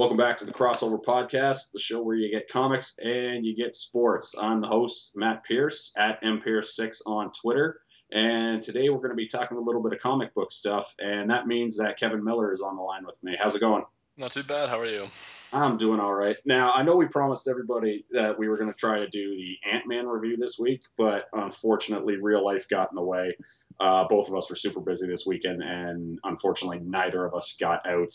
Welcome 0.00 0.16
back 0.16 0.38
to 0.38 0.46
the 0.46 0.52
Crossover 0.54 0.98
Podcast, 0.98 1.72
the 1.72 1.78
show 1.78 2.02
where 2.02 2.16
you 2.16 2.30
get 2.30 2.48
comics 2.48 2.98
and 3.04 3.44
you 3.44 3.54
get 3.54 3.74
sports. 3.74 4.34
I'm 4.40 4.62
the 4.62 4.66
host, 4.66 5.12
Matt 5.14 5.44
Pierce, 5.44 5.92
at 5.94 6.22
mpierce6 6.22 7.02
on 7.04 7.30
Twitter. 7.32 7.80
And 8.10 8.62
today 8.62 8.88
we're 8.88 8.96
going 8.96 9.10
to 9.10 9.14
be 9.14 9.28
talking 9.28 9.58
a 9.58 9.60
little 9.60 9.82
bit 9.82 9.92
of 9.92 10.00
comic 10.00 10.32
book 10.32 10.52
stuff, 10.52 10.94
and 11.00 11.28
that 11.28 11.46
means 11.46 11.76
that 11.76 11.98
Kevin 11.98 12.24
Miller 12.24 12.50
is 12.50 12.62
on 12.62 12.76
the 12.76 12.82
line 12.82 13.04
with 13.04 13.22
me. 13.22 13.36
How's 13.38 13.54
it 13.54 13.60
going? 13.60 13.84
Not 14.16 14.30
too 14.30 14.42
bad. 14.42 14.70
How 14.70 14.80
are 14.80 14.86
you? 14.86 15.06
I'm 15.52 15.76
doing 15.76 16.00
all 16.00 16.14
right. 16.14 16.36
Now, 16.46 16.72
I 16.72 16.82
know 16.82 16.96
we 16.96 17.04
promised 17.04 17.46
everybody 17.46 18.06
that 18.12 18.38
we 18.38 18.48
were 18.48 18.56
going 18.56 18.72
to 18.72 18.78
try 18.78 19.00
to 19.00 19.08
do 19.10 19.36
the 19.36 19.70
Ant 19.70 19.86
Man 19.86 20.06
review 20.06 20.38
this 20.38 20.58
week, 20.58 20.80
but 20.96 21.26
unfortunately, 21.34 22.16
real 22.16 22.42
life 22.42 22.66
got 22.70 22.90
in 22.90 22.96
the 22.96 23.02
way. 23.02 23.36
Uh, 23.78 24.08
both 24.08 24.28
of 24.28 24.34
us 24.34 24.48
were 24.48 24.56
super 24.56 24.80
busy 24.80 25.06
this 25.06 25.26
weekend, 25.26 25.62
and 25.62 26.18
unfortunately, 26.24 26.80
neither 26.82 27.26
of 27.26 27.34
us 27.34 27.54
got 27.60 27.86
out 27.86 28.14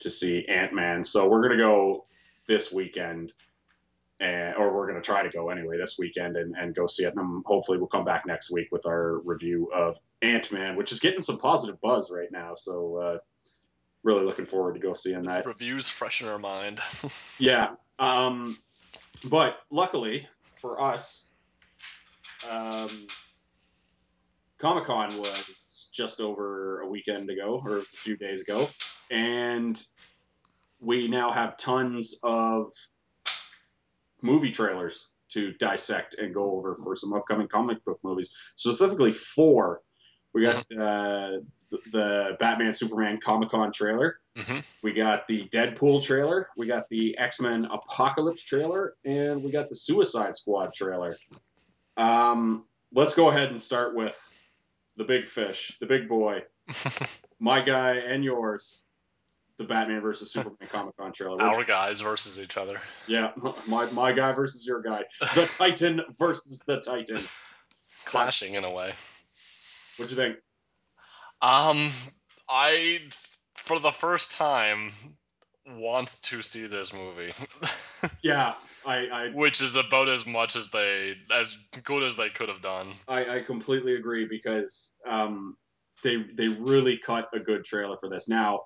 to 0.00 0.10
see 0.10 0.46
Ant 0.46 0.72
Man. 0.72 1.04
So 1.04 1.28
we're 1.28 1.42
going 1.42 1.58
to 1.58 1.62
go 1.64 2.04
this 2.46 2.72
weekend, 2.72 3.32
and, 4.20 4.54
or 4.56 4.74
we're 4.74 4.88
going 4.88 5.00
to 5.00 5.06
try 5.06 5.22
to 5.22 5.30
go 5.30 5.50
anyway 5.50 5.76
this 5.78 5.96
weekend 5.98 6.36
and, 6.36 6.54
and 6.56 6.74
go 6.74 6.86
see 6.86 7.04
it. 7.04 7.14
And 7.14 7.18
then 7.18 7.42
hopefully, 7.46 7.78
we'll 7.78 7.88
come 7.88 8.04
back 8.04 8.26
next 8.26 8.50
week 8.50 8.68
with 8.72 8.86
our 8.86 9.18
review 9.18 9.70
of 9.74 9.98
Ant 10.22 10.50
Man, 10.52 10.76
which 10.76 10.92
is 10.92 11.00
getting 11.00 11.22
some 11.22 11.38
positive 11.38 11.80
buzz 11.80 12.10
right 12.10 12.30
now. 12.30 12.54
So, 12.54 12.96
uh, 12.96 13.18
really 14.02 14.24
looking 14.24 14.46
forward 14.46 14.74
to 14.74 14.80
go 14.80 14.94
seeing 14.94 15.24
that. 15.24 15.46
Reviews 15.46 15.88
fresh 15.88 16.22
in 16.22 16.28
our 16.28 16.38
mind. 16.38 16.80
yeah. 17.38 17.70
Um, 17.98 18.56
but 19.28 19.58
luckily 19.70 20.28
for 20.54 20.80
us, 20.80 21.28
um, 22.48 22.88
Comic 24.58 24.84
Con 24.84 25.16
was 25.18 25.88
just 25.92 26.20
over 26.20 26.80
a 26.80 26.88
weekend 26.88 27.30
ago, 27.30 27.60
or 27.64 27.76
it 27.76 27.80
was 27.80 27.94
a 27.94 27.98
few 27.98 28.16
days 28.16 28.40
ago, 28.40 28.68
and 29.10 29.82
we 30.80 31.08
now 31.08 31.30
have 31.30 31.56
tons 31.56 32.18
of 32.22 32.72
movie 34.22 34.50
trailers 34.50 35.12
to 35.30 35.52
dissect 35.54 36.14
and 36.14 36.34
go 36.34 36.52
over 36.52 36.74
for 36.76 36.96
some 36.96 37.12
upcoming 37.12 37.48
comic 37.48 37.84
book 37.84 37.98
movies. 38.02 38.34
Specifically, 38.54 39.12
four. 39.12 39.82
We 40.32 40.42
got 40.42 40.56
uh, 40.72 41.38
the, 41.70 41.78
the 41.92 42.36
Batman 42.38 42.72
Superman 42.74 43.18
Comic 43.22 43.50
Con 43.50 43.72
trailer. 43.72 44.20
hmm 44.36 44.58
We 44.82 44.92
got 44.92 45.26
the 45.26 45.42
Deadpool 45.44 46.02
trailer. 46.02 46.48
We 46.56 46.66
got 46.66 46.88
the 46.88 47.16
X 47.18 47.40
Men 47.40 47.64
Apocalypse 47.66 48.42
trailer, 48.42 48.94
and 49.04 49.42
we 49.42 49.50
got 49.50 49.68
the 49.68 49.76
Suicide 49.76 50.36
Squad 50.36 50.72
trailer. 50.74 51.16
Um, 51.96 52.64
let's 52.92 53.14
go 53.14 53.28
ahead 53.28 53.48
and 53.50 53.60
start 53.60 53.94
with 53.94 54.16
the 54.96 55.04
big 55.04 55.26
fish, 55.26 55.76
the 55.80 55.86
big 55.86 56.08
boy, 56.08 56.42
my 57.40 57.60
guy 57.60 57.96
and 57.96 58.24
yours, 58.24 58.82
the 59.58 59.64
Batman 59.64 60.00
versus 60.00 60.32
Superman 60.32 60.68
Comic 60.70 60.96
Con 60.96 61.12
trailer. 61.12 61.42
Our 61.42 61.64
guys 61.64 62.00
versus 62.00 62.38
each 62.38 62.56
other. 62.56 62.80
yeah, 63.06 63.32
my 63.66 63.86
my 63.90 64.12
guy 64.12 64.32
versus 64.32 64.66
your 64.66 64.80
guy, 64.80 65.04
the 65.20 65.50
Titan 65.58 66.02
versus 66.18 66.62
the 66.66 66.80
Titan. 66.80 67.18
Clashing 68.04 68.54
in 68.54 68.64
a 68.64 68.70
way. 68.72 68.94
What'd 69.96 70.16
you 70.16 70.16
think? 70.16 70.36
Um, 71.42 71.90
I, 72.48 73.00
for 73.54 73.78
the 73.78 73.90
first 73.90 74.30
time, 74.32 74.92
want 75.66 76.20
to 76.22 76.40
see 76.40 76.66
this 76.66 76.92
movie. 76.92 77.32
Yeah, 78.22 78.54
I 78.86 79.06
I, 79.08 79.28
Which 79.30 79.60
is 79.60 79.74
about 79.74 80.08
as 80.08 80.24
much 80.24 80.54
as 80.54 80.68
they, 80.68 81.16
as 81.34 81.58
good 81.82 82.04
as 82.04 82.14
they 82.14 82.28
could 82.28 82.48
have 82.48 82.62
done. 82.62 82.92
I, 83.08 83.38
I 83.38 83.40
completely 83.40 83.96
agree 83.96 84.24
because 84.24 84.94
um, 85.04 85.56
they 86.04 86.24
they 86.36 86.46
really 86.46 86.96
cut 87.04 87.28
a 87.34 87.40
good 87.40 87.64
trailer 87.64 87.96
for 87.98 88.08
this. 88.08 88.28
Now, 88.28 88.60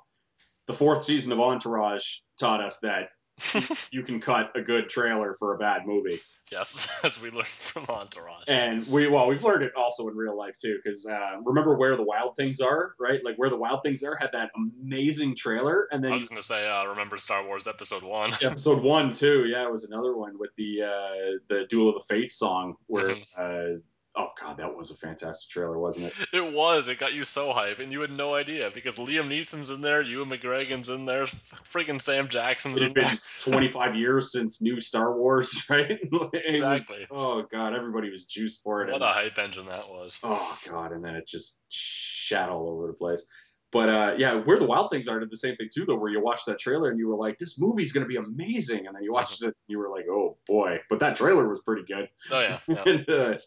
the 0.67 0.75
fourth 0.75 1.03
season 1.03 1.33
of 1.33 1.41
Entourage 1.41 2.19
taught 2.39 2.63
us 2.63 2.79
that 2.81 3.09
you 3.91 4.03
can 4.03 4.21
cut 4.21 4.53
a 4.55 4.61
good 4.61 4.89
trailer 4.89 5.35
for 5.39 5.55
a 5.55 5.59
bad 5.59 5.87
movie, 5.87 6.17
yes, 6.53 6.87
as 7.05 7.21
we 7.21 7.31
learned 7.31 7.47
from 7.47 7.87
Entourage. 7.89 8.45
and 8.47 8.87
we 8.89 9.09
well 9.09 9.27
we've 9.27 9.43
learned 9.43 9.65
it 9.65 9.75
also 9.75 10.07
in 10.09 10.15
real 10.15 10.37
life 10.37 10.55
too. 10.59 10.79
Because 10.83 11.07
uh, 11.07 11.39
remember 11.45 11.75
where 11.77 11.97
the 11.97 12.03
wild 12.03 12.37
things 12.37 12.61
are, 12.61 12.95
right? 13.01 13.21
Like 13.25 13.37
where 13.37 13.49
the 13.49 13.57
wild 13.57 13.83
things 13.83 14.03
are 14.03 14.15
had 14.15 14.31
that 14.33 14.51
amazing 14.55 15.35
trailer, 15.35 15.89
and 15.91 16.05
then 16.05 16.13
I 16.13 16.17
was 16.17 16.29
gonna 16.29 16.43
say, 16.43 16.67
uh, 16.67 16.85
remember 16.85 17.17
Star 17.17 17.45
Wars 17.45 17.67
Episode 17.67 18.03
One? 18.03 18.33
episode 18.43 18.83
one 18.83 19.15
too. 19.15 19.47
Yeah, 19.47 19.65
it 19.65 19.73
was 19.73 19.85
another 19.85 20.15
one 20.15 20.39
with 20.39 20.51
the 20.57 20.83
uh, 20.83 21.39
the 21.49 21.67
Duel 21.69 21.89
of 21.89 21.95
the 21.95 22.15
Fates 22.15 22.37
song 22.37 22.77
where. 22.87 23.17
Uh, 23.37 23.79
oh 24.17 24.29
god, 24.41 24.57
that 24.59 24.75
was 24.77 24.91
a 24.91 24.97
fantastic 24.97 25.51
trailer, 25.51 25.79
wasn't 25.79 26.07
it? 26.07 26.13
It 26.33 26.53
was. 26.53 26.89
It 26.89 26.99
got 26.99 27.15
you 27.15 27.23
so 27.25 27.53
hype, 27.53 27.79
and 27.79 27.91
you 27.91 28.01
had 28.01 28.11
no 28.11 28.35
idea 28.35 28.71
because 28.73 28.97
Liam 28.97 29.29
Neeson's 29.29 29.71
in 29.71 29.81
there, 29.81 30.03
Ewan 30.03 30.29
McGregor's 30.31 30.89
in 30.91 31.07
there, 31.07 31.25
friggin' 31.25 32.01
Sam 32.01 32.29
Jackson's 32.29 32.81
in 32.83 32.93
there. 32.93 33.05
been 33.05 33.19
25 33.41 33.97
years 33.97 34.33
since 34.33 34.61
new 34.61 34.81
Star 34.81 35.17
Wars, 35.17 35.65
right? 35.71 35.91
It 35.91 36.11
was- 36.13 36.31
Exactly. 36.35 37.07
oh 37.11 37.43
god, 37.51 37.75
everybody 37.75 38.11
was 38.11 38.25
juiced 38.25 38.63
for 38.63 38.83
it. 38.83 38.87
What 38.87 38.97
and- 38.97 39.05
a 39.05 39.13
hype 39.13 39.39
engine 39.39 39.67
that 39.67 39.89
was. 39.89 40.19
oh 40.23 40.59
god, 40.69 40.93
and 40.93 41.05
then 41.05 41.15
it 41.17 41.27
just 41.27 41.61
shat 41.69 42.49
all 42.49 42.69
over 42.69 42.87
the 42.87 42.93
place. 42.95 43.25
But 43.71 43.89
uh, 43.89 44.15
yeah, 44.19 44.35
where 44.35 44.59
the 44.59 44.67
wild 44.67 44.91
things 44.91 45.09
are 45.09 45.19
did 45.19 45.31
the 45.31 45.37
same 45.39 45.57
thing 45.57 45.71
too, 45.75 45.87
though. 45.87 45.97
Where 45.97 46.11
you 46.11 46.23
watched 46.23 46.45
that 46.45 46.59
trailer 46.59 46.91
and 46.91 46.99
you 46.99 47.09
were 47.09 47.17
like, 47.17 47.39
"This 47.39 47.59
movie's 47.59 47.91
going 47.91 48.05
to 48.05 48.09
be 48.09 48.17
amazing," 48.17 48.87
and 48.87 48.95
then 48.95 49.03
you 49.03 49.15
watched 49.15 49.41
it, 49.43 49.47
and 49.47 49.55
you 49.67 49.79
were 49.79 49.89
like, 49.89 50.05
"Oh 50.11 50.37
boy!" 50.47 50.79
But 50.91 50.99
that 50.99 51.17
trailer 51.17 51.49
was 51.49 51.61
pretty 51.63 51.85
good. 51.89 52.11
Oh 52.31 52.41
yeah, 52.41 52.59
yeah. 52.69 52.83
And, 52.87 53.09
uh, 53.09 53.39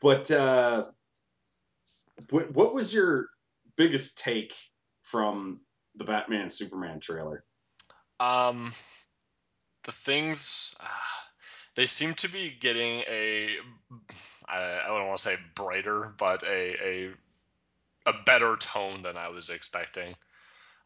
but 0.00 0.30
uh, 0.30 0.86
what 2.30 2.52
what 2.52 2.74
was 2.74 2.92
your 2.92 3.28
biggest 3.76 4.18
take 4.18 4.54
from 5.02 5.60
the 5.96 6.04
Batman 6.04 6.50
Superman 6.50 7.00
trailer? 7.00 7.44
Um, 8.20 8.72
the 9.84 9.92
things 9.92 10.74
uh, 10.80 10.86
they 11.74 11.86
seem 11.86 12.14
to 12.14 12.28
be 12.28 12.54
getting 12.58 13.02
a 13.08 13.56
I, 14.48 14.80
I 14.84 14.86
don't 14.86 15.06
want 15.06 15.18
to 15.18 15.22
say 15.22 15.36
brighter, 15.54 16.12
but 16.18 16.42
a 16.42 16.76
a 16.82 17.10
a 18.06 18.12
better 18.24 18.56
tone 18.56 19.02
than 19.02 19.16
I 19.16 19.28
was 19.28 19.50
expecting. 19.50 20.14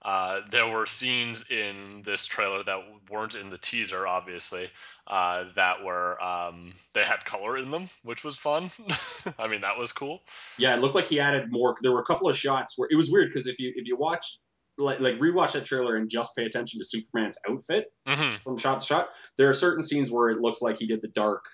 Uh, 0.02 0.40
there 0.50 0.66
were 0.66 0.86
scenes 0.86 1.44
in 1.50 2.00
this 2.02 2.24
trailer 2.24 2.64
that 2.64 2.80
weren't 3.10 3.34
in 3.34 3.50
the 3.50 3.58
teaser, 3.58 4.06
obviously, 4.06 4.70
uh, 5.10 5.46
that 5.56 5.82
were 5.84 6.22
um, 6.22 6.72
they 6.94 7.02
had 7.02 7.24
color 7.24 7.58
in 7.58 7.72
them, 7.72 7.88
which 8.04 8.22
was 8.22 8.38
fun. 8.38 8.70
I 9.38 9.48
mean, 9.48 9.62
that 9.62 9.76
was 9.76 9.90
cool. 9.90 10.22
Yeah, 10.56 10.74
it 10.74 10.80
looked 10.80 10.94
like 10.94 11.08
he 11.08 11.18
added 11.18 11.50
more. 11.50 11.76
There 11.82 11.90
were 11.90 12.00
a 12.00 12.04
couple 12.04 12.28
of 12.28 12.36
shots 12.36 12.74
where 12.76 12.88
it 12.90 12.94
was 12.94 13.10
weird 13.10 13.28
because 13.28 13.48
if 13.48 13.58
you 13.58 13.72
if 13.74 13.88
you 13.88 13.96
watch 13.96 14.38
like 14.78 15.00
like 15.00 15.16
rewatch 15.18 15.52
that 15.52 15.64
trailer 15.64 15.96
and 15.96 16.08
just 16.08 16.34
pay 16.36 16.44
attention 16.44 16.78
to 16.78 16.84
Superman's 16.84 17.36
outfit 17.48 17.92
hmm 18.06 18.36
from 18.36 18.56
shot 18.56 18.80
to 18.80 18.86
shot, 18.86 19.08
there 19.36 19.48
are 19.48 19.52
certain 19.52 19.82
scenes 19.82 20.12
where 20.12 20.30
it 20.30 20.40
looks 20.40 20.62
like 20.62 20.78
he 20.78 20.86
did 20.86 21.02
the 21.02 21.08
dark, 21.08 21.44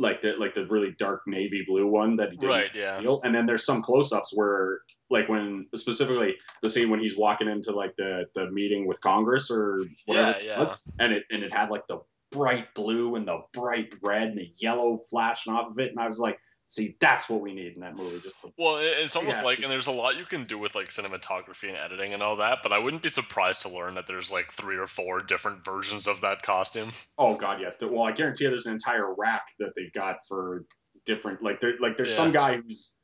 like 0.00 0.20
the 0.20 0.32
like 0.32 0.54
the 0.54 0.66
really 0.66 0.96
dark 0.98 1.22
navy 1.28 1.64
blue 1.64 1.86
one 1.86 2.16
that 2.16 2.32
he 2.32 2.38
did 2.38 2.48
Right, 2.48 2.70
yeah. 2.74 2.86
Steel, 2.86 3.20
and 3.22 3.32
then 3.32 3.46
there's 3.46 3.64
some 3.64 3.82
close 3.82 4.12
ups 4.12 4.32
where 4.34 4.80
like 5.10 5.28
when 5.28 5.68
specifically 5.76 6.34
the 6.60 6.68
scene 6.68 6.90
when 6.90 6.98
he's 6.98 7.16
walking 7.16 7.48
into 7.48 7.70
like 7.70 7.94
the 7.96 8.24
the 8.34 8.50
meeting 8.50 8.88
with 8.88 9.00
Congress 9.00 9.48
or 9.48 9.82
whatever 10.06 10.30
Yeah, 10.32 10.36
it 10.38 10.44
yeah. 10.44 10.58
was, 10.58 10.76
and 10.98 11.12
it 11.12 11.22
and 11.30 11.44
it 11.44 11.52
had 11.52 11.70
like 11.70 11.86
the 11.86 12.00
bright 12.32 12.74
blue 12.74 13.14
and 13.16 13.26
the 13.28 13.40
bright 13.52 13.92
red 14.02 14.28
and 14.30 14.38
the 14.38 14.50
yellow 14.56 14.98
flashing 15.10 15.52
off 15.52 15.70
of 15.70 15.78
it, 15.78 15.90
and 15.90 15.98
I 16.00 16.06
was 16.06 16.18
like, 16.18 16.38
see, 16.68 16.96
that's 16.98 17.28
what 17.28 17.40
we 17.40 17.54
need 17.54 17.74
in 17.74 17.80
that 17.80 17.94
movie, 17.96 18.18
just 18.20 18.42
the 18.42 18.50
Well, 18.58 18.78
it's 18.80 19.14
almost 19.14 19.38
Yeah, 19.38 19.44
like, 19.44 19.60
and 19.60 19.70
there's 19.70 19.86
a 19.86 19.92
lot 19.92 20.18
you 20.18 20.24
can 20.24 20.44
do 20.46 20.58
with 20.58 20.74
like 20.74 20.88
cinematography 20.88 21.68
and 21.68 21.76
editing 21.76 22.12
and 22.12 22.22
all 22.22 22.36
that, 22.36 22.58
but 22.62 22.72
I 22.72 22.78
wouldn't 22.80 23.02
be 23.02 23.08
surprised 23.08 23.62
to 23.62 23.68
learn 23.68 23.94
that 23.94 24.06
there's 24.08 24.32
like 24.32 24.50
three 24.52 24.76
or 24.76 24.88
four 24.88 25.20
different 25.20 25.64
versions 25.64 26.08
of 26.08 26.22
that 26.22 26.42
costume. 26.42 26.90
Oh 27.18 27.36
God, 27.36 27.60
yes. 27.60 27.76
Well, 27.80 28.02
I 28.02 28.10
guarantee 28.12 28.44
you, 28.44 28.50
there's 28.50 28.66
an 28.66 28.72
entire 28.72 29.14
rack 29.14 29.44
that 29.60 29.74
they've 29.76 29.92
got 29.92 30.26
for 30.26 30.64
different. 31.04 31.40
Like 31.42 31.60
there, 31.60 31.74
like 31.80 31.96
there's 31.96 32.10
Yeah. 32.10 32.16
some 32.16 32.32
guy 32.32 32.56
who's 32.56 32.96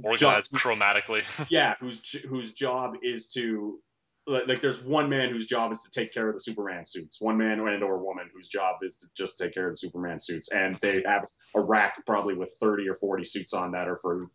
Organized 0.00 0.52
job- 0.52 0.60
chromatically. 0.60 1.24
yeah, 1.50 1.74
whose 1.80 2.00
whose 2.28 2.52
job 2.52 2.94
is 3.02 3.26
to 3.32 3.80
like, 4.26 4.60
there's 4.60 4.82
one 4.82 5.08
man 5.08 5.30
whose 5.30 5.46
job 5.46 5.72
is 5.72 5.80
to 5.82 5.90
take 5.90 6.12
care 6.12 6.28
of 6.28 6.34
the 6.34 6.40
Superman 6.40 6.84
suits. 6.84 7.20
One 7.20 7.38
man 7.38 7.60
and 7.60 7.82
or 7.82 8.04
woman 8.04 8.30
whose 8.34 8.48
job 8.48 8.76
is 8.82 8.96
to 8.98 9.06
just 9.16 9.38
take 9.38 9.54
care 9.54 9.66
of 9.66 9.72
the 9.72 9.78
Superman 9.78 10.18
suits, 10.18 10.52
and 10.52 10.76
they 10.82 11.02
have 11.06 11.26
a 11.54 11.60
rack 11.60 12.04
probably 12.06 12.34
with 12.34 12.54
thirty 12.60 12.88
or 12.88 12.94
forty 12.94 13.24
suits 13.24 13.52
on 13.52 13.72
that 13.72 13.88
are 13.88 13.96
for 13.96 14.26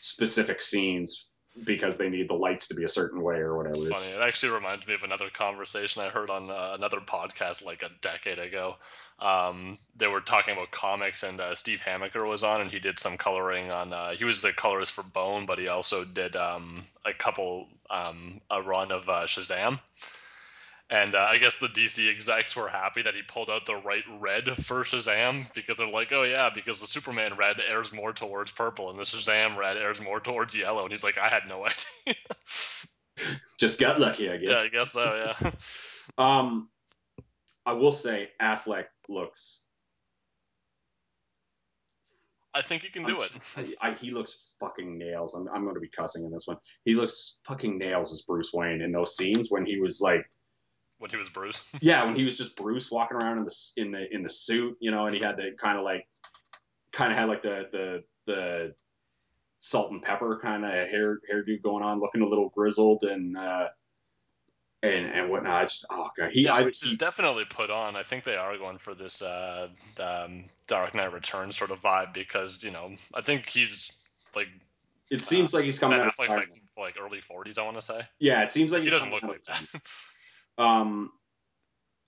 specific 0.00 0.62
scenes 0.62 1.29
because 1.64 1.96
they 1.96 2.08
need 2.08 2.28
the 2.28 2.34
lights 2.34 2.68
to 2.68 2.74
be 2.74 2.84
a 2.84 2.88
certain 2.88 3.22
way 3.22 3.36
or 3.36 3.56
whatever. 3.56 3.74
It's 3.76 3.86
It's- 3.86 4.10
It 4.10 4.20
actually 4.20 4.52
reminds 4.52 4.86
me 4.86 4.94
of 4.94 5.02
another 5.02 5.28
conversation 5.30 6.02
I 6.02 6.08
heard 6.08 6.30
on 6.30 6.50
uh, 6.50 6.72
another 6.74 7.00
podcast 7.00 7.64
like 7.64 7.82
a 7.82 7.90
decade 8.00 8.38
ago. 8.38 8.76
Um, 9.18 9.76
they 9.96 10.06
were 10.06 10.20
talking 10.22 10.54
about 10.54 10.70
comics, 10.70 11.22
and 11.22 11.40
uh, 11.40 11.54
Steve 11.54 11.82
Hamaker 11.82 12.24
was 12.24 12.42
on, 12.42 12.62
and 12.62 12.70
he 12.70 12.78
did 12.78 12.98
some 12.98 13.18
coloring 13.18 13.70
on. 13.70 13.92
Uh, 13.92 14.12
he 14.12 14.24
was 14.24 14.40
the 14.40 14.52
colorist 14.52 14.92
for 14.92 15.02
Bone, 15.02 15.44
but 15.44 15.58
he 15.58 15.68
also 15.68 16.04
did 16.04 16.36
um, 16.36 16.84
a 17.04 17.12
couple 17.12 17.68
um, 17.90 18.40
a 18.50 18.62
run 18.62 18.92
of 18.92 19.08
uh, 19.08 19.24
Shazam. 19.26 19.78
And 20.90 21.14
uh, 21.14 21.18
I 21.30 21.36
guess 21.36 21.54
the 21.56 21.68
DC 21.68 22.10
execs 22.10 22.56
were 22.56 22.68
happy 22.68 23.02
that 23.02 23.14
he 23.14 23.22
pulled 23.22 23.48
out 23.48 23.64
the 23.64 23.76
right 23.76 24.02
red 24.18 24.48
for 24.56 24.82
Shazam 24.82 25.52
because 25.54 25.76
they're 25.76 25.86
like, 25.86 26.10
oh 26.12 26.24
yeah, 26.24 26.50
because 26.52 26.80
the 26.80 26.86
Superman 26.88 27.36
red 27.36 27.58
airs 27.60 27.92
more 27.92 28.12
towards 28.12 28.50
purple 28.50 28.90
and 28.90 28.98
the 28.98 29.04
Shazam 29.04 29.56
red 29.56 29.76
airs 29.76 30.00
more 30.00 30.18
towards 30.18 30.56
yellow. 30.56 30.82
And 30.82 30.90
he's 30.90 31.04
like, 31.04 31.16
I 31.16 31.28
had 31.28 31.44
no 31.48 31.64
idea. 32.06 32.16
just 33.56 33.78
got 33.78 34.00
lucky, 34.00 34.28
I 34.30 34.38
guess. 34.38 34.50
yeah, 34.50 34.60
I 34.60 34.68
guess 34.68 34.92
so. 34.92 35.34
Yeah. 35.40 35.50
Um, 36.18 36.68
I 37.64 37.72
will 37.74 37.92
say 37.92 38.30
Affleck 38.42 38.86
looks. 39.08 39.64
I 42.52 42.62
think 42.62 42.82
he 42.82 42.90
can 42.90 43.04
do 43.04 43.20
it. 43.20 43.30
I, 43.56 43.90
I, 43.90 43.92
he 43.92 44.10
looks 44.10 44.56
fucking 44.58 44.98
nails. 44.98 45.34
I'm, 45.34 45.48
I'm 45.54 45.62
going 45.62 45.76
to 45.76 45.80
be 45.80 45.88
cussing 45.88 46.24
in 46.24 46.32
this 46.32 46.48
one. 46.48 46.56
He 46.84 46.96
looks 46.96 47.38
fucking 47.46 47.78
nails 47.78 48.12
as 48.12 48.22
Bruce 48.22 48.52
Wayne 48.52 48.80
in 48.80 48.90
those 48.90 49.16
scenes 49.16 49.52
when 49.52 49.64
he 49.64 49.78
was 49.78 50.00
like 50.00 50.26
when 51.00 51.10
he 51.10 51.16
was 51.16 51.28
Bruce. 51.28 51.64
yeah, 51.80 52.04
when 52.04 52.14
he 52.14 52.22
was 52.22 52.38
just 52.38 52.54
Bruce 52.54 52.90
walking 52.90 53.16
around 53.16 53.38
in 53.38 53.44
the 53.44 53.72
in 53.76 53.90
the 53.90 54.14
in 54.14 54.22
the 54.22 54.30
suit, 54.30 54.76
you 54.80 54.92
know, 54.92 55.06
and 55.06 55.16
he 55.16 55.20
had 55.20 55.36
the 55.36 55.52
kind 55.58 55.76
of 55.76 55.84
like 55.84 56.06
kind 56.92 57.10
of 57.10 57.18
had 57.18 57.28
like 57.28 57.42
the 57.42 57.68
the 57.72 58.04
the 58.26 58.74
salt 59.58 59.90
and 59.90 60.02
pepper 60.02 60.38
kind 60.40 60.64
of 60.64 60.70
hair 60.70 61.18
hairdo 61.32 61.60
going 61.62 61.82
on, 61.82 61.98
looking 61.98 62.22
a 62.22 62.26
little 62.26 62.50
grizzled 62.50 63.02
and 63.02 63.36
uh 63.36 63.68
and 64.82 65.06
and 65.06 65.30
whatnot. 65.30 65.64
It's 65.64 65.72
just 65.80 65.86
oh 65.90 66.10
god, 66.16 66.30
he 66.32 66.42
yeah, 66.42 66.54
I, 66.54 66.62
which 66.62 66.80
he, 66.80 66.90
is 66.90 66.96
definitely 66.96 67.44
put 67.48 67.70
on. 67.70 67.96
I 67.96 68.02
think 68.02 68.24
they 68.24 68.36
are 68.36 68.56
going 68.56 68.78
for 68.78 68.94
this 68.94 69.22
uh, 69.22 69.68
um, 69.98 70.44
Dark 70.68 70.94
Knight 70.94 71.12
Returns 71.12 71.56
sort 71.56 71.70
of 71.70 71.80
vibe 71.80 72.14
because 72.14 72.62
you 72.62 72.70
know 72.70 72.92
I 73.14 73.22
think 73.22 73.48
he's 73.48 73.92
like. 74.36 74.48
It 75.10 75.20
seems 75.20 75.52
uh, 75.52 75.58
like 75.58 75.64
he's 75.64 75.78
coming 75.80 75.98
Ben 75.98 76.06
out 76.06 76.14
Affleck's 76.14 76.36
like 76.36 76.50
like 76.78 76.96
early 77.02 77.20
forties. 77.20 77.58
I 77.58 77.64
want 77.64 77.76
to 77.76 77.84
say. 77.84 78.02
Yeah, 78.20 78.42
it 78.42 78.50
seems 78.50 78.70
like 78.70 78.82
he 78.82 78.90
doesn't 78.90 79.10
look 79.10 79.24
like 79.24 79.44
that. 79.44 79.62
um, 80.60 81.10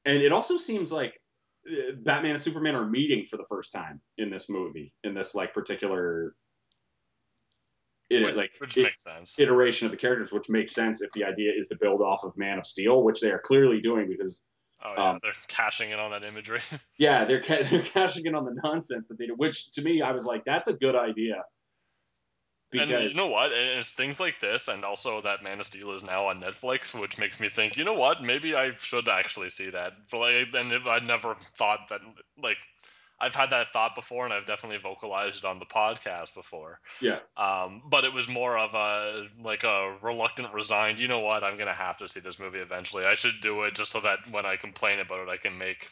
and 0.05 0.23
it 0.23 0.33
also 0.33 0.59
seems 0.59 0.93
like 0.93 1.15
uh, 1.71 1.93
Batman 2.03 2.33
and 2.33 2.41
Superman 2.41 2.75
are 2.75 2.87
meeting 2.87 3.25
for 3.27 3.37
the 3.37 3.47
first 3.49 3.73
time 3.73 4.01
in 4.19 4.31
this 4.31 4.49
movie, 4.51 4.93
in 5.05 5.15
this 5.15 5.35
like 5.35 5.55
particular 5.55 6.35
it, 8.11 8.23
which, 8.25 8.37
like 8.37 8.51
which 8.59 8.77
it, 8.77 8.83
makes 8.83 9.03
sense 9.03 9.35
iteration 9.39 9.87
of 9.87 9.91
the 9.91 9.97
characters, 9.97 10.33
which 10.33 10.51
makes 10.51 10.73
sense 10.73 11.01
if 11.01 11.11
the 11.13 11.25
idea 11.25 11.51
is 11.57 11.69
to 11.69 11.77
build 11.77 12.03
off 12.03 12.25
of 12.25 12.37
Man 12.37 12.59
of 12.59 12.67
Steel, 12.67 13.03
which 13.03 13.21
they 13.21 13.31
are 13.31 13.39
clearly 13.39 13.81
doing 13.81 14.09
because. 14.09 14.47
Oh 14.85 14.95
yeah, 14.97 15.11
um, 15.11 15.19
they're 15.23 15.33
cashing 15.47 15.91
in 15.91 16.01
on 16.01 16.11
that 16.11 16.25
imagery. 16.25 16.61
yeah, 16.99 17.25
they're 17.25 17.41
ca- 17.41 17.63
they're 17.71 17.83
cashing 17.83 18.27
in 18.27 18.35
on 18.35 18.45
the 18.45 18.55
nonsense 18.65 19.09
that 19.09 19.17
they 19.17 19.27
do, 19.27 19.35
which 19.37 19.71
to 19.73 19.83
me 19.83 20.03
I 20.03 20.13
was 20.13 20.27
like, 20.27 20.45
that's 20.45 20.67
a 20.67 20.75
good 20.75 20.97
idea. 20.97 21.43
Because... 22.73 22.91
And 22.91 23.11
you 23.11 23.15
know 23.15 23.29
what? 23.29 23.53
It's 23.53 23.93
things 23.93 24.19
like 24.19 24.41
this, 24.41 24.69
and 24.69 24.85
also 24.85 25.21
that 25.21 25.45
Man 25.45 25.61
of 25.61 25.67
Steel 25.67 25.93
is 25.93 26.03
now 26.03 26.27
on 26.27 26.41
Netflix, 26.41 26.99
which 26.99 27.19
makes 27.19 27.39
me 27.39 27.49
think, 27.49 27.77
you 27.77 27.85
know 27.85 27.93
what? 27.93 28.23
Maybe 28.23 28.55
I 28.55 28.73
should 28.73 29.09
actually 29.09 29.51
see 29.51 29.71
that. 29.71 29.93
like, 30.13 30.49
and 30.55 30.73
I 30.89 30.99
never 31.05 31.37
thought 31.57 31.91
that, 31.91 32.01
like, 32.43 32.57
I've 33.23 33.37
had 33.37 33.51
that 33.51 33.69
thought 33.69 33.95
before, 33.95 34.25
and 34.25 34.35
I've 34.35 34.47
definitely 34.47 34.79
vocalized 34.79 35.45
it 35.45 35.45
on 35.45 35.61
the 35.61 35.65
podcast 35.65 36.35
before. 36.35 36.81
Yeah. 37.01 37.21
Um, 37.37 37.83
but 37.89 38.05
it 38.05 38.13
was 38.13 38.29
more 38.29 38.59
of 38.59 38.75
a 38.75 39.29
like 39.45 39.63
a 39.63 39.97
reluctant, 40.03 40.53
resigned. 40.53 40.99
You 40.99 41.07
know 41.07 41.21
what? 41.21 41.45
I'm 41.45 41.57
gonna 41.57 41.73
have 41.73 41.99
to 41.99 42.09
see 42.09 42.19
this 42.19 42.41
movie 42.41 42.59
eventually. 42.59 43.05
I 43.05 43.15
should 43.15 43.41
do 43.41 43.63
it 43.63 43.77
just 43.77 43.93
so 43.93 44.01
that 44.01 44.19
when 44.33 44.45
I 44.45 44.57
complain 44.57 44.99
about 44.99 45.21
it, 45.21 45.29
I 45.31 45.37
can 45.37 45.57
make. 45.57 45.89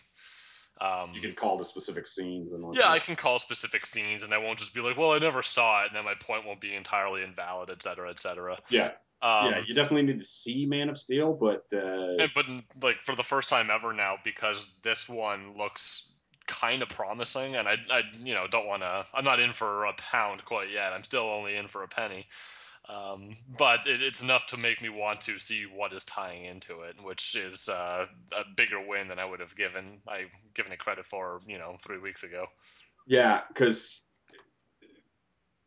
Um, 0.80 1.12
you 1.14 1.20
can 1.20 1.32
call 1.32 1.58
the 1.58 1.64
specific 1.64 2.06
scenes 2.06 2.52
and. 2.52 2.74
Yeah, 2.74 2.88
I 2.88 2.98
can 2.98 3.14
call 3.16 3.38
specific 3.38 3.84
scenes, 3.84 4.22
and 4.22 4.32
I 4.32 4.38
won't 4.38 4.58
just 4.58 4.72
be 4.72 4.80
like, 4.80 4.96
"Well, 4.96 5.12
I 5.12 5.18
never 5.18 5.42
saw 5.42 5.82
it," 5.82 5.88
and 5.88 5.96
then 5.96 6.04
my 6.04 6.14
point 6.14 6.46
won't 6.46 6.60
be 6.60 6.74
entirely 6.74 7.22
invalid, 7.22 7.70
et 7.70 7.82
cetera, 7.82 8.08
et 8.10 8.18
cetera. 8.18 8.56
Yeah. 8.70 8.92
Um, 9.22 9.52
yeah, 9.52 9.62
you 9.66 9.74
definitely 9.74 10.10
need 10.10 10.20
to 10.20 10.24
see 10.24 10.64
Man 10.64 10.88
of 10.88 10.96
Steel, 10.96 11.34
but 11.34 11.66
uh... 11.74 12.16
and, 12.18 12.30
but 12.34 12.46
like 12.82 12.96
for 13.02 13.14
the 13.14 13.22
first 13.22 13.50
time 13.50 13.68
ever 13.70 13.92
now, 13.92 14.16
because 14.24 14.66
this 14.82 15.06
one 15.06 15.58
looks 15.58 16.10
kind 16.46 16.82
of 16.82 16.88
promising, 16.88 17.54
and 17.56 17.68
I, 17.68 17.74
I 17.90 18.00
you 18.24 18.32
know, 18.32 18.46
don't 18.50 18.66
want 18.66 18.82
to. 18.82 19.04
I'm 19.12 19.24
not 19.24 19.38
in 19.38 19.52
for 19.52 19.84
a 19.84 19.92
pound 19.92 20.44
quite 20.46 20.70
yet. 20.70 20.94
I'm 20.94 21.04
still 21.04 21.24
only 21.24 21.56
in 21.56 21.68
for 21.68 21.82
a 21.82 21.88
penny. 21.88 22.26
Um, 22.90 23.36
but 23.58 23.86
it, 23.86 24.02
it's 24.02 24.22
enough 24.22 24.46
to 24.46 24.56
make 24.56 24.82
me 24.82 24.88
want 24.88 25.20
to 25.22 25.38
see 25.38 25.62
what 25.62 25.92
is 25.92 26.04
tying 26.04 26.44
into 26.44 26.80
it, 26.82 26.96
which 27.02 27.36
is 27.36 27.68
uh, 27.68 28.06
a 28.32 28.42
bigger 28.56 28.84
win 28.84 29.08
than 29.08 29.18
I 29.18 29.24
would 29.24 29.40
have 29.40 29.54
given 29.54 29.98
I 30.08 30.24
given 30.54 30.72
it 30.72 30.78
credit 30.78 31.06
for, 31.06 31.40
you 31.46 31.58
know, 31.58 31.76
three 31.80 31.98
weeks 31.98 32.22
ago. 32.24 32.46
Yeah, 33.06 33.42
because 33.48 34.06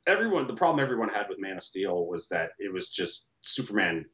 everyone, 0.08 0.48
the 0.48 0.54
problem 0.54 0.84
everyone 0.84 1.10
had 1.10 1.30
with 1.30 1.40
Man 1.40 1.58
of 1.58 1.64
Steel 1.64 2.08
was 2.08 2.28
that 2.30 2.52
it 2.60 2.72
was 2.74 2.90
just 2.90 3.34
Superman 3.42 4.06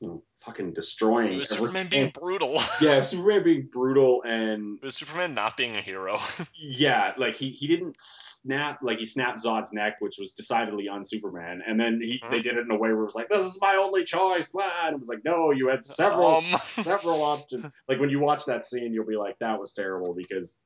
you 0.00 0.08
know, 0.08 0.22
fucking 0.44 0.72
destroying. 0.72 1.34
It 1.34 1.38
was 1.38 1.50
Superman 1.50 1.86
being 1.88 2.10
brutal. 2.10 2.60
yeah, 2.80 3.02
Superman 3.02 3.44
being 3.44 3.68
brutal 3.70 4.22
and 4.22 4.78
it 4.82 4.84
was 4.84 4.96
Superman 4.96 5.34
not 5.34 5.56
being 5.56 5.76
a 5.76 5.80
hero. 5.80 6.18
yeah, 6.54 7.12
like 7.16 7.36
he 7.36 7.50
he 7.50 7.66
didn't 7.66 7.96
snap 7.98 8.80
like 8.82 8.98
he 8.98 9.04
snapped 9.04 9.42
Zod's 9.42 9.72
neck, 9.72 9.96
which 10.00 10.16
was 10.18 10.32
decidedly 10.32 10.88
on 10.88 11.04
Superman, 11.04 11.62
and 11.66 11.78
then 11.78 12.00
he, 12.00 12.22
they 12.30 12.40
did 12.40 12.56
it 12.56 12.60
in 12.60 12.70
a 12.70 12.76
way 12.76 12.90
where 12.90 13.02
it 13.02 13.04
was 13.04 13.14
like, 13.14 13.28
"This 13.28 13.46
is 13.46 13.58
my 13.60 13.76
only 13.76 14.04
choice," 14.04 14.48
blah. 14.48 14.70
and 14.84 14.94
it 14.94 15.00
was 15.00 15.08
like, 15.08 15.24
"No, 15.24 15.50
you 15.52 15.68
had 15.68 15.82
several 15.82 16.36
um. 16.36 16.44
several 16.64 17.22
options." 17.22 17.66
Like 17.88 18.00
when 18.00 18.10
you 18.10 18.20
watch 18.20 18.44
that 18.46 18.64
scene, 18.64 18.92
you'll 18.92 19.06
be 19.06 19.16
like, 19.16 19.38
"That 19.38 19.60
was 19.60 19.72
terrible," 19.72 20.14
because 20.14 20.58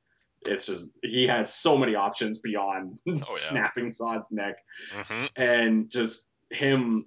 it's 0.45 0.65
just 0.65 0.91
he 1.03 1.27
had 1.27 1.47
so 1.47 1.77
many 1.77 1.95
options 1.95 2.39
beyond 2.39 2.99
oh, 3.07 3.13
yeah. 3.13 3.23
snapping 3.31 3.89
Zod's 3.89 4.31
neck, 4.31 4.55
mm-hmm. 4.93 5.25
and 5.35 5.89
just 5.89 6.27
him 6.49 7.05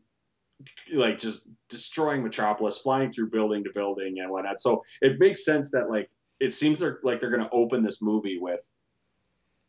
like 0.93 1.19
just 1.19 1.43
destroying 1.69 2.23
Metropolis, 2.23 2.79
flying 2.79 3.11
through 3.11 3.31
building 3.31 3.65
to 3.65 3.71
building 3.73 4.21
and 4.21 4.31
whatnot. 4.31 4.61
So 4.61 4.83
it 5.01 5.19
makes 5.19 5.45
sense 5.45 5.71
that 5.71 5.91
like 5.91 6.11
it 6.39 6.55
seems 6.55 6.81
they're 6.81 6.99
like 7.03 7.21
they're 7.21 7.31
going 7.31 7.45
to 7.45 7.51
open 7.51 7.83
this 7.83 8.01
movie 8.03 8.39
with 8.39 8.67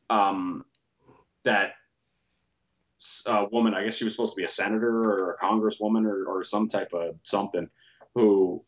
um 0.09 0.65
that 1.43 1.73
uh, 3.25 3.45
woman. 3.51 3.73
I 3.73 3.83
guess 3.83 3.95
she 3.95 4.03
was 4.03 4.13
supposed 4.13 4.33
to 4.33 4.37
be 4.37 4.43
a 4.43 4.49
senator 4.49 5.03
or 5.03 5.31
a 5.31 5.37
congresswoman 5.37 6.05
or, 6.05 6.25
or 6.25 6.43
some 6.43 6.67
type 6.67 6.93
of 6.93 7.15
something 7.23 7.69
who 8.13 8.63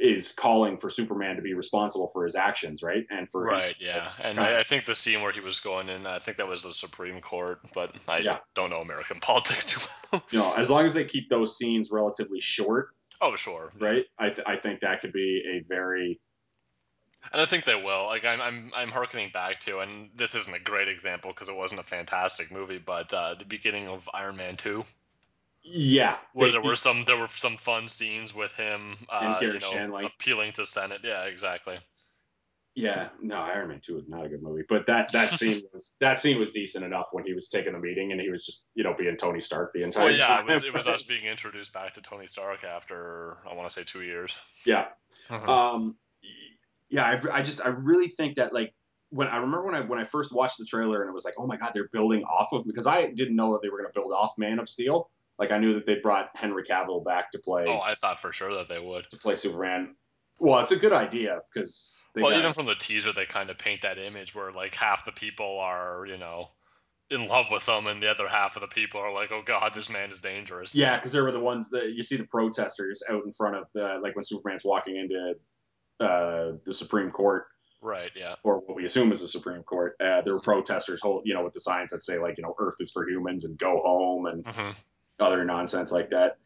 is 0.00 0.32
calling 0.32 0.76
for 0.76 0.88
Superman 0.88 1.36
to 1.36 1.42
be 1.42 1.54
responsible 1.54 2.08
for 2.08 2.24
his 2.24 2.34
actions, 2.34 2.82
right? 2.82 3.04
And 3.10 3.28
for 3.28 3.44
right, 3.44 3.74
yeah. 3.78 4.10
And 4.22 4.38
I, 4.38 4.60
I, 4.60 4.62
think 4.62 4.84
the 4.84 4.94
scene 4.94 5.22
where 5.22 5.32
he 5.32 5.40
was 5.40 5.60
going 5.60 5.88
in, 5.88 6.06
I 6.06 6.18
think 6.18 6.36
that 6.38 6.48
was 6.48 6.62
the 6.62 6.72
Supreme 6.72 7.20
Court, 7.20 7.60
but 7.74 7.94
I 8.06 8.18
yeah. 8.18 8.38
don't 8.54 8.70
know 8.70 8.80
American 8.80 9.20
politics 9.20 9.64
too 9.64 9.80
well. 10.12 10.22
you 10.30 10.38
know, 10.38 10.54
as 10.56 10.70
long 10.70 10.84
as 10.84 10.94
they 10.94 11.04
keep 11.04 11.28
those 11.28 11.56
scenes 11.56 11.90
relatively 11.90 12.40
short. 12.40 12.90
Oh, 13.20 13.34
sure. 13.36 13.72
Right. 13.80 14.04
I 14.18 14.30
th- 14.30 14.46
I 14.46 14.56
think 14.56 14.80
that 14.80 15.00
could 15.00 15.12
be 15.12 15.42
a 15.48 15.60
very. 15.68 16.20
And 17.32 17.42
I 17.42 17.46
think 17.46 17.64
they 17.64 17.74
will. 17.74 18.06
Like 18.06 18.24
I'm, 18.24 18.40
I'm, 18.40 18.70
I'm 18.76 18.90
harkening 18.90 19.30
back 19.34 19.58
to, 19.60 19.80
and 19.80 20.10
this 20.14 20.36
isn't 20.36 20.54
a 20.54 20.60
great 20.60 20.86
example 20.86 21.32
because 21.32 21.48
it 21.48 21.56
wasn't 21.56 21.80
a 21.80 21.84
fantastic 21.84 22.52
movie, 22.52 22.78
but 22.78 23.12
uh, 23.12 23.34
the 23.34 23.44
beginning 23.44 23.88
of 23.88 24.08
Iron 24.14 24.36
Man 24.36 24.56
Two. 24.56 24.84
Yeah, 25.70 26.16
where 26.32 26.48
they, 26.48 26.52
there 26.52 26.62
were 26.62 26.76
some 26.76 27.02
there 27.02 27.18
were 27.18 27.28
some 27.28 27.56
fun 27.56 27.88
scenes 27.88 28.34
with 28.34 28.52
him, 28.52 28.96
uh, 29.10 29.38
you 29.40 29.58
know, 29.58 30.06
appealing 30.06 30.52
to 30.52 30.64
Senate. 30.64 31.00
Yeah, 31.04 31.24
exactly. 31.24 31.78
Yeah, 32.74 33.08
no, 33.20 33.34
Iron 33.36 33.68
Man 33.68 33.80
Two 33.84 33.96
was 33.96 34.08
not 34.08 34.24
a 34.24 34.28
good 34.28 34.40
movie, 34.40 34.62
but 34.68 34.86
that 34.86 35.10
that 35.12 35.30
scene 35.38 35.62
was 35.74 35.96
that 36.00 36.20
scene 36.20 36.38
was 36.38 36.52
decent 36.52 36.84
enough 36.84 37.08
when 37.10 37.24
he 37.24 37.34
was 37.34 37.48
taking 37.48 37.72
the 37.72 37.78
meeting 37.80 38.12
and 38.12 38.20
he 38.20 38.30
was 38.30 38.46
just 38.46 38.62
you 38.74 38.84
know 38.84 38.94
being 38.96 39.16
Tony 39.16 39.40
Stark 39.40 39.72
the 39.74 39.82
entire 39.82 40.06
well, 40.06 40.14
yeah, 40.14 40.26
time. 40.26 40.48
It 40.48 40.52
was, 40.52 40.64
it 40.64 40.72
was 40.72 40.86
us 40.86 41.02
being 41.08 41.24
introduced 41.24 41.72
back 41.72 41.92
to 41.94 42.00
Tony 42.00 42.28
Stark 42.28 42.64
after 42.64 43.38
I 43.50 43.54
want 43.54 43.68
to 43.68 43.72
say 43.72 43.82
two 43.84 44.02
years. 44.02 44.36
Yeah, 44.64 44.86
uh-huh. 45.30 45.74
um, 45.74 45.96
yeah, 46.88 47.04
I, 47.04 47.38
I 47.38 47.42
just 47.42 47.60
I 47.60 47.68
really 47.68 48.08
think 48.08 48.36
that 48.36 48.54
like 48.54 48.72
when 49.10 49.26
I 49.26 49.38
remember 49.38 49.64
when 49.64 49.74
I 49.74 49.80
when 49.80 49.98
I 49.98 50.04
first 50.04 50.32
watched 50.32 50.58
the 50.58 50.64
trailer 50.64 51.02
and 51.02 51.10
it 51.10 51.12
was 51.12 51.24
like, 51.24 51.34
oh 51.36 51.48
my 51.48 51.56
god, 51.56 51.72
they're 51.74 51.88
building 51.88 52.22
off 52.22 52.52
of 52.52 52.64
because 52.64 52.86
I 52.86 53.10
didn't 53.10 53.34
know 53.34 53.52
that 53.54 53.62
they 53.62 53.70
were 53.70 53.78
going 53.78 53.90
to 53.92 53.98
build 53.98 54.12
off 54.12 54.38
Man 54.38 54.60
of 54.60 54.68
Steel. 54.68 55.10
Like 55.38 55.52
I 55.52 55.58
knew 55.58 55.74
that 55.74 55.86
they 55.86 55.96
brought 55.96 56.30
Henry 56.34 56.64
Cavill 56.64 57.04
back 57.04 57.30
to 57.32 57.38
play. 57.38 57.66
Oh, 57.68 57.80
I 57.80 57.94
thought 57.94 58.20
for 58.20 58.32
sure 58.32 58.54
that 58.56 58.68
they 58.68 58.80
would 58.80 59.08
to 59.10 59.16
play 59.16 59.36
Superman. 59.36 59.94
Well, 60.40 60.60
it's 60.60 60.70
a 60.70 60.76
good 60.76 60.92
idea 60.92 61.40
because 61.52 62.04
well, 62.14 62.30
got, 62.30 62.38
even 62.38 62.52
from 62.52 62.66
the 62.66 62.74
teaser, 62.74 63.12
they 63.12 63.26
kind 63.26 63.50
of 63.50 63.58
paint 63.58 63.82
that 63.82 63.98
image 63.98 64.34
where 64.34 64.52
like 64.52 64.74
half 64.74 65.04
the 65.04 65.12
people 65.12 65.58
are, 65.60 66.06
you 66.06 66.16
know, 66.16 66.48
in 67.10 67.28
love 67.28 67.46
with 67.50 67.66
them, 67.66 67.86
and 67.86 68.02
the 68.02 68.10
other 68.10 68.28
half 68.28 68.56
of 68.56 68.62
the 68.62 68.68
people 68.68 69.00
are 69.00 69.12
like, 69.12 69.30
"Oh 69.32 69.42
God, 69.44 69.74
this 69.74 69.88
man 69.88 70.10
is 70.10 70.20
dangerous." 70.20 70.74
Yeah, 70.74 70.96
because 70.96 71.12
there 71.12 71.24
were 71.24 71.32
the 71.32 71.40
ones 71.40 71.70
that 71.70 71.92
you 71.92 72.02
see 72.02 72.16
the 72.16 72.26
protesters 72.26 73.02
out 73.08 73.24
in 73.24 73.32
front 73.32 73.56
of 73.56 73.70
the 73.72 74.00
like 74.02 74.16
when 74.16 74.24
Superman's 74.24 74.64
walking 74.64 74.96
into 74.96 75.34
uh, 76.00 76.52
the 76.64 76.74
Supreme 76.74 77.10
Court. 77.10 77.46
Right. 77.80 78.10
Yeah. 78.16 78.34
Or 78.42 78.58
what 78.58 78.76
we 78.76 78.84
assume 78.84 79.12
is 79.12 79.20
the 79.20 79.28
Supreme 79.28 79.62
Court. 79.62 79.94
Uh, 80.00 80.20
there 80.22 80.34
were 80.34 80.40
protesters, 80.40 81.00
hold, 81.00 81.22
you 81.24 81.32
know, 81.32 81.44
with 81.44 81.52
the 81.52 81.60
signs 81.60 81.92
that 81.92 82.02
say 82.02 82.18
like, 82.18 82.36
you 82.36 82.42
know, 82.42 82.52
Earth 82.58 82.74
is 82.80 82.90
for 82.90 83.08
humans 83.08 83.44
and 83.44 83.56
go 83.56 83.80
home 83.84 84.26
and 84.26 84.44
mm-hmm 84.44 84.70
other 85.20 85.44
nonsense 85.44 85.92
like 85.92 86.10
that. 86.10 86.36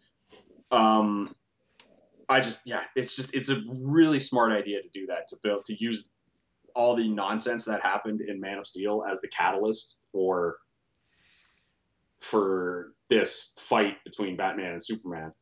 Um, 0.70 1.34
I 2.28 2.40
just 2.40 2.60
yeah, 2.64 2.84
it's 2.96 3.14
just 3.14 3.34
it's 3.34 3.48
a 3.48 3.62
really 3.84 4.20
smart 4.20 4.52
idea 4.52 4.82
to 4.82 4.88
do 4.88 5.06
that 5.06 5.28
to 5.28 5.36
build 5.42 5.64
to 5.66 5.82
use 5.82 6.08
all 6.74 6.96
the 6.96 7.08
nonsense 7.08 7.64
that 7.66 7.82
happened 7.82 8.22
in 8.22 8.40
Man 8.40 8.58
of 8.58 8.66
Steel 8.66 9.04
as 9.08 9.20
the 9.20 9.28
catalyst 9.28 9.98
for 10.10 10.56
for 12.20 12.94
this 13.08 13.52
fight 13.58 14.02
between 14.04 14.36
Batman 14.36 14.72
and 14.72 14.82
Superman. 14.82 15.32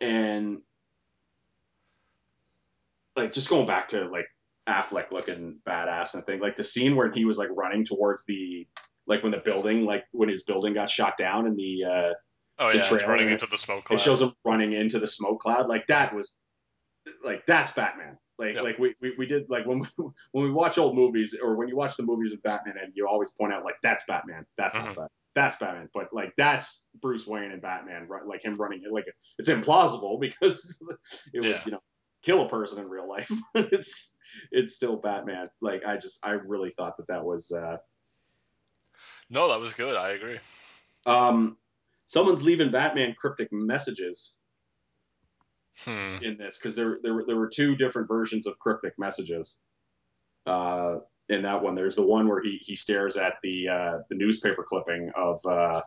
And 0.00 0.58
like 3.16 3.32
just 3.32 3.48
going 3.48 3.66
back 3.66 3.88
to 3.88 4.04
like 4.08 4.26
Affleck 4.68 5.10
looking 5.10 5.58
badass 5.66 6.14
and 6.14 6.24
thing, 6.24 6.40
like 6.40 6.56
the 6.56 6.64
scene 6.64 6.96
where 6.96 7.10
he 7.10 7.24
was 7.24 7.38
like 7.38 7.48
running 7.52 7.84
towards 7.84 8.24
the 8.26 8.66
like 9.06 9.22
when 9.22 9.32
the 9.32 9.38
building 9.38 9.84
like 9.84 10.04
when 10.12 10.28
his 10.28 10.42
building 10.42 10.74
got 10.74 10.90
shot 10.90 11.16
down 11.16 11.46
in 11.46 11.56
the 11.56 11.84
uh 11.84 12.12
Oh 12.58 12.70
yeah, 12.70 12.90
running 13.06 13.30
into 13.30 13.46
the 13.46 13.58
smoke 13.58 13.84
cloud. 13.84 13.96
It 13.96 14.00
shows 14.00 14.22
him 14.22 14.32
running 14.44 14.72
into 14.72 14.98
the 14.98 15.06
smoke 15.06 15.40
cloud. 15.40 15.68
Like 15.68 15.86
that 15.88 16.14
was 16.14 16.38
like 17.24 17.44
that's 17.46 17.70
Batman. 17.72 18.18
Like 18.38 18.54
Yep. 18.54 18.64
like 18.64 18.78
we, 18.78 18.94
we, 19.00 19.14
we 19.18 19.26
did 19.26 19.48
like 19.48 19.66
when 19.66 19.80
we, 19.80 19.86
when 20.32 20.44
we 20.44 20.50
watch 20.50 20.78
old 20.78 20.94
movies 20.94 21.36
or 21.40 21.56
when 21.56 21.68
you 21.68 21.76
watch 21.76 21.96
the 21.96 22.02
movies 22.02 22.32
of 22.32 22.42
Batman 22.42 22.76
and 22.82 22.92
you 22.94 23.06
always 23.08 23.30
point 23.30 23.52
out 23.52 23.64
like 23.64 23.76
that's 23.82 24.02
Batman. 24.06 24.46
That's 24.56 24.74
Mhm. 24.74 24.78
not 24.78 24.86
Batman. 24.88 25.08
That's 25.34 25.56
Batman. 25.56 25.88
But 25.92 26.08
like 26.12 26.34
that's 26.36 26.86
Bruce 27.02 27.26
Wayne 27.26 27.50
and 27.50 27.60
Batman. 27.60 28.06
Right? 28.08 28.24
Like 28.24 28.42
him 28.42 28.56
running 28.56 28.82
it. 28.84 28.92
Like 28.92 29.04
it's 29.38 29.48
implausible 29.50 30.18
because 30.20 30.82
it 31.34 31.40
would 31.40 31.50
Yeah. 31.50 31.62
you 31.66 31.72
know 31.72 31.82
kill 32.22 32.42
a 32.44 32.48
person 32.48 32.78
in 32.78 32.88
real 32.88 33.08
life. 33.08 33.30
it's 33.54 34.16
it's 34.50 34.74
still 34.74 34.96
Batman. 34.96 35.48
Like 35.60 35.84
I 35.86 35.96
just 35.98 36.24
I 36.24 36.30
really 36.32 36.70
thought 36.70 36.96
that 36.96 37.06
that 37.08 37.24
was. 37.24 37.52
uh 37.52 37.76
No, 39.28 39.48
that 39.48 39.60
was 39.60 39.74
good. 39.74 39.96
I 39.96 40.10
agree. 40.10 40.38
um 41.04 41.56
Someone's 42.06 42.42
leaving 42.42 42.70
Batman 42.70 43.14
cryptic 43.18 43.48
messages 43.52 44.38
Hmm. 45.84 46.16
in 46.22 46.38
this 46.38 46.56
because 46.56 46.74
there, 46.74 46.98
there 47.02 47.12
were 47.12 47.24
there 47.26 47.36
were 47.36 47.48
two 47.48 47.76
different 47.76 48.08
versions 48.08 48.46
of 48.46 48.58
cryptic 48.58 48.94
messages. 48.98 49.60
Uh, 50.46 51.00
in 51.28 51.42
that 51.42 51.62
one, 51.62 51.74
there's 51.74 51.96
the 51.96 52.06
one 52.06 52.28
where 52.28 52.40
he 52.42 52.58
he 52.62 52.74
stares 52.74 53.16
at 53.16 53.34
the 53.42 53.68
uh, 53.68 53.98
the 54.08 54.14
newspaper 54.14 54.64
clipping 54.66 55.10
of 55.14 55.44
uh, 55.44 55.82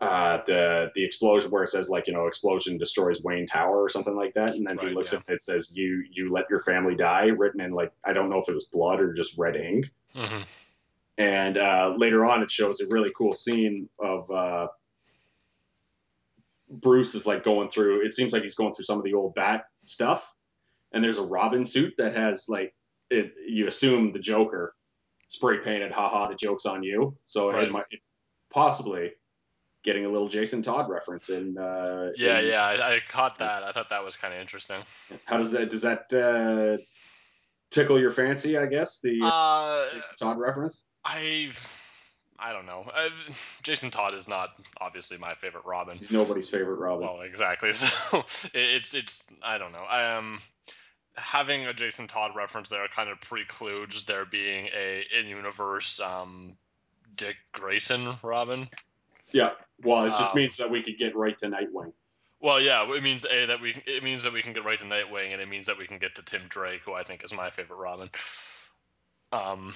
uh, 0.00 0.38
the 0.46 0.90
the 0.94 1.04
explosion 1.04 1.50
where 1.50 1.64
it 1.64 1.70
says 1.70 1.88
like 1.88 2.06
you 2.06 2.12
know 2.12 2.26
explosion 2.28 2.78
destroys 2.78 3.22
Wayne 3.24 3.46
Tower 3.46 3.82
or 3.82 3.88
something 3.88 4.14
like 4.14 4.34
that, 4.34 4.50
and 4.50 4.64
then 4.64 4.78
he 4.78 4.90
looks 4.90 5.12
yeah. 5.12 5.18
at 5.18 5.28
it, 5.28 5.34
it 5.34 5.42
says 5.42 5.72
you 5.74 6.04
you 6.12 6.30
let 6.30 6.48
your 6.48 6.60
family 6.60 6.94
die 6.94 7.26
written 7.26 7.60
in 7.60 7.72
like 7.72 7.92
I 8.04 8.12
don't 8.12 8.30
know 8.30 8.38
if 8.38 8.48
it 8.48 8.54
was 8.54 8.66
blood 8.66 9.00
or 9.00 9.12
just 9.12 9.36
red 9.36 9.56
ink. 9.56 9.90
hmm 10.14 10.42
And 11.20 11.58
uh, 11.58 11.94
later 11.98 12.24
on, 12.24 12.42
it 12.42 12.50
shows 12.50 12.80
a 12.80 12.86
really 12.88 13.10
cool 13.16 13.34
scene 13.34 13.88
of 13.98 14.30
uh, 14.30 14.68
Bruce 16.70 17.14
is 17.14 17.26
like 17.26 17.44
going 17.44 17.68
through. 17.68 18.04
It 18.04 18.12
seems 18.12 18.32
like 18.32 18.42
he's 18.42 18.54
going 18.54 18.72
through 18.72 18.84
some 18.84 18.98
of 18.98 19.04
the 19.04 19.14
old 19.14 19.34
Bat 19.34 19.64
stuff, 19.82 20.34
and 20.92 21.02
there's 21.02 21.18
a 21.18 21.22
Robin 21.22 21.64
suit 21.64 21.94
that 21.98 22.16
has 22.16 22.46
like 22.48 22.74
it. 23.10 23.32
You 23.46 23.66
assume 23.66 24.12
the 24.12 24.18
Joker 24.18 24.74
spray 25.28 25.58
painted. 25.58 25.92
Haha, 25.92 26.28
the 26.28 26.34
joke's 26.34 26.66
on 26.66 26.82
you. 26.82 27.16
So 27.24 27.50
Right. 27.50 27.64
it 27.64 27.70
might 27.70 27.84
possibly 28.50 29.12
getting 29.84 30.04
a 30.04 30.08
little 30.08 30.28
Jason 30.28 30.62
Todd 30.62 30.88
reference 30.90 31.28
in. 31.30 31.56
Uh, 31.58 32.10
Yeah, 32.16 32.38
in- 32.40 32.48
yeah. 32.48 32.64
I, 32.64 32.94
I 32.96 33.00
caught 33.08 33.38
that. 33.38 33.62
I 33.62 33.72
thought 33.72 33.90
that 33.90 34.04
was 34.04 34.16
kind 34.16 34.32
of 34.34 34.40
interesting. 34.40 34.80
How 35.26 35.36
does 35.36 35.50
that? 35.52 35.70
Does 35.70 35.82
that 35.82 36.12
uh, 36.12 36.82
tickle 37.70 37.98
your 38.00 38.10
fancy? 38.10 38.56
I 38.58 38.66
guess 38.66 39.00
the 39.00 39.20
Uh, 39.22 39.84
Jason 39.92 40.16
Todd 40.16 40.38
reference. 40.38 40.84
I, 41.04 41.50
I 42.38 42.52
don't 42.52 42.66
know. 42.66 42.84
Uh, 42.94 43.08
Jason 43.62 43.90
Todd 43.90 44.14
is 44.14 44.28
not 44.28 44.50
obviously 44.80 45.18
my 45.18 45.34
favorite 45.34 45.64
Robin. 45.64 45.98
He's 45.98 46.10
nobody's 46.10 46.48
favorite 46.48 46.78
Robin. 46.78 47.06
Well, 47.06 47.20
exactly. 47.22 47.72
So 47.74 48.24
it's 48.54 48.94
it's 48.94 49.24
I 49.42 49.58
don't 49.58 49.72
know. 49.72 49.86
Um, 49.88 50.40
having 51.16 51.66
a 51.66 51.74
Jason 51.74 52.06
Todd 52.06 52.32
reference 52.36 52.68
there 52.68 52.86
kind 52.88 53.10
of 53.10 53.20
precludes 53.20 54.04
there 54.04 54.24
being 54.24 54.68
a 54.76 55.04
in-universe 55.20 56.00
um, 56.00 56.56
Dick 57.14 57.36
Grayson 57.52 58.14
Robin. 58.22 58.66
Yeah. 59.32 59.50
Well, 59.82 60.04
it 60.04 60.10
just 60.10 60.32
Um, 60.32 60.36
means 60.36 60.56
that 60.58 60.70
we 60.70 60.82
could 60.82 60.98
get 60.98 61.16
right 61.16 61.36
to 61.38 61.46
Nightwing. 61.46 61.92
Well, 62.40 62.60
yeah, 62.60 62.90
it 62.90 63.02
means 63.02 63.26
a 63.26 63.46
that 63.46 63.60
we 63.60 63.74
it 63.86 64.02
means 64.02 64.22
that 64.22 64.32
we 64.32 64.40
can 64.42 64.54
get 64.54 64.64
right 64.64 64.78
to 64.78 64.86
Nightwing, 64.86 65.32
and 65.32 65.42
it 65.42 65.48
means 65.48 65.66
that 65.66 65.76
we 65.78 65.86
can 65.86 65.98
get 65.98 66.14
to 66.14 66.22
Tim 66.22 66.42
Drake, 66.48 66.80
who 66.84 66.94
I 66.94 67.02
think 67.02 67.22
is 67.22 67.32
my 67.34 67.50
favorite 67.50 67.76
Robin. 67.76 68.08
Um, 69.32 69.72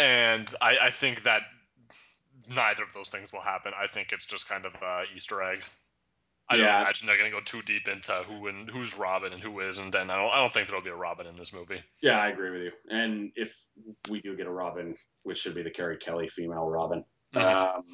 and 0.00 0.54
I, 0.60 0.78
I 0.82 0.90
think 0.90 1.22
that 1.24 1.42
neither 2.48 2.82
of 2.82 2.92
those 2.92 3.08
things 3.08 3.32
will 3.32 3.40
happen. 3.40 3.72
I 3.78 3.86
think 3.86 4.12
it's 4.12 4.24
just 4.24 4.48
kind 4.48 4.64
of 4.64 4.74
a 4.82 5.04
Easter 5.14 5.42
egg. 5.42 5.62
I 6.48 6.56
Yeah. 6.56 6.64
don't 6.64 6.80
imagine 6.80 7.06
they're 7.06 7.18
going 7.18 7.30
to 7.30 7.36
go 7.36 7.42
too 7.44 7.62
deep 7.62 7.86
into 7.86 8.12
who 8.12 8.48
and 8.48 8.68
who's 8.68 8.96
Robin 8.96 9.32
and 9.32 9.40
who 9.40 9.60
isn't, 9.60 9.94
and 9.94 10.10
I 10.10 10.16
don't 10.16 10.30
I 10.32 10.40
don't 10.40 10.52
think 10.52 10.66
there'll 10.66 10.82
be 10.82 10.90
a 10.90 10.94
Robin 10.96 11.26
in 11.26 11.36
this 11.36 11.52
movie. 11.52 11.80
Yeah, 12.02 12.18
I 12.18 12.30
agree 12.30 12.50
with 12.50 12.62
you. 12.62 12.72
And 12.88 13.30
if 13.36 13.56
we 14.10 14.20
do 14.20 14.36
get 14.36 14.46
a 14.46 14.50
Robin, 14.50 14.96
which 15.22 15.38
should 15.38 15.54
be 15.54 15.62
the 15.62 15.70
Carrie 15.70 15.98
Kelly 15.98 16.28
female 16.28 16.68
Robin, 16.68 17.04
um, 17.34 17.84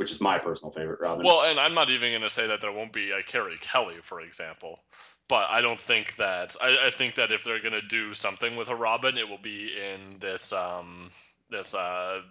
which 0.00 0.12
is 0.12 0.18
my 0.18 0.38
personal 0.38 0.72
favorite 0.72 0.98
Robin. 0.98 1.26
Well, 1.26 1.42
and 1.42 1.60
I'm 1.60 1.74
not 1.74 1.90
even 1.90 2.10
going 2.10 2.22
to 2.22 2.30
say 2.30 2.46
that 2.46 2.62
there 2.62 2.72
won't 2.72 2.90
be 2.90 3.10
a 3.10 3.22
Carrie 3.22 3.58
Kelly, 3.60 3.96
for 4.00 4.22
example. 4.22 4.80
But 5.28 5.48
I 5.50 5.60
don't 5.60 5.78
think 5.78 6.16
that. 6.16 6.56
I, 6.58 6.86
I 6.86 6.90
think 6.90 7.16
that 7.16 7.30
if 7.30 7.44
they're 7.44 7.60
going 7.60 7.78
to 7.78 7.86
do 7.86 8.14
something 8.14 8.56
with 8.56 8.70
a 8.70 8.74
Robin, 8.74 9.18
it 9.18 9.28
will 9.28 9.42
be 9.42 9.70
in 9.76 10.18
this 10.18 10.54
um 10.54 11.10
this 11.50 11.74
uh, 11.74 12.22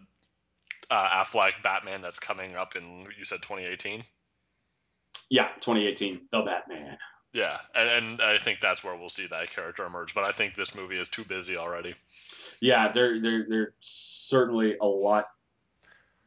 uh 0.89 1.23
Affleck 1.23 1.61
Batman 1.61 2.01
that's 2.01 2.17
coming 2.17 2.55
up 2.55 2.75
in 2.75 3.05
you 3.15 3.23
said 3.23 3.43
2018. 3.43 4.01
yeah, 5.29 5.49
2018, 5.59 6.21
The 6.31 6.41
Batman. 6.41 6.97
Yeah, 7.33 7.59
and, 7.75 7.89
and 7.89 8.21
I 8.23 8.39
think 8.39 8.61
that's 8.61 8.83
where 8.83 8.95
we'll 8.95 9.09
see 9.09 9.27
that 9.27 9.51
character 9.51 9.85
emerge. 9.85 10.15
But 10.15 10.23
I 10.23 10.31
think 10.31 10.55
this 10.55 10.73
movie 10.73 10.97
is 10.97 11.07
too 11.07 11.23
busy 11.23 11.55
already. 11.55 11.93
Yeah, 12.61 12.91
there, 12.91 13.21
they're 13.21 13.41
there, 13.41 13.45
there's 13.47 13.73
certainly 13.79 14.75
a 14.81 14.87
lot 14.87 15.27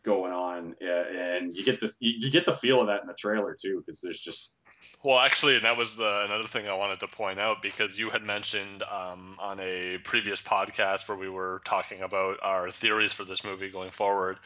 going 0.04 0.32
on, 0.32 0.75
and 0.80 1.54
you 1.54 1.64
get 1.64 1.80
the 1.80 1.92
you, 2.00 2.14
you 2.18 2.30
get 2.30 2.47
the 2.47 2.54
feel 2.54 2.80
of 2.80 2.87
that 2.88 3.02
in 3.02 3.06
the 3.06 3.14
trailer 3.14 3.56
too, 3.61 3.82
because 3.85 4.00
there's 4.00 4.21
just 4.21 4.56
Well, 5.02 5.18
actually, 5.18 5.59
that 5.59 5.76
was 5.76 5.97
the 5.97 6.25
another 6.25 6.44
thing 6.44 6.68
I 6.68 6.75
wanted 6.75 7.00
to 7.00 7.09
point 7.09 7.38
out 7.38 7.62
because 7.62 7.99
you 7.99 8.11
had 8.11 8.23
mentioned 8.23 8.82
um, 8.82 9.37
on 9.38 9.61
a 9.61 9.99
previous 10.04 10.40
podcast 10.40 11.09
where 11.09 11.18
we 11.18 11.28
were 11.28 11.62
talking 11.64 12.02
about 12.02 12.38
our 12.42 12.71
theories 12.71 13.12
for 13.12 13.25
this 13.25 13.44
movie 13.44 13.71
going 13.71 13.90
forward 13.90 14.38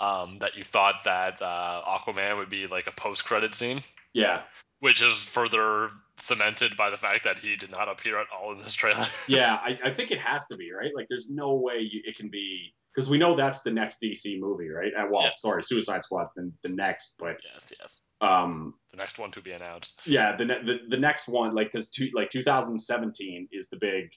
um, 0.00 0.38
that 0.40 0.56
you 0.56 0.62
thought 0.62 1.04
that 1.04 1.40
uh, 1.40 1.82
Aquaman 1.86 2.38
would 2.38 2.50
be 2.50 2.66
like 2.66 2.86
a 2.86 2.92
post-credit 2.92 3.54
scene, 3.54 3.80
yeah, 4.12 4.42
which 4.80 5.02
is 5.02 5.24
further 5.24 5.90
cemented 6.16 6.76
by 6.76 6.90
the 6.90 6.96
fact 6.96 7.24
that 7.24 7.38
he 7.38 7.56
did 7.56 7.70
not 7.70 7.88
appear 7.88 8.20
at 8.20 8.26
all 8.32 8.52
in 8.52 8.58
this 8.58 8.74
trailer. 8.74 9.06
yeah. 9.26 9.54
I, 9.64 9.78
I 9.84 9.90
think 9.90 10.10
it 10.10 10.20
has 10.20 10.46
to 10.48 10.56
be 10.56 10.72
right. 10.72 10.92
Like, 10.94 11.08
there's 11.08 11.28
no 11.28 11.54
way 11.54 11.78
you, 11.78 12.02
it 12.04 12.16
can 12.16 12.28
be 12.28 12.74
because 12.94 13.10
we 13.10 13.18
know 13.18 13.34
that's 13.34 13.60
the 13.62 13.70
next 13.72 14.00
DC 14.00 14.38
movie, 14.38 14.68
right? 14.68 14.92
Uh, 14.96 15.06
well, 15.10 15.22
Yeah. 15.22 15.30
sorry, 15.36 15.62
Suicide 15.64 16.04
Squad's 16.04 16.30
the, 16.36 16.52
the 16.62 16.68
next, 16.68 17.14
but 17.18 17.36
yes, 17.44 17.72
yes. 17.80 18.02
um, 18.20 18.74
The 18.92 18.96
next 18.98 19.18
one 19.18 19.30
to 19.32 19.40
be 19.40 19.52
announced. 19.52 20.00
yeah 20.06 20.36
the, 20.36 20.44
ne- 20.44 20.62
the 20.64 20.80
the 20.88 20.96
next 20.98 21.26
one 21.28 21.54
like 21.54 21.72
because 21.72 21.88
two, 21.88 22.10
like 22.14 22.28
2017 22.30 23.48
is 23.52 23.68
the 23.68 23.76
big 23.78 24.10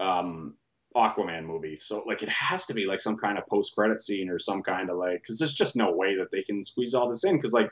um 0.00 0.54
aquaman 0.96 1.44
movie 1.44 1.76
so 1.76 2.02
like 2.06 2.22
it 2.22 2.28
has 2.30 2.64
to 2.66 2.72
be 2.74 2.86
like 2.86 3.00
some 3.00 3.16
kind 3.16 3.36
of 3.36 3.46
post-credit 3.46 4.00
scene 4.00 4.28
or 4.30 4.38
some 4.38 4.62
kind 4.62 4.88
of 4.90 4.96
like 4.96 5.20
because 5.20 5.38
there's 5.38 5.54
just 5.54 5.76
no 5.76 5.92
way 5.92 6.16
that 6.16 6.30
they 6.30 6.42
can 6.42 6.64
squeeze 6.64 6.94
all 6.94 7.08
this 7.08 7.24
in 7.24 7.36
because 7.36 7.52
like 7.52 7.70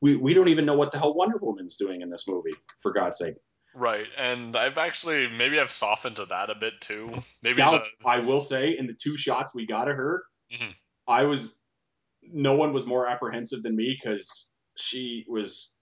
we, 0.00 0.16
we 0.16 0.34
don't 0.34 0.48
even 0.48 0.64
know 0.66 0.76
what 0.76 0.92
the 0.92 0.98
hell 0.98 1.14
wonder 1.14 1.36
woman's 1.40 1.76
doing 1.76 2.00
in 2.00 2.10
this 2.10 2.28
movie 2.28 2.54
for 2.80 2.92
god's 2.92 3.18
sake 3.18 3.34
Right, 3.74 4.06
and 4.16 4.54
I've 4.56 4.78
actually 4.78 5.28
maybe 5.28 5.58
I've 5.58 5.70
softened 5.70 6.16
to 6.16 6.26
that 6.26 6.48
a 6.50 6.54
bit 6.54 6.80
too. 6.80 7.12
Maybe 7.42 7.56
Gal- 7.56 7.72
the 7.72 7.84
i 8.08 8.18
will 8.18 8.40
say 8.40 8.76
in 8.76 8.86
the 8.86 8.94
two 8.94 9.16
shots 9.16 9.54
we 9.54 9.66
got 9.66 9.88
of 9.88 9.96
her 9.96 10.22
Mhm. 10.52 10.74
i 11.08 11.24
was 11.24 11.60
no 12.22 12.54
one 12.54 12.72
was 12.72 12.86
more 12.86 13.06
apprehensive 13.06 13.62
than 13.62 13.74
me 13.76 13.98
because 14.00 14.52
she 14.76 15.24
was 15.28 15.76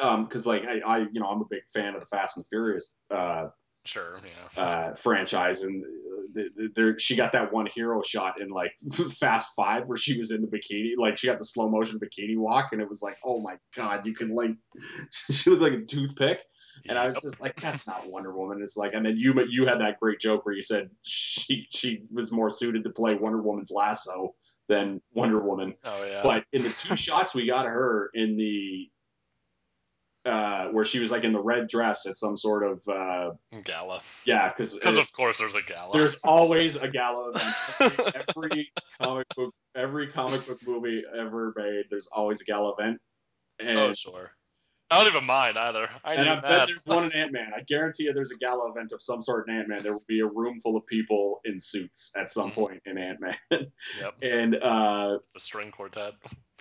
um 0.00 0.24
because 0.26 0.46
like 0.46 0.62
I, 0.64 0.78
I 0.80 0.98
you 0.98 1.20
know 1.20 1.26
i'm 1.26 1.40
a 1.40 1.46
big 1.50 1.62
fan 1.74 1.94
of 1.94 2.00
the 2.00 2.06
fast 2.06 2.36
and 2.36 2.44
the 2.44 2.48
furious 2.48 2.96
uh 3.10 3.48
sure, 3.84 4.20
yeah. 4.24 4.62
uh, 4.62 4.94
franchise, 4.94 5.62
and 5.62 5.82
uh, 5.82 6.34
th- 6.34 6.50
th- 6.56 6.70
there 6.74 6.98
she 6.98 7.16
got 7.16 7.32
that 7.32 7.52
one 7.52 7.66
hero 7.74 8.02
shot 8.02 8.40
in 8.40 8.48
like 8.50 8.72
Fast 9.18 9.48
Five 9.56 9.86
where 9.86 9.96
she 9.96 10.18
was 10.18 10.30
in 10.30 10.42
the 10.42 10.48
bikini, 10.48 10.92
like 10.96 11.16
she 11.16 11.26
got 11.26 11.38
the 11.38 11.44
slow 11.44 11.68
motion 11.68 11.98
bikini 11.98 12.36
walk, 12.36 12.68
and 12.72 12.80
it 12.80 12.88
was 12.88 13.02
like, 13.02 13.16
oh 13.24 13.40
my 13.40 13.56
god, 13.74 14.06
you 14.06 14.14
can 14.14 14.34
like, 14.34 14.50
she 15.30 15.48
looked 15.50 15.62
like 15.62 15.72
a 15.72 15.84
toothpick, 15.84 16.40
and 16.88 16.98
I 16.98 17.06
was 17.08 17.16
just 17.22 17.40
like, 17.40 17.60
that's 17.60 17.86
not 17.86 18.06
Wonder 18.06 18.32
Woman. 18.34 18.60
It's 18.62 18.76
like, 18.76 18.92
and 18.94 19.04
then 19.04 19.16
you 19.16 19.34
you 19.48 19.66
had 19.66 19.80
that 19.80 20.00
great 20.00 20.20
joke 20.20 20.44
where 20.46 20.54
you 20.54 20.62
said 20.62 20.90
she 21.02 21.66
she 21.70 22.04
was 22.12 22.30
more 22.32 22.50
suited 22.50 22.84
to 22.84 22.90
play 22.90 23.14
Wonder 23.14 23.40
Woman's 23.42 23.70
lasso 23.70 24.34
than 24.68 25.00
Wonder 25.12 25.40
Woman, 25.40 25.74
Oh 25.84 26.04
yeah. 26.04 26.20
but 26.22 26.44
in 26.52 26.62
the 26.62 26.68
two 26.68 26.94
shots 26.96 27.34
we 27.34 27.46
got 27.46 27.66
her 27.66 28.10
in 28.14 28.36
the. 28.36 28.88
Uh, 30.26 30.66
where 30.68 30.84
she 30.84 30.98
was 30.98 31.10
like 31.10 31.24
in 31.24 31.32
the 31.32 31.40
red 31.42 31.66
dress 31.66 32.04
at 32.04 32.14
some 32.14 32.36
sort 32.36 32.62
of 32.62 32.82
uh, 32.86 33.30
Gala. 33.64 34.02
yeah, 34.26 34.50
because 34.50 34.74
Because 34.74 34.98
of 34.98 35.10
course 35.14 35.38
there's 35.38 35.54
a 35.54 35.62
gala. 35.62 35.96
there's 35.96 36.16
always 36.22 36.76
a 36.76 36.88
gala 36.90 37.30
event. 37.30 37.54
Every, 37.80 38.20
every 38.36 38.72
comic 39.02 39.26
book, 39.34 39.54
every 39.74 40.08
comic 40.08 40.46
book 40.46 40.58
movie 40.66 41.04
ever 41.18 41.54
made, 41.56 41.84
there's 41.88 42.06
always 42.12 42.42
a 42.42 42.44
gala 42.44 42.74
event. 42.78 43.00
And, 43.60 43.78
oh 43.78 43.92
sure. 43.94 44.30
I 44.90 44.98
don't 44.98 45.06
even 45.12 45.24
mind 45.24 45.56
either. 45.56 45.88
I 46.04 46.14
and 46.14 46.28
I 46.28 46.34
bet 46.36 46.44
that. 46.46 46.68
there's 46.68 46.84
one 46.86 47.04
in 47.04 47.12
Ant 47.14 47.32
Man. 47.32 47.52
I 47.56 47.60
guarantee 47.62 48.04
you, 48.04 48.12
there's 48.12 48.32
a 48.32 48.36
gala 48.36 48.70
event 48.70 48.90
of 48.92 49.00
some 49.00 49.22
sort 49.22 49.48
in 49.48 49.54
Ant 49.56 49.68
Man. 49.68 49.82
There 49.82 49.92
will 49.92 50.02
be 50.08 50.20
a 50.20 50.26
room 50.26 50.60
full 50.60 50.76
of 50.76 50.84
people 50.86 51.40
in 51.44 51.60
suits 51.60 52.10
at 52.16 52.28
some 52.28 52.50
Mhm. 52.50 52.54
point 52.54 52.82
in 52.86 52.98
Ant 52.98 53.20
Man. 53.20 53.36
Yep. 53.50 54.14
and 54.22 54.56
uh, 54.56 55.18
The 55.32 55.40
string 55.40 55.70
quartet. 55.70 56.14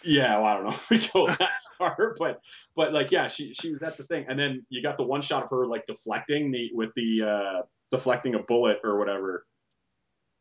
yeah, 0.04 0.36
well, 0.38 0.46
I 0.46 0.54
don't 0.54 0.64
know 0.66 0.70
if 0.72 0.90
we 0.92 1.00
go 1.14 1.28
that 1.28 1.50
far, 1.80 2.16
but 2.20 2.40
but 2.76 2.94
like 2.94 3.10
yeah, 3.12 3.28
she 3.28 3.54
she 3.56 3.72
was 3.72 3.82
at 3.82 3.98
the 3.98 4.04
thing, 4.04 4.26
and 4.30 4.40
then 4.40 4.64
you 4.70 4.84
got 4.84 4.98
the 4.98 5.04
one 5.06 5.22
shot 5.22 5.44
of 5.44 5.50
her 5.50 5.66
like 5.66 5.86
deflecting 5.88 6.52
the 6.52 6.70
with 6.74 6.94
the 6.96 7.24
uh, 7.24 7.62
deflecting 7.90 8.36
a 8.36 8.40
bullet 8.44 8.78
or 8.84 9.00
whatever, 9.00 9.48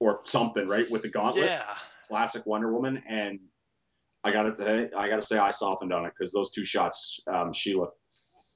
or 0.00 0.20
something, 0.24 0.68
right, 0.68 0.88
with 0.90 1.02
the 1.02 1.08
gauntlet. 1.08 1.46
Yeah. 1.46 1.74
classic 2.06 2.44
Wonder 2.44 2.70
Woman, 2.72 3.02
and 3.08 3.38
I 4.24 4.32
got 4.32 4.56
to 4.56 4.90
I 4.96 5.08
got 5.08 5.20
to 5.20 5.26
say 5.26 5.38
I 5.38 5.50
softened 5.50 5.92
on 5.92 6.04
it 6.04 6.12
because 6.18 6.32
those 6.32 6.50
two 6.50 6.64
shots, 6.64 7.20
um, 7.32 7.52
she 7.52 7.74
looked 7.74 7.98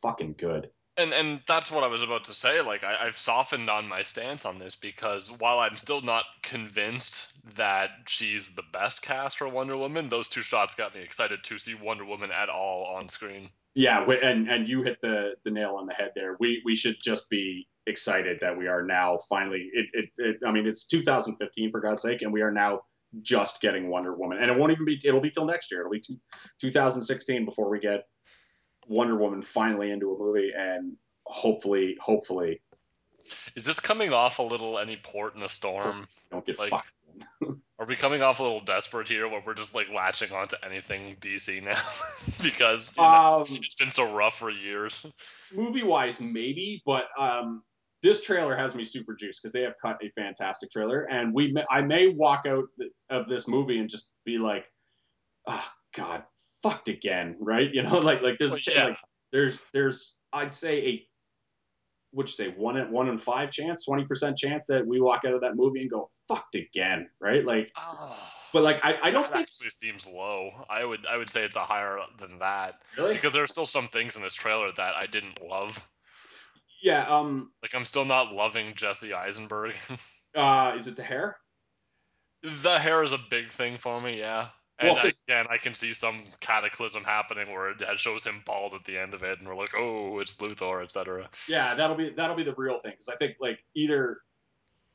fucking 0.02 0.34
good. 0.38 0.70
And 0.98 1.14
and 1.14 1.40
that's 1.48 1.72
what 1.72 1.84
I 1.84 1.86
was 1.86 2.02
about 2.02 2.24
to 2.24 2.34
say. 2.34 2.60
Like 2.60 2.84
I, 2.84 3.06
I've 3.06 3.16
softened 3.16 3.70
on 3.70 3.88
my 3.88 4.02
stance 4.02 4.44
on 4.44 4.58
this 4.58 4.76
because 4.76 5.30
while 5.38 5.58
I'm 5.58 5.76
still 5.76 6.02
not 6.02 6.24
convinced 6.42 7.28
that 7.54 7.90
she's 8.06 8.54
the 8.54 8.64
best 8.72 9.00
cast 9.00 9.38
for 9.38 9.48
Wonder 9.48 9.76
Woman, 9.76 10.08
those 10.08 10.28
two 10.28 10.42
shots 10.42 10.74
got 10.74 10.94
me 10.94 11.00
excited 11.00 11.44
to 11.44 11.58
see 11.58 11.74
Wonder 11.74 12.04
Woman 12.04 12.30
at 12.30 12.50
all 12.50 12.84
on 12.94 13.08
screen. 13.08 13.48
Yeah, 13.74 14.04
and 14.04 14.48
and 14.48 14.68
you 14.68 14.82
hit 14.82 15.00
the 15.00 15.34
the 15.44 15.50
nail 15.50 15.76
on 15.76 15.86
the 15.86 15.94
head 15.94 16.10
there. 16.14 16.36
We 16.38 16.60
we 16.64 16.76
should 16.76 16.96
just 17.02 17.30
be 17.30 17.66
excited 17.86 18.38
that 18.40 18.56
we 18.56 18.68
are 18.68 18.82
now 18.82 19.18
finally. 19.28 19.70
It, 19.72 19.86
it, 19.94 20.10
it 20.18 20.36
I 20.46 20.52
mean, 20.52 20.66
it's 20.66 20.86
2015 20.86 21.70
for 21.70 21.80
God's 21.80 22.02
sake, 22.02 22.20
and 22.20 22.32
we 22.32 22.42
are 22.42 22.52
now 22.52 22.82
just 23.20 23.60
getting 23.60 23.88
Wonder 23.88 24.14
Woman, 24.14 24.38
and 24.38 24.50
it 24.50 24.58
won't 24.58 24.72
even 24.72 24.84
be. 24.84 25.00
It'll 25.04 25.20
be 25.20 25.30
till 25.30 25.44
next 25.44 25.70
year. 25.70 25.80
It'll 25.80 25.92
be 25.92 26.00
two, 26.00 26.18
2016 26.60 27.44
before 27.44 27.68
we 27.68 27.78
get 27.78 28.06
Wonder 28.88 29.16
Woman 29.16 29.42
finally 29.42 29.90
into 29.90 30.14
a 30.14 30.18
movie, 30.18 30.52
and 30.56 30.96
hopefully, 31.26 31.96
hopefully, 32.00 32.60
is 33.54 33.64
this 33.64 33.80
coming 33.80 34.12
off 34.12 34.38
a 34.38 34.42
little 34.42 34.78
any 34.78 34.96
port 34.96 35.34
in 35.34 35.42
a 35.42 35.48
storm? 35.48 36.06
Don't 36.30 36.44
get 36.44 36.58
like, 36.58 36.70
fucked. 36.70 36.94
are 37.78 37.86
we 37.86 37.96
coming 37.96 38.22
off 38.22 38.40
a 38.40 38.42
little 38.42 38.60
desperate 38.60 39.08
here, 39.08 39.28
where 39.28 39.42
we're 39.44 39.54
just 39.54 39.74
like 39.74 39.92
latching 39.92 40.32
onto 40.32 40.56
anything 40.64 41.16
DC 41.20 41.62
now 41.62 41.80
because 42.42 42.96
you 42.96 43.02
know, 43.02 43.08
um, 43.08 43.40
it's 43.42 43.74
been 43.74 43.90
so 43.90 44.12
rough 44.14 44.38
for 44.38 44.50
years? 44.50 45.06
Movie 45.54 45.82
wise, 45.82 46.20
maybe, 46.20 46.82
but 46.86 47.08
um, 47.18 47.62
this 48.02 48.20
trailer 48.20 48.56
has 48.56 48.74
me 48.74 48.84
super 48.84 49.14
juiced 49.14 49.42
because 49.42 49.52
they 49.52 49.62
have 49.62 49.74
cut 49.80 49.98
a 50.02 50.10
fantastic 50.10 50.70
trailer, 50.70 51.02
and 51.10 51.32
we 51.32 51.52
may, 51.52 51.64
I 51.70 51.82
may 51.82 52.08
walk 52.08 52.46
out 52.46 52.64
of 53.10 53.28
this 53.28 53.46
movie 53.46 53.78
and 53.78 53.88
just 53.88 54.10
be 54.24 54.38
like, 54.38 54.64
oh 55.46 55.64
god, 55.94 56.24
fucked 56.62 56.88
again, 56.88 57.36
right? 57.40 57.72
You 57.72 57.82
know, 57.82 57.98
like 57.98 58.22
like 58.22 58.38
there's 58.38 58.52
well, 58.52 58.60
yeah. 58.66 58.84
like 58.86 58.98
there's 59.32 59.62
there's 59.72 60.18
I'd 60.32 60.52
say 60.52 60.86
a 60.86 61.06
would 62.14 62.28
you 62.28 62.34
say 62.34 62.48
one 62.50 62.76
in 62.76 62.90
one 62.90 63.08
in 63.08 63.18
five 63.18 63.50
chance, 63.50 63.84
twenty 63.84 64.04
percent 64.04 64.36
chance 64.36 64.66
that 64.66 64.86
we 64.86 65.00
walk 65.00 65.24
out 65.24 65.34
of 65.34 65.40
that 65.40 65.56
movie 65.56 65.80
and 65.80 65.90
go 65.90 66.10
fucked 66.28 66.54
again, 66.54 67.08
right? 67.20 67.44
Like, 67.44 67.70
oh, 67.76 68.18
but 68.52 68.62
like 68.62 68.80
I, 68.82 68.98
I 69.02 69.10
don't 69.10 69.22
that 69.22 69.32
think 69.32 69.42
actually 69.44 69.70
seems 69.70 70.06
low. 70.06 70.50
I 70.68 70.84
would 70.84 71.06
I 71.06 71.16
would 71.16 71.30
say 71.30 71.42
it's 71.42 71.56
a 71.56 71.60
higher 71.60 71.98
than 72.18 72.40
that. 72.40 72.82
Really? 72.98 73.14
Because 73.14 73.32
there 73.32 73.42
are 73.42 73.48
still 73.48 73.66
some 73.66 73.88
things 73.88 74.16
in 74.16 74.22
this 74.22 74.34
trailer 74.34 74.70
that 74.76 74.94
I 74.94 75.06
didn't 75.06 75.40
love. 75.42 75.88
Yeah. 76.82 77.04
Um. 77.08 77.50
Like 77.62 77.74
I'm 77.74 77.84
still 77.84 78.04
not 78.04 78.32
loving 78.32 78.74
Jesse 78.74 79.14
Eisenberg. 79.14 79.76
uh, 80.34 80.74
is 80.76 80.88
it 80.88 80.96
the 80.96 81.02
hair? 81.02 81.36
The 82.42 82.78
hair 82.78 83.02
is 83.02 83.12
a 83.12 83.18
big 83.30 83.48
thing 83.48 83.78
for 83.78 84.00
me. 84.00 84.18
Yeah. 84.18 84.48
And 84.78 84.96
well, 84.96 85.06
again, 85.28 85.46
I 85.48 85.58
can 85.58 85.74
see 85.74 85.92
some 85.92 86.24
cataclysm 86.40 87.04
happening 87.04 87.52
where 87.52 87.70
it 87.70 87.98
shows 87.98 88.26
him 88.26 88.42
bald 88.44 88.74
at 88.74 88.84
the 88.84 88.98
end 88.98 89.14
of 89.14 89.22
it, 89.22 89.38
and 89.38 89.46
we're 89.46 89.54
like, 89.54 89.74
"Oh, 89.76 90.18
it's 90.18 90.34
Luthor," 90.36 90.82
etc. 90.82 91.28
Yeah, 91.48 91.74
that'll 91.74 91.96
be 91.96 92.10
that'll 92.10 92.34
be 92.34 92.42
the 92.42 92.54
real 92.56 92.80
thing 92.80 92.92
because 92.92 93.08
I 93.08 93.16
think 93.16 93.36
like 93.38 93.60
either, 93.76 94.18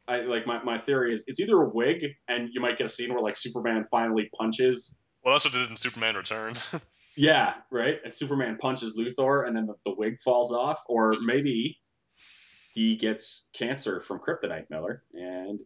I 0.07 0.21
like 0.21 0.45
my, 0.45 0.61
my 0.63 0.77
theory 0.77 1.13
is 1.13 1.23
it's 1.27 1.39
either 1.39 1.61
a 1.61 1.69
wig, 1.69 2.05
and 2.27 2.49
you 2.51 2.59
might 2.59 2.77
get 2.77 2.85
a 2.85 2.89
scene 2.89 3.13
where 3.13 3.21
like 3.21 3.37
Superman 3.37 3.85
finally 3.89 4.29
punches. 4.37 4.97
Well, 5.23 5.35
that's 5.35 5.45
what 5.45 5.53
did 5.53 5.69
in 5.69 5.77
Superman 5.77 6.15
Returns. 6.15 6.69
yeah, 7.17 7.55
right. 7.71 7.99
And 8.03 8.13
Superman 8.13 8.57
punches 8.57 8.97
Luthor, 8.97 9.47
and 9.47 9.55
then 9.55 9.65
the, 9.65 9.75
the 9.83 9.93
wig 9.93 10.19
falls 10.21 10.51
off, 10.53 10.83
or 10.87 11.15
maybe 11.21 11.79
he 12.73 12.95
gets 12.95 13.49
cancer 13.53 14.01
from 14.01 14.19
kryptonite, 14.19 14.69
Miller, 14.69 15.03
and 15.13 15.59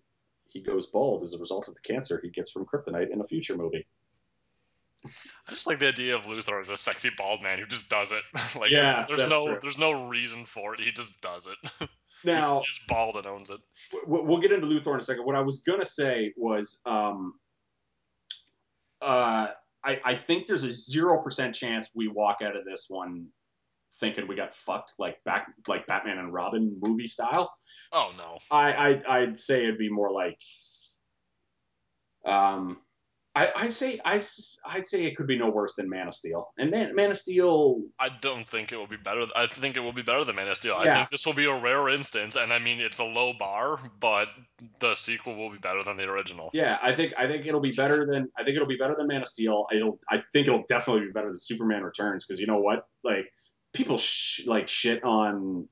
he 0.48 0.62
goes 0.62 0.88
bald 0.88 1.24
as 1.24 1.34
a 1.34 1.38
result 1.38 1.67
of 1.67 1.75
the 1.75 1.81
cancer 1.81 2.20
he 2.24 2.29
gets 2.29 2.51
from 2.51 2.65
kryptonite 2.65 3.12
in 3.12 3.22
a 3.22 3.24
future 3.24 3.55
movie. 3.55 3.86
I 5.05 5.10
just 5.50 5.67
like 5.67 5.79
the 5.79 5.88
idea 5.88 6.15
of 6.15 6.24
Luthor 6.24 6.62
as 6.62 6.70
a 6.70 6.77
sexy 6.77 7.10
bald 7.17 7.41
man 7.41 7.60
who 7.60 7.65
just 7.65 7.89
does 7.89 8.12
it. 8.12 8.22
like, 8.60 8.72
yeah, 8.72 9.05
there's 9.08 9.27
no 9.27 9.48
true. 9.48 9.60
there's 9.62 9.79
no 9.79 10.08
reason 10.08 10.46
for 10.46 10.74
it. 10.74 10.79
He 10.79 10.91
just 10.91 11.22
does 11.22 11.48
it. 11.48 11.89
Now 12.24 12.62
he's 12.63 12.80
bald 12.88 13.15
and 13.15 13.25
owns 13.25 13.49
it. 13.49 13.60
We'll 14.06 14.38
get 14.38 14.52
into 14.52 14.67
Luthor 14.67 14.93
in 14.93 14.99
a 14.99 15.04
second. 15.04 15.25
What 15.25 15.36
I 15.36 15.41
was 15.41 15.62
gonna 15.62 15.84
say 15.84 16.34
was, 16.38 16.80
um, 16.86 17.34
uh, 19.02 19.47
I 19.84 20.00
I 20.04 20.15
think 20.15 20.48
there's 20.48 20.63
a 20.63 20.74
zero 20.74 21.22
percent 21.22 21.56
chance 21.56 21.89
we 21.96 22.08
walk 22.08 22.38
out 22.41 22.56
of 22.56 22.65
this 22.65 22.86
one 22.88 23.28
thinking 24.00 24.28
we 24.28 24.36
got 24.36 24.54
fucked 24.54 24.94
like 24.98 25.24
back 25.24 25.48
like 25.67 25.86
Batman 25.86 26.17
and 26.17 26.34
Robin 26.34 26.80
movie 26.82 27.08
style. 27.08 27.54
Oh 27.91 28.13
no. 28.17 28.38
I, 28.50 28.74
I 28.74 29.20
I'd 29.20 29.39
say 29.39 29.63
it'd 29.63 29.78
be 29.78 29.89
more 29.89 30.12
like 30.12 30.38
um 32.26 32.78
I, 33.34 33.50
I 33.56 33.67
say 33.70 34.00
I 34.04 34.22
I'd 34.65 34.86
say 34.86 35.06
it 35.06 35.15
could 35.15 35.28
be 35.28 35.38
no 35.38 35.50
worse 35.50 35.76
than 35.76 35.89
Man 35.89 36.08
of 36.08 36.13
Steel, 36.13 36.52
and 36.58 36.70
Man, 36.70 36.94
Man 36.94 37.12
of 37.12 37.17
Steel. 37.17 37.82
I 37.98 38.10
don't 38.22 38.48
think 38.48 38.74
it 38.74 38.78
will 38.78 38.88
be 38.88 38.98
better. 38.98 39.26
I 39.36 39.46
think 39.46 39.78
it 39.78 39.80
will 39.80 39.94
be 39.94 40.02
better 40.02 40.26
than 40.26 40.36
Man 40.36 40.50
of 40.50 40.58
Steel. 40.58 40.76
Yeah. 40.84 40.91
I 40.91 40.96
think 40.96 41.10
this 41.12 41.26
will 41.26 41.34
be 41.34 41.46
a 41.46 41.58
rare 41.58 41.88
instance, 41.88 42.36
and 42.36 42.52
I 42.52 42.60
mean 42.60 42.82
it's 42.82 43.00
a 43.00 43.06
low 43.06 43.32
bar, 43.34 43.80
but 44.02 44.28
the 44.80 44.96
sequel 44.96 45.38
will 45.38 45.50
be 45.50 45.60
better 45.60 45.82
than 45.82 45.96
the 45.96 46.12
original. 46.12 46.50
Yeah, 46.52 46.78
I 46.82 46.94
think 46.94 47.13
I 47.17 47.28
think 47.28 47.46
it'll 47.46 47.62
be 47.62 47.72
better 47.72 48.06
than 48.06 48.30
I 48.38 48.44
think 48.44 48.56
it'll 48.56 48.67
be 48.67 48.78
better 48.78 48.96
than 48.98 49.08
Man 49.08 49.22
of 49.22 49.30
Steel. 49.30 49.65
It'll 49.72 49.98
I 50.10 50.22
think 50.34 50.48
it'll 50.48 50.65
definitely 50.67 51.06
be 51.06 51.13
better 51.13 51.30
than 51.30 51.39
Superman 51.39 51.84
Returns 51.84 52.26
because 52.26 52.41
you 52.41 52.48
know 52.48 52.60
what, 52.60 52.86
like 53.02 53.32
people 53.74 53.98
sh- 53.98 54.46
like 54.46 54.67
shit 54.67 55.06
on 55.06 55.70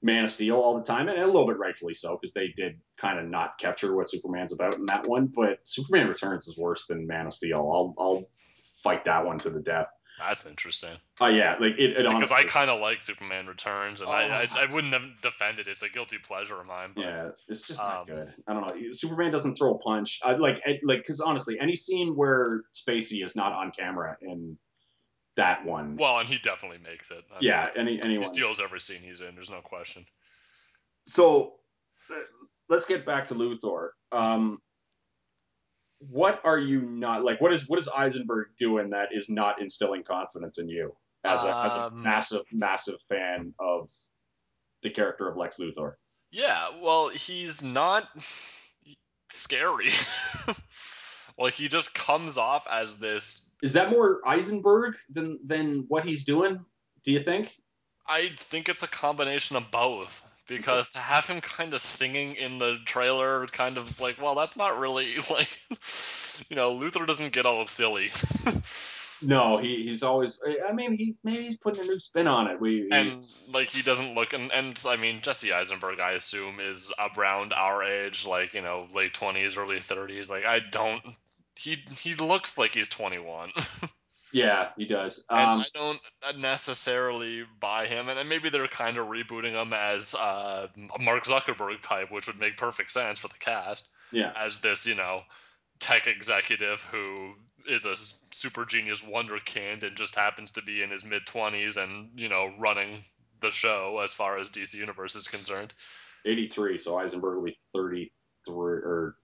Man 0.00 0.24
of 0.24 0.30
Steel 0.30 0.56
all 0.56 0.76
the 0.76 0.84
time, 0.84 1.08
and 1.08 1.18
a 1.18 1.26
little 1.26 1.46
bit 1.46 1.58
rightfully 1.58 1.94
so 1.94 2.16
because 2.16 2.32
they 2.32 2.48
did 2.48 2.78
kind 2.96 3.18
of 3.18 3.26
not 3.26 3.58
capture 3.58 3.96
what 3.96 4.08
Superman's 4.10 4.52
about 4.52 4.74
in 4.74 4.86
that 4.86 5.06
one. 5.06 5.26
But 5.26 5.60
Superman 5.64 6.08
Returns 6.08 6.46
is 6.46 6.56
worse 6.56 6.86
than 6.86 7.06
Man 7.06 7.26
of 7.26 7.34
Steel. 7.34 7.58
I'll 7.58 7.94
I'll 7.98 8.24
fight 8.82 9.04
that 9.04 9.24
one 9.24 9.38
to 9.40 9.50
the 9.50 9.60
death. 9.60 9.88
That's 10.18 10.46
interesting. 10.46 10.96
Oh 11.20 11.26
uh, 11.26 11.28
yeah, 11.28 11.56
like 11.60 11.74
it, 11.78 11.90
it 11.90 11.96
because 11.98 12.14
honestly, 12.14 12.36
I 12.36 12.42
kind 12.44 12.70
of 12.70 12.80
like 12.80 13.00
Superman 13.00 13.46
Returns, 13.46 14.00
and 14.00 14.10
oh. 14.10 14.12
I, 14.12 14.42
I, 14.42 14.48
I 14.66 14.72
wouldn't 14.72 14.92
have 14.92 15.02
defended 15.22 15.68
it. 15.68 15.70
It's 15.70 15.82
a 15.82 15.88
guilty 15.88 16.18
pleasure 16.18 16.60
of 16.60 16.66
mine. 16.66 16.90
But, 16.94 17.04
yeah, 17.04 17.28
it's 17.48 17.62
just 17.62 17.80
um, 17.80 17.88
not 17.88 18.06
good. 18.06 18.28
I 18.46 18.54
don't 18.54 18.66
know. 18.66 18.92
Superman 18.92 19.30
doesn't 19.30 19.56
throw 19.56 19.74
a 19.74 19.78
punch. 19.78 20.20
I, 20.24 20.32
like 20.34 20.60
like 20.82 20.98
because 20.98 21.20
honestly, 21.20 21.58
any 21.60 21.76
scene 21.76 22.16
where 22.16 22.62
Spacey 22.74 23.24
is 23.24 23.36
not 23.36 23.52
on 23.52 23.70
camera 23.70 24.16
in 24.20 24.58
that 25.38 25.64
one. 25.64 25.96
Well, 25.96 26.18
and 26.18 26.28
he 26.28 26.38
definitely 26.38 26.78
makes 26.84 27.10
it. 27.10 27.24
I 27.32 27.38
yeah, 27.40 27.68
mean, 27.76 27.86
any 27.86 28.02
anyone. 28.02 28.22
He 28.22 28.28
steals 28.28 28.60
every 28.60 28.80
scene 28.80 29.00
he's 29.02 29.20
in. 29.20 29.34
There's 29.34 29.50
no 29.50 29.60
question. 29.60 30.04
So, 31.04 31.54
let's 32.68 32.84
get 32.84 33.06
back 33.06 33.28
to 33.28 33.34
Luthor. 33.34 33.90
Um, 34.12 34.60
what 36.00 36.40
are 36.44 36.58
you 36.58 36.82
not 36.82 37.24
like? 37.24 37.40
What 37.40 37.52
is 37.52 37.68
what 37.68 37.78
is 37.78 37.88
Eisenberg 37.88 38.48
doing 38.58 38.90
that 38.90 39.10
is 39.12 39.28
not 39.28 39.62
instilling 39.62 40.02
confidence 40.02 40.58
in 40.58 40.68
you 40.68 40.94
as 41.24 41.42
a 41.44 41.56
um, 41.56 41.66
as 41.66 41.74
a 41.74 41.84
um, 41.84 42.02
massive 42.02 42.42
massive 42.52 43.00
fan 43.08 43.54
of 43.58 43.88
the 44.82 44.90
character 44.90 45.28
of 45.28 45.36
Lex 45.36 45.58
Luthor? 45.58 45.94
Yeah, 46.30 46.66
well, 46.82 47.08
he's 47.08 47.62
not 47.62 48.08
scary. 49.30 49.90
Well, 51.38 51.50
he 51.50 51.68
just 51.68 51.94
comes 51.94 52.36
off 52.36 52.66
as 52.70 52.96
this. 52.96 53.48
Is 53.62 53.72
that 53.74 53.90
more 53.90 54.20
Eisenberg 54.26 54.96
than 55.08 55.38
than 55.44 55.84
what 55.86 56.04
he's 56.04 56.24
doing? 56.24 56.64
Do 57.04 57.12
you 57.12 57.20
think? 57.20 57.56
I 58.06 58.30
think 58.36 58.68
it's 58.68 58.82
a 58.82 58.88
combination 58.88 59.56
of 59.56 59.70
both. 59.70 60.24
Because 60.48 60.90
to 60.90 60.98
have 60.98 61.26
him 61.26 61.42
kind 61.42 61.74
of 61.74 61.80
singing 61.80 62.34
in 62.34 62.56
the 62.56 62.78
trailer, 62.86 63.46
kind 63.48 63.76
of 63.76 64.00
like, 64.00 64.20
well, 64.20 64.34
that's 64.34 64.56
not 64.56 64.78
really 64.78 65.16
like, 65.30 65.60
you 66.48 66.56
know, 66.56 66.74
Luthor 66.74 67.06
doesn't 67.06 67.34
get 67.34 67.44
all 67.44 67.66
silly. 67.66 68.10
no, 69.22 69.58
he, 69.58 69.82
he's 69.82 70.02
always. 70.02 70.40
I 70.66 70.72
mean, 70.72 70.96
he 70.96 71.18
maybe 71.22 71.42
he's 71.44 71.58
putting 71.58 71.82
a 71.82 71.84
new 71.84 72.00
spin 72.00 72.26
on 72.26 72.46
it. 72.46 72.58
We 72.58 72.88
and 72.90 73.22
like 73.52 73.68
he 73.68 73.82
doesn't 73.82 74.14
look, 74.14 74.32
and, 74.32 74.50
and 74.50 74.82
I 74.88 74.96
mean 74.96 75.20
Jesse 75.20 75.52
Eisenberg, 75.52 76.00
I 76.00 76.12
assume, 76.12 76.60
is 76.60 76.92
around 77.16 77.52
our 77.52 77.84
age, 77.84 78.24
like 78.26 78.54
you 78.54 78.62
know, 78.62 78.88
late 78.94 79.12
twenties, 79.12 79.58
early 79.58 79.80
thirties. 79.80 80.30
Like 80.30 80.46
I 80.46 80.60
don't 80.60 81.02
he 81.58 81.82
he 82.00 82.14
looks 82.14 82.56
like 82.56 82.74
he's 82.74 82.88
21. 82.88 83.50
yeah, 84.32 84.70
he 84.76 84.84
does. 84.84 85.24
Um, 85.28 85.38
and 85.38 85.60
I 85.60 85.66
don't 85.74 86.40
necessarily 86.40 87.44
buy 87.60 87.86
him, 87.86 88.08
and 88.08 88.18
then 88.18 88.28
maybe 88.28 88.48
they're 88.48 88.66
kind 88.68 88.96
of 88.96 89.08
rebooting 89.08 89.60
him 89.60 89.72
as 89.72 90.14
uh, 90.14 90.68
a 90.94 91.02
Mark 91.02 91.24
Zuckerberg 91.24 91.82
type, 91.82 92.12
which 92.12 92.28
would 92.28 92.38
make 92.38 92.56
perfect 92.56 92.92
sense 92.92 93.18
for 93.18 93.28
the 93.28 93.38
cast. 93.38 93.88
Yeah, 94.12 94.32
as 94.36 94.60
this 94.60 94.86
you 94.86 94.94
know 94.94 95.22
tech 95.80 96.06
executive 96.06 96.80
who 96.92 97.34
is 97.68 97.84
a 97.84 97.94
super 98.32 98.64
genius 98.64 99.02
wonderkind 99.02 99.82
and 99.82 99.96
just 99.96 100.14
happens 100.14 100.52
to 100.52 100.62
be 100.62 100.82
in 100.82 100.90
his 100.90 101.04
mid 101.04 101.26
20s 101.26 101.76
and 101.76 102.08
you 102.16 102.28
know 102.28 102.52
running 102.58 103.02
the 103.40 103.50
show 103.50 104.00
as 104.02 104.14
far 104.14 104.38
as 104.38 104.50
DC 104.50 104.74
Universe 104.74 105.14
is 105.14 105.28
concerned. 105.28 105.74
83, 106.24 106.78
so 106.78 106.98
Eisenberg 106.98 107.36
will 107.36 107.44
be 107.44 107.56
33 107.72 108.10
or 108.54 109.16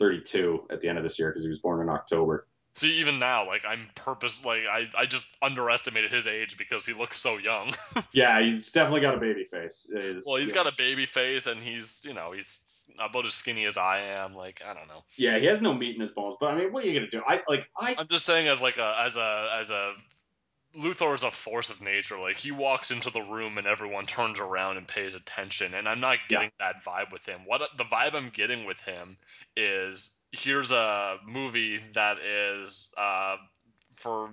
32 0.00 0.66
at 0.70 0.80
the 0.80 0.88
end 0.88 0.98
of 0.98 1.04
this 1.04 1.18
year 1.18 1.30
because 1.30 1.44
he 1.44 1.48
was 1.48 1.60
born 1.60 1.80
in 1.80 1.88
October. 1.88 2.48
See, 2.74 3.00
even 3.00 3.18
now, 3.18 3.46
like 3.46 3.64
I'm 3.66 3.88
purpose, 3.96 4.44
like 4.44 4.62
I, 4.70 4.88
I 4.96 5.04
just 5.04 5.28
underestimated 5.42 6.12
his 6.12 6.28
age 6.28 6.56
because 6.56 6.86
he 6.86 6.92
looks 6.92 7.16
so 7.16 7.36
young. 7.36 7.72
yeah, 8.12 8.40
he's 8.40 8.70
definitely 8.70 9.00
got 9.00 9.16
a 9.16 9.20
baby 9.20 9.44
face. 9.44 9.90
He's, 9.92 10.24
well, 10.24 10.36
he's 10.36 10.48
yeah. 10.48 10.54
got 10.54 10.66
a 10.68 10.72
baby 10.76 11.04
face, 11.04 11.48
and 11.48 11.60
he's, 11.60 12.00
you 12.04 12.14
know, 12.14 12.30
he's 12.30 12.84
about 12.98 13.26
as 13.26 13.34
skinny 13.34 13.66
as 13.66 13.76
I 13.76 13.98
am. 13.98 14.34
Like 14.34 14.62
I 14.64 14.72
don't 14.72 14.86
know. 14.86 15.02
Yeah, 15.16 15.38
he 15.38 15.46
has 15.46 15.60
no 15.60 15.74
meat 15.74 15.96
in 15.96 16.00
his 16.00 16.12
bones. 16.12 16.36
But 16.40 16.54
I 16.54 16.54
mean, 16.54 16.72
what 16.72 16.84
are 16.84 16.86
you 16.86 16.94
gonna 16.94 17.10
do? 17.10 17.22
I 17.26 17.40
like 17.48 17.68
I. 17.76 17.96
I'm 17.98 18.06
just 18.06 18.24
saying, 18.24 18.46
as 18.46 18.62
like 18.62 18.78
a, 18.78 19.02
as 19.04 19.16
a, 19.16 19.56
as 19.60 19.70
a 19.70 19.92
Luthor 20.76 21.14
is 21.14 21.22
a 21.22 21.30
force 21.30 21.70
of 21.70 21.82
nature. 21.82 22.18
Like 22.18 22.36
he 22.36 22.52
walks 22.52 22.90
into 22.90 23.10
the 23.10 23.22
room 23.22 23.58
and 23.58 23.66
everyone 23.66 24.06
turns 24.06 24.40
around 24.40 24.76
and 24.76 24.86
pays 24.86 25.14
attention. 25.14 25.74
And 25.74 25.88
I'm 25.88 26.00
not 26.00 26.18
getting 26.28 26.50
yeah. 26.60 26.72
that 26.72 26.84
vibe 26.84 27.12
with 27.12 27.26
him. 27.26 27.40
What 27.44 27.62
the 27.76 27.84
vibe 27.84 28.14
I'm 28.14 28.30
getting 28.30 28.64
with 28.64 28.80
him 28.82 29.16
is 29.56 30.12
here's 30.32 30.70
a 30.70 31.16
movie 31.26 31.80
that 31.94 32.18
is 32.18 32.88
uh, 32.96 33.36
for 33.96 34.30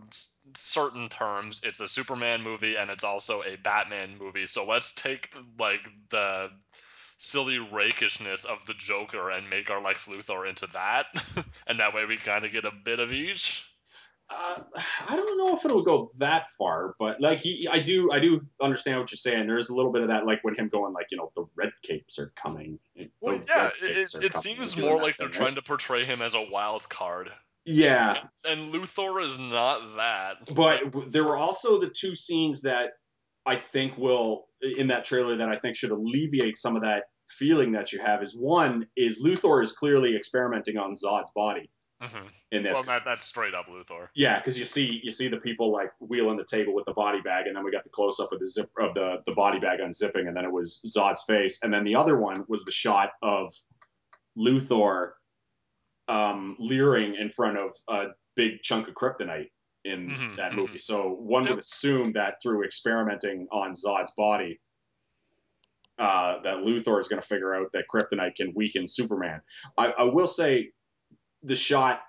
certain 0.55 1.09
terms 1.09 1.59
it's 1.63 1.79
a 1.79 1.87
Superman 1.87 2.41
movie 2.41 2.75
and 2.75 2.89
it's 2.89 3.03
also 3.03 3.41
a 3.41 3.55
Batman 3.57 4.17
movie. 4.17 4.47
So 4.47 4.65
let's 4.65 4.93
take 4.93 5.35
like 5.59 5.89
the 6.09 6.49
silly 7.17 7.57
rakishness 7.57 8.45
of 8.45 8.63
the 8.65 8.75
Joker 8.75 9.31
and 9.31 9.49
make 9.49 9.69
our 9.69 9.81
Lex 9.81 10.07
Luthor 10.07 10.47
into 10.47 10.67
that, 10.67 11.07
and 11.67 11.79
that 11.79 11.93
way 11.93 12.05
we 12.05 12.15
kind 12.17 12.45
of 12.45 12.51
get 12.51 12.65
a 12.65 12.71
bit 12.71 12.99
of 12.99 13.11
each. 13.11 13.65
Uh, 14.29 14.61
I 15.07 15.15
don't 15.15 15.37
know 15.37 15.55
if 15.55 15.63
it'll 15.63 15.83
go 15.83 16.11
that 16.17 16.49
far, 16.57 16.95
but 16.99 17.21
like 17.21 17.39
he, 17.39 17.65
I 17.71 17.79
do, 17.79 18.11
I 18.11 18.19
do 18.19 18.41
understand 18.61 18.99
what 18.99 19.09
you're 19.09 19.17
saying. 19.17 19.47
There's 19.47 19.69
a 19.69 19.75
little 19.75 19.91
bit 19.91 20.01
of 20.01 20.09
that, 20.09 20.25
like 20.25 20.43
when 20.43 20.53
him 20.55 20.67
going, 20.67 20.93
like 20.93 21.07
you 21.11 21.17
know, 21.17 21.31
the 21.33 21.45
red 21.55 21.71
capes 21.81 22.19
are 22.19 22.33
coming. 22.35 22.77
Well, 23.21 23.39
yeah, 23.47 23.69
it, 23.81 24.13
it 24.21 24.33
seems 24.33 24.75
more 24.77 25.01
like 25.01 25.15
they're 25.15 25.29
trying 25.29 25.55
to 25.55 25.61
portray 25.61 26.03
him 26.03 26.21
as 26.21 26.35
a 26.35 26.45
wild 26.51 26.89
card. 26.89 27.31
Yeah, 27.63 28.23
and, 28.43 28.61
and 28.61 28.73
Luthor 28.73 29.23
is 29.23 29.39
not 29.39 29.95
that. 29.95 30.53
But 30.53 30.93
like, 30.93 31.07
there 31.07 31.23
were 31.23 31.37
also 31.37 31.79
the 31.79 31.89
two 31.89 32.13
scenes 32.13 32.61
that 32.63 32.91
I 33.45 33.55
think 33.55 33.97
will 33.97 34.47
in 34.61 34.87
that 34.87 35.05
trailer 35.05 35.37
that 35.37 35.47
I 35.47 35.57
think 35.57 35.77
should 35.77 35.91
alleviate 35.91 36.57
some 36.57 36.75
of 36.75 36.81
that 36.81 37.03
feeling 37.29 37.71
that 37.71 37.93
you 37.93 37.99
have. 37.99 38.21
Is 38.21 38.35
one 38.35 38.87
is 38.97 39.23
Luthor 39.23 39.63
is 39.63 39.71
clearly 39.71 40.17
experimenting 40.17 40.77
on 40.77 40.95
Zod's 40.95 41.31
body 41.33 41.69
Mm-hmm. 42.01 42.27
In 42.51 42.63
this, 42.63 42.75
well, 42.75 42.83
that, 42.83 43.03
that's 43.05 43.23
straight 43.23 43.55
up 43.55 43.65
Luthor. 43.65 44.09
Yeah, 44.15 44.37
because 44.37 44.59
you 44.59 44.65
see, 44.65 45.01
you 45.03 45.09
see 45.09 45.27
the 45.27 45.39
people 45.39 45.71
like 45.71 45.89
wheeling 45.99 46.37
the 46.37 46.45
table 46.45 46.75
with 46.75 46.85
the 46.85 46.93
body 46.93 47.21
bag, 47.21 47.47
and 47.47 47.55
then 47.55 47.63
we 47.63 47.71
got 47.71 47.83
the 47.83 47.89
close 47.89 48.19
up 48.19 48.31
of 48.31 48.39
the 48.39 48.47
zip 48.47 48.69
of 48.79 48.93
the 48.93 49.17
the 49.25 49.33
body 49.33 49.59
bag 49.59 49.79
unzipping, 49.79 50.27
and 50.27 50.37
then 50.37 50.45
it 50.45 50.51
was 50.51 50.79
Zod's 50.85 51.23
face, 51.23 51.57
and 51.63 51.73
then 51.73 51.83
the 51.83 51.95
other 51.95 52.19
one 52.19 52.45
was 52.47 52.63
the 52.65 52.71
shot 52.71 53.13
of 53.23 53.51
Luthor 54.37 55.13
um, 56.07 56.55
leering 56.59 57.15
in 57.15 57.29
front 57.29 57.57
of 57.57 57.71
a 57.89 58.05
big 58.35 58.61
chunk 58.61 58.87
of 58.87 58.93
kryptonite 58.93 59.49
in 59.83 60.09
mm-hmm, 60.09 60.35
that 60.35 60.53
movie. 60.53 60.73
Mm-hmm. 60.73 60.77
So 60.77 61.17
one 61.19 61.43
yep. 61.43 61.51
would 61.51 61.59
assume 61.59 62.13
that 62.13 62.35
through 62.43 62.63
experimenting 62.63 63.47
on 63.51 63.73
Zod's 63.73 64.11
body, 64.15 64.59
uh, 65.97 66.41
that 66.43 66.57
Luthor 66.57 67.01
is 67.01 67.07
going 67.07 67.21
to 67.21 67.27
figure 67.27 67.55
out 67.55 67.71
that 67.73 67.85
kryptonite 67.91 68.35
can 68.35 68.53
weaken 68.55 68.87
Superman. 68.87 69.41
I, 69.77 69.87
I 69.87 70.03
will 70.03 70.27
say 70.27 70.69
the 71.43 71.55
shot 71.55 72.01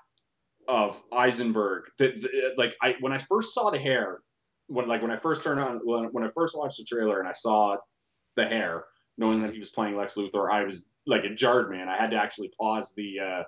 of 0.68 1.02
Eisenberg. 1.12 1.84
The, 1.98 2.08
the, 2.08 2.54
like 2.56 2.76
I 2.82 2.96
when 3.00 3.12
I 3.12 3.18
first 3.18 3.54
saw 3.54 3.70
the 3.70 3.78
hair, 3.78 4.20
when 4.66 4.86
like 4.86 5.02
when 5.02 5.10
I 5.10 5.16
first 5.16 5.42
turned 5.42 5.60
on 5.60 5.80
when, 5.84 6.04
when 6.12 6.24
I 6.24 6.28
first 6.28 6.56
watched 6.56 6.78
the 6.78 6.84
trailer 6.84 7.20
and 7.20 7.28
I 7.28 7.32
saw 7.32 7.76
the 8.36 8.46
hair, 8.46 8.84
knowing 9.16 9.42
that 9.42 9.52
he 9.52 9.58
was 9.58 9.70
playing 9.70 9.96
Lex 9.96 10.14
Luthor, 10.14 10.50
I 10.50 10.64
was 10.64 10.84
like 11.06 11.24
it 11.24 11.36
jarred 11.36 11.70
me, 11.70 11.80
and 11.80 11.90
I 11.90 11.96
had 11.96 12.10
to 12.10 12.16
actually 12.16 12.52
pause 12.60 12.92
the 12.96 13.18
uh, 13.20 13.42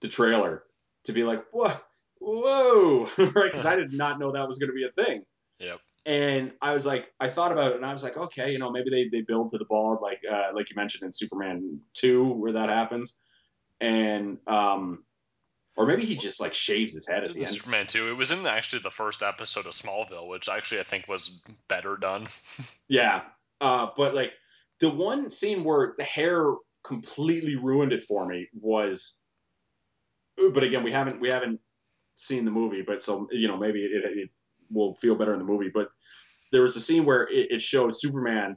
the 0.00 0.08
trailer 0.08 0.62
to 1.04 1.12
be 1.12 1.24
like, 1.24 1.44
what? 1.50 1.84
Whoa, 2.20 3.08
right? 3.18 3.50
Because 3.50 3.66
I 3.66 3.76
did 3.76 3.92
not 3.92 4.18
know 4.18 4.32
that 4.32 4.46
was 4.46 4.58
going 4.58 4.68
to 4.68 4.74
be 4.74 4.84
a 4.84 4.92
thing. 4.92 5.22
Yep. 5.58 5.78
And 6.06 6.52
I 6.62 6.72
was 6.72 6.86
like, 6.86 7.06
I 7.18 7.28
thought 7.28 7.52
about 7.52 7.72
it, 7.72 7.76
and 7.76 7.84
I 7.84 7.92
was 7.92 8.02
like, 8.02 8.16
okay, 8.16 8.52
you 8.52 8.58
know, 8.58 8.70
maybe 8.70 8.90
they, 8.90 9.08
they 9.08 9.22
build 9.22 9.50
to 9.50 9.58
the 9.58 9.64
bald, 9.66 10.00
like 10.00 10.20
uh, 10.30 10.50
like 10.54 10.70
you 10.70 10.76
mentioned 10.76 11.04
in 11.04 11.12
Superman 11.12 11.80
two, 11.94 12.24
where 12.24 12.52
that 12.52 12.68
happens 12.68 13.19
and 13.80 14.38
um, 14.46 15.04
or 15.76 15.86
maybe 15.86 16.04
he 16.04 16.16
just 16.16 16.40
like 16.40 16.54
shaves 16.54 16.92
his 16.92 17.08
head 17.08 17.24
at 17.24 17.32
the 17.32 17.40
end. 17.40 17.48
Superman 17.48 17.86
too. 17.86 18.08
It 18.08 18.16
was 18.16 18.30
in 18.30 18.42
the, 18.42 18.50
actually 18.50 18.82
the 18.82 18.90
first 18.90 19.22
episode 19.22 19.66
of 19.66 19.72
Smallville, 19.72 20.28
which 20.28 20.48
actually 20.48 20.80
I 20.80 20.84
think 20.84 21.08
was 21.08 21.40
better 21.68 21.96
done. 21.96 22.26
yeah, 22.88 23.22
uh, 23.60 23.88
but 23.96 24.14
like 24.14 24.32
the 24.80 24.90
one 24.90 25.30
scene 25.30 25.64
where 25.64 25.94
the 25.96 26.04
hair 26.04 26.52
completely 26.84 27.56
ruined 27.56 27.92
it 27.92 28.02
for 28.02 28.26
me 28.26 28.48
was, 28.52 29.20
but 30.36 30.62
again, 30.62 30.82
we 30.82 30.92
haven't 30.92 31.20
we 31.20 31.30
haven't 31.30 31.60
seen 32.14 32.44
the 32.44 32.50
movie, 32.50 32.82
but 32.82 33.00
so 33.00 33.28
you 33.32 33.48
know 33.48 33.56
maybe 33.56 33.80
it, 33.80 34.04
it 34.04 34.30
will 34.70 34.94
feel 34.96 35.14
better 35.14 35.32
in 35.32 35.38
the 35.38 35.44
movie. 35.44 35.70
But 35.72 35.88
there 36.52 36.62
was 36.62 36.76
a 36.76 36.80
scene 36.80 37.04
where 37.04 37.22
it, 37.22 37.52
it 37.52 37.62
showed 37.62 37.96
Superman 37.96 38.56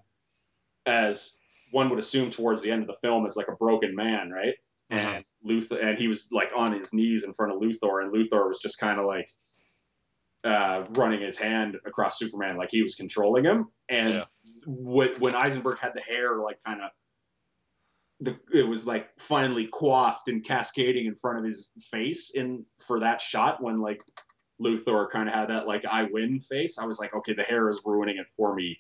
as 0.86 1.38
one 1.72 1.90
would 1.90 2.00
assume 2.00 2.30
towards 2.30 2.62
the 2.62 2.72
end 2.72 2.82
of 2.82 2.88
the 2.88 3.00
film 3.02 3.26
as 3.26 3.36
like 3.36 3.48
a 3.48 3.56
broken 3.56 3.96
man, 3.96 4.30
right? 4.30 4.56
And. 4.94 5.26
Luthor, 5.46 5.84
and 5.84 5.98
he 5.98 6.08
was 6.08 6.30
like 6.32 6.52
on 6.56 6.72
his 6.72 6.94
knees 6.94 7.26
in 7.26 7.34
front 7.34 7.52
of 7.52 7.60
Luthor, 7.60 8.02
and 8.02 8.14
Luthor 8.14 8.48
was 8.48 8.60
just 8.60 8.80
kind 8.80 8.98
of 8.98 9.06
like 9.06 9.28
uh, 10.44 10.86
running 10.92 11.22
his 11.22 11.38
hand 11.38 11.78
across 11.86 12.18
Superman, 12.18 12.58
like 12.58 12.70
he 12.72 12.82
was 12.82 12.96
controlling 12.96 13.44
him. 13.44 13.68
And 13.90 14.14
yeah. 14.14 14.24
when 14.66 15.36
Eisenberg 15.36 15.80
had 15.80 15.94
the 15.96 16.02
hair, 16.02 16.40
like 16.40 16.60
kind 16.66 16.82
of, 16.82 16.90
the 18.20 18.38
it 18.54 18.68
was 18.68 18.88
like 18.88 19.10
finally 19.20 19.68
coiffed 19.74 20.30
and 20.30 20.46
cascading 20.46 21.08
in 21.08 21.16
front 21.16 21.40
of 21.40 21.44
his 21.44 21.74
face 21.92 22.32
in 22.36 22.66
for 22.88 23.00
that 23.02 23.20
shot 23.20 23.62
when 23.62 23.80
like 23.80 24.00
Luthor 24.62 25.12
kind 25.12 25.28
of 25.28 25.36
had 25.36 25.50
that 25.50 25.68
like 25.68 25.84
I 25.86 26.04
win 26.04 26.40
face. 26.40 26.78
I 26.80 26.86
was 26.86 27.00
like, 27.00 27.14
okay, 27.14 27.34
the 27.34 27.44
hair 27.44 27.68
is 27.70 27.82
ruining 27.84 28.18
it 28.18 28.28
for 28.38 28.56
me. 28.56 28.78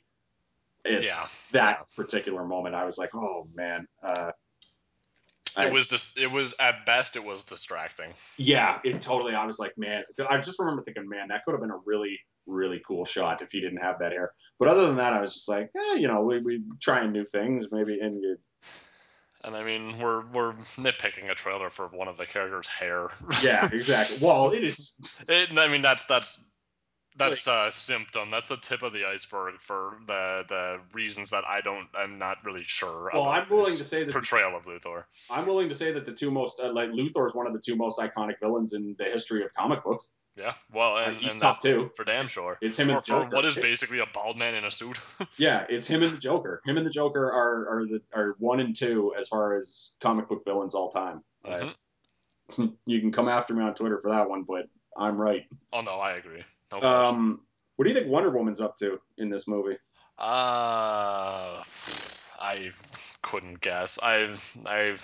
At 0.85 1.03
yeah, 1.03 1.27
that 1.51 1.79
yeah. 1.79 1.95
particular 1.95 2.45
moment, 2.45 2.75
I 2.75 2.85
was 2.85 2.97
like, 2.97 3.13
oh 3.13 3.47
man. 3.53 3.85
Uh, 4.01 4.31
it 5.57 5.71
was 5.71 5.87
just 5.87 6.17
it 6.17 6.31
was 6.31 6.53
at 6.59 6.85
best 6.85 7.15
it 7.15 7.23
was 7.23 7.43
distracting. 7.43 8.11
Yeah, 8.37 8.79
it 8.83 9.01
totally. 9.01 9.35
I 9.35 9.45
was 9.45 9.59
like, 9.59 9.77
man, 9.77 10.03
I 10.29 10.37
just 10.37 10.59
remember 10.59 10.83
thinking, 10.83 11.07
man, 11.07 11.27
that 11.29 11.45
could 11.45 11.51
have 11.51 11.61
been 11.61 11.71
a 11.71 11.79
really 11.85 12.19
really 12.45 12.81
cool 12.85 13.05
shot 13.05 13.41
if 13.41 13.53
you 13.53 13.61
didn't 13.61 13.77
have 13.77 13.99
that 13.99 14.11
hair. 14.11 14.31
But 14.59 14.67
other 14.67 14.87
than 14.87 14.97
that, 14.97 15.13
I 15.13 15.21
was 15.21 15.33
just 15.33 15.47
like, 15.47 15.69
eh, 15.75 15.95
you 15.95 16.07
know, 16.07 16.21
we 16.21 16.39
we 16.41 16.61
trying 16.81 17.11
new 17.11 17.25
things, 17.25 17.67
maybe, 17.71 17.99
and 17.99 18.21
you. 18.21 18.37
And 19.43 19.55
I 19.55 19.63
mean, 19.63 19.97
we're 19.99 20.25
we're 20.27 20.53
nitpicking 20.77 21.29
a 21.29 21.35
trailer 21.35 21.69
for 21.69 21.87
one 21.87 22.07
of 22.07 22.17
the 22.17 22.25
characters' 22.25 22.67
hair. 22.67 23.07
yeah, 23.41 23.65
exactly. 23.71 24.17
Well, 24.21 24.51
it 24.51 24.63
is. 24.63 24.93
It, 25.27 25.57
I 25.57 25.67
mean, 25.67 25.81
that's 25.81 26.05
that's 26.05 26.39
that's 27.17 27.47
a 27.47 27.67
symptom. 27.71 28.31
That's 28.31 28.47
the 28.47 28.57
tip 28.57 28.83
of 28.83 28.93
the 28.93 29.05
iceberg 29.05 29.59
for 29.59 29.97
the 30.07 30.43
the 30.47 30.79
reasons 30.93 31.31
that 31.31 31.43
I 31.45 31.61
don't. 31.61 31.87
I'm 31.95 32.17
not 32.17 32.37
really 32.43 32.63
sure. 32.63 33.11
Well, 33.13 33.27
I'm 33.27 33.47
willing 33.49 33.65
to 33.65 33.71
say 33.71 34.03
that 34.03 34.13
portrayal 34.13 34.51
the, 34.51 34.57
of 34.57 34.65
Luthor. 34.65 35.03
I'm 35.29 35.45
willing 35.45 35.69
to 35.69 35.75
say 35.75 35.91
that 35.91 36.05
the 36.05 36.13
two 36.13 36.31
most 36.31 36.59
uh, 36.59 36.71
like 36.71 36.89
Luthor 36.89 37.27
is 37.27 37.33
one 37.33 37.47
of 37.47 37.53
the 37.53 37.59
two 37.59 37.75
most 37.75 37.99
iconic 37.99 38.39
villains 38.39 38.73
in 38.73 38.95
the 38.97 39.05
history 39.05 39.43
of 39.43 39.53
comic 39.53 39.83
books. 39.83 40.09
Yeah, 40.35 40.55
well, 40.73 40.97
and, 40.97 41.17
uh, 41.17 41.19
he's 41.19 41.33
and 41.33 41.41
top 41.41 41.61
two 41.61 41.91
for 41.95 42.03
damn 42.03 42.27
sure. 42.27 42.57
It's 42.59 42.77
him 42.77 42.87
for, 42.87 42.95
and 42.95 43.05
for 43.05 43.25
what 43.27 43.45
is 43.45 43.55
basically 43.55 43.99
a 43.99 44.07
bald 44.07 44.35
man 44.35 44.55
in 44.55 44.65
a 44.65 44.71
suit. 44.71 44.99
yeah, 45.37 45.65
it's 45.69 45.85
him 45.85 46.01
and 46.01 46.11
the 46.11 46.17
Joker. 46.17 46.61
Him 46.65 46.77
and 46.77 46.85
the 46.85 46.91
Joker 46.91 47.31
are 47.31 47.69
are 47.69 47.85
the 47.85 48.01
are 48.15 48.35
one 48.39 48.59
and 48.59 48.75
two 48.75 49.13
as 49.17 49.27
far 49.27 49.53
as 49.53 49.95
comic 50.01 50.27
book 50.27 50.43
villains 50.43 50.73
all 50.73 50.89
time. 50.89 51.23
Mm-hmm. 51.45 52.63
Uh, 52.63 52.67
you 52.87 52.99
can 52.99 53.11
come 53.11 53.27
after 53.27 53.53
me 53.53 53.63
on 53.63 53.75
Twitter 53.75 53.99
for 54.01 54.09
that 54.09 54.27
one, 54.27 54.43
but 54.43 54.67
I'm 54.97 55.17
right. 55.17 55.45
Oh 55.71 55.81
no, 55.81 55.91
I 55.91 56.13
agree. 56.13 56.43
No 56.81 56.87
um, 56.87 57.41
what 57.75 57.85
do 57.85 57.89
you 57.89 57.95
think 57.95 58.11
Wonder 58.11 58.29
Woman's 58.29 58.61
up 58.61 58.77
to 58.77 58.99
in 59.17 59.29
this 59.29 59.47
movie? 59.47 59.77
Uh, 60.17 61.63
I 62.39 62.71
couldn't 63.21 63.59
guess. 63.61 63.99
I 64.01 64.35
I 64.65 64.95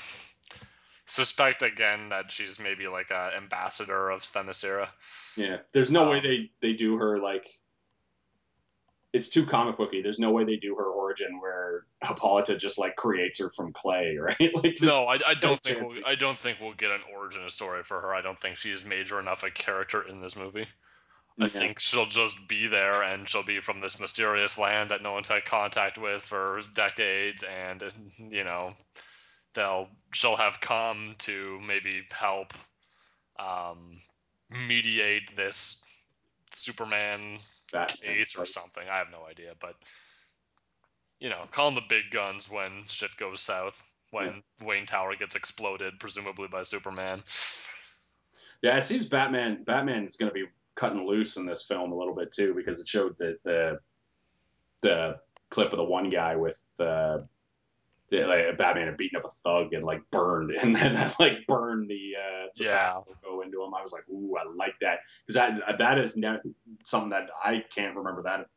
suspect 1.06 1.64
again 1.64 2.10
that 2.10 2.32
she's 2.32 2.60
maybe 2.60 2.88
like 2.88 3.12
a 3.12 3.32
ambassador 3.36 4.10
of 4.10 4.22
Themyscira. 4.22 4.88
Yeah, 5.36 5.58
there's 5.74 5.92
no 5.92 6.04
um, 6.04 6.10
way 6.10 6.20
they 6.22 6.50
they 6.62 6.74
do 6.74 6.98
her 6.98 7.20
like. 7.20 7.48
It's 9.12 9.30
too 9.30 9.44
comic 9.44 9.78
booky. 9.78 10.04
There's 10.04 10.20
no 10.20 10.30
way 10.30 10.44
they 10.44 10.58
do 10.58 10.76
her 10.76 10.86
origin 10.86 11.42
where 11.42 11.86
Hippolyta 12.04 12.56
just 12.56 12.78
like 12.78 12.96
creates 12.96 13.40
her 13.40 13.50
from 13.50 13.74
clay, 13.74 14.18
right? 14.22 14.54
like 14.54 14.76
just, 14.76 14.84
no, 14.84 15.08
I, 15.08 15.18
I 15.26 15.34
don't 15.34 15.60
think 15.60 15.82
we'll, 15.82 16.06
I 16.06 16.14
don't 16.14 16.38
think 16.38 16.60
we'll 16.62 16.76
get 16.76 16.92
an 16.92 17.02
origin 17.18 17.50
story 17.50 17.82
for 17.82 18.00
her. 18.00 18.14
I 18.14 18.22
don't 18.22 18.40
think 18.40 18.58
she's 18.58 18.86
major 18.86 19.20
enough 19.20 19.42
a 19.42 19.50
character 19.50 20.08
in 20.08 20.22
this 20.22 20.36
movie. 20.36 20.68
I 21.40 21.44
yeah. 21.44 21.48
think 21.48 21.80
she'll 21.80 22.06
just 22.06 22.48
be 22.48 22.68
there 22.68 23.02
and 23.02 23.28
she'll 23.28 23.44
be 23.44 23.62
from 23.62 23.80
this 23.80 24.00
mysterious 24.00 24.58
land 24.58 24.92
that 24.92 25.02
no 25.02 25.14
one's 25.14 25.30
had 25.30 25.46
contact 25.46 25.98
with 25.98 26.22
for 26.22 26.60
decades 26.76 27.44
and 27.44 27.84
you 28.18 28.44
know 28.44 28.74
they'll 29.54 29.88
she'll 30.14 30.36
have 30.36 30.60
come 30.60 31.16
to 31.20 31.60
maybe 31.66 32.04
help 32.12 32.54
um, 33.40 34.00
mediate 34.50 35.36
this 35.36 35.82
Superman 36.52 37.40
case 37.72 38.36
or 38.36 38.46
something. 38.46 38.84
I 38.90 38.98
have 38.98 39.12
no 39.12 39.26
idea, 39.30 39.54
but 39.60 39.76
you 41.20 41.30
know, 41.30 41.44
call 41.52 41.72
them 41.72 41.76
the 41.76 41.82
big 41.88 42.12
guns 42.12 42.50
when 42.50 42.84
shit 42.88 43.16
goes 43.18 43.42
south. 43.42 43.82
When 44.12 44.42
yeah. 44.60 44.68
Wayne 44.68 44.86
Tower 44.88 45.16
gets 45.16 45.36
exploded, 45.36 46.00
presumably 46.00 46.48
by 46.48 46.64
Superman. 46.64 47.22
Yeah, 48.62 48.78
it 48.78 48.84
seems 48.84 49.06
Batman. 49.06 49.64
Batman 49.64 50.06
is 50.06 50.16
going 50.16 50.32
to 50.32 50.34
be 50.34 50.46
cutting 50.80 51.06
loose 51.06 51.36
in 51.36 51.46
this 51.46 51.64
film 51.64 51.92
a 51.92 51.96
little 51.96 52.16
bit 52.16 52.32
too 52.32 52.54
because 52.56 52.80
it 52.80 52.88
showed 52.88 53.16
the 53.20 53.38
the, 53.44 53.80
the 54.82 55.18
clip 55.50 55.74
of 55.74 55.78
the 55.78 55.84
one 55.84 56.10
guy 56.10 56.36
with 56.38 56.58
the 56.78 57.28
yeah, 58.10 58.26
like 58.26 58.58
Batman 58.58 58.88
had 58.88 58.98
beaten 58.98 59.20
up 59.20 59.26
a 59.26 59.32
thug 59.44 59.74
and 59.74 59.84
like 59.84 60.02
burned 60.10 60.52
and 60.62 60.76
then 60.76 60.96
like 61.20 61.46
burned 61.48 61.90
the 61.90 62.14
uh 62.18 62.48
the 62.58 62.64
Yeah. 62.64 63.02
go 63.24 63.42
into 63.42 63.62
him. 63.64 63.74
I 63.74 63.82
was 63.82 63.92
like, 63.92 64.08
ooh, 64.10 64.36
I 64.40 64.44
like 64.56 64.76
that 64.82 65.00
because 65.28 65.36
that 65.36 65.78
that 65.78 66.00
is 66.00 66.16
ne- 66.16 66.40
something 66.86 67.10
that 67.12 67.30
I 67.44 67.64
can't 67.74 67.96
remember 67.98 68.24
that 68.24 68.48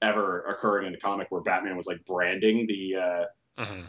ever 0.00 0.42
occurring 0.42 0.86
in 0.86 0.92
the 0.92 0.98
comic 0.98 1.26
where 1.30 1.42
Batman 1.42 1.76
was 1.76 1.86
like 1.86 2.04
branding 2.06 2.66
the 2.66 2.96
uh 2.96 3.24
hmm 3.58 3.82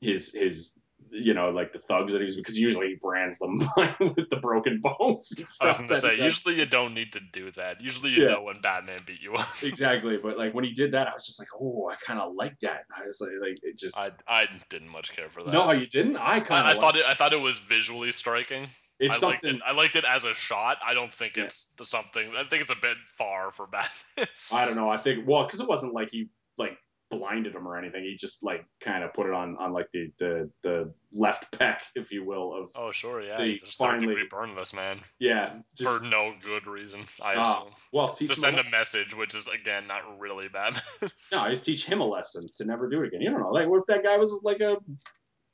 his 0.00 0.34
his 0.34 0.78
you 1.16 1.32
know 1.32 1.50
like 1.50 1.72
the 1.72 1.78
thugs 1.78 2.12
that 2.12 2.20
he's 2.20 2.34
because 2.34 2.58
usually 2.58 2.88
he 2.88 2.94
brands 2.96 3.38
them 3.38 3.58
with 4.00 4.28
the 4.30 4.38
broken 4.42 4.80
bones 4.80 5.32
and 5.38 5.46
I 5.60 5.68
was 5.68 5.80
gonna 5.80 5.94
say, 5.94 6.16
usually 6.20 6.56
you 6.56 6.64
don't 6.64 6.92
need 6.92 7.12
to 7.12 7.20
do 7.32 7.50
that. 7.52 7.80
Usually 7.80 8.10
you 8.10 8.24
Yeah. 8.24 8.32
know 8.32 8.42
when 8.42 8.60
Batman 8.60 8.98
beat 9.06 9.22
you 9.22 9.34
up. 9.34 9.48
exactly, 9.62 10.16
but 10.18 10.36
like 10.36 10.52
when 10.54 10.64
he 10.64 10.72
did 10.72 10.92
that, 10.92 11.06
I 11.08 11.12
was 11.14 11.24
just 11.24 11.38
like, 11.38 11.48
oh, 11.60 11.88
I 11.90 11.96
kind 12.04 12.18
of 12.20 12.34
like 12.34 12.58
that. 12.60 12.84
I 12.96 13.06
was 13.06 13.20
like, 13.20 13.32
like 13.40 13.58
it 13.62 13.78
just 13.78 13.96
I, 13.96 14.08
I 14.28 14.48
didn't 14.68 14.88
much 14.88 15.14
care 15.14 15.28
for 15.30 15.42
that. 15.44 15.52
no, 15.52 15.70
you 15.70 15.86
didn't. 15.86 16.16
I 16.16 16.40
kind 16.40 16.68
of. 16.68 16.76
I 16.76 16.80
thought 16.80 16.96
it. 16.96 17.04
I 17.06 17.14
thought 17.14 17.32
it 17.32 17.40
was 17.40 17.58
visually 17.60 18.10
striking. 18.10 18.66
it's 18.98 19.22
I 19.22 19.26
liked 19.26 19.42
something. 19.42 19.56
it. 19.60 19.62
I 19.66 19.72
liked 19.72 19.96
it 19.96 20.04
as 20.08 20.24
a 20.24 20.34
shot. 20.34 20.78
I 20.84 20.94
don't 20.94 21.12
think 21.12 21.36
Yeah. 21.36 21.44
it's 21.44 21.66
the 21.78 21.86
something. 21.86 22.32
I 22.36 22.44
think 22.44 22.62
it's 22.62 22.70
a 22.72 22.76
bit 22.80 22.96
far 23.06 23.50
for 23.52 23.66
Batman. 23.66 24.26
I 24.52 24.64
don't 24.64 24.76
know. 24.76 24.88
I 24.88 24.96
think 24.96 25.26
well, 25.28 25.44
because 25.44 25.60
it 25.60 25.68
wasn't 25.68 25.94
like 25.94 26.10
he 26.10 26.28
like 26.58 26.76
blinded 27.10 27.54
him 27.54 27.66
or 27.66 27.76
anything. 27.76 28.04
He 28.04 28.16
just 28.16 28.42
like 28.42 28.64
kind 28.80 29.04
of 29.04 29.12
put 29.12 29.26
it 29.26 29.32
on 29.32 29.56
on 29.58 29.72
like 29.72 29.90
the 29.92 30.10
the 30.18 30.50
the 30.62 30.92
left 31.12 31.52
pec, 31.58 31.78
if 31.94 32.10
you 32.10 32.24
will, 32.24 32.54
of 32.54 32.70
oh 32.76 32.92
sure, 32.92 33.22
yeah. 33.22 33.36
They 33.36 33.56
just 33.56 33.78
finally- 33.78 34.14
burn 34.30 34.54
this 34.54 34.72
man 34.72 35.00
yeah, 35.18 35.54
just 35.76 35.98
for 35.98 36.04
no 36.04 36.34
good 36.42 36.66
reason. 36.66 37.04
I 37.22 37.34
ah, 37.36 37.62
assume 37.62 37.74
well, 37.92 38.08
teach 38.10 38.28
to 38.28 38.34
him 38.34 38.40
send 38.40 38.56
a 38.58 38.66
a 38.66 38.70
message, 38.70 39.14
which 39.14 39.34
is 39.34 39.48
again 39.48 39.86
not 39.86 40.18
really 40.18 40.48
bad. 40.48 40.80
no, 41.32 41.40
I 41.40 41.54
teach 41.56 41.86
him 41.86 42.00
a 42.00 42.06
lesson 42.06 42.42
to 42.56 42.64
never 42.64 42.88
do 42.88 43.02
it 43.02 43.08
again. 43.08 43.20
You 43.20 43.30
don't 43.30 43.40
know, 43.40 43.50
like 43.50 43.68
what 43.68 43.78
if 43.78 43.86
that 43.86 44.04
guy 44.04 44.16
was 44.16 44.40
like 44.42 44.60
a 44.60 44.78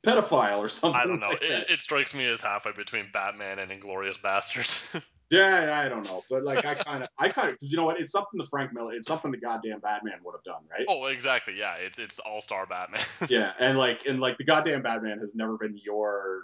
pedophile 0.05 0.59
or 0.59 0.69
something? 0.69 0.99
I 0.99 1.05
don't 1.05 1.19
know. 1.19 1.27
like 1.27 1.43
It, 1.43 1.69
it 1.69 1.79
strikes 1.79 2.15
me 2.15 2.25
as 2.25 2.41
halfway 2.41 2.71
between 2.71 3.05
Batman 3.13 3.59
and 3.59 3.71
Inglourious 3.71 4.19
Basterds. 4.19 5.01
Yeah, 5.31 5.81
I 5.81 5.87
don't 5.87 6.05
know, 6.05 6.23
but 6.29 6.43
like 6.43 6.65
I 6.65 6.75
kind 6.75 7.03
of, 7.03 7.09
I 7.17 7.29
kind 7.29 7.47
of, 7.47 7.53
because 7.53 7.71
you 7.71 7.77
know 7.77 7.85
what? 7.85 7.97
It's 7.97 8.11
something 8.11 8.37
the 8.37 8.45
Frank 8.45 8.73
Miller, 8.73 8.93
it's 8.93 9.07
something 9.07 9.31
the 9.31 9.37
goddamn 9.37 9.79
Batman 9.79 10.19
would 10.25 10.33
have 10.33 10.43
done, 10.43 10.61
right? 10.69 10.85
oh, 10.89 11.05
exactly. 11.05 11.57
Yeah, 11.57 11.75
it's 11.75 11.99
it's 11.99 12.19
All 12.19 12.41
Star 12.41 12.65
Batman. 12.65 13.05
Yeah, 13.29 13.53
and 13.57 13.77
like, 13.77 14.01
and 14.05 14.19
like 14.19 14.37
the 14.37 14.43
goddamn 14.43 14.81
Batman 14.81 15.19
has 15.19 15.33
never 15.33 15.57
been 15.57 15.79
your 15.81 16.41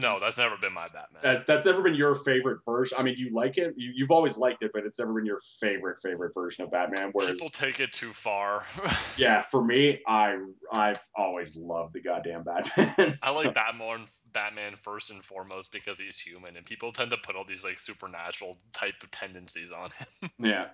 no, 0.00 0.18
that's 0.18 0.38
never 0.38 0.56
been 0.56 0.72
my 0.72 0.88
Batman. 0.88 1.20
That's, 1.22 1.46
that's 1.46 1.64
never 1.64 1.82
been 1.82 1.94
your 1.94 2.14
favorite 2.16 2.60
version. 2.66 2.96
I 2.98 3.02
mean, 3.02 3.14
you 3.18 3.30
like 3.32 3.58
it. 3.58 3.74
You, 3.76 3.92
you've 3.94 4.10
always 4.10 4.36
liked 4.36 4.62
it, 4.62 4.70
but 4.72 4.84
it's 4.84 4.98
never 4.98 5.12
been 5.12 5.26
your 5.26 5.40
favorite 5.60 5.98
favorite 6.02 6.32
version 6.34 6.64
of 6.64 6.70
Batman. 6.70 7.10
Whereas, 7.12 7.32
People 7.32 7.50
take 7.50 7.80
it 7.80 7.92
too 7.92 8.12
far. 8.12 8.64
yeah, 9.16 9.42
for 9.42 9.64
me, 9.64 10.00
I 10.06 10.38
I've 10.72 11.00
always 11.14 11.56
loved 11.56 11.94
the 11.94 12.00
goddamn 12.00 12.44
Batman. 12.44 13.14
I 13.22 13.34
like 13.34 13.54
Batman, 13.54 14.06
Batman 14.32 14.76
first 14.76 15.10
and 15.10 15.24
foremost 15.24 15.72
because 15.72 15.98
he's 15.98 16.18
human, 16.18 16.56
and 16.56 16.64
people 16.64 16.92
tend 16.92 17.10
to 17.10 17.16
put 17.18 17.36
all 17.36 17.44
these 17.44 17.64
like 17.64 17.78
supernatural 17.78 18.56
type 18.72 18.94
of 19.02 19.10
tendencies 19.10 19.72
on 19.72 19.90
him. 19.90 20.30
yeah. 20.38 20.66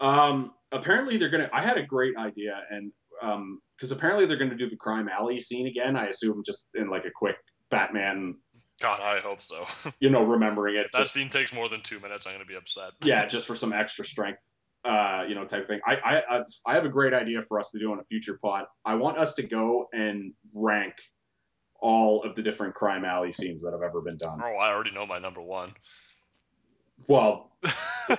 Um. 0.00 0.52
Apparently, 0.72 1.16
they're 1.16 1.30
gonna. 1.30 1.50
I 1.52 1.62
had 1.62 1.76
a 1.76 1.86
great 1.86 2.16
idea, 2.16 2.62
and 2.70 2.92
um, 3.22 3.60
because 3.76 3.92
apparently 3.92 4.26
they're 4.26 4.36
gonna 4.38 4.56
do 4.56 4.68
the 4.68 4.76
crime 4.76 5.08
alley 5.08 5.40
scene 5.40 5.66
again. 5.66 5.96
I 5.96 6.06
assume 6.06 6.42
just 6.44 6.70
in 6.74 6.90
like 6.90 7.04
a 7.04 7.10
quick 7.14 7.36
Batman, 7.72 8.36
God, 8.80 9.00
I 9.00 9.20
hope 9.20 9.40
so. 9.40 9.64
you 10.00 10.10
know, 10.10 10.22
remembering 10.22 10.76
it. 10.76 10.86
if 10.86 10.92
that 10.92 10.98
just- 10.98 11.14
scene 11.14 11.30
takes 11.30 11.52
more 11.52 11.68
than 11.68 11.80
two 11.80 11.98
minutes, 11.98 12.26
I'm 12.26 12.34
gonna 12.34 12.44
be 12.44 12.54
upset. 12.54 12.90
yeah, 13.02 13.26
just 13.26 13.46
for 13.46 13.56
some 13.56 13.72
extra 13.72 14.04
strength, 14.04 14.44
uh, 14.84 15.24
you 15.26 15.34
know, 15.34 15.44
type 15.44 15.62
of 15.62 15.68
thing. 15.68 15.80
I, 15.86 15.96
I, 16.28 16.42
I've, 16.66 16.84
a 16.84 16.88
great 16.88 17.14
idea 17.14 17.42
for 17.42 17.58
us 17.58 17.70
to 17.70 17.78
do 17.78 17.90
on 17.92 17.98
a 17.98 18.04
future 18.04 18.38
pod. 18.42 18.66
I 18.84 18.96
want 18.96 19.18
us 19.18 19.34
to 19.34 19.42
go 19.42 19.86
and 19.92 20.34
rank 20.54 20.94
all 21.80 22.22
of 22.22 22.34
the 22.34 22.42
different 22.42 22.74
crime 22.74 23.04
alley 23.04 23.32
scenes 23.32 23.62
that 23.62 23.72
have 23.72 23.82
ever 23.82 24.00
been 24.02 24.18
done. 24.18 24.40
Oh, 24.42 24.56
I 24.56 24.72
already 24.72 24.92
know 24.92 25.06
my 25.06 25.18
number 25.18 25.40
one. 25.40 25.72
Well, 27.08 27.50
well, 28.08 28.18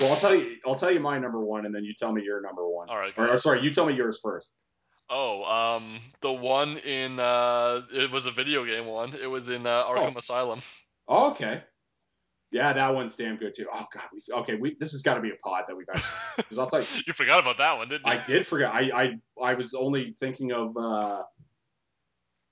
I'll 0.00 0.16
tell 0.16 0.34
you, 0.34 0.56
I'll 0.66 0.74
tell 0.74 0.90
you 0.90 1.00
my 1.00 1.18
number 1.18 1.40
one, 1.44 1.66
and 1.66 1.74
then 1.74 1.84
you 1.84 1.94
tell 1.96 2.12
me 2.12 2.22
your 2.24 2.40
number 2.40 2.68
one. 2.68 2.88
all 2.88 2.98
right. 2.98 3.12
Or, 3.18 3.28
or 3.28 3.38
sorry, 3.38 3.62
you 3.62 3.70
tell 3.70 3.86
me 3.86 3.94
yours 3.94 4.18
first. 4.22 4.52
Oh, 5.10 5.44
um, 5.44 5.98
the 6.20 6.32
one 6.32 6.76
in 6.78 7.18
uh, 7.18 7.82
it 7.92 8.10
was 8.10 8.26
a 8.26 8.30
video 8.30 8.64
game 8.64 8.86
one. 8.86 9.14
It 9.14 9.26
was 9.26 9.48
in 9.48 9.66
uh, 9.66 9.84
Arkham 9.84 10.16
Asylum. 10.16 10.60
Oh, 11.06 11.30
okay. 11.30 11.62
Yeah, 12.50 12.72
that 12.72 12.94
one's 12.94 13.16
damn 13.16 13.36
good 13.36 13.54
too. 13.54 13.66
Oh 13.72 13.84
God, 13.92 14.04
we 14.12 14.20
okay. 14.40 14.54
We 14.54 14.76
this 14.78 14.92
has 14.92 15.02
got 15.02 15.14
to 15.14 15.20
be 15.20 15.30
a 15.30 15.36
pod 15.36 15.64
that 15.68 15.76
we've 15.76 15.86
because 16.36 16.58
I'll 16.58 16.68
tell 16.68 16.80
you, 16.80 16.86
you 17.06 17.12
forgot 17.12 17.40
about 17.40 17.58
that 17.58 17.76
one, 17.76 17.88
didn't 17.88 18.06
you? 18.06 18.12
I 18.12 18.24
did 18.24 18.46
forget. 18.46 18.72
I 18.72 18.90
I 18.94 19.18
I 19.42 19.54
was 19.54 19.74
only 19.74 20.14
thinking 20.18 20.52
of 20.52 20.76
uh 20.76 21.22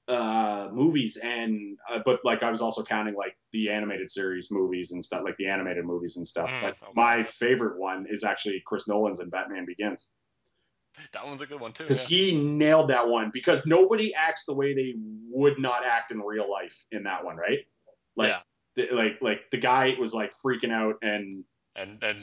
uh 0.08 0.68
movies 0.72 1.16
and 1.16 1.78
uh, 1.90 1.98
but 2.04 2.20
like 2.24 2.42
I 2.42 2.50
was 2.50 2.60
also 2.60 2.82
counting 2.82 3.14
like 3.14 3.36
the 3.52 3.70
animated 3.70 4.10
series 4.10 4.50
movies 4.50 4.92
and 4.92 5.04
stuff 5.04 5.22
like 5.24 5.36
the 5.38 5.48
animated 5.48 5.86
movies 5.86 6.18
and 6.18 6.28
stuff. 6.28 6.50
Mm, 6.50 6.60
but 6.60 6.82
okay. 6.82 6.92
my 6.94 7.22
favorite 7.22 7.78
one 7.78 8.06
is 8.08 8.22
actually 8.22 8.62
Chris 8.66 8.86
Nolan's 8.86 9.20
and 9.20 9.30
Batman 9.30 9.64
Begins 9.64 10.08
That 11.12 11.26
one's 11.26 11.42
a 11.42 11.46
good 11.46 11.60
one 11.60 11.72
too. 11.72 11.84
because 11.84 12.10
Yeah. 12.10 12.18
he 12.18 12.32
nailed 12.32 12.90
that 12.90 13.08
one 13.08 13.30
because 13.32 13.66
nobody 13.66 14.14
acts 14.14 14.44
the 14.44 14.54
way 14.54 14.74
they 14.74 14.94
would 15.30 15.58
not 15.58 15.84
act 15.84 16.10
in 16.10 16.20
real 16.20 16.50
life 16.50 16.84
in 16.90 17.04
that 17.04 17.24
one, 17.24 17.36
right? 17.36 17.60
Like 18.16 18.28
Yeah. 18.30 18.40
the, 18.76 18.94
like 18.94 19.18
like 19.20 19.50
the 19.50 19.58
guy 19.58 19.94
was 19.98 20.14
like 20.14 20.32
freaking 20.44 20.72
out 20.72 20.96
and 21.02 21.44
and 21.74 22.02
and 22.02 22.18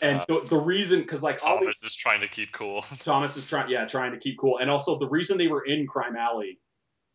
and 0.00 0.20
uh, 0.20 0.24
the, 0.28 0.40
the 0.48 0.58
reason 0.58 1.00
because 1.00 1.22
like 1.22 1.38
all 1.44 1.58
the 1.58 1.66
Thomas 1.66 1.82
is 1.84 1.94
trying 1.94 2.20
to 2.20 2.28
keep 2.28 2.52
cool. 2.52 2.82
Thomas 2.98 3.36
is 3.36 3.46
trying, 3.46 3.70
yeah, 3.70 3.86
trying 3.86 4.12
to 4.12 4.18
keep 4.18 4.38
cool, 4.38 4.58
and 4.58 4.68
also 4.68 4.98
the 4.98 5.08
reason 5.08 5.38
they 5.38 5.48
were 5.48 5.64
in 5.64 5.86
Crime 5.86 6.16
Alley 6.16 6.58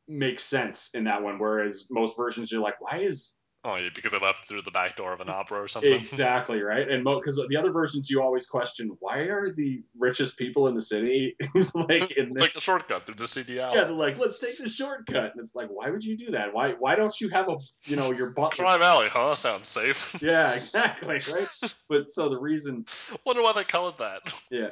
makes 0.08 0.44
sense 0.44 0.92
in 0.94 1.04
that 1.04 1.22
one. 1.22 1.40
Whereas 1.40 1.88
most 1.92 2.16
versions, 2.16 2.52
you're 2.52 2.62
like, 2.62 2.80
why 2.80 3.00
is 3.00 3.40
Oh, 3.70 3.76
yeah, 3.76 3.90
because 3.94 4.14
I 4.14 4.18
left 4.20 4.48
through 4.48 4.62
the 4.62 4.72
back 4.72 4.96
door 4.96 5.12
of 5.12 5.20
an 5.20 5.28
opera 5.28 5.62
or 5.62 5.68
something. 5.68 5.92
exactly 5.92 6.62
right? 6.62 6.90
And 6.90 7.04
because 7.04 7.36
the 7.50 7.58
other 7.58 7.72
versions, 7.74 8.10
you 8.10 8.22
always 8.22 8.46
question 8.46 8.96
why 9.02 9.18
are 9.24 9.54
the 9.54 9.84
richest 10.00 10.38
people 10.38 10.70
in 10.70 10.74
the 10.76 10.80
city 10.82 11.36
like 11.74 12.12
in 12.12 12.28
It's 12.28 12.36
this? 12.36 12.42
like 12.42 12.56
a 12.56 12.62
shortcut 12.62 13.04
through 13.06 13.16
the 13.16 13.26
CDL. 13.26 13.74
yeah, 13.74 13.84
they're 13.84 13.92
like, 13.92 14.18
let's 14.18 14.40
take 14.40 14.58
the 14.58 14.70
shortcut, 14.70 15.32
and 15.34 15.40
it's 15.40 15.54
like, 15.54 15.68
why 15.68 15.90
would 15.90 16.02
you 16.02 16.16
do 16.18 16.32
that? 16.32 16.54
Why 16.54 16.76
why 16.80 16.96
don't 16.96 17.20
you 17.20 17.28
have 17.30 17.50
a 17.50 17.58
you 17.84 17.98
know 17.98 18.14
your 18.14 18.30
butler? 18.32 18.64
Crime 18.64 18.82
Alley, 18.82 19.10
huh? 19.12 19.36
Sounds 19.36 19.68
safe. 19.68 20.16
Yeah, 20.24 20.54
exactly, 20.54 21.20
right. 21.34 21.74
But 21.90 22.08
so 22.08 22.30
the 22.30 22.40
reason 22.40 22.86
Wonder 23.26 23.42
why 23.44 23.52
they 23.52 23.66
call 23.66 23.90
it 23.90 23.98
that. 23.98 24.22
Yeah. 24.50 24.70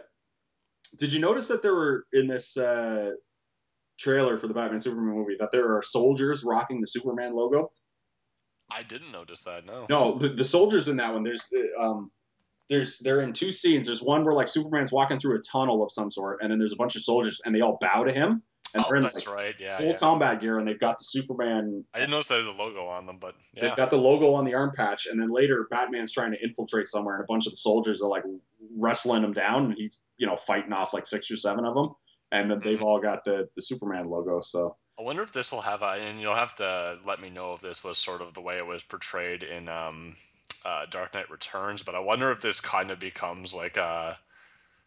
Did 0.97 1.11
you 1.11 1.19
notice 1.19 1.49
that 1.49 1.61
there 1.61 1.75
were 1.75 2.05
in 2.13 2.27
this 2.27 2.55
uh, 2.55 3.11
trailer 3.99 4.37
for 4.37 4.47
the 4.47 4.53
Batman 4.53 4.79
Superman 4.79 5.15
movie 5.15 5.35
that 5.39 5.51
there 5.51 5.75
are 5.75 5.81
soldiers 5.81 6.45
rocking 6.45 6.79
the 6.79 6.87
Superman 6.87 7.35
logo? 7.35 7.71
I 8.69 8.83
didn't 8.83 9.11
notice 9.11 9.43
that. 9.43 9.65
No. 9.65 9.85
No, 9.89 10.17
the, 10.17 10.29
the 10.29 10.45
soldiers 10.45 10.87
in 10.87 10.97
that 10.97 11.13
one. 11.13 11.23
There's 11.23 11.49
uh, 11.55 11.81
um, 11.81 12.11
there's 12.69 12.99
they're 12.99 13.21
in 13.21 13.33
two 13.33 13.51
scenes. 13.51 13.85
There's 13.85 14.01
one 14.01 14.25
where 14.25 14.33
like 14.33 14.47
Superman's 14.47 14.91
walking 14.91 15.19
through 15.19 15.37
a 15.37 15.41
tunnel 15.41 15.83
of 15.83 15.91
some 15.91 16.11
sort, 16.11 16.39
and 16.41 16.51
then 16.51 16.59
there's 16.59 16.73
a 16.73 16.77
bunch 16.77 16.95
of 16.95 17.03
soldiers, 17.03 17.41
and 17.45 17.53
they 17.53 17.61
all 17.61 17.77
bow 17.79 18.03
to 18.03 18.11
him, 18.11 18.41
and 18.73 18.83
oh, 18.83 18.87
they're 18.87 18.97
in 18.97 19.03
that's 19.03 19.27
like, 19.27 19.35
right. 19.35 19.55
Yeah, 19.59 19.77
full 19.77 19.87
yeah. 19.87 19.97
combat 19.97 20.41
gear, 20.41 20.57
and 20.57 20.67
they've 20.67 20.79
got 20.79 20.97
the 20.97 21.03
Superman. 21.03 21.85
I 21.93 21.99
didn't 21.99 22.11
notice 22.11 22.29
that 22.29 22.35
there's 22.35 22.47
a 22.47 22.51
logo 22.51 22.87
on 22.87 23.05
them, 23.05 23.17
but 23.19 23.35
yeah. 23.53 23.61
They've 23.67 23.75
got 23.75 23.91
the 23.91 23.97
logo 23.97 24.33
on 24.33 24.45
the 24.45 24.55
arm 24.55 24.71
patch, 24.75 25.05
and 25.05 25.21
then 25.21 25.31
later 25.31 25.67
Batman's 25.69 26.11
trying 26.11 26.31
to 26.31 26.43
infiltrate 26.43 26.87
somewhere, 26.87 27.15
and 27.15 27.23
a 27.23 27.27
bunch 27.27 27.45
of 27.45 27.51
the 27.51 27.57
soldiers 27.57 28.01
are 28.01 28.09
like 28.09 28.23
wrestling 28.75 29.23
him 29.23 29.33
down, 29.33 29.65
and 29.65 29.75
he's 29.77 30.01
you 30.17 30.25
know 30.25 30.35
fighting 30.35 30.73
off 30.73 30.93
like 30.93 31.05
six 31.05 31.29
or 31.29 31.37
seven 31.37 31.65
of 31.65 31.75
them, 31.75 31.89
and 32.31 32.49
then 32.49 32.59
they've 32.63 32.81
all 32.81 32.99
got 32.99 33.23
the 33.25 33.47
the 33.55 33.61
Superman 33.61 34.09
logo. 34.09 34.41
So 34.41 34.75
I 34.97 35.01
wonder 35.01 35.23
if 35.23 35.31
this 35.31 35.51
will 35.51 35.61
have 35.61 35.81
a, 35.81 35.91
and 35.91 36.21
you'll 36.21 36.35
have 36.35 36.55
to 36.55 36.99
let 37.05 37.19
me 37.19 37.29
know 37.29 37.53
if 37.53 37.61
this 37.61 37.83
was 37.83 37.97
sort 37.97 38.21
of 38.21 38.33
the 38.33 38.41
way 38.41 38.57
it 38.57 38.65
was 38.65 38.83
portrayed 38.83 39.43
in 39.43 39.67
um, 39.67 40.15
uh, 40.63 40.85
Dark 40.89 41.13
Knight 41.13 41.29
Returns, 41.29 41.83
but 41.83 41.95
I 41.95 41.99
wonder 41.99 42.31
if 42.31 42.41
this 42.41 42.61
kind 42.61 42.91
of 42.91 42.99
becomes 42.99 43.53
like 43.53 43.77
a 43.77 44.17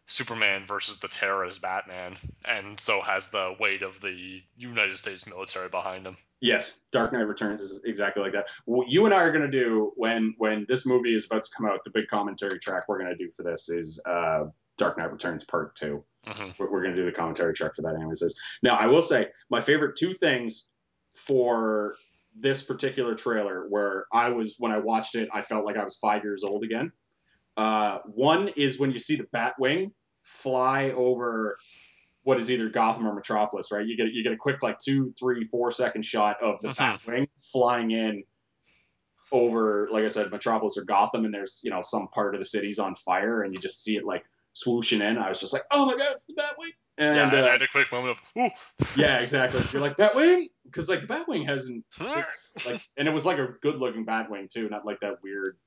Superman 0.07 0.65
versus 0.65 0.97
the 0.97 1.07
terrorist 1.07 1.61
Batman, 1.61 2.15
and 2.47 2.79
so 2.79 2.99
has 3.01 3.27
the 3.27 3.55
weight 3.59 3.83
of 3.83 4.01
the 4.01 4.41
United 4.57 4.97
States 4.97 5.27
military 5.27 5.69
behind 5.69 6.07
him. 6.07 6.17
yes, 6.41 6.79
Dark 6.91 7.13
Knight 7.13 7.27
Returns 7.27 7.61
is 7.61 7.83
exactly 7.83 8.23
like 8.23 8.33
that. 8.33 8.47
What 8.65 8.89
you 8.89 9.05
and 9.05 9.13
I 9.13 9.19
are 9.19 9.31
gonna 9.31 9.51
do 9.51 9.93
when 9.95 10.33
when 10.39 10.65
this 10.67 10.87
movie 10.87 11.13
is 11.13 11.25
about 11.25 11.43
to 11.43 11.51
come 11.55 11.67
out, 11.67 11.83
the 11.83 11.91
big 11.91 12.07
commentary 12.07 12.57
track 12.57 12.85
we're 12.87 12.97
gonna 12.97 13.15
do 13.15 13.29
for 13.29 13.43
this 13.43 13.69
is 13.69 14.01
uh, 14.07 14.45
Dark 14.79 14.97
Knight 14.97 15.11
Returns 15.11 15.43
Part 15.43 15.75
Two. 15.75 16.03
hmm 16.25 16.49
We're, 16.57 16.71
we're 16.71 16.81
going 16.81 16.95
to 16.95 17.01
do 17.01 17.05
the 17.05 17.11
commentary 17.15 17.53
track 17.53 17.75
for 17.75 17.83
that 17.83 17.93
anyway. 17.95 18.13
Now, 18.63 18.75
I 18.75 18.87
will 18.87 19.01
say 19.03 19.27
my 19.51 19.61
favorite 19.61 19.95
two 19.97 20.13
things 20.13 20.69
for 21.13 21.93
this 22.39 22.61
particular 22.61 23.13
trailer, 23.15 23.67
where 23.69 24.05
I 24.13 24.29
was 24.29 24.55
when 24.57 24.71
I 24.71 24.79
watched 24.79 25.15
it, 25.15 25.29
I 25.33 25.41
felt 25.41 25.65
like 25.65 25.77
I 25.77 25.83
was 25.83 25.97
five 25.97 26.23
years 26.23 26.43
old 26.43 26.63
again. 26.63 26.91
Uh, 27.57 27.99
one 28.05 28.47
is 28.55 28.79
when 28.79 28.91
you 28.91 28.99
see 28.99 29.15
the 29.17 29.25
Batwing 29.35 29.91
fly 30.23 30.91
over 30.91 31.57
what 32.23 32.37
is 32.37 32.51
either 32.51 32.69
Gotham 32.69 33.07
or 33.07 33.13
Metropolis, 33.13 33.71
right? 33.71 33.85
You 33.85 33.97
get 33.97 34.13
you 34.13 34.23
get 34.23 34.33
a 34.33 34.37
quick 34.37 34.61
like 34.63 34.79
two, 34.79 35.13
three, 35.19 35.43
four 35.43 35.71
second 35.71 36.03
shot 36.03 36.37
of 36.41 36.61
the 36.61 36.69
Mhm. 36.69 36.75
Batwing 36.99 37.27
flying 37.51 37.91
in 37.91 38.23
over, 39.31 39.87
like 39.91 40.05
I 40.05 40.07
said, 40.07 40.31
Metropolis 40.31 40.77
or 40.77 40.83
Gotham, 40.83 41.25
and 41.25 41.33
there's 41.33 41.59
you 41.63 41.69
know 41.71 41.81
some 41.81 42.07
part 42.09 42.33
of 42.35 42.39
the 42.39 42.45
city's 42.45 42.79
on 42.79 42.95
fire, 42.95 43.43
and 43.43 43.53
you 43.53 43.59
just 43.59 43.83
see 43.83 43.97
it 43.97 44.03
like 44.05 44.23
swooshing 44.65 45.01
in, 45.01 45.17
I 45.17 45.29
was 45.29 45.39
just 45.39 45.53
like, 45.53 45.63
"Oh 45.71 45.85
my 45.85 45.95
god, 45.95 46.13
it's 46.13 46.25
the 46.25 46.33
Batwing!" 46.33 46.71
yeah, 46.97 47.27
And 47.27 47.35
I, 47.35 47.39
I 47.39 47.47
uh, 47.47 47.51
had 47.51 47.61
a 47.61 47.67
quick 47.67 47.91
moment 47.91 48.17
of 48.17 48.31
ooh. 48.37 48.49
yeah, 49.01 49.21
exactly. 49.21 49.61
You're 49.71 49.81
like 49.81 49.97
Batwing 49.97 50.47
because 50.65 50.89
like 50.89 51.01
the 51.01 51.07
Batwing 51.07 51.45
hasn't 51.45 51.85
like, 51.99 52.81
and 52.97 53.07
it 53.07 53.11
was 53.11 53.25
like 53.25 53.37
a 53.37 53.53
good 53.61 53.79
looking 53.79 54.05
Batwing 54.05 54.49
too, 54.49 54.67
not 54.69 54.85
like 54.85 54.99
that 55.01 55.21
weird 55.23 55.57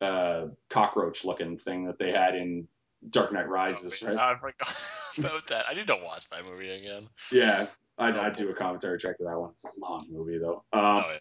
uh, 0.00 0.46
cockroach 0.68 1.24
looking 1.24 1.58
thing 1.58 1.86
that 1.86 1.98
they 1.98 2.12
had 2.12 2.34
in 2.34 2.68
Dark 3.08 3.32
Knight 3.32 3.48
Rises, 3.48 4.02
right? 4.02 4.16
I 4.16 4.34
forgot 4.38 4.76
about 5.18 5.46
that. 5.48 5.66
I 5.68 5.74
need 5.74 5.86
to 5.88 5.96
watch 5.96 6.28
that 6.30 6.44
movie 6.44 6.70
again. 6.70 7.08
Yeah, 7.32 7.66
I'd, 7.98 8.16
Oh, 8.16 8.20
I'd 8.20 8.36
do 8.36 8.48
a 8.50 8.54
commentary 8.54 8.98
track 8.98 9.18
to 9.18 9.24
that 9.24 9.38
one. 9.38 9.50
It's 9.52 9.64
a 9.64 9.68
long 9.78 10.06
movie 10.10 10.38
though. 10.38 10.64
Um, 10.72 11.04
Oh, 11.04 11.16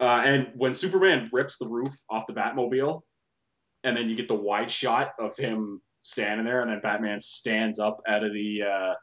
yeah. 0.00 0.06
uh, 0.06 0.22
and 0.24 0.50
when 0.56 0.74
Superman 0.74 1.28
rips 1.32 1.58
the 1.58 1.66
roof 1.68 1.94
off 2.10 2.26
the 2.26 2.32
Batmobile, 2.34 3.02
and 3.86 3.96
then 3.96 4.10
you 4.10 4.16
get 4.16 4.26
the 4.26 4.34
wide 4.34 4.70
shot 4.70 5.12
of 5.20 5.36
him 5.36 5.80
standing 6.00 6.44
there, 6.44 6.60
and 6.60 6.70
then 6.70 6.80
Batman 6.82 7.20
stands 7.20 7.78
up 7.78 8.02
out 8.08 8.24
of 8.24 8.32
the 8.32 8.62
uh, 8.62 8.94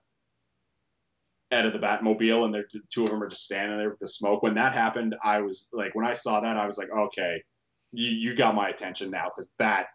out 1.56 1.66
of 1.66 1.72
the 1.72 1.80
Batmobile, 1.80 2.44
and 2.44 2.54
the 2.54 2.66
two 2.94 3.04
of 3.04 3.10
them 3.10 3.24
are 3.24 3.30
just 3.30 3.46
standing 3.46 3.78
there 3.78 3.90
with 3.90 4.00
the 4.00 4.08
smoke. 4.08 4.44
When 4.44 4.56
that 4.56 4.74
happened, 4.74 5.16
I 5.24 5.40
was 5.40 5.70
like, 5.72 5.96
when 5.96 6.06
I 6.06 6.12
saw 6.12 6.42
that, 6.42 6.58
I 6.58 6.66
was 6.66 6.78
like, 6.78 6.90
okay, 6.92 7.42
you 7.94 8.10
you 8.10 8.36
got 8.36 8.56
my 8.56 8.70
attention 8.70 9.10
now 9.10 9.32
because 9.34 9.50
that 9.58 9.88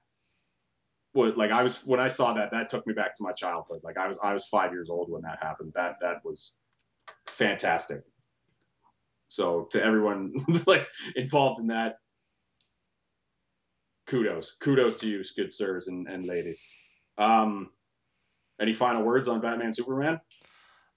was 1.13 1.35
like 1.37 1.51
I 1.51 1.63
was 1.63 1.85
when 1.85 2.01
I 2.01 2.09
saw 2.09 2.33
that, 2.33 2.51
that 2.53 2.71
took 2.71 2.87
me 2.87 2.95
back 2.95 3.15
to 3.17 3.23
my 3.23 3.33
childhood. 3.33 3.81
Like 3.85 3.99
I 3.99 4.09
was 4.09 4.19
I 4.23 4.33
was 4.33 4.47
five 4.47 4.73
years 4.73 4.89
old 4.89 5.11
when 5.11 5.21
that 5.23 5.39
happened. 5.43 5.73
That 5.75 5.97
that 6.01 6.25
was 6.25 6.57
fantastic. 7.27 8.01
So 9.29 9.69
to 9.73 9.85
everyone 9.85 10.33
like 10.67 10.87
involved 11.15 11.61
in 11.61 11.67
that, 11.67 11.97
kudos, 14.09 14.57
kudos 14.61 14.97
to 14.97 15.09
you, 15.09 15.23
good 15.37 15.53
sirs 15.53 15.87
and, 15.89 16.09
and 16.09 16.25
ladies. 16.27 16.67
Um, 17.17 17.71
any 18.61 18.73
final 18.73 19.03
words 19.05 19.29
on 19.29 19.41
Batman 19.41 19.73
Superman? 19.73 20.21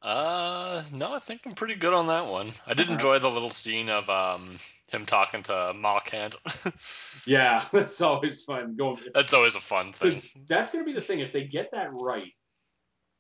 Uh, 0.02 0.82
no, 0.92 1.14
I 1.14 1.20
think 1.20 1.42
I'm 1.46 1.54
pretty 1.54 1.76
good 1.76 1.94
on 1.94 2.08
that 2.08 2.26
one. 2.26 2.54
I 2.66 2.74
did 2.74 2.90
enjoy 2.90 3.20
the 3.20 3.30
little 3.30 3.52
scene 3.52 3.88
of 3.90 4.10
um 4.10 4.58
him 4.92 5.06
talking 5.06 5.44
to 5.44 5.74
Ma 5.76 6.00
Kent. 6.00 6.36
Yeah, 7.28 7.66
that's 7.72 8.02
always 8.02 8.42
fun. 8.42 8.76
Going 8.76 8.98
That's 9.14 9.34
always 9.34 9.54
a 9.54 9.60
fun 9.60 9.94
thing. 9.94 10.20
that's 10.48 10.72
going 10.72 10.84
to 10.84 10.90
be 10.90 10.96
the 10.96 11.02
thing 11.06 11.20
if 11.20 11.32
they 11.32 11.44
get 11.44 11.70
that 11.72 11.90
right. 11.94 12.32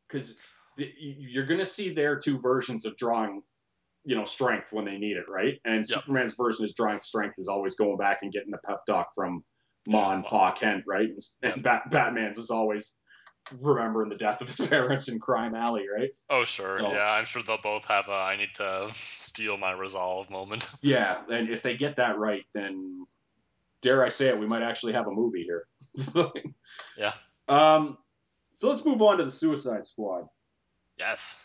Because 0.07 0.39
you're 0.75 1.45
going 1.45 1.59
to 1.59 1.65
see 1.65 1.93
their 1.93 2.17
two 2.17 2.39
versions 2.39 2.85
of 2.85 2.97
drawing, 2.97 3.43
you 4.03 4.15
know, 4.15 4.25
strength 4.25 4.73
when 4.73 4.85
they 4.85 4.97
need 4.97 5.17
it, 5.17 5.25
right? 5.29 5.59
And 5.65 5.87
Yep. 5.87 5.99
Superman's 5.99 6.33
version 6.33 6.65
is 6.65 6.73
drawing 6.73 7.01
strength 7.01 7.35
is 7.37 7.47
always 7.47 7.75
going 7.75 7.97
back 7.97 8.19
and 8.23 8.31
getting 8.31 8.49
the 8.49 8.57
pep 8.65 8.79
talk 8.87 9.13
from 9.13 9.43
And 9.87 10.23
Pa 10.23 10.51
Kent, 10.51 10.83
right? 10.87 11.09
And, 11.09 11.53
and 11.53 11.63
Bat- 11.63 11.89
Batman's 11.89 12.37
is 12.37 12.49
always 12.51 12.97
remembering 13.59 14.09
the 14.09 14.15
death 14.15 14.41
of 14.41 14.47
his 14.47 14.59
parents 14.67 15.07
in 15.07 15.19
Crime 15.19 15.55
Alley, 15.55 15.85
right? 15.93 16.11
Oh 16.29 16.43
sure, 16.43 16.79
So- 16.79 16.91
yeah, 16.91 17.11
I'm 17.11 17.25
sure 17.25 17.41
they'll 17.43 17.57
both 17.57 17.85
have 17.85 18.07
a 18.07 18.13
I 18.13 18.35
need 18.37 18.53
to 18.55 18.89
steal 18.93 19.57
my 19.57 19.71
resolve 19.71 20.29
moment. 20.29 20.69
Yeah, 20.81 21.21
and 21.29 21.49
if 21.49 21.61
they 21.61 21.75
get 21.75 21.95
that 21.97 22.17
right, 22.17 22.45
then 22.53 23.05
dare 23.81 24.05
I 24.05 24.09
say 24.09 24.27
it, 24.27 24.39
we 24.39 24.45
might 24.47 24.61
actually 24.63 24.93
have 24.93 25.07
a 25.07 25.11
movie 25.11 25.43
here. 25.43 25.67
Yeah. 26.97 27.13
Um, 27.49 27.97
so 28.51 28.69
let's 28.69 28.85
move 28.85 29.01
on 29.01 29.17
to 29.17 29.25
the 29.25 29.31
Suicide 29.31 29.85
Squad. 29.85 30.27
Yes. 30.97 31.41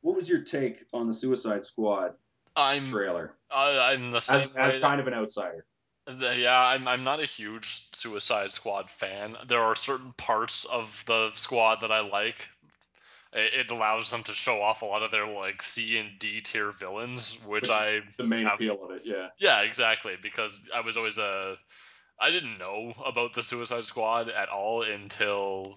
What 0.00 0.16
was 0.16 0.28
your 0.28 0.40
take 0.40 0.84
on 0.92 1.06
the 1.06 1.14
Suicide 1.14 1.64
Squad 1.64 2.12
I'm 2.56 2.84
trailer 2.84 3.34
I, 3.50 3.78
I'm 3.92 4.10
the 4.10 4.20
same 4.20 4.40
as, 4.40 4.56
as 4.56 4.78
kind 4.78 5.00
of 5.00 5.06
an 5.06 5.14
outsider? 5.14 5.64
Yeah, 6.06 6.60
I'm 6.62 6.86
I'm 6.86 7.02
not 7.04 7.20
a 7.20 7.24
huge 7.24 7.86
Suicide 7.92 8.52
Squad 8.52 8.90
fan. 8.90 9.36
There 9.46 9.60
are 9.62 9.74
certain 9.74 10.12
parts 10.16 10.64
of 10.66 11.02
the 11.06 11.30
squad 11.32 11.80
that 11.80 11.90
I 11.90 12.00
like. 12.00 12.46
It, 13.32 13.54
it 13.54 13.70
allows 13.70 14.10
them 14.10 14.22
to 14.24 14.32
show 14.32 14.60
off 14.60 14.82
a 14.82 14.84
lot 14.86 15.02
of 15.02 15.10
their 15.10 15.26
like 15.26 15.62
C 15.62 15.98
and 15.98 16.10
D 16.18 16.40
tier 16.40 16.70
villains, 16.70 17.38
which, 17.46 17.62
Which 17.62 17.70
I 17.70 18.00
The 18.18 18.24
main 18.24 18.44
have- 18.46 18.56
appeal 18.56 18.84
of 18.84 18.90
it, 18.90 19.02
yeah. 19.04 19.28
yeah 19.38 19.60
exactly 19.62 20.14
because 20.20 20.60
I 20.74 20.80
was 20.80 20.96
always 20.96 21.16
a 21.18 21.56
I 22.20 22.30
didn't 22.30 22.58
know 22.58 22.92
about 23.04 23.32
the 23.32 23.42
Suicide 23.42 23.84
Squad 23.84 24.28
at 24.28 24.48
all 24.50 24.82
until 24.82 25.74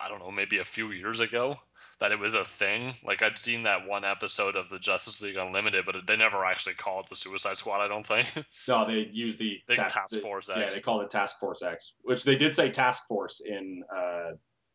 I 0.00 0.08
don't 0.08 0.20
know 0.20 0.30
maybe 0.30 0.58
a 0.58 0.64
few 0.64 0.90
years 0.90 1.20
ago 1.20 1.58
that 2.00 2.12
it 2.12 2.18
was 2.18 2.34
a 2.34 2.44
thing. 2.44 2.94
Like 3.04 3.22
I'd 3.22 3.38
seen 3.38 3.62
that 3.64 3.86
one 3.86 4.04
episode 4.04 4.56
of 4.56 4.68
the 4.70 4.78
Justice 4.78 5.22
League 5.22 5.36
Unlimited, 5.36 5.84
but 5.84 5.96
they 6.06 6.16
never 6.16 6.44
actually 6.44 6.74
called 6.74 7.04
it 7.04 7.08
the 7.10 7.14
Suicide 7.16 7.56
Squad. 7.56 7.80
I 7.84 7.88
don't 7.88 8.06
think. 8.06 8.26
No, 8.68 8.86
they 8.86 9.08
use 9.12 9.36
the 9.36 9.58
The 9.68 9.74
task, 9.76 9.94
Task 9.94 10.14
the- 10.14 10.20
Force 10.20 10.48
Yeah, 10.48 10.68
they 10.68 10.80
called 10.80 11.02
it 11.02 11.10
Task 11.10 11.38
Force 11.38 11.62
X, 11.62 11.94
which 12.02 12.24
they 12.24 12.36
did 12.36 12.54
say 12.54 12.70
Task 12.70 13.06
Force 13.06 13.40
in 13.40 13.82
uh, 13.94 14.32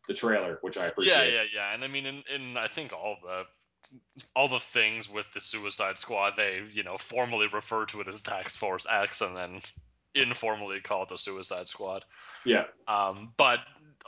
the 0.07 0.13
trailer, 0.13 0.59
which 0.61 0.77
I 0.77 0.85
appreciate. 0.87 1.13
Yeah, 1.33 1.41
yeah, 1.41 1.43
yeah. 1.53 1.73
And 1.73 1.83
I 1.83 1.87
mean, 1.87 2.05
in, 2.05 2.23
in 2.33 2.57
I 2.57 2.67
think 2.67 2.93
all 2.93 3.17
the 3.23 3.43
all 4.35 4.47
the 4.47 4.59
things 4.59 5.09
with 5.09 5.31
the 5.33 5.39
Suicide 5.41 5.97
Squad, 5.97 6.33
they 6.37 6.61
you 6.71 6.83
know 6.83 6.97
formally 6.97 7.47
refer 7.51 7.85
to 7.85 8.01
it 8.01 8.07
as 8.07 8.21
Task 8.21 8.57
Force 8.59 8.85
X, 8.91 9.21
and 9.21 9.35
then 9.35 9.61
informally 10.13 10.79
call 10.79 11.03
it 11.03 11.09
the 11.09 11.17
Suicide 11.17 11.67
Squad. 11.69 12.03
Yeah. 12.45 12.65
Um, 12.87 13.33
but 13.37 13.59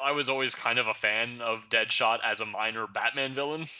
I 0.03 0.11
was 0.11 0.29
always 0.29 0.55
kind 0.55 0.79
of 0.79 0.87
a 0.87 0.93
fan 0.93 1.41
of 1.41 1.69
Deadshot 1.69 2.19
as 2.23 2.41
a 2.41 2.45
minor 2.45 2.87
Batman 2.87 3.33
villain. 3.33 3.65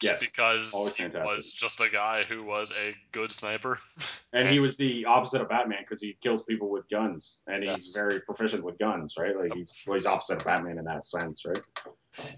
Just 0.00 0.22
Yes, 0.22 0.30
because 0.30 0.94
he 0.96 1.04
was 1.04 1.52
just 1.52 1.78
a 1.82 1.90
guy 1.90 2.24
who 2.24 2.42
was 2.42 2.72
a 2.72 2.94
good 3.12 3.30
sniper. 3.30 3.78
And 4.32 4.48
he 4.48 4.60
was 4.60 4.76
the 4.76 5.04
opposite 5.06 5.40
of 5.42 5.48
Batman 5.48 5.80
because 5.80 6.00
he 6.00 6.16
kills 6.22 6.44
people 6.44 6.70
with 6.70 6.88
guns, 6.88 7.42
and 7.48 7.64
Yes. 7.64 7.86
he's 7.86 7.92
very 7.92 8.20
proficient 8.20 8.62
with 8.62 8.78
guns, 8.78 9.16
right? 9.18 9.36
Like 9.36 9.52
he's 9.52 9.82
well, 9.86 9.94
he's 9.94 10.06
opposite 10.06 10.38
of 10.38 10.44
Batman 10.44 10.78
in 10.78 10.84
that 10.84 11.04
sense, 11.04 11.44
right? 11.44 11.62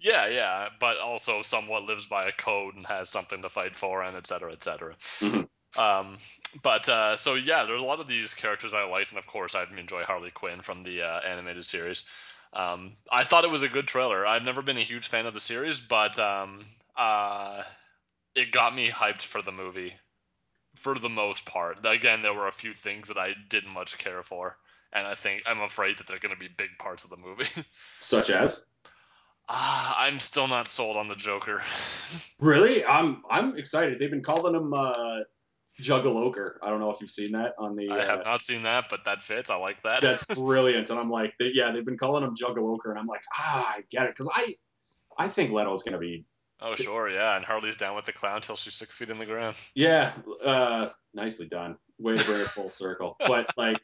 yeah, 0.01 0.27
yeah, 0.27 0.69
but 0.81 0.99
also 0.99 1.43
somewhat 1.43 1.85
lives 1.85 2.07
by 2.07 2.27
a 2.29 2.33
code 2.33 2.77
and 2.77 2.87
has 2.87 3.11
something 3.11 3.43
to 3.43 3.51
fight 3.51 3.77
for, 3.77 4.03
and 4.03 4.17
et 4.17 4.27
cetera, 4.27 4.53
et 4.53 4.65
cetera. 4.65 4.97
Mhm. 5.21 5.47
Um, 5.79 6.19
but 6.63 6.89
uh, 6.89 7.17
so 7.17 7.35
yeah, 7.35 7.65
there 7.65 7.75
are 7.75 7.79
a 7.79 7.85
lot 7.85 8.01
of 8.01 8.09
these 8.09 8.35
characters 8.35 8.75
I 8.75 8.85
liked, 8.85 9.11
and 9.11 9.19
of 9.19 9.27
course 9.27 9.55
I 9.55 9.65
enjoy 9.79 10.03
Harley 10.05 10.31
Quinn 10.31 10.63
from 10.63 10.83
the 10.83 11.03
uh, 11.03 11.21
animated 11.21 11.67
series. 11.67 12.05
Um, 12.53 12.97
I 13.11 13.25
thought 13.25 13.45
it 13.45 13.51
was 13.51 13.63
a 13.63 13.69
good 13.69 13.89
trailer. 13.89 14.27
I've 14.27 14.43
never 14.43 14.63
been 14.63 14.77
a 14.77 14.83
huge 14.83 15.09
fan 15.09 15.27
of 15.27 15.35
the 15.35 15.41
series, 15.41 15.81
but 15.81 16.19
um, 16.19 16.65
uh, 16.97 17.63
it 18.35 18.53
got 18.53 18.75
me 18.75 18.89
hyped 18.89 19.23
for 19.23 19.43
the 19.43 19.53
movie 19.53 19.95
for 20.77 20.95
the 20.99 21.09
most 21.09 21.45
part. 21.45 21.85
Again, 21.85 22.23
there 22.23 22.35
were 22.35 22.49
a 22.49 22.53
few 22.53 22.75
things 22.75 23.09
that 23.09 23.19
I 23.19 23.35
didn't 23.49 23.73
much 23.73 23.99
care 23.99 24.23
for, 24.23 24.57
and 24.93 25.07
I 25.07 25.15
think 25.15 25.43
I'm 25.47 25.61
afraid 25.61 25.99
that 25.99 26.07
they're 26.07 26.19
going 26.19 26.35
to 26.35 26.41
be 26.41 26.49
big 26.49 26.71
parts 26.79 27.05
of 27.05 27.11
the 27.11 27.17
movie. 27.17 27.49
Such 28.01 28.31
as 28.31 28.65
Ah, 29.49 29.97
I'm 29.99 30.21
still 30.21 30.49
not 30.49 30.69
sold 30.69 30.97
on 30.97 31.09
the 31.09 31.15
Joker. 31.15 31.63
really, 32.41 32.85
I'm 32.85 33.23
I'm 33.29 33.57
excited. 33.57 33.99
They've 33.99 34.11
been 34.11 34.23
calling 34.23 34.55
him 34.55 34.73
uh, 34.73 35.21
Juggaloker. 35.81 36.55
I 36.63 36.69
don't 36.69 36.81
know 36.81 36.91
if 36.91 37.01
you've 37.01 37.11
seen 37.11 37.33
that 37.33 37.55
on 37.59 37.77
the. 37.77 37.89
I 37.91 38.01
uh, 38.01 38.07
have 38.07 38.25
not 38.25 38.43
seen 38.43 38.63
that, 38.65 38.87
but 38.91 39.05
that 39.05 39.23
fits. 39.23 39.51
I 39.51 39.57
like 39.57 39.83
that. 39.83 40.03
That's 40.03 40.25
brilliant, 40.35 40.91
and 40.91 40.99
I'm 40.99 41.09
like, 41.09 41.35
they, 41.39 41.51
yeah, 41.55 41.71
they've 41.71 41.85
been 41.85 41.99
calling 41.99 42.23
him 42.25 42.37
Juggaloker, 42.37 42.91
and 42.91 42.99
I'm 42.99 43.07
like, 43.07 43.23
ah, 43.37 43.75
I 43.77 43.85
get 43.91 44.05
it, 44.05 44.15
because 44.17 44.31
I, 44.35 44.57
I 45.19 45.29
think 45.29 45.51
Leto's 45.51 45.83
gonna 45.83 45.99
be, 45.99 46.25
oh, 46.61 46.75
sure, 46.75 47.09
yeah. 47.09 47.37
And 47.37 47.45
Harley's 47.45 47.77
down 47.77 47.97
with 47.97 48.05
the 48.05 48.13
clown 48.13 48.43
till 48.43 48.57
she's 48.57 48.75
six 48.75 48.99
feet 48.99 49.11
in 49.11 49.19
the 49.19 49.27
ground. 49.27 49.57
yeah, 49.75 50.13
uh, 50.45 50.91
nicely 51.15 51.47
done, 51.47 51.77
way 51.99 52.15
to 52.15 52.25
bring 52.25 52.41
it 52.41 52.49
full 52.49 52.71
circle. 52.71 53.17
But 53.19 53.51
like, 53.57 53.81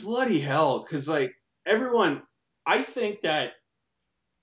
bloody 0.00 0.40
hell, 0.40 0.80
because 0.80 1.08
like 1.08 1.32
everyone, 1.66 2.22
I 2.64 2.82
think 2.82 3.20
that 3.22 3.52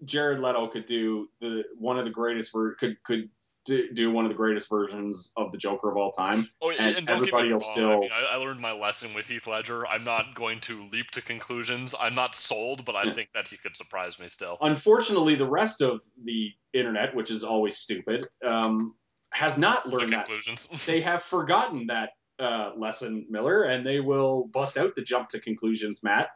Jared 0.05 0.39
Leto 0.39 0.67
could 0.67 0.85
do 0.85 1.27
the 1.39 1.63
one 1.77 1.97
of 1.97 2.05
the 2.05 2.11
greatest 2.11 2.51
could 2.51 3.01
could 3.03 3.29
do, 3.69 3.91
do 3.93 4.11
one 4.11 4.25
of 4.25 4.29
the 4.29 4.35
greatest 4.35 4.69
versions 4.69 5.31
of 5.37 5.51
the 5.51 5.57
Joker 5.57 5.89
of 5.89 5.97
all 5.97 6.11
time. 6.11 6.49
Oh, 6.61 6.71
And 6.71 6.97
and, 6.97 7.07
don't 7.07 7.23
get 7.23 7.33
me 7.33 7.39
everybody 7.39 7.53
will 7.53 7.59
wrong. 7.59 7.61
I, 7.61 7.73
still- 7.73 7.99
mean, 8.01 8.11
I, 8.11 8.33
I 8.33 8.35
learned 8.35 8.59
my 8.59 8.73
lesson 8.73 9.13
with 9.13 9.27
Heath 9.27 9.47
Ledger. 9.47 9.87
I'm 9.87 10.03
not 10.03 10.35
going 10.35 10.59
to 10.61 10.83
leap 10.91 11.11
to 11.11 11.21
conclusions. 11.21 11.95
I'm 11.99 12.15
not 12.15 12.35
sold, 12.35 12.83
but 12.83 12.95
I 12.95 13.03
Yeah. 13.05 13.13
think 13.13 13.29
that 13.33 13.47
he 13.47 13.57
could 13.57 13.77
surprise 13.77 14.19
me 14.19 14.27
still. 14.27 14.57
Unfortunately, 14.61 15.35
the 15.35 15.49
rest 15.49 15.81
of 15.81 16.01
the 16.23 16.51
internet, 16.73 17.15
which 17.15 17.31
is 17.31 17.43
always 17.43 17.77
stupid, 17.77 18.27
um, 18.45 18.95
has 19.31 19.57
not 19.57 19.87
learned 19.87 20.11
that 20.11 20.25
conclusions. 20.25 20.67
they 20.85 21.01
have 21.01 21.23
forgotten 21.23 21.87
that 21.87 22.09
uh, 22.39 22.71
lesson, 22.75 23.25
Miller, 23.29 23.63
and 23.63 23.85
they 23.85 23.99
will 23.99 24.47
bust 24.47 24.77
out 24.77 24.95
the 24.95 25.01
jump 25.01 25.29
to 25.29 25.39
conclusions, 25.39 26.01
mat, 26.03 26.29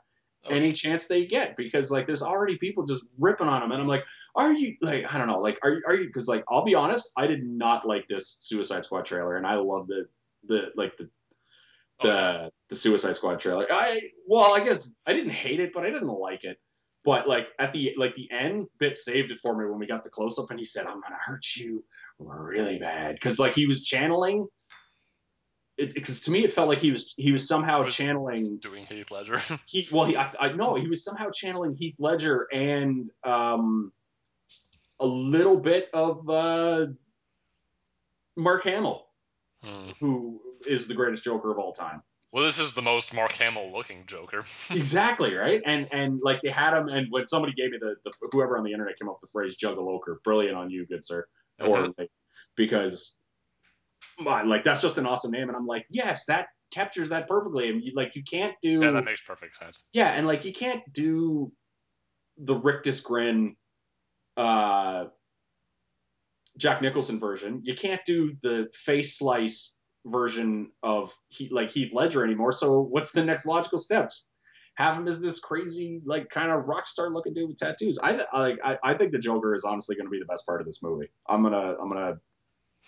Oh, 0.46 0.54
any 0.54 0.74
chance 0.74 1.08
they 1.08 1.26
get 1.26 1.56
because 1.56 1.90
like 1.90 2.06
there's 2.06 2.22
already 2.22 2.58
people 2.58 2.86
just 2.86 3.06
ripping 3.18 3.48
on 3.48 3.62
them, 3.62 3.72
and 3.72 3.82
I'm 3.82 3.88
like, 3.88 4.04
are 4.36 4.52
you 4.52 4.76
like 4.82 5.06
I 5.10 5.18
don't 5.18 5.28
know, 5.28 5.40
like 5.40 5.58
are 5.64 5.72
you 5.72 5.82
are 5.88 5.96
you 5.96 6.06
because 6.06 6.28
like 6.28 6.44
I'll 6.50 6.66
be 6.66 6.76
honest, 6.76 7.12
I 7.16 7.28
did 7.28 7.46
not 7.46 7.88
like 7.88 8.08
this 8.08 8.38
Suicide 8.42 8.84
Squad 8.84 9.06
trailer, 9.06 9.38
and 9.38 9.48
I 9.48 9.56
love 9.56 9.88
the 9.88 10.08
the 10.46 10.72
like 10.76 10.98
the 10.98 11.10
oh, 12.02 12.08
the 12.08 12.08
yeah. 12.08 12.50
the 12.70 12.76
Suicide 12.76 13.16
Squad 13.16 13.40
trailer. 13.40 13.68
I 13.72 14.02
well, 14.28 14.54
I 14.54 14.60
guess 14.60 14.94
I 15.06 15.14
didn't 15.14 15.32
hate 15.32 15.62
it, 15.62 15.72
but 15.74 15.84
I 15.84 15.92
didn't 15.92 16.10
like 16.10 16.44
it. 16.44 16.58
But 17.06 17.28
like 17.28 17.48
at 17.60 17.72
the 17.72 17.94
like 17.98 18.16
the 18.16 18.30
end 18.32 18.68
bit 18.80 18.98
saved 18.98 19.32
it 19.32 19.40
for 19.40 19.56
me 19.58 19.66
when 19.66 19.80
we 19.80 19.88
got 19.88 20.04
the 20.04 20.10
close 20.10 20.38
up 20.40 20.50
and 20.50 20.60
he 20.60 20.66
said, 20.66 20.88
"I'm 20.88 21.00
gonna 21.00 21.16
hurt 21.20 21.56
you 21.56 21.86
really 22.20 22.80
bad," 22.80 23.16
because 23.16 23.40
like 23.40 23.56
he 23.56 23.66
was 23.66 23.84
channeling 23.84 24.48
because 25.78 26.22
to 26.22 26.32
me 26.32 26.44
it 26.44 26.52
felt 26.52 26.68
like 26.70 26.80
he 26.80 26.92
was 26.92 27.14
he 27.18 27.32
was 27.32 27.48
somehow 27.48 27.80
He 27.80 27.86
was- 27.86 27.96
channeling 27.96 28.58
Doing 28.58 28.86
Heath 28.86 29.10
Ledger. 29.12 29.40
he 29.66 29.88
well 29.92 30.06
he 30.06 30.16
I, 30.16 30.32
I 30.40 30.52
no 30.54 30.76
he 30.76 30.88
was 30.88 31.04
somehow 31.04 31.30
channeling 31.32 31.74
Heath 31.76 31.96
Ledger 32.00 32.48
and 32.54 33.10
um 33.24 33.92
a 35.00 35.06
little 35.06 35.58
bit 35.58 35.90
of 35.94 36.30
uh 36.30 36.88
Mark 38.36 38.64
Hamill 38.64 39.08
Hmm. 39.64 39.92
who 40.00 40.42
is 40.68 40.88
the 40.90 40.94
greatest 40.94 41.24
Joker 41.24 41.50
of 41.52 41.58
all 41.58 41.72
time. 41.72 42.04
Well, 42.34 42.44
this 42.44 42.60
is 42.60 42.74
the 42.74 42.82
most 42.82 43.14
Mark 43.14 43.32
Hamill 43.34 43.72
looking 43.72 44.04
Joker. 44.08 44.44
exactly 44.72 45.34
right 45.36 45.62
and 45.66 45.88
and 45.94 46.20
like 46.22 46.42
they 46.42 46.50
had 46.50 46.76
him 46.78 46.90
and 46.90 47.08
when 47.12 47.26
somebody 47.26 47.54
gave 47.54 47.72
me 47.72 47.78
the, 47.80 47.96
the 48.04 48.12
whoever 48.32 48.58
on 48.58 48.64
the 48.66 48.72
internet 48.74 48.98
came 49.00 49.08
up 49.08 49.20
with 49.22 49.30
the 49.30 49.32
phrase 49.32 49.56
juggaloker 49.56 50.22
brilliant 50.24 50.56
on 50.58 50.70
you 50.70 50.86
good 50.86 51.04
sir 51.04 51.26
or 51.62 51.78
Mhm. 51.78 51.94
like, 51.98 52.10
because 52.56 53.22
my, 54.20 54.44
like 54.44 54.64
that's 54.64 54.82
just 54.82 54.98
an 54.98 55.06
awesome 55.06 55.32
name. 55.32 55.48
And 55.48 55.56
i'm 55.56 55.68
like 55.68 55.86
yes 55.90 56.26
that 56.26 56.48
captures 56.72 57.10
that 57.10 57.28
perfectly. 57.28 57.70
And 57.70 57.84
you 57.84 57.92
like 57.96 58.16
you 58.16 58.24
can't 58.24 58.56
do 58.62 58.82
yeah, 58.82 58.92
that 58.92 59.06
makes 59.06 59.22
perfect 59.22 59.58
sense. 59.58 59.88
yeah 59.94 60.10
and 60.10 60.26
like 60.26 60.44
you 60.46 60.54
can't 60.54 60.82
do 60.92 61.52
the 62.38 62.56
rictus 62.56 63.00
grin 63.02 63.56
uh 64.38 65.06
jack 66.58 66.82
nicholson 66.82 67.20
version. 67.20 67.62
You 67.64 67.76
can't 67.76 68.02
do 68.06 68.36
the 68.42 68.70
face 68.74 69.18
slice 69.18 69.80
version 70.06 70.72
of 70.82 71.14
he, 71.30 71.50
like 71.50 71.72
heath 71.72 71.92
ledger 71.94 72.24
anymore. 72.24 72.52
So 72.52 72.82
what's 72.82 73.12
the 73.12 73.24
next 73.24 73.46
logical 73.46 73.78
steps? 73.80 74.32
Have 74.76 74.96
him 74.96 75.08
as 75.08 75.22
this 75.22 75.40
crazy 75.40 76.02
like 76.06 76.30
kind 76.30 76.52
of 76.52 76.66
rock 76.66 76.88
star 76.88 77.10
looking 77.12 77.34
dude 77.34 77.48
with 77.50 77.58
tattoos. 77.58 78.00
I 78.00 78.14
th- 78.14 78.28
like 78.34 78.60
I, 78.64 78.78
I 78.84 78.94
think 78.96 79.12
the 79.12 79.20
joker 79.20 79.54
is 79.54 79.64
honestly 79.64 79.96
going 79.96 80.08
to 80.08 80.12
be 80.12 80.20
the 80.20 80.26
best 80.26 80.46
part 80.48 80.62
of 80.62 80.66
this 80.66 80.82
movie. 80.82 81.10
I'm 81.30 81.44
gonna 81.44 81.76
i'm 81.80 81.90
gonna 81.90 82.16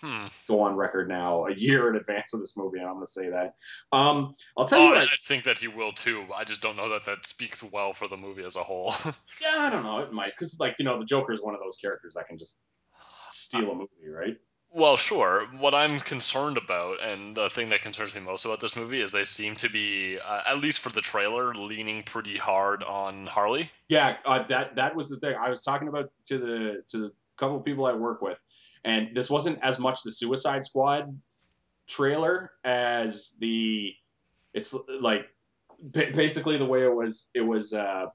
Hmm. 0.02 0.26
go 0.46 0.60
on 0.60 0.76
record 0.76 1.08
now 1.08 1.46
a 1.46 1.54
year 1.54 1.88
in 1.88 1.96
advance 1.96 2.34
of 2.34 2.40
this 2.40 2.54
movie 2.54 2.78
and 2.78 2.86
i'm 2.86 2.94
gonna 2.96 3.06
say 3.06 3.30
that 3.30 3.54
um 3.92 4.34
i'll 4.58 4.66
tell 4.66 4.78
you 4.78 4.88
Oh, 4.88 4.90
what 4.90 4.98
I, 4.98 5.04
I, 5.04 5.16
think 5.22 5.44
that 5.44 5.58
he 5.58 5.68
will 5.68 5.92
too. 5.92 6.26
I 6.36 6.44
just 6.44 6.60
don't 6.60 6.76
know 6.76 6.90
that 6.90 7.04
that 7.06 7.24
speaks 7.26 7.62
well 7.64 7.94
for 7.94 8.06
the 8.06 8.16
movie 8.16 8.44
as 8.44 8.56
a 8.56 8.62
whole. 8.62 8.94
yeah 9.40 9.56
i 9.58 9.70
don't 9.70 9.84
know 9.84 10.00
it 10.00 10.12
might 10.12 10.32
because 10.32 10.54
like 10.60 10.76
you 10.78 10.84
know 10.84 10.98
the 10.98 11.04
joker 11.06 11.32
is 11.32 11.40
one 11.40 11.54
of 11.54 11.60
those 11.60 11.76
characters 11.76 12.12
that 12.14 12.28
can 12.28 12.36
just 12.36 12.60
steal 13.30 13.70
a 13.70 13.74
movie 13.74 14.08
right 14.08 14.36
Well, 14.70 14.96
sure. 14.96 15.46
What 15.58 15.74
I'm 15.74 16.00
concerned 16.00 16.58
about, 16.58 17.00
and 17.02 17.34
the 17.36 17.48
thing 17.48 17.70
that 17.70 17.80
concerns 17.82 18.14
me 18.14 18.20
most 18.20 18.44
about 18.44 18.60
this 18.60 18.76
movie, 18.76 19.00
is 19.00 19.10
they 19.12 19.24
seem 19.24 19.54
to 19.56 19.70
be, 19.70 20.18
uh, 20.18 20.42
at 20.46 20.58
least 20.58 20.80
for 20.80 20.90
the 20.90 21.00
trailer, 21.00 21.54
leaning 21.54 22.02
pretty 22.02 22.36
hard 22.36 22.82
on 22.82 23.26
Harley. 23.26 23.70
Yeah, 23.88 24.16
uh, 24.26 24.42
that 24.48 24.74
that 24.76 24.94
was 24.94 25.08
the 25.08 25.18
thing 25.18 25.34
I 25.40 25.48
was 25.48 25.62
talking 25.62 25.88
about 25.88 26.10
to 26.26 26.38
the 26.38 26.82
to 26.88 26.98
the 26.98 27.12
couple 27.38 27.56
of 27.56 27.64
people 27.64 27.86
I 27.86 27.92
work 27.94 28.20
with, 28.22 28.38
and 28.86 29.14
this 29.14 29.28
wasn't 29.28 29.58
as 29.62 29.78
much 29.78 30.02
the 30.02 30.10
Suicide 30.10 30.64
Squad 30.64 31.20
trailer 31.88 32.52
as 32.64 33.36
the 33.40 33.92
it's 34.54 34.74
like 35.00 35.26
basically 35.92 36.56
the 36.56 36.64
way 36.64 36.82
it 36.82 36.94
was 36.94 37.28
it 37.34 37.42
was 37.42 37.74
uh 37.74 38.06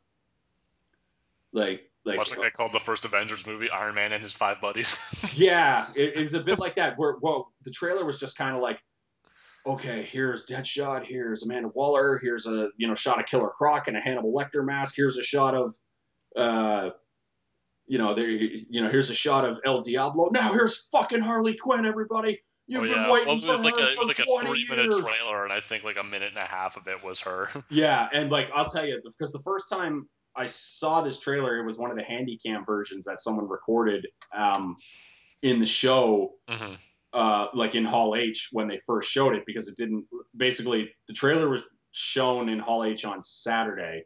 like 1.54 1.82
like 2.04 2.18
Much 2.18 2.32
like 2.32 2.42
they 2.42 2.50
called 2.50 2.74
the 2.74 2.80
first 2.80 3.06
Avengers 3.06 3.46
movie 3.46 3.70
Iron 3.70 3.94
Man 3.94 4.12
and 4.12 4.24
his 4.24 4.34
five 4.34 4.60
buddies. 4.60 4.98
yeah 5.36 5.84
it, 5.96 6.16
it 6.16 6.24
was 6.24 6.34
a 6.34 6.40
bit 6.40 6.58
like 6.58 6.76
that 6.76 6.98
where 6.98 7.16
well 7.22 7.52
the 7.64 7.72
trailer 7.72 8.04
was 8.06 8.18
just 8.18 8.38
kind 8.38 8.56
of 8.56 8.62
like 8.62 8.80
okay 9.68 10.02
here's 10.02 10.46
Deadshot 10.46 11.06
here's 11.06 11.44
Amanda 11.44 11.70
Waller 11.70 12.18
here's 12.18 12.48
a 12.48 12.70
you 12.78 12.88
know 12.88 12.96
shot 12.96 13.20
of 13.20 13.26
Killer 13.26 13.50
Croc 13.50 13.88
and 13.88 13.98
a 13.98 14.00
Hannibal 14.00 14.34
Lecter 14.34 14.66
mask 14.66 14.96
here's 14.96 15.18
a 15.18 15.24
shot 15.24 15.54
of 15.54 15.76
uh 16.36 16.92
you 17.88 17.98
know 17.98 18.14
there 18.14 18.30
you 18.30 18.82
know 18.82 18.90
here's 18.90 19.10
a 19.10 19.16
shot 19.16 19.46
of 19.46 19.60
El 19.66 19.82
Diablo 19.82 20.30
now 20.32 20.54
here's 20.54 20.88
fucking 20.92 21.22
Harley 21.22 21.56
Quinn 21.56 21.86
everybody 21.86 22.40
you've 22.72 22.82
oh, 22.82 22.84
been 22.84 22.92
yeah. 22.92 23.12
waiting 23.12 23.28
Well, 23.28 23.44
it 23.44 23.48
was 23.48 23.60
for 23.60 23.66
like 23.66 23.80
her 23.80 23.88
a, 23.88 23.92
it 23.92 24.00
was 24.00 24.08
like 24.08 24.20
a 24.20 24.24
20 24.24 24.48
three 24.48 24.66
minute 24.70 24.92
years. 24.92 25.00
trailer, 25.00 25.44
and 25.44 25.54
I 25.54 25.60
think 25.60 25.84
like 25.84 25.98
a 25.98 26.04
minute 26.04 26.30
and 26.30 26.38
a 26.38 26.46
half 26.46 26.78
of 26.78 26.88
it 26.88 27.04
was 27.04 27.20
her. 27.22 27.50
Yeah, 27.70 28.08
and 28.14 28.32
like 28.32 28.50
I'll 28.54 28.70
tell 28.70 28.86
you, 28.86 29.02
because 29.04 29.32
the 29.32 29.42
first 29.44 29.70
time 29.70 30.08
I 30.36 30.46
saw 30.46 31.02
this 31.02 31.20
trailer, 31.20 31.58
it 31.58 31.66
was 31.66 31.78
one 31.78 31.92
of 31.92 31.98
the 31.98 32.04
handycam 32.04 32.66
versions 32.66 33.06
that 33.06 33.20
someone 33.20 33.48
recorded 33.48 34.08
um, 34.34 34.76
in 35.42 35.60
the 35.60 35.66
show, 35.66 36.34
hmm 36.48 36.74
uh, 37.14 37.48
like 37.54 37.76
in 37.76 37.84
Hall 37.84 38.16
H 38.16 38.50
when 38.54 38.70
they 38.70 38.78
first 38.78 39.12
showed 39.12 39.36
it, 39.36 39.44
because 39.46 39.68
it 39.68 39.76
didn't. 39.76 40.06
Basically, 40.36 40.90
the 41.08 41.14
trailer 41.14 41.50
was 41.50 41.62
shown 41.92 42.48
in 42.48 42.60
Hall 42.60 42.86
H 42.86 43.04
on 43.04 43.22
Saturday 43.22 44.06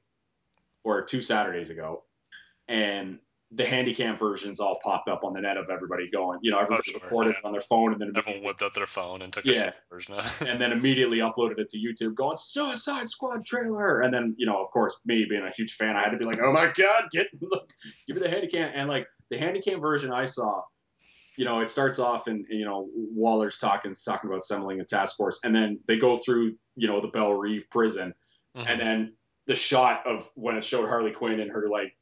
or 0.83 1.03
two 1.03 1.21
Saturdays 1.21 1.69
ago, 1.69 2.03
and 2.67 3.19
the 3.51 3.63
handycam 3.63 4.17
versions 4.17 4.59
all 4.59 4.77
popped 4.83 5.07
up 5.07 5.23
on 5.23 5.31
the 5.33 5.39
net 5.39 5.55
of 5.55 5.69
everybody 5.69 6.09
going, 6.09 6.39
you 6.41 6.51
know, 6.51 6.57
everybody 6.57 6.81
Oh, 6.87 6.91
sure, 6.91 6.99
recorded 7.01 7.35
yeah. 7.41 7.45
on 7.47 7.51
their 7.51 7.61
phone 7.61 7.91
and 7.93 8.01
then 8.01 8.11
Everyone 8.17 8.43
whipped 8.43 8.63
out 8.63 8.73
their 8.73 8.87
phone 8.87 9.21
and 9.21 9.31
took 9.31 9.45
a 9.45 9.49
Yeah. 9.53 9.63
shit 9.65 9.75
version 9.91 10.15
of 10.15 10.41
it. 10.41 10.47
and 10.47 10.59
then 10.59 10.71
immediately 10.71 11.19
uploaded 11.19 11.59
it 11.59 11.69
to 11.69 11.77
YouTube, 11.77 12.15
going 12.15 12.37
Suicide 12.37 13.07
Squad 13.09 13.45
trailer. 13.45 14.01
And 14.01 14.13
then, 14.13 14.33
you 14.37 14.45
know, 14.47 14.61
of 14.61 14.69
course, 14.71 14.99
me 15.05 15.25
being 15.29 15.43
a 15.43 15.51
huge 15.51 15.75
fan, 15.75 15.95
I 15.95 16.01
had 16.01 16.09
to 16.11 16.17
be 16.17 16.25
like, 16.25 16.41
oh 16.41 16.51
my 16.51 16.73
god, 16.75 17.09
get 17.11 17.27
look, 17.41 17.69
give 18.07 18.15
me 18.17 18.21
the 18.23 18.29
Handycam. 18.29 18.71
And 18.73 18.89
like 18.89 19.07
the 19.29 19.37
Handycam 19.37 19.79
version 19.79 20.11
I 20.11 20.25
saw, 20.25 20.63
you 21.37 21.45
know, 21.45 21.59
it 21.59 21.69
starts 21.69 21.99
off 21.99 22.27
and, 22.27 22.45
you 22.49 22.65
know 22.65 22.89
Waller's 22.95 23.57
talking 23.59 23.93
talking 24.05 24.29
about 24.29 24.39
assembling 24.39 24.79
a 24.81 24.85
task 24.85 25.17
force, 25.17 25.39
and 25.43 25.53
then 25.55 25.79
they 25.87 25.97
go 25.97 26.17
through 26.17 26.55
you 26.75 26.87
know 26.87 26.99
the 26.99 27.09
Belle 27.09 27.33
Reve 27.33 27.69
prison, 27.69 28.13
Mhm. 28.57 28.65
and 28.69 28.79
then 28.81 29.13
the 29.45 29.55
shot 29.55 30.05
of 30.07 30.27
when 30.35 30.55
it 30.57 30.63
showed 30.63 30.87
Harley 30.89 31.11
Quinn 31.11 31.39
and 31.39 31.51
her 31.51 31.67
like 31.69 31.95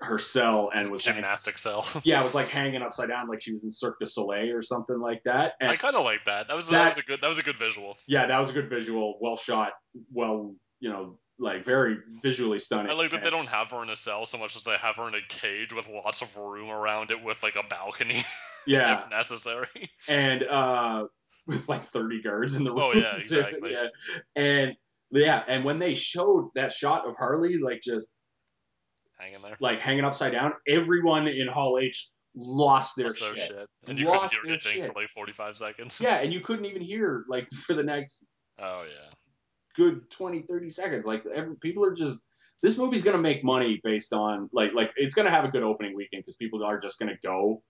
her 0.00 0.18
cell 0.18 0.70
and 0.74 0.90
was 0.90 1.04
Gymnastic 1.04 1.56
cell. 1.58 1.86
yeah, 2.04 2.20
it 2.20 2.24
was 2.24 2.34
like 2.34 2.48
hanging 2.50 2.82
upside 2.82 3.08
down 3.08 3.26
like 3.28 3.40
she 3.40 3.52
was 3.52 3.64
in 3.64 3.70
Cirque 3.70 3.98
du 4.00 4.06
Soleil 4.06 4.54
or 4.54 4.62
something 4.62 4.98
like 4.98 5.22
that. 5.24 5.52
And 5.60 5.70
I 5.70 5.76
kind 5.76 5.94
of 5.96 6.04
like 6.04 6.24
that. 6.24 6.48
That 6.48 6.56
was 6.56 6.68
that, 6.68 6.78
That- 6.78 6.88
was 6.88 6.98
a 6.98 7.02
good 7.02 7.20
that 7.20 7.28
was 7.28 7.38
a 7.38 7.42
good 7.42 7.58
visual. 7.58 7.96
yeah, 8.08 8.26
that 8.26 8.38
was 8.38 8.50
a 8.50 8.52
good 8.52 8.68
visual, 8.68 9.18
well 9.20 9.36
shot, 9.36 9.72
well, 10.12 10.54
you 10.80 10.90
know, 10.90 11.18
like 11.38 11.64
very 11.64 11.96
visually 12.22 12.60
stunning. 12.60 12.90
I 12.90 12.94
like 12.94 13.10
that 13.10 13.22
they 13.24 13.30
don't 13.30 13.48
have 13.48 13.70
her 13.72 13.82
in 13.82 13.90
a 13.90 13.96
cell 13.96 14.24
so 14.26 14.38
much 14.38 14.54
as 14.56 14.64
they 14.64 14.76
have 14.76 14.96
her 14.96 15.08
in 15.08 15.14
a 15.14 15.20
cage 15.28 15.72
with 15.72 15.88
lots 15.88 16.22
of 16.22 16.36
room 16.36 16.70
around 16.70 17.10
it 17.10 17.22
with 17.22 17.42
like 17.42 17.56
a 17.56 17.62
balcony 17.68 18.22
yeah, 18.66 19.00
if 19.02 19.10
necessary. 19.10 19.90
and 20.08 20.42
uh, 20.44 21.06
with 21.46 21.68
like 21.68 21.82
thirty 21.84 22.22
guards 22.22 22.54
in 22.56 22.62
the 22.64 22.70
room. 22.72 22.80
Oh, 22.82 22.92
yeah, 22.94 23.16
exactly. 23.16 23.72
yeah, 23.72 23.86
and 24.36 24.74
yeah, 25.10 25.42
and 25.48 25.64
when 25.64 25.78
they 25.78 25.94
showed 25.94 26.50
that 26.54 26.72
shot 26.72 27.06
of 27.08 27.16
Harley, 27.16 27.58
like 27.58 27.80
just 27.80 28.12
Hanging 29.18 29.40
there. 29.42 29.56
like 29.60 29.80
hanging 29.80 30.04
upside 30.04 30.32
down, 30.32 30.52
everyone 30.66 31.28
in 31.28 31.46
Hall 31.48 31.78
H 31.78 32.08
lost 32.34 32.96
their, 32.96 33.06
Lost 33.06 33.20
their 33.20 33.36
shit. 33.36 33.46
shit. 33.48 33.68
And 33.86 33.98
you 33.98 34.06
Lost 34.08 34.34
couldn't 34.34 34.48
their 34.48 34.58
hear 34.58 34.70
anything 34.72 34.82
shit. 34.86 34.92
for 34.92 35.00
like 35.00 35.10
45 35.10 35.56
seconds. 35.56 36.00
Yeah, 36.00 36.16
and 36.16 36.32
you 36.32 36.40
couldn't 36.40 36.64
even 36.64 36.82
hear 36.82 37.24
like 37.28 37.48
for 37.66 37.74
the 37.74 37.82
next 37.82 38.26
Oh, 38.58 38.84
yeah. 38.88 39.10
good 39.76 40.08
20 40.10 40.42
30 40.42 40.70
seconds 40.70 41.04
like 41.06 41.24
every, 41.34 41.56
people 41.56 41.84
are 41.84 41.92
just 41.94 42.18
this 42.62 42.78
movie's 42.78 43.02
gonna 43.02 43.18
make 43.18 43.42
money 43.44 43.80
based 43.82 44.12
on 44.12 44.48
like 44.52 44.72
like 44.74 44.92
it's 44.96 45.12
gonna 45.14 45.30
have 45.30 45.44
a 45.44 45.48
good 45.48 45.62
opening 45.64 45.94
weekend 45.96 46.22
because 46.22 46.36
people 46.36 46.62
are 46.64 46.78
just 46.78 46.98
gonna 47.00 47.18
go 47.24 47.62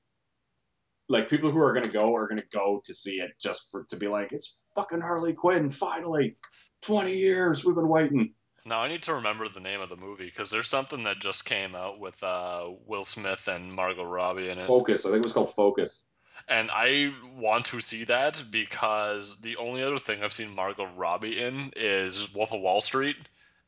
like 1.08 1.28
people 1.28 1.50
who 1.50 1.58
are 1.58 1.72
gonna 1.72 1.88
go 1.88 2.14
are 2.14 2.28
gonna 2.28 2.42
go 2.52 2.80
to 2.84 2.94
see 2.94 3.14
it 3.20 3.30
just 3.40 3.70
for 3.70 3.84
to 3.88 3.96
be 3.96 4.08
like 4.08 4.32
it's 4.32 4.62
fucking 4.74 5.00
harley 5.00 5.32
quinn 5.32 5.68
finally 5.70 6.36
20 6.82 7.16
years 7.16 7.64
we've 7.64 7.74
been 7.74 7.88
waiting 7.88 8.32
Now 8.66 8.80
I 8.80 8.88
need 8.88 9.02
to 9.02 9.14
remember 9.14 9.46
the 9.48 9.60
name 9.60 9.80
of 9.80 9.90
the 9.90 9.96
movie 9.96 10.24
because 10.24 10.50
there's 10.50 10.68
something 10.68 11.04
that 11.04 11.20
just 11.20 11.44
came 11.44 11.74
out 11.74 12.00
with 12.00 12.22
uh, 12.22 12.70
Will 12.86 13.04
Smith 13.04 13.46
and 13.46 13.72
Margot 13.72 14.04
Robbie 14.04 14.48
in 14.48 14.58
it. 14.58 14.66
focus 14.66 15.04
i 15.04 15.10
think 15.10 15.18
it 15.18 15.24
was 15.24 15.32
called 15.32 15.54
focus 15.54 16.06
And 16.48 16.70
I 16.70 17.12
want 17.36 17.66
to 17.66 17.80
see 17.80 18.04
that 18.04 18.42
because 18.50 19.40
the 19.40 19.56
only 19.56 19.82
other 19.82 19.98
thing 19.98 20.22
I've 20.22 20.32
seen 20.32 20.54
Margot 20.54 20.88
Robbie 20.96 21.40
in 21.40 21.72
is 21.76 22.32
Wolf 22.34 22.52
of 22.52 22.60
Wall 22.60 22.80
Street, 22.80 23.16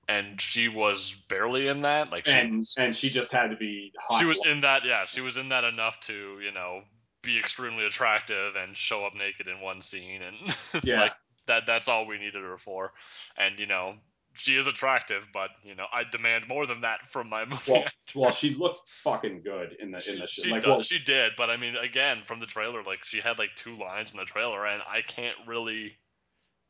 and 0.09 0.41
she 0.41 0.69
was 0.69 1.15
barely 1.29 1.69
in 1.69 1.83
that. 1.83 2.13
Like 2.13 2.27
she 2.27 2.39
and 2.39 2.63
and 2.79 2.95
she 2.95 3.09
just 3.09 3.33
had 3.33 3.49
to 3.51 3.57
be 3.57 3.93
hot 3.99 4.19
she 4.19 4.27
was 4.27 4.41
in 4.45 4.61
that. 4.61 4.85
Yeah, 4.85 5.05
she 5.07 5.21
was 5.21 5.39
in 5.39 5.49
that 5.51 5.65
enough 5.65 6.01
to 6.01 6.39
you 6.41 6.53
know 6.53 6.83
be 7.23 7.39
extremely 7.39 7.87
attractive 7.87 8.57
and 8.57 8.77
show 8.77 9.07
up 9.07 9.15
naked 9.15 9.49
in 9.49 9.61
one 9.61 9.81
scene, 9.81 10.23
and 10.23 10.57
Yeah. 10.85 11.01
like 11.01 11.13
that. 11.47 11.67
That's 11.67 11.89
all 11.89 12.07
we 12.07 12.19
needed 12.19 12.43
her 12.43 12.59
for. 12.59 12.93
And 13.39 13.59
you 13.59 13.67
know 13.67 13.95
she 14.37 14.57
is 14.57 14.67
attractive, 14.67 15.29
but 15.33 15.51
you 15.63 15.75
know 15.75 15.87
I 15.93 16.05
demand 16.11 16.49
more 16.49 16.67
than 16.67 16.83
that 16.83 17.07
from 17.07 17.29
my 17.29 17.45
movie. 17.45 17.73
well, 17.73 17.85
well 18.15 18.31
she 18.33 18.55
looked 18.55 18.79
fucking 18.79 19.43
good 19.43 19.77
in 19.81 19.91
the 19.91 19.99
She, 19.99 20.13
in 20.13 20.19
the 20.19 20.27
she, 20.27 20.51
like 20.51 20.63
does- 20.63 20.69
well, 20.69 20.83
she 20.83 20.99
did, 20.99 21.33
but 21.37 21.51
I 21.51 21.57
mean, 21.57 21.77
again, 21.77 22.23
from 22.25 22.41
the 22.41 22.47
trailer, 22.47 22.83
like 22.83 23.05
she 23.05 23.21
had 23.21 23.39
like 23.39 23.55
two 23.57 23.75
lines 23.77 24.13
in 24.13 24.19
the 24.19 24.25
trailer, 24.25 24.67
and 24.67 24.83
I 24.89 25.03
can't 25.03 25.37
really 25.47 25.99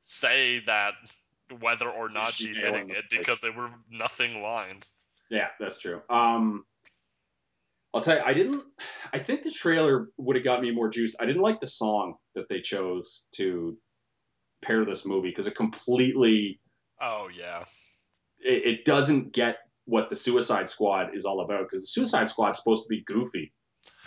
say 0.03 0.63
that 0.67 0.95
whether 1.61 1.89
or 1.89 2.09
not 2.09 2.29
she 2.33 2.49
she's 2.49 2.59
hitting 2.59 2.91
it 2.91 3.05
because 3.11 3.41
they 3.41 3.51
were 3.51 3.71
nothing 3.91 4.43
lines. 4.43 4.91
Yeah, 5.31 5.49
that's 5.59 5.79
true. 5.79 6.03
Um, 6.09 6.65
I'll 7.93 8.01
tell 8.01 8.17
you, 8.17 8.23
I 8.25 8.35
didn't. 8.35 8.63
I 9.13 9.19
think 9.19 9.43
the 9.43 9.51
trailer 9.51 10.09
would 10.19 10.37
have 10.37 10.45
got 10.45 10.61
me 10.61 10.71
more 10.71 10.89
juiced. 10.89 11.17
I 11.19 11.27
didn't 11.27 11.43
like 11.43 11.61
the 11.61 11.67
song 11.67 12.17
that 12.35 12.49
they 12.49 12.61
chose 12.61 13.25
to 13.37 13.77
pair 14.63 14.85
this 14.85 15.07
movie 15.07 15.31
because 15.31 15.47
it 15.47 15.57
completely 15.57 16.61
Oh 17.01 17.29
yeah, 17.37 17.65
it, 18.41 18.65
it 18.65 18.85
doesn't 18.85 19.33
get 19.33 19.59
what 19.85 20.09
the 20.09 20.17
Suicide 20.17 20.69
Squad 20.69 21.15
is 21.15 21.25
all 21.25 21.41
about. 21.41 21.65
Because 21.65 21.83
the 21.83 21.89
Suicide 21.89 22.29
Squad's 22.29 22.59
supposed 22.59 22.85
to 22.85 22.89
be 22.89 23.03
goofy, 23.03 23.53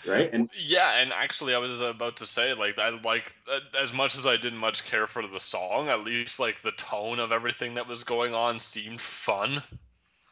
right? 0.07 0.29
And 0.31 0.49
yeah, 0.59 0.99
and 0.99 1.11
actually, 1.13 1.53
I 1.53 1.57
was 1.57 1.81
about 1.81 2.17
to 2.17 2.25
say 2.25 2.53
like 2.53 2.77
I 2.79 2.89
like 2.89 3.35
uh, 3.51 3.59
as 3.79 3.93
much 3.93 4.15
as 4.15 4.25
I 4.25 4.37
didn't 4.37 4.59
much 4.59 4.85
care 4.85 5.07
for 5.07 5.25
the 5.25 5.39
song. 5.39 5.89
At 5.89 6.03
least 6.03 6.39
like 6.39 6.61
the 6.61 6.71
tone 6.71 7.19
of 7.19 7.31
everything 7.31 7.75
that 7.75 7.87
was 7.87 8.03
going 8.03 8.33
on 8.33 8.59
seemed 8.59 9.01
fun. 9.01 9.61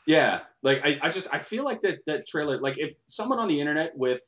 yeah, 0.05 0.41
like 0.63 0.81
I, 0.83 0.99
I 1.01 1.09
just 1.09 1.27
I 1.31 1.39
feel 1.39 1.63
like 1.63 1.81
that 1.81 2.05
that 2.05 2.27
trailer, 2.27 2.59
like 2.59 2.77
if 2.77 2.95
someone 3.05 3.39
on 3.39 3.47
the 3.47 3.59
internet 3.59 3.95
with 3.95 4.21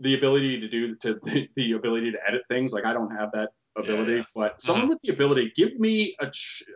the 0.00 0.14
ability 0.14 0.60
to 0.60 0.68
do 0.68 0.96
to 0.96 1.14
the, 1.22 1.48
the 1.56 1.72
ability 1.72 2.12
to 2.12 2.18
edit 2.26 2.42
things, 2.48 2.72
like 2.72 2.84
I 2.84 2.92
don't 2.92 3.14
have 3.14 3.32
that 3.32 3.50
ability, 3.76 4.16
yeah. 4.16 4.22
but 4.34 4.60
someone 4.60 4.88
with 4.88 5.00
the 5.00 5.12
ability, 5.12 5.52
give 5.56 5.78
me 5.78 6.14
a 6.20 6.30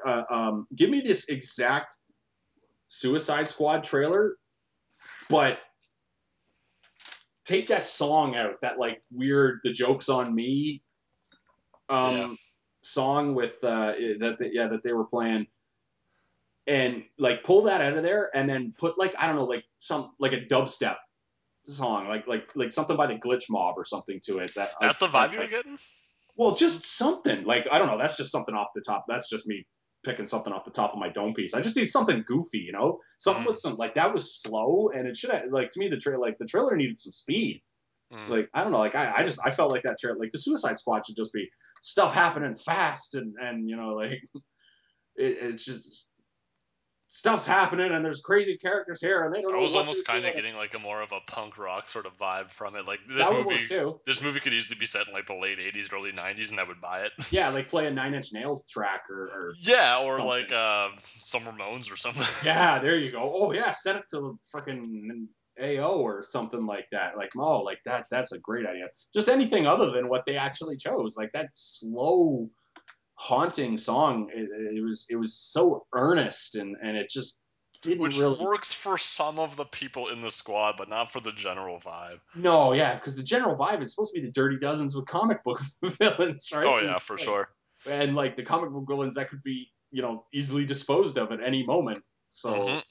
uh, 0.07 0.24
um, 0.30 0.66
give 0.76 0.90
me 0.90 1.01
this 1.01 1.28
exact 1.28 1.97
Suicide 2.88 3.49
Squad 3.49 3.82
trailer, 3.84 4.36
but 5.28 5.59
take 7.44 7.68
that 7.68 7.86
song 7.86 8.36
out, 8.36 8.61
that 8.62 8.78
like 8.78 9.03
weird 9.11 9.61
"the 9.62 9.72
jokes 9.72 10.09
on 10.09 10.34
me" 10.34 10.82
um, 11.88 12.16
Yeah. 12.16 12.34
song 12.82 13.34
with 13.34 13.62
uh, 13.64 13.92
that 14.18 14.36
they, 14.38 14.51
yeah 14.53 14.66
that 14.68 14.82
they 14.82 14.92
were 14.92 15.05
playing, 15.05 15.47
and 16.66 17.05
like 17.18 17.42
pull 17.44 17.62
that 17.64 17.80
out 17.80 17.97
of 17.97 18.03
there, 18.03 18.30
and 18.36 18.49
then 18.49 18.72
put 18.78 18.99
like 18.99 19.14
I 19.18 19.26
don't 19.26 19.36
know 19.36 19.44
like 19.44 19.64
some 19.78 20.12
like 20.18 20.32
a 20.32 20.40
dubstep 20.47 20.97
song, 21.66 22.09
like 22.09 22.26
like 22.26 22.49
like 22.55 22.72
something 22.72 22.97
by 22.97 23.07
the 23.07 23.16
Glitch 23.16 23.44
Mob 23.51 23.74
or 23.76 23.84
something 23.84 24.20
to 24.26 24.38
it. 24.38 24.55
That 24.55 24.70
That's 24.80 24.99
the 24.99 25.09
that- 25.09 25.30
vibe 25.30 25.34
you're 25.34 25.49
getting. 25.49 25.78
Well, 26.37 26.55
just 26.55 26.84
something 26.84 27.45
like 27.45 27.66
I 27.70 27.78
don't 27.78 27.89
know. 27.89 27.99
That's 27.99 28.16
just 28.16 28.30
something 28.32 28.55
off 28.55 28.68
the 28.74 28.82
top. 28.82 29.07
That's 29.09 29.28
just 29.28 29.47
me 29.47 29.66
picking 30.05 30.26
something 30.26 30.53
off 30.53 30.64
the 30.64 30.70
top 30.70 30.93
of 30.93 30.99
my 30.99 31.09
dome 31.09 31.34
piece. 31.34 31.55
I 31.55 31.61
just 31.61 31.76
need 31.76 31.87
something 31.87 32.24
goofy, 32.26 32.59
you 32.59 32.72
know, 32.72 33.01
something 33.18 33.45
Mhm. 33.45 33.49
with 33.49 33.59
some 33.59 33.76
like 33.76 33.95
that 33.95 34.12
was 34.12 34.41
slow, 34.41 34.91
and 34.91 35.09
it 35.09 35.16
should 35.16 35.30
have 35.30 35.45
like 35.51 35.70
to 35.70 35.80
me 35.80 35.89
the 35.89 35.97
trailer 35.97 36.18
like 36.20 36.39
the 36.39 36.45
trailer 36.47 36.76
needed 36.76 36.99
some 36.99 37.12
speed. 37.12 37.62
Mm. 38.12 38.28
Like 38.28 38.51
I 38.55 38.62
don't 38.62 38.72
know, 38.72 38.78
like 38.78 38.95
I, 38.95 39.16
I 39.16 39.22
just 39.24 39.41
I 39.45 39.51
felt 39.51 39.72
like 39.72 39.82
that 39.84 39.99
trailer 39.99 40.18
like 40.18 40.30
the 40.30 40.39
Suicide 40.39 40.78
Squad 40.78 41.07
should 41.07 41.16
just 41.16 41.32
be 41.32 41.49
stuff 41.82 42.12
happening 42.14 42.55
fast 42.55 43.14
and 43.14 43.34
and 43.41 43.68
you 43.68 43.76
know 43.76 43.95
like 43.95 44.22
it, 45.16 45.39
it's 45.41 45.64
just 45.64 46.14
stuff's 47.09 47.46
happening 47.46 47.92
and 47.92 48.04
there's 48.04 48.20
crazy 48.20 48.57
characters 48.57 49.00
here 49.00 49.22
and 49.24 49.32
they 49.32 49.40
don't 49.40 49.52
I 49.52 49.57
know 49.57 49.62
was 49.62 49.76
almost 49.76 50.04
kind 50.04 50.26
of 50.26 50.34
getting 50.34 50.57
like 50.57 50.74
a 50.74 50.78
more 50.78 51.00
of 51.02 51.12
a 51.12 51.20
punk 51.30 51.57
rock 51.57 51.88
sort 51.88 52.04
of 52.07 52.16
vibe 52.16 52.50
from 52.50 52.74
it. 52.74 52.86
Like 52.86 53.00
this 53.07 53.30
movie, 53.30 53.64
too. 53.64 54.00
this 54.07 54.20
movie 54.20 54.40
could 54.40 54.52
easily 54.52 54.78
be 54.78 54.86
set 54.86 55.07
in 55.07 55.12
like 55.12 55.26
the 55.26 55.34
late 55.34 55.59
'80s, 55.59 55.92
early 55.92 56.11
'90s, 56.12 56.50
and 56.50 56.59
I 56.59 56.64
would 56.64 56.80
buy 56.80 57.02
it. 57.02 57.12
Yeah, 57.30 57.50
like 57.50 57.66
play 57.68 57.86
a 57.86 57.90
Nine 57.90 58.14
Inch 58.14 58.32
Nails 58.32 58.64
track 58.66 59.02
or, 59.11 59.24
or 59.26 59.54
Yeah, 59.61 59.98
or 60.02 60.16
something. 60.16 60.26
like 60.26 60.52
uh, 60.52 60.88
some 61.22 61.42
Ramones 61.42 61.92
or 61.92 61.96
something. 61.96 62.24
Yeah, 62.44 62.78
there 62.80 62.96
you 62.96 63.11
go. 63.11 63.32
Oh 63.36 63.52
yeah, 63.52 63.70
set 63.72 63.96
it 63.96 64.04
to 64.11 64.20
the 64.20 64.38
freaking 64.54 65.26
AO 65.61 65.96
or 65.98 66.22
something 66.22 66.66
like 66.66 66.86
that. 66.92 67.16
Like 67.16 67.30
oh, 67.36 67.62
like 67.62 67.78
that. 67.84 68.07
That's 68.11 68.32
a 68.32 68.38
great 68.38 68.66
idea. 68.66 68.86
Just 69.14 69.28
anything 69.28 69.66
other 69.66 69.90
than 69.90 70.09
what 70.09 70.24
they 70.26 70.36
actually 70.36 70.76
chose. 70.76 71.16
Like 71.16 71.32
that 71.32 71.50
slow, 71.54 72.48
haunting 73.17 73.77
song. 73.79 74.31
It, 74.33 74.49
it 74.77 74.83
was 74.85 75.07
it 75.11 75.17
was 75.17 75.35
so 75.35 75.87
earnest 75.95 76.55
and 76.55 76.77
and 76.83 76.97
it 76.97 77.09
just 77.11 77.43
didn't 77.83 78.03
Which 78.03 78.19
really. 78.19 78.43
works 78.43 78.73
for 78.73 78.97
some 78.97 79.39
of 79.39 79.57
the 79.57 79.67
people 79.67 80.09
in 80.09 80.23
the 80.23 80.31
squad, 80.31 80.77
but 80.79 80.89
not 80.89 81.12
for 81.12 81.21
the 81.21 81.33
general 81.33 81.79
vibe. 81.79 82.21
No, 82.35 82.73
yeah, 82.73 82.95
because 82.95 83.17
the 83.17 83.23
general 83.23 83.55
vibe 83.55 83.83
is 83.83 83.91
supposed 83.95 84.14
to 84.14 84.21
be 84.21 84.27
the 84.27 84.33
Dirty 84.33 84.57
Dozens 84.59 84.97
with 84.97 85.05
comic 85.07 85.45
book 85.45 85.61
villains, 85.83 86.49
right? 86.55 86.64
Oh 86.67 86.79
yeah, 86.79 86.97
for 86.99 87.14
like- 87.14 87.23
sure. 87.25 87.49
And 87.89 88.17
like 88.17 88.37
the 88.37 88.43
comic 88.43 88.71
book 88.71 88.85
villains 88.89 89.14
that 89.17 89.29
could 89.29 89.43
be 89.43 89.67
you 89.91 90.01
know 90.03 90.25
easily 90.33 90.64
disposed 90.64 91.19
of 91.19 91.33
at 91.33 91.43
any 91.43 91.64
moment. 91.67 92.03
So. 92.31 92.53
Mhm. 92.53 92.83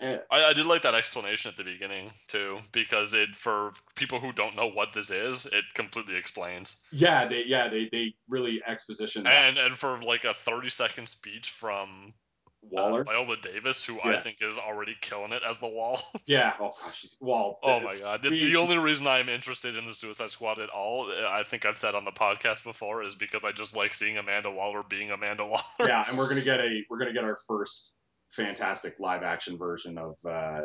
Eh, 0.00 0.18
I, 0.30 0.44
I 0.44 0.52
did 0.52 0.66
like 0.66 0.82
that 0.82 0.94
explanation 0.94 1.50
at 1.50 1.56
the 1.56 1.64
beginning 1.64 2.10
too, 2.26 2.58
because 2.72 3.14
it 3.14 3.34
for 3.36 3.72
people 3.94 4.20
who 4.20 4.32
don't 4.32 4.56
know 4.56 4.68
what 4.68 4.92
this 4.92 5.10
is, 5.10 5.46
it 5.46 5.64
completely 5.74 6.16
explains. 6.16 6.76
Yeah, 6.92 7.26
they 7.26 7.44
yeah 7.44 7.68
they 7.68 7.88
they 7.90 8.14
really 8.28 8.62
exposition 8.66 9.24
that 9.24 9.32
And 9.32 9.58
and 9.58 9.76
for 9.76 10.00
like 10.02 10.24
a 10.24 10.34
thirty 10.34 10.68
second 10.68 11.08
speech 11.08 11.50
from 11.50 12.14
Waller. 12.62 13.00
uh, 13.00 13.04
Viola 13.04 13.36
Davis, 13.38 13.84
who 13.84 13.98
I 14.02 14.16
think 14.18 14.38
is 14.42 14.58
already 14.58 14.94
killing 15.00 15.32
it 15.32 15.42
as 15.48 15.58
the 15.58 15.66
wall. 15.66 16.00
yeah. 16.26 16.52
Oh 16.60 16.72
gosh, 16.82 17.00
she's 17.00 17.16
well. 17.20 17.58
oh 17.62 17.80
my 17.80 17.98
god! 17.98 18.22
The, 18.22 18.28
the 18.28 18.56
only 18.56 18.76
reason 18.76 19.06
I'm 19.06 19.28
interested 19.28 19.76
in 19.76 19.86
the 19.86 19.92
Suicide 19.92 20.30
Squad 20.30 20.58
at 20.58 20.68
all, 20.68 21.10
uh, 21.10 21.28
I 21.28 21.42
think 21.42 21.64
I've 21.64 21.78
said 21.78 21.94
on 21.94 22.04
the 22.04 22.12
podcast 22.12 22.64
before, 22.64 23.02
is 23.02 23.14
because 23.14 23.44
I 23.44 23.52
just 23.52 23.74
like 23.74 23.94
seeing 23.94 24.18
Amanda 24.18 24.50
Waller 24.50 24.82
being 24.82 25.10
Amanda 25.10 25.46
Waller. 25.46 25.62
Yeah, 25.80 26.04
and 26.08 26.18
we're 26.18 26.28
gonna 26.28 26.40
get 26.44 26.60
a 26.60 26.84
we're 26.90 26.98
gonna 26.98 27.14
get 27.14 27.24
our 27.24 27.38
first 27.48 27.92
fantastic 28.30 28.94
live 28.98 29.22
action 29.22 29.58
version 29.58 29.98
of 29.98 30.16
uh 30.24 30.62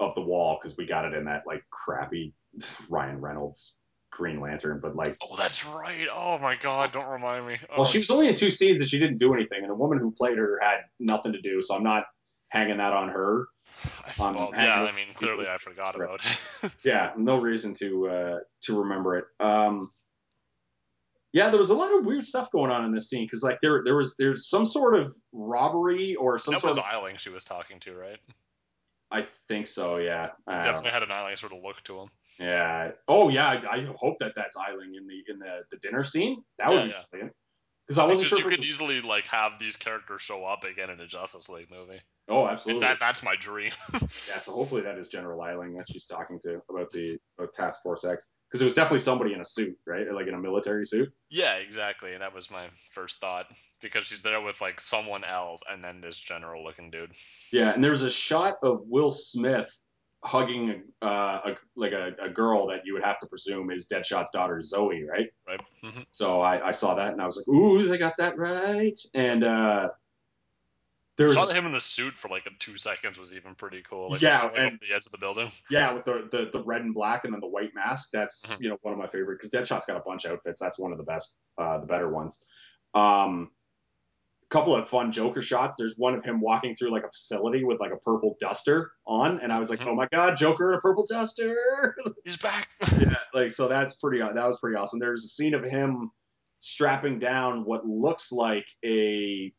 of 0.00 0.14
the 0.14 0.20
wall 0.20 0.58
because 0.60 0.76
we 0.76 0.86
got 0.86 1.04
it 1.04 1.14
in 1.14 1.24
that 1.24 1.42
like 1.46 1.62
crappy 1.70 2.32
Ryan 2.88 3.20
Reynolds 3.20 3.78
Green 4.10 4.40
Lantern, 4.40 4.80
but 4.80 4.96
like. 4.96 5.16
Oh, 5.22 5.36
that's 5.36 5.66
right. 5.66 6.06
Oh 6.14 6.38
my 6.38 6.56
god! 6.56 6.92
Don't 6.92 7.08
remind 7.08 7.46
me. 7.46 7.58
Oh, 7.70 7.74
Well, 7.78 7.84
she 7.84 7.98
was 7.98 8.10
only 8.10 8.28
in 8.28 8.34
two 8.34 8.50
scenes 8.50 8.80
and 8.80 8.88
she 8.88 8.98
didn't 8.98 9.18
do 9.18 9.34
anything, 9.34 9.60
and 9.60 9.70
the 9.70 9.74
woman 9.74 9.98
who 9.98 10.10
played 10.10 10.38
her 10.38 10.58
had 10.62 10.80
nothing 10.98 11.32
to 11.32 11.40
do. 11.40 11.60
So 11.62 11.74
I'm 11.74 11.82
not 11.82 12.04
hanging 12.48 12.78
that 12.78 12.92
on 12.92 13.10
her. 13.10 13.46
Um, 14.18 14.34
well, 14.36 14.50
yeah. 14.54 14.82
I 14.82 14.92
mean, 14.92 15.08
clearly 15.14 15.46
I 15.46 15.58
forgot 15.58 15.94
about 15.96 16.20
it. 16.24 16.72
yeah, 16.84 17.12
no 17.16 17.38
reason 17.38 17.74
to 17.74 18.08
uh, 18.08 18.38
to 18.62 18.80
remember 18.80 19.18
it. 19.18 19.24
Um, 19.40 19.90
yeah, 21.32 21.50
there 21.50 21.58
was 21.58 21.70
a 21.70 21.74
lot 21.74 21.92
of 21.96 22.04
weird 22.04 22.24
stuff 22.24 22.50
going 22.50 22.70
on 22.70 22.84
in 22.84 22.92
this 22.92 23.08
scene 23.10 23.24
because 23.24 23.42
like 23.42 23.58
there 23.60 23.82
there 23.84 23.96
was 23.96 24.14
there's 24.18 24.48
some 24.48 24.64
sort 24.66 24.94
of 24.94 25.12
robbery 25.32 26.14
or 26.16 26.38
some 26.38 26.54
that 26.54 26.60
sort 26.60 26.70
was 26.70 26.78
of 26.78 26.84
Eiling 26.84 27.16
she 27.18 27.30
was 27.30 27.44
talking 27.44 27.78
to, 27.80 27.94
right? 27.94 28.18
I 29.10 29.24
think 29.48 29.66
so. 29.66 29.96
Yeah, 29.96 30.30
I 30.46 30.58
um, 30.58 30.62
Definitely 30.64 30.90
had 30.90 31.02
an 31.02 31.10
Eiling 31.10 31.36
sort 31.38 31.52
of 31.52 31.62
look 31.62 31.82
to 31.84 32.00
him. 32.00 32.08
Yeah. 32.38 32.92
Oh 33.08 33.28
yeah. 33.30 33.48
I, 33.48 33.76
I 33.76 33.88
hope 33.96 34.18
that 34.20 34.32
that's 34.36 34.56
Eiling 34.56 34.94
in 34.96 35.06
the 35.06 35.22
in 35.32 35.38
the 35.38 35.62
the 35.70 35.76
dinner 35.78 36.04
scene. 36.04 36.42
That 36.58 36.70
would 36.70 36.76
Yeah, 36.78 36.84
be 36.84 36.90
yeah. 36.90 37.02
brilliant. 37.10 37.32
Because 37.86 37.98
I 37.98 38.04
wasn't 38.04 38.26
Because 38.26 38.28
sure. 38.28 38.38
you 38.40 38.44
if 38.44 38.50
could 38.50 38.60
was- 38.60 38.68
easily 38.68 39.00
like 39.00 39.24
have 39.28 39.58
these 39.58 39.76
characters 39.76 40.20
show 40.20 40.44
up 40.44 40.64
again 40.64 40.90
in 40.90 41.00
a 41.00 41.06
Justice 41.06 41.48
League 41.48 41.70
movie, 41.70 42.00
Oh, 42.28 42.46
absolutely. 42.46 42.86
that 42.86 42.98
that's 43.00 43.22
my 43.22 43.34
dream. 43.36 43.72
Yeah, 43.94 43.98
so 44.08 44.52
hopefully 44.52 44.82
that 44.82 44.98
is 44.98 45.08
General 45.08 45.40
Eiling 45.40 45.74
that 45.78 45.86
she's 45.90 46.04
talking 46.04 46.38
to 46.42 46.60
about 46.70 46.90
the 46.92 47.16
about 47.38 47.54
Task 47.54 47.82
Force 47.82 48.04
X 48.04 48.26
because 48.48 48.62
it 48.62 48.64
was 48.64 48.74
definitely 48.74 49.00
somebody 49.00 49.34
in 49.34 49.40
a 49.40 49.44
suit, 49.44 49.76
right? 49.86 50.10
Like 50.12 50.26
in 50.26 50.34
a 50.34 50.38
military 50.38 50.86
suit. 50.86 51.12
yeah, 51.30 51.54
exactly, 51.56 52.12
and 52.14 52.22
that 52.22 52.34
was 52.34 52.50
my 52.50 52.68
first 52.92 53.20
thought 53.20 53.46
because 53.82 54.06
she's 54.06 54.22
there 54.22 54.40
with 54.40 54.60
like 54.60 54.80
someone 54.80 55.24
else, 55.24 55.60
and 55.70 55.82
then 55.84 56.00
this 56.00 56.18
general 56.18 56.64
looking 56.64 56.90
dude. 56.90 57.12
Yeah, 57.52 57.72
and 57.72 57.82
there 57.82 57.90
was 57.90 58.02
a 58.02 58.10
shot 58.10 58.56
of 58.62 58.80
Will 58.86 59.10
Smith 59.10 59.70
hugging 60.24 60.82
uh, 61.00 61.40
a 61.44 61.56
like 61.76 61.92
a, 61.92 62.12
a 62.20 62.28
girl 62.28 62.66
that 62.66 62.80
you 62.84 62.92
would 62.94 63.04
have 63.04 63.18
to 63.20 63.26
presume 63.26 63.70
is 63.70 63.86
Deadshot's 63.86 64.30
daughter 64.30 64.60
Zoe, 64.60 65.04
right? 65.04 65.28
Right. 65.46 65.60
hmm 65.82 66.00
So 66.10 66.40
I, 66.40 66.68
I 66.68 66.70
saw 66.72 66.94
that 66.94 67.12
and 67.12 67.22
I 67.22 67.26
was 67.26 67.36
like, 67.36 67.46
ooh, 67.48 67.86
they 67.86 67.98
got 67.98 68.14
that 68.18 68.36
right. 68.36 68.98
And 69.14 69.44
uh, 69.44 69.90
there 71.18 71.26
was 71.26 71.36
Shot 71.36 71.54
him 71.54 71.66
in 71.66 71.72
the 71.72 71.80
suit 71.80 72.14
for 72.16 72.28
like 72.28 72.48
two 72.58 72.76
seconds 72.78 73.18
was 73.18 73.34
even 73.34 73.54
pretty 73.54 73.82
cool. 73.82 74.10
Like, 74.12 74.22
Yeah, 74.22 74.44
like 74.44 74.56
and- 74.56 74.78
the 74.80 74.94
edge 74.94 75.04
of 75.04 75.12
the 75.12 75.18
building. 75.18 75.50
yeah 75.70 75.92
with 75.92 76.04
the, 76.06 76.28
the 76.30 76.48
the 76.50 76.62
red 76.64 76.80
and 76.80 76.94
black 76.94 77.24
and 77.24 77.34
then 77.34 77.40
the 77.40 77.46
white 77.48 77.74
mask. 77.74 78.08
That's 78.12 78.46
Mhm. 78.46 78.60
you 78.60 78.68
know 78.70 78.78
one 78.82 78.94
of 78.94 78.98
my 78.98 79.06
favorite 79.06 79.38
because 79.40 79.50
Deadshot's 79.50 79.84
got 79.84 79.96
a 79.98 80.00
bunch 80.00 80.24
of 80.24 80.32
outfits. 80.32 80.58
That's 80.60 80.78
one 80.78 80.92
of 80.92 80.98
the 80.98 81.04
best, 81.04 81.38
uh, 81.58 81.78
the 81.78 81.86
better 81.86 82.08
ones. 82.08 82.42
Um, 82.94 83.50
couple 84.50 84.74
of 84.74 84.88
fun 84.88 85.12
Joker 85.12 85.42
shots. 85.42 85.74
There's 85.76 85.94
one 85.98 86.14
of 86.14 86.24
him 86.24 86.40
walking 86.40 86.74
through 86.74 86.90
like 86.90 87.04
a 87.04 87.10
facility 87.10 87.64
with 87.64 87.80
like 87.80 87.92
a 87.92 87.98
purple 87.98 88.34
duster 88.40 88.92
on, 89.06 89.40
and 89.40 89.52
I 89.52 89.58
was 89.58 89.68
like, 89.68 89.80
Mhm. 89.80 89.88
oh 89.88 89.94
my 89.94 90.08
god, 90.10 90.38
Joker 90.38 90.72
in 90.72 90.78
a 90.78 90.80
purple 90.80 91.04
duster. 91.06 91.94
He's 92.24 92.38
back. 92.38 92.68
yeah, 92.98 93.16
like 93.34 93.52
so 93.52 93.68
that's 93.68 94.00
pretty. 94.00 94.20
That 94.20 94.46
was 94.46 94.58
pretty 94.58 94.76
awesome. 94.76 95.00
There's 95.00 95.24
a 95.24 95.28
scene 95.28 95.52
of 95.52 95.64
him 95.66 96.10
strapping 96.56 97.18
down 97.18 97.64
what 97.66 97.86
looks 97.86 98.32
like 98.32 98.66
a 98.84 99.52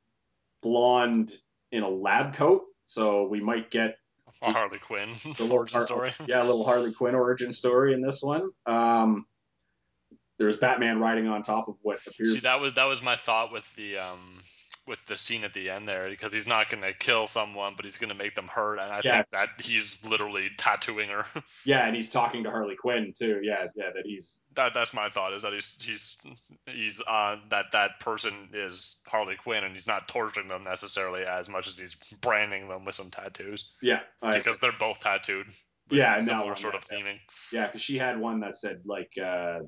blonde 0.64 1.34
in 1.72 1.84
a 1.84 1.90
lab 1.90 2.34
coat. 2.34 2.64
So 2.86 3.28
we 3.28 3.40
might 3.40 3.70
get 3.72 3.98
A 4.42 4.52
Harley 4.52 4.80
Quinn 4.80 5.16
origin 5.52 5.76
Har- 5.76 5.82
story. 5.82 6.14
Yeah, 6.28 6.42
a 6.42 6.46
little 6.46 6.64
Harley 6.64 6.92
Quinn 6.92 7.16
origin 7.16 7.52
story 7.52 7.94
in 7.94 8.02
this 8.02 8.22
one. 8.22 8.50
Um, 8.66 9.26
there's 10.38 10.58
Batman 10.58 11.00
riding 11.00 11.28
on 11.28 11.42
top 11.44 11.68
of 11.68 11.76
what 11.82 12.00
appears. 12.08 12.34
See, 12.34 12.40
that 12.40 12.60
was 12.60 12.74
that 12.74 12.86
was 12.86 13.02
my 13.02 13.16
thought 13.16 13.52
with 13.52 13.76
the 13.76 13.98
um 13.98 14.42
with 14.90 15.06
the 15.06 15.16
scene 15.16 15.44
at 15.46 15.54
the 15.54 15.70
end 15.70 15.88
there 15.88 16.10
because 16.10 16.34
he's 16.34 16.48
not 16.48 16.70
going 16.70 16.84
to 16.84 16.92
kill 16.94 17.28
someone, 17.28 17.74
but 17.78 17.86
he's 17.86 17.98
going 17.98 18.10
to 18.10 18.16
make 18.16 18.36
them 18.36 18.48
hurt, 18.48 18.80
and 18.80 18.92
I 18.92 19.00
Yeah. 19.04 19.12
think 19.18 19.28
that 19.32 19.50
he's 19.62 20.04
literally 20.04 20.50
tattooing 20.58 21.10
her. 21.10 21.26
yeah, 21.66 21.86
and 21.86 21.96
he's 21.96 22.10
talking 22.10 22.44
to 22.44 22.50
Harley 22.52 22.76
Quinn 22.76 23.14
too. 23.18 23.40
Yeah, 23.44 23.68
yeah, 23.76 23.92
that 23.96 24.04
he's 24.06 24.42
that 24.56 24.74
that's 24.74 24.94
my 24.94 25.08
thought 25.10 25.32
is 25.34 25.44
that 25.44 25.54
he's 25.54 25.82
he's 25.82 26.18
he's 26.66 27.02
uh 27.08 27.38
that 27.50 27.68
that 27.74 28.00
person 28.02 28.50
is 28.54 28.98
Harley 29.08 29.36
Quinn, 29.36 29.64
and 29.64 29.74
he's 29.76 29.88
not 29.88 30.08
torturing 30.10 30.48
them 30.50 30.64
necessarily 30.66 31.24
as 31.24 31.48
much 31.48 31.68
as 31.70 31.78
he's 31.80 31.96
branding 32.20 32.68
them 32.68 32.84
with 32.84 32.96
some 32.96 33.12
tattoos 33.12 33.70
yeah, 33.82 34.00
I- 34.22 34.38
because 34.38 34.58
they're 34.60 34.74
both 34.78 35.00
tattooed. 35.00 35.46
Yeah, 35.92 36.16
similar 36.16 36.48
one, 36.48 36.56
sort 36.56 36.74
yeah, 36.74 36.78
of 36.78 36.86
theming. 36.86 37.20
yeah, 37.52 37.66
because 37.68 37.82
she 37.82 37.98
had 37.98 38.20
one 38.20 38.42
that 38.42 38.56
said 38.56 38.82
like. 38.86 39.14
Uh, 39.18 39.60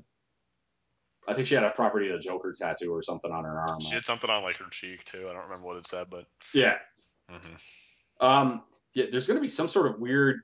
I 1.28 1.34
think 1.34 1.46
she 1.46 1.54
had 1.54 1.64
a 1.64 1.70
property 1.70 2.08
of 2.08 2.14
the 2.14 2.18
Joker 2.18 2.54
tattoo 2.56 2.92
or 2.92 3.02
something 3.02 3.30
on 3.30 3.44
her 3.44 3.60
arm. 3.60 3.80
She 3.80 3.94
had 3.94 4.04
something 4.04 4.28
on 4.28 4.42
like 4.42 4.56
her 4.56 4.68
cheek 4.70 5.04
too. 5.04 5.28
I 5.28 5.32
don't 5.32 5.44
remember 5.44 5.66
what 5.66 5.76
it 5.76 5.86
said, 5.86 6.08
but 6.10 6.26
yeah, 6.52 6.78
mhm. 7.30 7.60
Um, 8.20 8.64
yeah, 8.94 9.06
there's 9.10 9.26
going 9.26 9.36
to 9.36 9.42
be 9.42 9.48
some 9.48 9.68
sort 9.68 9.86
of 9.86 10.00
weird 10.00 10.40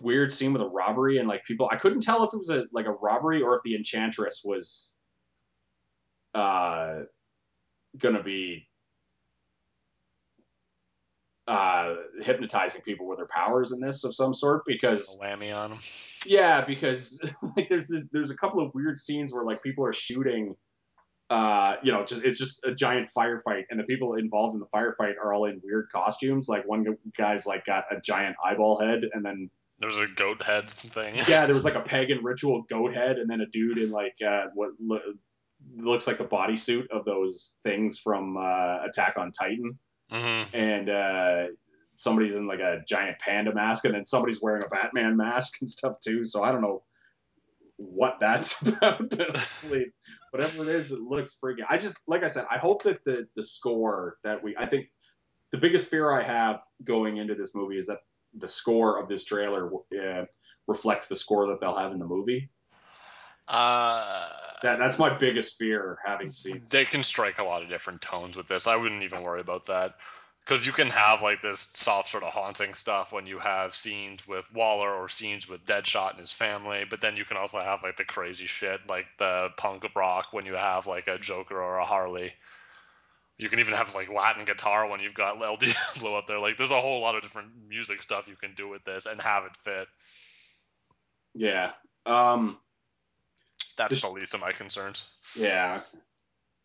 weird 0.00 0.32
scene 0.32 0.52
with 0.52 0.62
a 0.62 0.68
robbery 0.68 1.18
and 1.18 1.28
like 1.28 1.44
people. 1.44 1.68
I 1.70 1.76
couldn't 1.76 2.00
tell 2.00 2.24
if 2.24 2.32
it 2.32 2.36
was 2.36 2.50
a 2.50 2.64
like 2.72 2.86
a 2.86 2.92
robbery 2.92 3.42
or 3.42 3.54
if 3.54 3.62
the 3.62 3.76
enchantress 3.76 4.42
was 4.44 5.00
uh 6.34 7.00
gonna 7.96 8.22
be 8.22 8.67
uh 11.48 11.94
hypnotizing 12.20 12.82
people 12.82 13.06
with 13.08 13.18
their 13.18 13.26
powers 13.26 13.72
in 13.72 13.80
this 13.80 14.04
of 14.04 14.14
some 14.14 14.34
sort 14.34 14.62
because 14.66 15.18
whammy 15.22 15.54
on 15.54 15.72
him. 15.72 15.78
yeah 16.26 16.62
because 16.64 17.18
like 17.56 17.68
there's 17.68 17.88
this, 17.88 18.04
there's 18.12 18.30
a 18.30 18.36
couple 18.36 18.60
of 18.60 18.70
weird 18.74 18.98
scenes 18.98 19.32
where 19.32 19.44
like 19.44 19.62
people 19.62 19.84
are 19.84 19.92
shooting 19.92 20.54
uh 21.30 21.76
you 21.82 21.90
know 21.90 22.04
just, 22.04 22.22
it's 22.22 22.38
just 22.38 22.62
a 22.64 22.74
giant 22.74 23.08
firefight 23.16 23.62
and 23.70 23.80
the 23.80 23.84
people 23.84 24.14
involved 24.14 24.54
in 24.54 24.60
the 24.60 24.66
firefight 24.74 25.14
are 25.22 25.32
all 25.32 25.46
in 25.46 25.60
weird 25.64 25.86
costumes 25.90 26.48
like 26.48 26.66
one 26.66 26.84
guy's 27.16 27.46
like 27.46 27.64
got 27.64 27.84
a 27.90 28.00
giant 28.00 28.36
eyeball 28.44 28.78
head 28.78 29.00
and 29.12 29.24
then 29.24 29.50
There's 29.78 29.98
a 29.98 30.06
goat 30.06 30.42
head 30.42 30.68
thing. 30.68 31.14
yeah 31.28 31.46
there 31.46 31.54
was 31.54 31.64
like 31.70 31.76
a 31.76 31.80
pagan 31.82 32.22
ritual 32.22 32.64
goat 32.68 32.92
head 32.92 33.16
and 33.18 33.28
then 33.30 33.40
a 33.40 33.46
dude 33.46 33.78
in 33.78 33.90
like 33.90 34.14
uh 34.26 34.44
what 34.54 34.70
lo- 34.80 35.00
looks 35.76 36.06
like 36.06 36.18
the 36.18 36.24
bodysuit 36.24 36.86
of 36.90 37.04
those 37.04 37.58
things 37.62 37.98
from 37.98 38.36
uh 38.36 38.76
attack 38.84 39.16
on 39.16 39.32
titan 39.32 39.78
hmm 40.10 40.42
and 40.54 40.88
uh 40.88 41.46
somebody's 41.96 42.34
in 42.34 42.46
like 42.46 42.60
a 42.60 42.82
giant 42.86 43.18
panda 43.18 43.52
mask 43.52 43.84
and 43.84 43.94
then 43.94 44.04
somebody's 44.04 44.40
wearing 44.40 44.62
a 44.62 44.68
batman 44.68 45.16
mask 45.16 45.60
and 45.60 45.68
stuff 45.68 45.98
too 46.00 46.24
so 46.24 46.42
i 46.42 46.52
don't 46.52 46.62
know 46.62 46.82
what 47.76 48.16
that's 48.20 48.60
about 48.66 49.10
but 49.10 49.36
whatever 50.30 50.62
it 50.62 50.68
is 50.68 50.92
it 50.92 51.00
looks 51.00 51.36
freaking 51.42 51.64
i 51.68 51.76
just 51.76 51.98
like 52.06 52.22
i 52.22 52.28
said 52.28 52.46
i 52.50 52.58
hope 52.58 52.82
that 52.82 53.04
the 53.04 53.26
the 53.36 53.42
score 53.42 54.16
that 54.24 54.42
we 54.42 54.56
i 54.56 54.66
think 54.66 54.86
the 55.52 55.58
biggest 55.58 55.88
fear 55.88 56.10
i 56.10 56.22
have 56.22 56.62
going 56.84 57.18
into 57.18 57.34
this 57.34 57.54
movie 57.54 57.78
is 57.78 57.86
that 57.86 57.98
the 58.34 58.48
score 58.48 59.00
of 59.00 59.08
this 59.08 59.24
trailer 59.24 59.70
uh, 60.02 60.24
reflects 60.66 61.08
the 61.08 61.16
score 61.16 61.48
that 61.48 61.60
they'll 61.60 61.76
have 61.76 61.92
in 61.92 61.98
the 61.98 62.06
movie. 62.06 62.50
Uh, 63.46 64.28
that 64.62 64.78
that's 64.78 64.98
my 64.98 65.08
biggest 65.10 65.56
fear 65.56 65.98
having 66.04 66.32
seen 66.32 66.62
they 66.70 66.84
can 66.84 67.02
strike 67.02 67.38
a 67.38 67.44
lot 67.44 67.62
of 67.62 67.68
different 67.68 68.00
tones 68.00 68.36
with 68.36 68.48
this. 68.48 68.66
I 68.66 68.76
wouldn't 68.76 69.02
even 69.02 69.22
worry 69.22 69.40
about 69.40 69.66
that. 69.66 69.94
Because 70.40 70.66
you 70.66 70.72
can 70.72 70.88
have 70.88 71.20
like 71.20 71.42
this 71.42 71.68
soft 71.74 72.08
sort 72.08 72.24
of 72.24 72.32
haunting 72.32 72.72
stuff 72.72 73.12
when 73.12 73.26
you 73.26 73.38
have 73.38 73.74
scenes 73.74 74.26
with 74.26 74.50
Waller 74.54 74.90
or 74.90 75.06
scenes 75.06 75.46
with 75.46 75.66
Deadshot 75.66 76.12
and 76.12 76.20
his 76.20 76.32
family, 76.32 76.86
but 76.88 77.02
then 77.02 77.18
you 77.18 77.26
can 77.26 77.36
also 77.36 77.60
have 77.60 77.82
like 77.82 77.96
the 77.98 78.04
crazy 78.04 78.46
shit 78.46 78.80
like 78.88 79.04
the 79.18 79.50
punk 79.58 79.84
rock 79.94 80.28
when 80.32 80.46
you 80.46 80.54
have 80.54 80.86
like 80.86 81.06
a 81.06 81.18
Joker 81.18 81.60
or 81.60 81.76
a 81.76 81.84
Harley. 81.84 82.32
You 83.36 83.50
can 83.50 83.58
even 83.58 83.74
have 83.74 83.94
like 83.94 84.10
Latin 84.10 84.46
guitar 84.46 84.88
when 84.88 85.00
you've 85.00 85.12
got 85.12 85.40
El 85.40 85.56
Diablo 85.56 86.14
up 86.18 86.26
there. 86.26 86.38
Like 86.38 86.56
there's 86.56 86.70
a 86.70 86.80
whole 86.80 87.02
lot 87.02 87.14
of 87.14 87.20
different 87.20 87.50
music 87.68 88.00
stuff 88.00 88.26
you 88.26 88.36
can 88.36 88.54
do 88.54 88.68
with 88.68 88.84
this 88.84 89.04
and 89.04 89.20
have 89.20 89.44
it 89.44 89.54
fit. 89.54 89.86
yeah 91.34 91.72
um 92.06 92.56
That's 93.78 93.94
This- 93.94 94.02
the 94.02 94.10
least 94.10 94.34
of 94.34 94.40
my 94.40 94.52
concerns. 94.52 95.04
yeah 95.34 95.80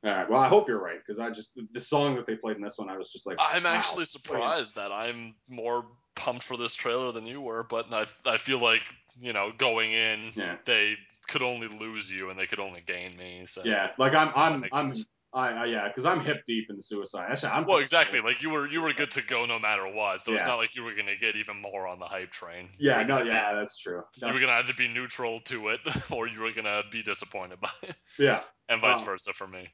all 0.03 0.11
right 0.11 0.29
well 0.29 0.41
i 0.41 0.49
hope 0.49 0.67
you're 0.67 0.83
right 0.83 0.99
because 0.99 1.17
i 1.19 1.29
just 1.29 1.57
the, 1.71 1.79
song 1.79 2.15
that 2.15 2.25
they 2.25 2.35
played 2.35 2.57
in 2.57 2.61
this 2.61 2.77
one 2.77 2.89
i 2.89 2.97
was 2.97 3.09
just 3.09 3.25
like 3.25 3.37
I'm 3.39 3.63
wow. 3.63 3.69
actually 3.69 4.03
surprised 4.03 4.75
that 4.75 4.91
I'm 4.91 5.35
more 5.49 5.85
pumped 6.15 6.43
for 6.43 6.57
this 6.57 6.75
trailer 6.75 7.11
than 7.11 7.25
you 7.25 7.41
were, 7.41 7.63
but 7.63 7.91
I, 7.91 8.05
I 8.25 8.37
feel 8.37 8.59
like, 8.59 8.81
you 9.19 9.33
know, 9.33 9.51
going 9.57 9.91
in, 9.93 10.31
yeah 10.35 10.57
they 10.65 10.95
could 11.27 11.41
only 11.41 11.67
lose 11.67 12.11
you 12.11 12.29
and 12.29 12.39
they 12.39 12.45
could 12.45 12.59
only 12.59 12.81
gain 12.85 13.15
me. 13.17 13.43
So 13.45 13.61
Yeah, 13.63 13.91
like 13.97 14.13
I'm, 14.13 14.31
I'm, 14.35 14.65
I'm, 14.73 14.93
sense. 14.93 15.05
I, 15.33 15.49
I 15.49 15.65
yeah, 15.65 15.87
because 15.87 16.05
I'm 16.05 16.19
hip 16.19 16.43
deep 16.45 16.69
in 16.69 16.75
the 16.75 16.81
suicide. 16.81 17.27
Actually, 17.31 17.53
I'm 17.53 17.65
Well, 17.65 17.79
exactly. 17.79 18.21
Like 18.21 18.41
you 18.43 18.51
were, 18.51 18.67
you 18.67 18.81
were 18.81 18.93
good 18.93 19.11
to 19.11 19.23
go 19.23 19.45
no 19.45 19.57
matter 19.57 19.87
what. 19.87 20.21
So 20.21 20.33
it's 20.33 20.45
not 20.45 20.57
like 20.57 20.75
you 20.75 20.83
were 20.83 20.93
gonna 20.93 21.15
get 21.15 21.35
even 21.35 21.59
more 21.59 21.87
on 21.87 21.97
the 21.99 22.05
hype 22.05 22.31
train. 22.31 22.69
Yeah, 22.79 23.01
no, 23.03 23.21
yeah, 23.23 23.53
that's 23.55 23.77
true. 23.79 24.03
No, 24.21 24.27
You 24.27 24.33
were 24.35 24.39
gonna 24.39 24.53
either 24.53 24.73
be 24.77 24.87
neutral 24.87 25.39
to 25.45 25.69
it, 25.69 25.79
or 26.11 26.27
you 26.27 26.41
were 26.41 26.51
gonna 26.51 26.83
be 26.91 27.01
disappointed 27.01 27.59
by 27.59 27.71
it, 27.81 27.95
yeah, 28.19 28.41
and 28.69 28.79
vice 28.79 29.01
Oh. 29.01 29.05
versa 29.05 29.33
for 29.33 29.47
me. 29.47 29.67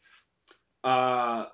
uh, 0.83 1.45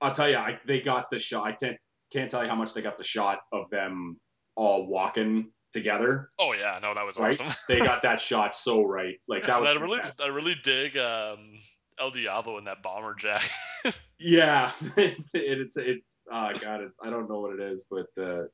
I'll 0.00 0.12
tell 0.12 0.28
you, 0.28 0.36
I, 0.36 0.58
they 0.66 0.80
got 0.80 1.10
the 1.10 1.18
shot. 1.18 1.44
I 1.46 1.52
can't, 1.52 1.76
can't 2.12 2.30
tell 2.30 2.42
you 2.42 2.48
how 2.48 2.54
much 2.54 2.74
they 2.74 2.82
got 2.82 2.96
the 2.96 3.04
shot 3.04 3.40
of 3.52 3.68
them 3.70 4.20
all 4.54 4.86
walking 4.86 5.52
together. 5.72 6.28
Oh 6.38 6.52
yeah, 6.52 6.78
no, 6.80 6.94
that 6.94 7.04
was 7.04 7.16
Right? 7.18 7.38
awesome. 7.40 7.48
They 7.68 7.80
got 7.80 8.02
that 8.08 8.20
shot 8.20 8.54
so 8.54 8.84
right. 8.84 9.16
Like 9.28 9.46
that 9.46 9.60
was 9.60 9.70
I 9.70 9.72
really. 9.74 10.00
I 10.22 10.26
really 10.26 10.54
dig 10.62 10.96
um, 10.96 11.58
El 11.98 12.10
Diablo 12.10 12.58
in 12.58 12.64
that 12.64 12.82
bomber 12.82 13.14
jacket. 13.14 13.50
Yeah, 14.18 14.72
it, 14.96 15.18
it's, 15.34 15.76
it's, 15.76 16.26
oh 16.32 16.50
god, 16.62 16.80
it, 16.80 16.90
I 17.02 17.10
don't 17.10 17.28
know 17.28 17.40
what 17.40 17.52
it 17.52 17.60
is, 17.60 17.84
but 17.90 18.06
uh, 18.18 18.44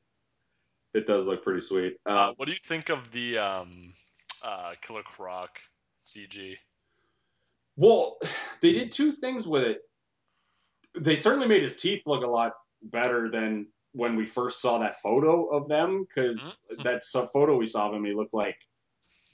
it 0.92 1.06
does 1.06 1.26
look 1.26 1.44
pretty 1.44 1.60
sweet. 1.60 1.98
Uh, 2.04 2.10
Uh, 2.10 2.32
what 2.36 2.46
do 2.46 2.52
you 2.52 2.58
think 2.58 2.88
of 2.90 3.10
the 3.12 3.38
um, 3.38 3.92
uh, 4.42 4.72
Killer 4.82 5.04
Croc 5.04 5.60
CG? 6.02 6.56
Well, 7.76 8.18
they 8.60 8.72
did 8.72 8.90
two 8.90 9.12
things 9.12 9.46
with 9.46 9.62
it. 9.62 9.82
They 10.98 11.14
certainly 11.14 11.46
made 11.46 11.62
his 11.62 11.76
teeth 11.76 12.02
look 12.06 12.24
a 12.24 12.26
lot 12.26 12.54
better 12.82 13.30
than 13.30 13.68
when 13.92 14.16
we 14.16 14.26
first 14.26 14.60
saw 14.60 14.78
that 14.78 15.00
photo 15.00 15.46
of 15.46 15.68
them, 15.68 16.04
because 16.04 16.42
Mhm. 16.42 16.82
that 16.82 17.04
photo 17.32 17.56
we 17.56 17.66
saw 17.66 17.88
of 17.88 17.94
him, 17.94 18.04
he 18.04 18.14
looked 18.14 18.34
like 18.34 18.58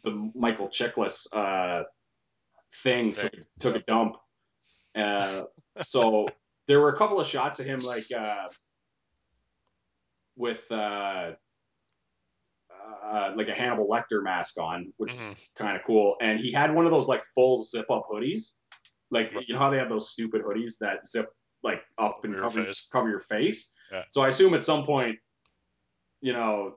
the 0.04 0.30
Michael 0.34 0.68
Chiklis 0.68 1.26
uh, 1.32 1.84
thing 2.74 3.12
took, 3.12 3.32
took 3.60 3.76
a 3.76 3.80
dump. 3.80 4.16
Uh, 4.94 5.42
so 5.82 6.26
there 6.66 6.80
were 6.80 6.88
a 6.90 6.96
couple 6.96 7.20
of 7.20 7.26
shots 7.26 7.60
of 7.60 7.66
him 7.66 7.78
like 7.80 8.10
uh, 8.16 8.48
with 10.36 10.70
uh, 10.70 11.32
uh, 13.04 13.32
like 13.36 13.48
a 13.48 13.54
Hannibal 13.54 13.88
Lecter 13.88 14.22
mask 14.22 14.58
on, 14.60 14.92
which 14.96 15.14
is 15.14 15.26
Mhm. 15.26 15.36
kind 15.56 15.76
of 15.76 15.84
cool. 15.84 16.16
And 16.20 16.38
he 16.40 16.52
had 16.52 16.74
one 16.74 16.84
of 16.84 16.90
those 16.90 17.08
like 17.08 17.24
full 17.34 17.62
zip 17.62 17.90
up 17.90 18.06
hoodies. 18.10 18.58
Like 19.10 19.32
you 19.46 19.54
know 19.54 19.60
how 19.60 19.70
they 19.70 19.78
have 19.78 19.88
those 19.88 20.10
stupid 20.10 20.42
hoodies 20.42 20.78
that 20.80 21.04
zip 21.06 21.26
like 21.62 21.82
up 21.96 22.24
and 22.24 22.36
cover 22.36 22.66
cover 22.92 23.08
your 23.08 23.20
face. 23.20 23.72
Yeah. 23.90 24.04
So 24.08 24.20
I 24.20 24.28
assume 24.28 24.52
at 24.54 24.62
some 24.62 24.84
point, 24.84 25.18
you 26.20 26.34
know, 26.34 26.76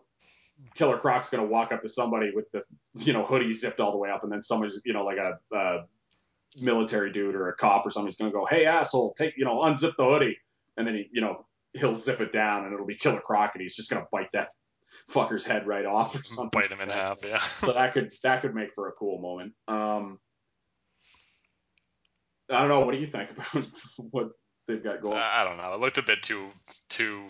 Killer 0.75 0.97
Croc's 0.97 1.29
gonna 1.29 1.45
walk 1.45 1.71
up 1.71 1.81
to 1.81 1.89
somebody 1.89 2.31
with 2.31 2.49
the 2.51 2.63
you 2.95 3.13
know 3.13 3.23
hoodie 3.23 3.53
zipped 3.53 3.79
all 3.79 3.91
the 3.91 3.97
way 3.97 4.09
up, 4.09 4.23
and 4.23 4.31
then 4.31 4.41
somebody's 4.41 4.81
you 4.85 4.93
know 4.93 5.03
like 5.03 5.17
a, 5.17 5.39
a 5.51 5.85
military 6.59 7.11
dude 7.11 7.35
or 7.35 7.49
a 7.49 7.55
cop 7.55 7.85
or 7.85 7.91
somebody's 7.91 8.17
gonna 8.17 8.31
go, 8.31 8.45
"Hey 8.45 8.65
asshole, 8.65 9.13
take 9.13 9.37
you 9.37 9.45
know 9.45 9.59
unzip 9.59 9.95
the 9.95 10.05
hoodie," 10.05 10.37
and 10.77 10.87
then 10.87 10.95
he 10.95 11.09
you 11.11 11.21
know 11.21 11.45
he'll 11.73 11.93
zip 11.93 12.21
it 12.21 12.31
down, 12.31 12.65
and 12.65 12.73
it'll 12.73 12.85
be 12.85 12.95
Killer 12.95 13.21
Croc, 13.21 13.51
and 13.53 13.61
he's 13.61 13.75
just 13.75 13.89
gonna 13.89 14.07
bite 14.11 14.31
that 14.33 14.49
fucker's 15.09 15.45
head 15.45 15.67
right 15.67 15.85
off 15.85 16.15
or 16.15 16.23
something. 16.23 16.61
Bite 16.61 16.71
him 16.71 16.81
in 16.81 16.89
half, 16.89 17.19
yeah. 17.23 17.37
so 17.37 17.73
that 17.73 17.93
could 17.93 18.09
that 18.23 18.41
could 18.41 18.55
make 18.55 18.73
for 18.73 18.87
a 18.87 18.91
cool 18.93 19.19
moment. 19.19 19.53
Um, 19.67 20.19
I 22.49 22.59
don't 22.59 22.69
know. 22.69 22.81
What 22.81 22.93
do 22.93 22.99
you 22.99 23.05
think 23.05 23.31
about 23.31 23.69
what 24.11 24.29
they've 24.67 24.83
got 24.83 25.01
going? 25.01 25.17
I 25.17 25.43
don't 25.43 25.57
know. 25.57 25.73
It 25.73 25.79
looked 25.79 25.97
a 25.97 26.03
bit 26.03 26.21
too 26.21 26.47
too 26.89 27.23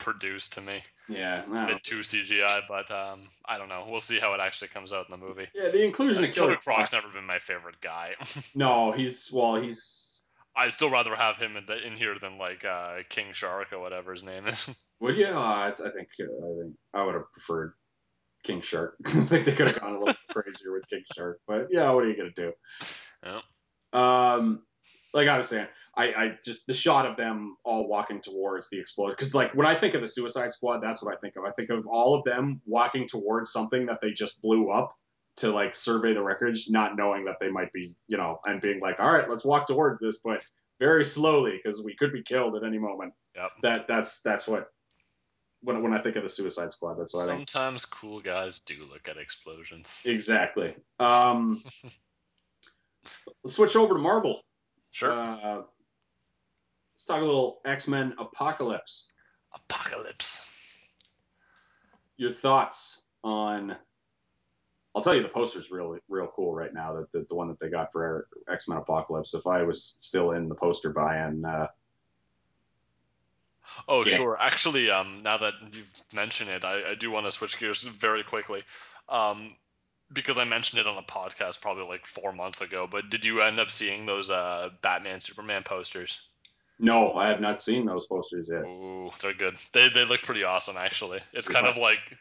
produced 0.00 0.54
to 0.54 0.60
me, 0.60 0.82
yeah, 1.08 1.44
I 1.52 1.62
a 1.62 1.66
bit 1.66 1.84
too 1.84 2.00
CGI. 2.00 2.62
But 2.68 2.90
um, 2.90 3.28
I 3.46 3.56
don't 3.58 3.68
know. 3.68 3.86
We'll 3.88 4.00
see 4.00 4.18
how 4.18 4.34
it 4.34 4.40
actually 4.40 4.68
comes 4.68 4.92
out 4.92 5.06
in 5.08 5.18
the 5.20 5.24
movie. 5.24 5.46
yeah. 5.54 5.68
The 5.68 5.84
inclusion 5.84 6.24
Uh, 6.24 6.28
of 6.28 6.34
Killer, 6.34 6.46
Killer 6.48 6.56
Croc. 6.58 6.76
Croc's 6.76 6.92
never 6.92 7.08
been 7.08 7.24
my 7.26 7.38
favorite 7.38 7.80
guy. 7.80 8.14
No, 8.56 8.90
he's 8.90 9.30
well, 9.32 9.56
he's. 9.56 10.32
I'd 10.56 10.72
still 10.72 10.90
rather 10.90 11.14
have 11.14 11.36
him 11.36 11.56
in, 11.56 11.64
the, 11.66 11.86
in 11.86 11.96
here 11.96 12.16
than 12.20 12.36
like 12.36 12.64
uh, 12.64 12.96
King 13.08 13.26
Shark 13.32 13.72
or 13.72 13.78
whatever 13.78 14.10
his 14.12 14.24
name 14.24 14.48
is. 14.48 14.68
Would 15.00 15.16
you? 15.16 15.26
Uh, 15.28 15.30
I, 15.38 15.68
I 15.68 15.90
think 15.90 16.08
uh, 16.20 16.24
I 16.24 16.62
think 16.62 16.74
I 16.92 17.02
would 17.04 17.14
have 17.14 17.30
preferred 17.32 17.72
King 18.42 18.60
Shark. 18.60 18.96
I 19.06 19.10
think 19.10 19.44
they 19.46 19.52
could 19.54 19.68
have 19.68 19.80
gone 19.80 19.92
a 19.94 19.98
little 19.98 20.14
crazier 20.30 20.72
with 20.72 20.88
King 20.88 21.04
Shark, 21.14 21.40
but 21.46 21.68
yeah, 21.70 21.90
what 21.92 22.04
are 22.04 22.08
you 22.10 22.16
gonna 22.16 22.30
do? 22.34 22.52
Yeah. 23.24 23.40
Um, 23.92 24.62
like 25.14 25.28
I 25.28 25.38
was 25.38 25.48
saying, 25.48 25.66
I, 25.96 26.04
I 26.04 26.38
just 26.44 26.66
the 26.66 26.74
shot 26.74 27.06
of 27.06 27.16
them 27.16 27.56
all 27.64 27.88
walking 27.88 28.20
towards 28.20 28.70
the 28.70 28.78
explosion 28.78 29.16
because 29.18 29.34
like 29.34 29.54
when 29.54 29.66
I 29.66 29.74
think 29.74 29.94
of 29.94 30.00
the 30.00 30.08
Suicide 30.08 30.52
Squad, 30.52 30.80
that's 30.80 31.02
what 31.02 31.14
I 31.14 31.18
think 31.18 31.36
of. 31.36 31.44
I 31.44 31.50
think 31.50 31.70
of 31.70 31.86
all 31.86 32.14
of 32.14 32.24
them 32.24 32.60
walking 32.64 33.08
towards 33.08 33.52
something 33.52 33.86
that 33.86 34.00
they 34.00 34.12
just 34.12 34.40
blew 34.40 34.70
up 34.70 34.96
to 35.36 35.50
like 35.50 35.74
survey 35.74 36.14
the 36.14 36.22
wreckage, 36.22 36.66
not 36.68 36.96
knowing 36.96 37.24
that 37.24 37.38
they 37.40 37.50
might 37.50 37.72
be, 37.72 37.94
you 38.08 38.16
know, 38.16 38.38
and 38.46 38.60
being 38.60 38.80
like, 38.80 39.00
all 39.00 39.12
right, 39.12 39.28
let's 39.28 39.44
walk 39.44 39.66
towards 39.66 39.98
this, 39.98 40.18
but 40.22 40.44
very 40.78 41.04
slowly 41.04 41.60
because 41.62 41.82
we 41.82 41.96
could 41.96 42.12
be 42.12 42.22
killed 42.22 42.56
at 42.56 42.64
any 42.64 42.78
moment. 42.78 43.12
Yep. 43.34 43.50
That 43.62 43.86
that's 43.88 44.20
that's 44.22 44.46
what 44.46 44.68
when 45.62 45.82
when 45.82 45.92
I 45.92 46.00
think 46.00 46.16
of 46.16 46.22
the 46.22 46.28
Suicide 46.28 46.70
Squad, 46.70 46.94
that's 46.94 47.12
what 47.14 47.24
I 47.24 47.36
think. 47.36 47.48
Sometimes 47.48 47.84
cool 47.84 48.20
guys 48.20 48.60
do 48.60 48.86
look 48.90 49.08
at 49.08 49.16
explosions. 49.16 49.98
Exactly. 50.04 50.74
Um, 50.98 51.62
let's 53.44 53.56
switch 53.56 53.76
over 53.76 53.94
to 53.94 54.00
Marvel. 54.00 54.40
Sure. 54.90 55.12
Uh, 55.12 55.62
let's 57.00 57.06
talk 57.06 57.22
a 57.22 57.24
little 57.24 57.60
X 57.64 57.88
Men 57.88 58.14
Apocalypse. 58.18 59.12
Apocalypse. 59.54 60.46
Your 62.18 62.30
thoughts 62.30 63.02
on? 63.24 63.74
I'll 64.94 65.02
tell 65.02 65.14
you, 65.14 65.22
the 65.22 65.28
poster's 65.28 65.70
really 65.70 66.00
real 66.08 66.30
cool 66.34 66.52
right 66.52 66.74
now. 66.74 66.92
That 66.94 67.10
the, 67.10 67.24
the 67.26 67.34
one 67.34 67.48
that 67.48 67.58
they 67.58 67.70
got 67.70 67.90
for 67.92 68.26
X 68.48 68.68
Men 68.68 68.76
Apocalypse. 68.76 69.32
If 69.32 69.46
I 69.46 69.62
was 69.62 69.82
still 69.82 70.32
in 70.32 70.48
the 70.48 70.54
poster 70.54 70.90
buy-in, 70.90 71.44
uh, 71.44 71.68
Oh, 73.88 74.02
game. 74.04 74.12
sure. 74.14 74.36
Actually, 74.38 74.90
um, 74.90 75.22
now 75.22 75.38
that 75.38 75.54
you've 75.72 75.94
mentioned 76.12 76.50
it, 76.50 76.64
I, 76.64 76.90
I 76.90 76.94
do 76.96 77.10
want 77.10 77.26
to 77.26 77.32
switch 77.32 77.58
gears 77.58 77.82
very 77.82 78.24
quickly. 78.24 78.62
Um, 79.08 79.54
because 80.12 80.38
I 80.38 80.44
mentioned 80.44 80.80
it 80.80 80.88
on 80.88 80.98
a 80.98 81.02
podcast 81.02 81.60
probably 81.62 81.84
like 81.84 82.04
four 82.04 82.32
months 82.32 82.60
ago. 82.60 82.88
But 82.90 83.08
did 83.08 83.24
you 83.24 83.40
end 83.42 83.60
up 83.60 83.70
seeing 83.70 84.04
those 84.06 84.28
uh, 84.28 84.70
Batman 84.82 85.20
Superman 85.20 85.62
posters? 85.62 86.20
No, 86.80 87.12
I 87.12 87.28
have 87.28 87.40
not 87.40 87.60
seen 87.60 87.84
those 87.86 88.06
posters 88.06 88.48
yet. 88.50 88.62
Ooh, 88.64 89.10
they're 89.20 89.34
good. 89.34 89.56
They 89.72 89.88
they 89.88 90.04
look 90.04 90.22
pretty 90.22 90.44
awesome 90.44 90.76
actually. 90.78 91.20
It's 91.32 91.48
kind 91.48 91.66
of 91.66 91.76
like 91.76 92.16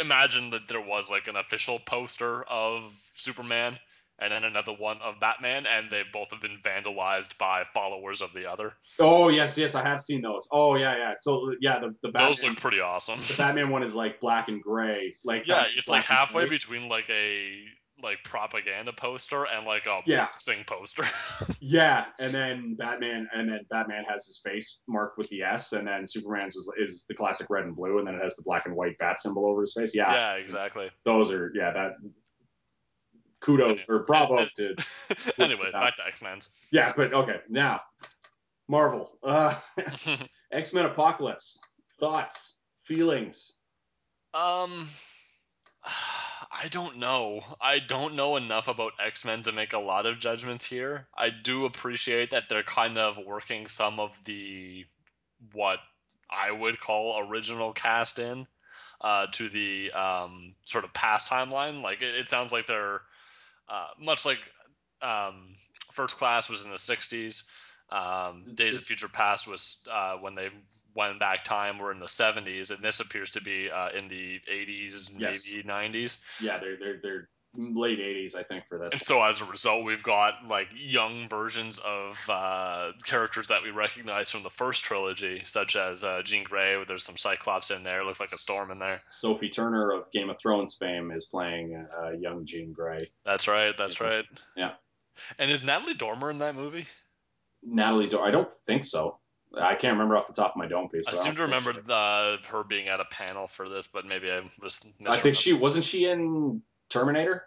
imagine 0.00 0.50
that 0.50 0.68
there 0.68 0.80
was 0.80 1.10
like 1.10 1.28
an 1.28 1.36
official 1.36 1.78
poster 1.78 2.42
of 2.44 2.92
Superman 3.14 3.78
and 4.20 4.32
then 4.32 4.44
another 4.44 4.72
one 4.72 4.98
of 5.02 5.18
Batman, 5.18 5.66
and 5.66 5.90
they 5.90 6.02
both 6.12 6.30
have 6.30 6.40
been 6.40 6.58
vandalized 6.62 7.38
by 7.38 7.64
followers 7.64 8.20
of 8.20 8.32
the 8.34 8.50
other. 8.50 8.74
Oh 8.98 9.28
yes, 9.28 9.56
yes, 9.56 9.74
I 9.74 9.82
have 9.82 10.00
seen 10.00 10.20
those. 10.20 10.46
Oh 10.52 10.76
yeah, 10.76 10.96
yeah. 10.96 11.14
So 11.18 11.54
yeah, 11.60 11.78
the 11.78 11.94
the 12.02 12.08
Batman, 12.08 12.30
Those 12.30 12.44
look 12.44 12.56
pretty 12.60 12.80
awesome. 12.80 13.18
the 13.20 13.34
Batman 13.36 13.70
one 13.70 13.82
is 13.82 13.94
like 13.94 14.20
black 14.20 14.48
and 14.48 14.62
gray. 14.62 15.14
Like 15.24 15.46
Yeah, 15.46 15.66
it's 15.74 15.88
like 15.88 16.04
halfway 16.04 16.42
gray. 16.42 16.56
between 16.56 16.88
like 16.88 17.08
a 17.08 17.64
like 18.02 18.18
propaganda 18.24 18.92
poster 18.92 19.44
and 19.46 19.66
like 19.66 19.86
a 19.86 20.00
Yeah. 20.06 20.26
boxing 20.26 20.64
poster. 20.66 21.04
Yeah, 21.60 22.06
and 22.18 22.32
then 22.32 22.74
Batman, 22.74 23.28
and 23.34 23.48
then 23.50 23.60
Batman 23.70 24.04
has 24.08 24.26
his 24.26 24.40
face 24.44 24.82
marked 24.88 25.18
with 25.18 25.28
the 25.28 25.42
S, 25.42 25.72
and 25.72 25.86
then 25.86 26.06
Superman's 26.06 26.56
was, 26.56 26.72
is 26.78 27.04
the 27.06 27.14
classic 27.14 27.48
red 27.50 27.64
and 27.64 27.76
blue, 27.76 27.98
and 27.98 28.06
then 28.06 28.14
it 28.14 28.22
has 28.22 28.34
the 28.36 28.42
black 28.42 28.66
and 28.66 28.74
white 28.74 28.96
bat 28.98 29.20
symbol 29.20 29.46
over 29.46 29.60
his 29.60 29.74
face. 29.74 29.94
Yeah, 29.94 30.12
yeah, 30.12 30.36
exactly. 30.40 30.90
Those 31.04 31.30
are 31.30 31.52
yeah 31.54 31.72
that. 31.72 31.92
Kudos 33.40 33.78
or 33.88 34.00
bravo 34.04 34.46
to 34.56 34.74
anyway, 35.38 35.70
back 35.72 35.96
to 35.96 36.06
X 36.06 36.20
Men's. 36.20 36.50
yeah, 36.70 36.92
but 36.96 37.12
okay 37.14 37.40
now, 37.48 37.80
Marvel, 38.68 39.18
uh, 39.22 39.54
X 40.52 40.72
Men 40.74 40.84
Apocalypse, 40.86 41.58
thoughts, 41.98 42.58
feelings. 42.82 43.52
Um, 44.34 44.88
I 46.50 46.68
don't 46.68 46.96
know. 46.96 47.42
I 47.60 47.78
don't 47.78 48.16
know 48.16 48.36
enough 48.36 48.66
about 48.66 48.92
X 48.98 49.24
Men 49.24 49.42
to 49.44 49.52
make 49.52 49.72
a 49.72 49.78
lot 49.78 50.06
of 50.06 50.18
judgments 50.18 50.66
here. 50.66 51.06
I 51.16 51.30
do 51.30 51.64
appreciate 51.64 52.30
that 52.30 52.48
they're 52.48 52.64
kind 52.64 52.98
of 52.98 53.18
working 53.18 53.68
some 53.68 54.00
of 54.00 54.18
the 54.24 54.84
what 55.52 55.78
I 56.28 56.50
would 56.50 56.80
call 56.80 57.20
original 57.28 57.72
cast 57.72 58.18
in 58.18 58.46
uh, 59.00 59.26
to 59.32 59.48
the 59.48 59.92
um, 59.92 60.54
sort 60.64 60.84
of 60.84 60.92
past 60.92 61.28
timeline. 61.28 61.82
Like 61.82 62.02
it, 62.02 62.14
it 62.16 62.26
sounds 62.26 62.52
like 62.52 62.66
they're 62.66 63.00
uh, 63.68 63.88
much 63.98 64.26
like 64.26 64.50
um, 65.02 65.54
First 65.92 66.16
Class 66.16 66.48
was 66.48 66.64
in 66.64 66.70
the 66.70 66.76
'60s. 66.76 67.44
Um, 67.90 68.44
Days 68.54 68.76
of 68.76 68.82
Future 68.82 69.08
Past 69.08 69.48
was 69.48 69.78
uh, 69.90 70.16
when 70.16 70.34
they 70.34 70.48
went 70.94 71.18
back 71.20 71.44
time 71.44 71.78
were 71.78 71.92
in 71.92 72.00
the 72.00 72.06
70s, 72.06 72.70
and 72.70 72.82
this 72.82 73.00
appears 73.00 73.30
to 73.30 73.40
be 73.42 73.70
uh, 73.70 73.88
in 73.90 74.08
the 74.08 74.40
80s, 74.50 75.10
Yes. 75.18 75.44
maybe 75.46 75.62
90s. 75.68 76.16
Yeah, 76.40 76.58
they're 76.58 76.76
they're 76.76 76.98
they're 77.02 77.28
late 77.56 77.98
'80s, 77.98 78.36
I 78.36 78.44
think, 78.44 78.66
for 78.68 78.78
this. 78.78 78.92
And 78.92 79.00
so 79.02 79.22
as 79.24 79.40
a 79.40 79.44
result, 79.44 79.84
we've 79.84 80.02
got 80.04 80.34
like 80.46 80.68
young 80.72 81.28
versions 81.28 81.78
of 81.84 82.24
uh, 82.30 82.92
characters 83.04 83.48
that 83.48 83.62
we 83.62 83.70
recognize 83.70 84.30
from 84.30 84.42
the 84.44 84.50
first 84.50 84.84
trilogy, 84.84 85.42
such 85.44 85.74
as 85.76 86.04
uh, 86.04 86.22
Jean 86.24 86.44
Grey. 86.44 86.82
There's 86.86 87.04
some 87.04 87.16
Cyclops 87.16 87.70
in 87.72 87.82
there. 87.82 88.04
Looks 88.04 88.20
like 88.20 88.32
a 88.32 88.38
Storm 88.38 88.70
in 88.70 88.78
there. 88.78 89.00
Sophie 89.10 89.48
Turner 89.48 89.90
of 89.90 90.10
Game 90.12 90.30
of 90.30 90.38
Thrones 90.38 90.76
fame 90.76 91.10
is 91.10 91.24
playing 91.26 91.86
uh, 92.00 92.10
young 92.10 92.44
Jean 92.46 92.72
Grey. 92.72 93.10
That's 93.24 93.48
right. 93.48 93.76
That's 93.76 94.00
right. 94.00 94.24
Yeah. 94.56 94.72
And 95.38 95.50
is 95.50 95.62
Natalie 95.64 95.94
Dormer 95.94 96.30
in 96.30 96.38
that 96.38 96.54
movie? 96.54 96.86
Natalie, 97.62 98.08
Dor- 98.08 98.24
I 98.24 98.30
don't 98.30 98.50
think 98.66 98.84
so. 98.84 99.18
I 99.58 99.74
can't 99.74 99.92
remember 99.94 100.16
off 100.16 100.26
the 100.26 100.32
top 100.32 100.52
of 100.52 100.56
my 100.56 100.66
dome 100.66 100.88
piece. 100.88 101.06
I 101.08 101.12
seem 101.12 101.34
to 101.36 101.42
remember 101.42 101.72
the, 101.72 102.38
her 102.48 102.62
being 102.62 102.88
at 102.88 103.00
a 103.00 103.04
panel 103.06 103.46
for 103.46 103.68
this, 103.68 103.86
but 103.86 104.06
maybe 104.06 104.30
I 104.30 104.42
was. 104.62 104.84
I 105.06 105.16
think 105.16 105.36
she 105.36 105.52
wasn't 105.52 105.84
she 105.84 106.06
in 106.06 106.62
Terminator. 106.88 107.44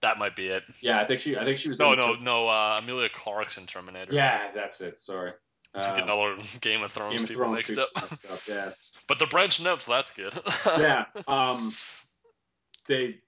That 0.00 0.18
might 0.18 0.36
be 0.36 0.48
it. 0.48 0.62
Yeah, 0.80 1.00
I 1.00 1.04
think 1.04 1.20
she. 1.20 1.36
I 1.36 1.44
think 1.44 1.58
she 1.58 1.68
was. 1.68 1.78
No, 1.78 1.92
in 1.92 1.98
no, 1.98 2.14
Ter- 2.14 2.22
no. 2.22 2.48
Uh, 2.48 2.80
Emilia 2.82 3.08
Clarke's 3.08 3.58
in 3.58 3.66
Terminator. 3.66 4.14
Yeah, 4.14 4.50
that's 4.54 4.80
it. 4.80 4.98
Sorry. 4.98 5.32
Um, 5.74 6.08
all 6.08 6.20
our 6.20 6.36
Game 6.62 6.82
of 6.82 6.90
Thrones 6.90 7.16
Game 7.16 7.24
of 7.24 7.28
people 7.28 7.44
Thrones 7.44 7.56
mixed 7.56 7.74
people 7.74 7.88
up. 7.94 8.10
mixed 8.10 8.50
up, 8.50 8.74
but 9.06 9.18
the 9.18 9.26
branch 9.26 9.58
so 9.58 9.76
that's 9.92 10.10
good. 10.10 10.36
Yeah. 10.78 11.04
Yeah. 11.18 11.22
Um, 11.28 11.70
they. 12.88 13.18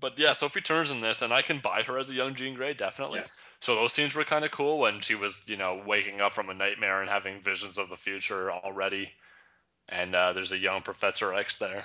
But 0.00 0.18
yeah, 0.18 0.32
Sophie 0.32 0.60
Turner's 0.60 0.90
in 0.90 1.00
this, 1.00 1.22
and 1.22 1.32
I 1.32 1.42
can 1.42 1.60
buy 1.60 1.82
her 1.82 1.98
as 1.98 2.10
a 2.10 2.14
young 2.14 2.34
Jean 2.34 2.54
Grey, 2.54 2.74
definitely. 2.74 3.18
Yes. 3.18 3.40
So 3.60 3.74
those 3.74 3.92
scenes 3.92 4.14
were 4.14 4.24
kind 4.24 4.44
of 4.44 4.50
cool 4.50 4.78
when 4.78 5.00
she 5.00 5.14
was, 5.14 5.46
you 5.46 5.56
know, 5.56 5.82
waking 5.86 6.20
up 6.20 6.32
from 6.32 6.48
a 6.48 6.54
nightmare 6.54 7.00
and 7.00 7.10
having 7.10 7.40
visions 7.40 7.76
of 7.76 7.90
the 7.90 7.96
future 7.96 8.50
already. 8.50 9.12
And 9.88 10.14
uh, 10.14 10.32
there's 10.32 10.52
a 10.52 10.58
young 10.58 10.82
Professor 10.82 11.34
X 11.34 11.56
there. 11.56 11.84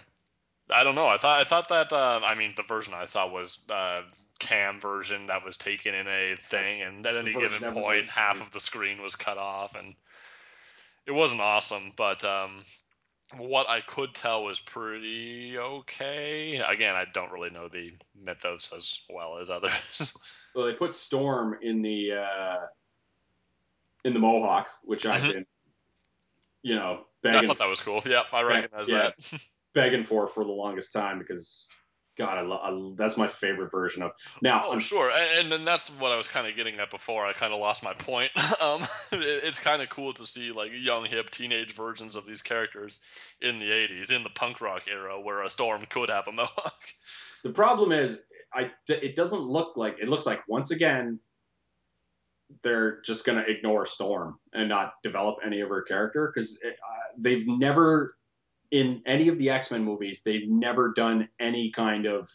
I 0.69 0.83
don't 0.83 0.95
know. 0.95 1.07
I 1.07 1.17
thought 1.17 1.39
I 1.39 1.43
thought 1.43 1.69
that. 1.69 1.93
Uh, 1.93 2.21
I 2.23 2.33
mean, 2.35 2.53
the 2.55 2.63
version 2.63 2.93
I 2.93 3.05
saw 3.05 3.27
was 3.27 3.59
uh, 3.69 4.01
cam 4.39 4.79
version 4.79 5.27
that 5.27 5.45
was 5.45 5.57
taken 5.57 5.93
in 5.93 6.07
a 6.07 6.35
thing, 6.41 6.81
and 6.81 7.05
at 7.05 7.15
any 7.15 7.33
given 7.33 7.73
point, 7.73 8.07
half 8.07 8.41
of 8.41 8.51
the 8.51 8.59
screen 8.59 9.01
was 9.01 9.15
cut 9.15 9.37
off, 9.37 9.75
and 9.75 9.93
it 11.05 11.11
wasn't 11.11 11.41
awesome. 11.41 11.91
But 11.95 12.23
um, 12.23 12.63
what 13.37 13.69
I 13.69 13.81
could 13.81 14.13
tell 14.13 14.43
was 14.43 14.59
pretty 14.59 15.57
okay. 15.57 16.57
Again, 16.57 16.95
I 16.95 17.05
don't 17.13 17.31
really 17.31 17.49
know 17.49 17.67
the 17.67 17.93
mythos 18.15 18.71
as 18.75 19.01
well 19.09 19.37
as 19.37 19.49
others. 19.49 20.13
Well, 20.55 20.65
they 20.65 20.73
put 20.73 20.93
Storm 20.93 21.57
in 21.61 21.81
the 21.81 22.13
uh, 22.13 22.59
in 24.05 24.13
the 24.13 24.19
Mohawk, 24.21 24.69
which 24.83 25.05
I've 25.05 25.21
Mhm. 25.21 25.33
been, 25.33 25.45
you 26.61 26.75
know, 26.75 27.07
I 27.25 27.45
thought 27.45 27.57
that 27.57 27.67
was 27.67 27.81
cool. 27.81 28.01
Yep, 28.05 28.27
I 28.31 28.41
recognize 28.41 28.89
yeah. 28.89 29.11
that. 29.19 29.41
begging 29.75 30.03
for 30.03 30.25
for 30.25 30.43
the 30.43 30.51
longest 30.51 30.93
time 30.93 31.19
because 31.19 31.69
God, 32.17 32.37
I, 32.37 32.41
lo- 32.41 32.59
I 32.61 32.93
that's 32.95 33.17
my 33.17 33.27
favorite 33.27 33.71
version 33.71 34.01
of. 34.01 34.11
Now, 34.41 34.63
Oh, 34.65 34.71
I'm- 34.71 34.79
sure, 34.79 35.11
and, 35.11 35.51
then 35.51 35.65
that's 35.65 35.89
what 35.89 36.11
I 36.11 36.17
was 36.17 36.27
kind 36.27 36.47
of 36.47 36.55
getting 36.55 36.79
at 36.79 36.89
before. 36.89 37.25
I 37.25 37.33
kind 37.33 37.53
of 37.53 37.59
lost 37.59 37.83
my 37.83 37.93
point. 37.93 38.31
um, 38.61 38.81
it, 39.11 39.43
it's 39.43 39.59
kind 39.59 39.81
of 39.81 39.89
cool 39.89 40.13
to 40.13 40.25
see 40.25 40.51
like 40.51 40.71
young, 40.73 41.05
hip, 41.05 41.29
teenage 41.29 41.73
versions 41.73 42.15
of 42.15 42.25
these 42.25 42.41
characters 42.41 42.99
in 43.41 43.59
the 43.59 43.69
'80s, 43.69 44.11
in 44.11 44.23
the 44.23 44.29
punk 44.29 44.61
rock 44.61 44.83
era, 44.89 45.19
where 45.19 45.43
a 45.43 45.49
Storm 45.49 45.81
could 45.89 46.09
have 46.09 46.27
a 46.27 46.31
mohawk. 46.33 46.79
The 47.43 47.51
problem 47.51 47.91
is, 47.91 48.21
I 48.53 48.71
it 48.87 49.15
doesn't 49.15 49.41
look 49.41 49.75
like 49.75 49.97
it 49.99 50.07
looks 50.07 50.25
like 50.25 50.47
once 50.47 50.71
again 50.71 51.19
they're 52.61 53.01
just 53.01 53.25
going 53.25 53.43
to 53.43 53.49
ignore 53.51 53.85
Storm 53.85 54.37
and 54.53 54.69
not 54.69 54.93
develop 55.03 55.37
any 55.43 55.61
of 55.61 55.69
her 55.69 55.81
character 55.81 56.31
because 56.33 56.59
uh, 56.65 56.69
they've 57.17 57.47
never 57.47 58.15
in 58.71 59.01
any 59.05 59.27
of 59.27 59.37
the 59.37 59.49
X 59.49 59.71
Men 59.71 59.83
movies 59.83 60.21
they've 60.23 60.47
never 60.49 60.91
done 60.93 61.27
any 61.39 61.71
kind 61.71 62.05
of 62.05 62.29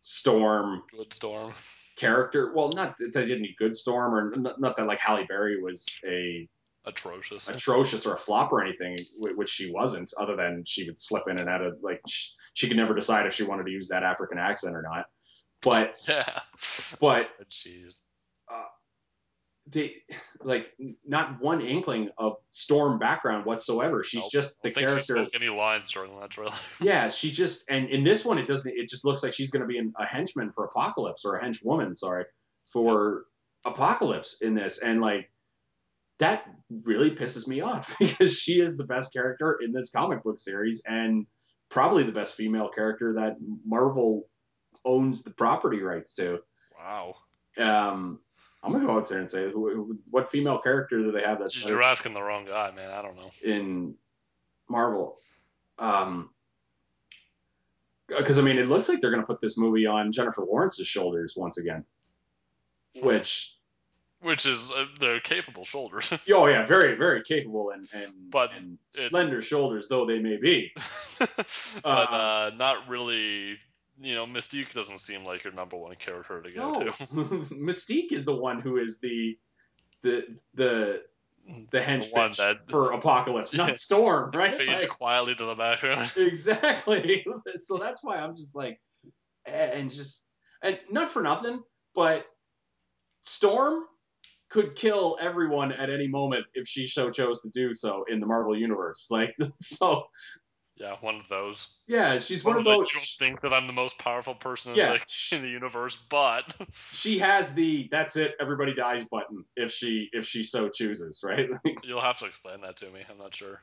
Storm 0.00 0.82
Good 0.90 1.12
Storm. 1.12 1.52
character. 1.96 2.52
Well, 2.54 2.70
not 2.74 2.96
that 2.98 3.12
they 3.12 3.24
did 3.26 3.38
any 3.38 3.54
good 3.58 3.74
Storm 3.74 4.14
or 4.14 4.36
not, 4.36 4.60
not 4.60 4.76
that 4.76 4.86
like 4.86 4.98
Halle 4.98 5.26
Berry 5.26 5.60
was 5.62 5.86
a 6.06 6.48
Atrocious. 6.86 7.46
atrocious 7.48 8.06
or 8.06 8.14
a 8.14 8.18
flop 8.18 8.52
or 8.52 8.64
anything, 8.64 8.96
which 9.18 9.50
she 9.50 9.70
wasn't, 9.70 10.10
other 10.16 10.34
than 10.34 10.64
she 10.64 10.86
would 10.86 10.98
slip 10.98 11.24
in 11.28 11.38
and 11.38 11.46
out 11.48 11.60
of 11.60 11.76
like 11.82 12.00
she, 12.08 12.30
she 12.54 12.68
could 12.68 12.78
never 12.78 12.94
decide 12.94 13.26
if 13.26 13.34
she 13.34 13.42
wanted 13.42 13.64
to 13.66 13.70
use 13.70 13.88
that 13.88 14.02
African 14.02 14.38
accent 14.38 14.74
or 14.74 14.80
not. 14.82 15.04
But 15.62 15.94
Yeah. 16.08 16.40
but 16.98 17.28
Jeez. 17.50 17.98
They 19.68 19.94
like 20.42 20.72
not 21.06 21.40
one 21.40 21.60
inkling 21.60 22.10
of 22.16 22.36
Storm 22.50 22.98
background 22.98 23.44
whatsoever. 23.44 24.02
She's 24.02 24.22
Nope. 24.22 24.32
just 24.32 24.62
the 24.62 24.70
character. 24.70 25.26
any 25.34 25.48
lines 25.48 25.90
during 25.92 26.18
that 26.20 26.30
trailer. 26.30 26.52
Yeah, 26.80 27.10
she 27.10 27.30
just 27.30 27.70
and 27.70 27.88
in 27.88 28.02
this 28.04 28.24
one 28.24 28.38
it 28.38 28.46
doesn't. 28.46 28.72
It 28.74 28.88
just 28.88 29.04
looks 29.04 29.22
like 29.22 29.32
she's 29.34 29.50
going 29.50 29.62
to 29.62 29.66
be 29.68 29.78
an, 29.78 29.92
a 29.98 30.04
henchman 30.06 30.50
for 30.52 30.64
Apocalypse 30.64 31.24
or 31.24 31.36
a 31.36 31.44
henchwoman, 31.44 31.96
sorry, 31.96 32.24
for 32.72 33.24
Apocalypse 33.66 34.38
in 34.40 34.54
this, 34.54 34.78
and 34.78 35.00
like 35.00 35.30
that 36.18 36.44
really 36.84 37.10
pisses 37.10 37.46
me 37.46 37.60
off 37.60 37.94
because 37.98 38.38
she 38.38 38.60
is 38.60 38.76
the 38.76 38.84
best 38.84 39.12
character 39.12 39.58
in 39.62 39.72
this 39.72 39.90
comic 39.90 40.22
book 40.22 40.38
series 40.38 40.82
and 40.86 41.26
probably 41.70 42.02
the 42.02 42.12
best 42.12 42.34
female 42.34 42.68
character 42.68 43.14
that 43.14 43.36
Marvel 43.66 44.28
owns 44.84 45.22
the 45.22 45.30
property 45.30 45.80
rights 45.82 46.14
to. 46.14 46.38
Wow. 46.78 47.14
Um, 47.58 48.20
I'm 48.62 48.72
gonna 48.72 48.86
go 48.86 48.96
out 48.98 49.08
there 49.08 49.18
and 49.18 49.28
say, 49.30 49.50
who, 49.50 49.98
what 50.10 50.28
female 50.28 50.58
character 50.58 50.98
do 50.98 51.10
they 51.12 51.22
have 51.22 51.40
that's 51.40 51.64
You're 51.64 51.82
asking 51.82 52.14
the 52.14 52.22
wrong 52.22 52.44
guy, 52.44 52.70
man. 52.72 52.90
I 52.90 53.00
don't 53.02 53.16
know. 53.16 53.30
in 53.42 53.94
Marvel? 54.68 55.16
Um, 55.78 56.30
because 58.06 58.38
I 58.38 58.42
mean, 58.42 58.58
it 58.58 58.66
looks 58.66 58.88
like 58.88 59.00
they're 59.00 59.10
gonna 59.10 59.22
put 59.22 59.40
this 59.40 59.56
movie 59.56 59.86
on 59.86 60.12
Jennifer 60.12 60.44
Lawrence's 60.44 60.86
shoulders 60.88 61.34
once 61.36 61.58
again, 61.58 61.84
which 63.00 63.56
Which 64.20 64.44
is 64.44 64.70
uh, 64.70 64.84
they're 64.98 65.20
capable 65.20 65.64
shoulders. 65.64 66.12
oh 66.30 66.46
yeah, 66.46 66.66
very 66.66 66.96
very 66.96 67.22
capable 67.22 67.70
and 67.70 67.88
and, 67.94 68.12
But 68.30 68.52
and 68.52 68.78
it- 68.94 69.08
slender 69.08 69.40
shoulders 69.40 69.86
though 69.88 70.04
they 70.04 70.18
may 70.18 70.36
be. 70.36 70.72
but 71.18 71.80
uh, 71.84 72.50
not 72.56 72.88
really. 72.88 73.56
You 74.02 74.14
know, 74.14 74.24
Mystique 74.26 74.72
doesn't 74.72 74.98
seem 74.98 75.24
like 75.24 75.44
your 75.44 75.52
number 75.52 75.76
one 75.76 75.94
character 75.96 76.40
to 76.40 76.50
go 76.50 76.72
No, 76.72 76.84
to. 76.84 76.90
Mystique 77.54 78.12
is 78.12 78.24
the 78.24 78.34
one 78.34 78.60
who 78.60 78.78
is 78.78 78.98
the 79.00 79.36
the 80.02 80.24
the 80.54 81.02
the 81.70 81.80
hench 81.80 82.10
one 82.12 82.32
that- 82.38 82.68
for 82.70 82.92
Apocalypse, 82.92 83.52
not. 83.54 83.74
Storm, 83.76 84.30
right? 84.34 84.52
Fades 84.54 84.80
Like- 84.80 84.88
quietly 84.88 85.34
to 85.34 85.44
the 85.44 85.54
background. 85.54 86.10
exactly. 86.16 87.24
so 87.58 87.76
that's 87.76 88.02
why 88.02 88.16
I'm 88.16 88.34
just 88.34 88.56
like, 88.56 88.80
and 89.44 89.90
just 89.90 90.28
and 90.62 90.78
not 90.90 91.08
for 91.08 91.20
nothing, 91.22 91.62
but 91.94 92.24
Storm 93.22 93.84
could 94.48 94.74
kill 94.74 95.16
everyone 95.20 95.72
at 95.72 95.90
any 95.90 96.08
moment 96.08 96.44
if 96.54 96.66
she 96.66 96.86
so 96.86 97.10
chose 97.10 97.40
to 97.40 97.50
do 97.50 97.72
so 97.74 98.04
in 98.10 98.18
the 98.18 98.26
Marvel 98.26 98.56
universe. 98.58 99.08
Like, 99.10 99.34
so 99.60 100.04
Yeah, 100.80 100.96
one 101.02 101.16
of 101.16 101.28
those. 101.28 101.68
yeah, 101.86 102.18
she's 102.18 102.42
one, 102.42 102.54
One 102.54 102.60
of 102.62 102.66
like, 102.66 102.78
those. 102.78 102.88
You 102.88 103.00
don't 103.00 103.28
think 103.28 103.40
that 103.42 103.52
I'm 103.52 103.66
the 103.66 103.74
most 103.74 103.98
powerful 103.98 104.34
person 104.34 104.74
Yeah, 104.74 104.86
in, 104.86 104.92
the, 104.94 104.98
sh- 105.10 105.34
in 105.34 105.42
the 105.42 105.48
universe, 105.48 105.98
but 106.08 106.54
she 106.72 107.18
has 107.18 107.52
the 107.52 107.86
"that's 107.90 108.16
it, 108.16 108.32
everybody 108.40 108.72
dies" 108.74 109.04
button 109.04 109.44
if 109.56 109.70
she 109.72 110.08
if 110.12 110.24
she 110.24 110.42
so 110.42 110.70
chooses, 110.70 111.20
right? 111.22 111.50
you'll 111.84 112.00
have 112.00 112.18
to 112.20 112.24
explain 112.24 112.62
that 112.62 112.76
to 112.76 112.90
me. 112.90 113.02
I'm 113.10 113.18
not 113.18 113.34
sure. 113.34 113.60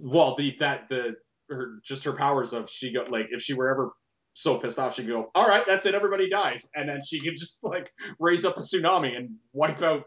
well, 0.00 0.34
the 0.34 0.56
that 0.60 0.88
the 0.88 1.16
her 1.50 1.78
just 1.84 2.04
her 2.04 2.14
powers 2.14 2.54
of 2.54 2.70
she 2.70 2.90
go 2.90 3.04
like 3.08 3.26
if 3.30 3.42
she 3.42 3.52
were 3.52 3.68
ever 3.68 3.90
so 4.32 4.56
pissed 4.56 4.78
off, 4.78 4.94
she'd 4.94 5.06
go, 5.06 5.30
"All 5.34 5.46
right, 5.46 5.64
that's 5.66 5.84
it, 5.84 5.94
everybody 5.94 6.30
dies," 6.30 6.66
and 6.74 6.88
then 6.88 7.02
she 7.06 7.20
could 7.20 7.36
just 7.36 7.62
like 7.64 7.90
raise 8.18 8.46
up 8.46 8.56
a 8.56 8.60
tsunami 8.60 9.14
and 9.14 9.36
wipe 9.52 9.82
out 9.82 10.04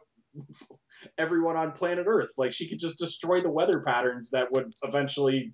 everyone 1.18 1.58
on 1.58 1.72
planet 1.74 2.06
Earth. 2.08 2.32
Like 2.38 2.52
she 2.54 2.68
could 2.68 2.80
just 2.80 2.98
destroy 2.98 3.42
the 3.42 3.52
weather 3.52 3.82
patterns 3.82 4.32
that 4.32 4.52
would 4.52 4.74
eventually 4.84 5.54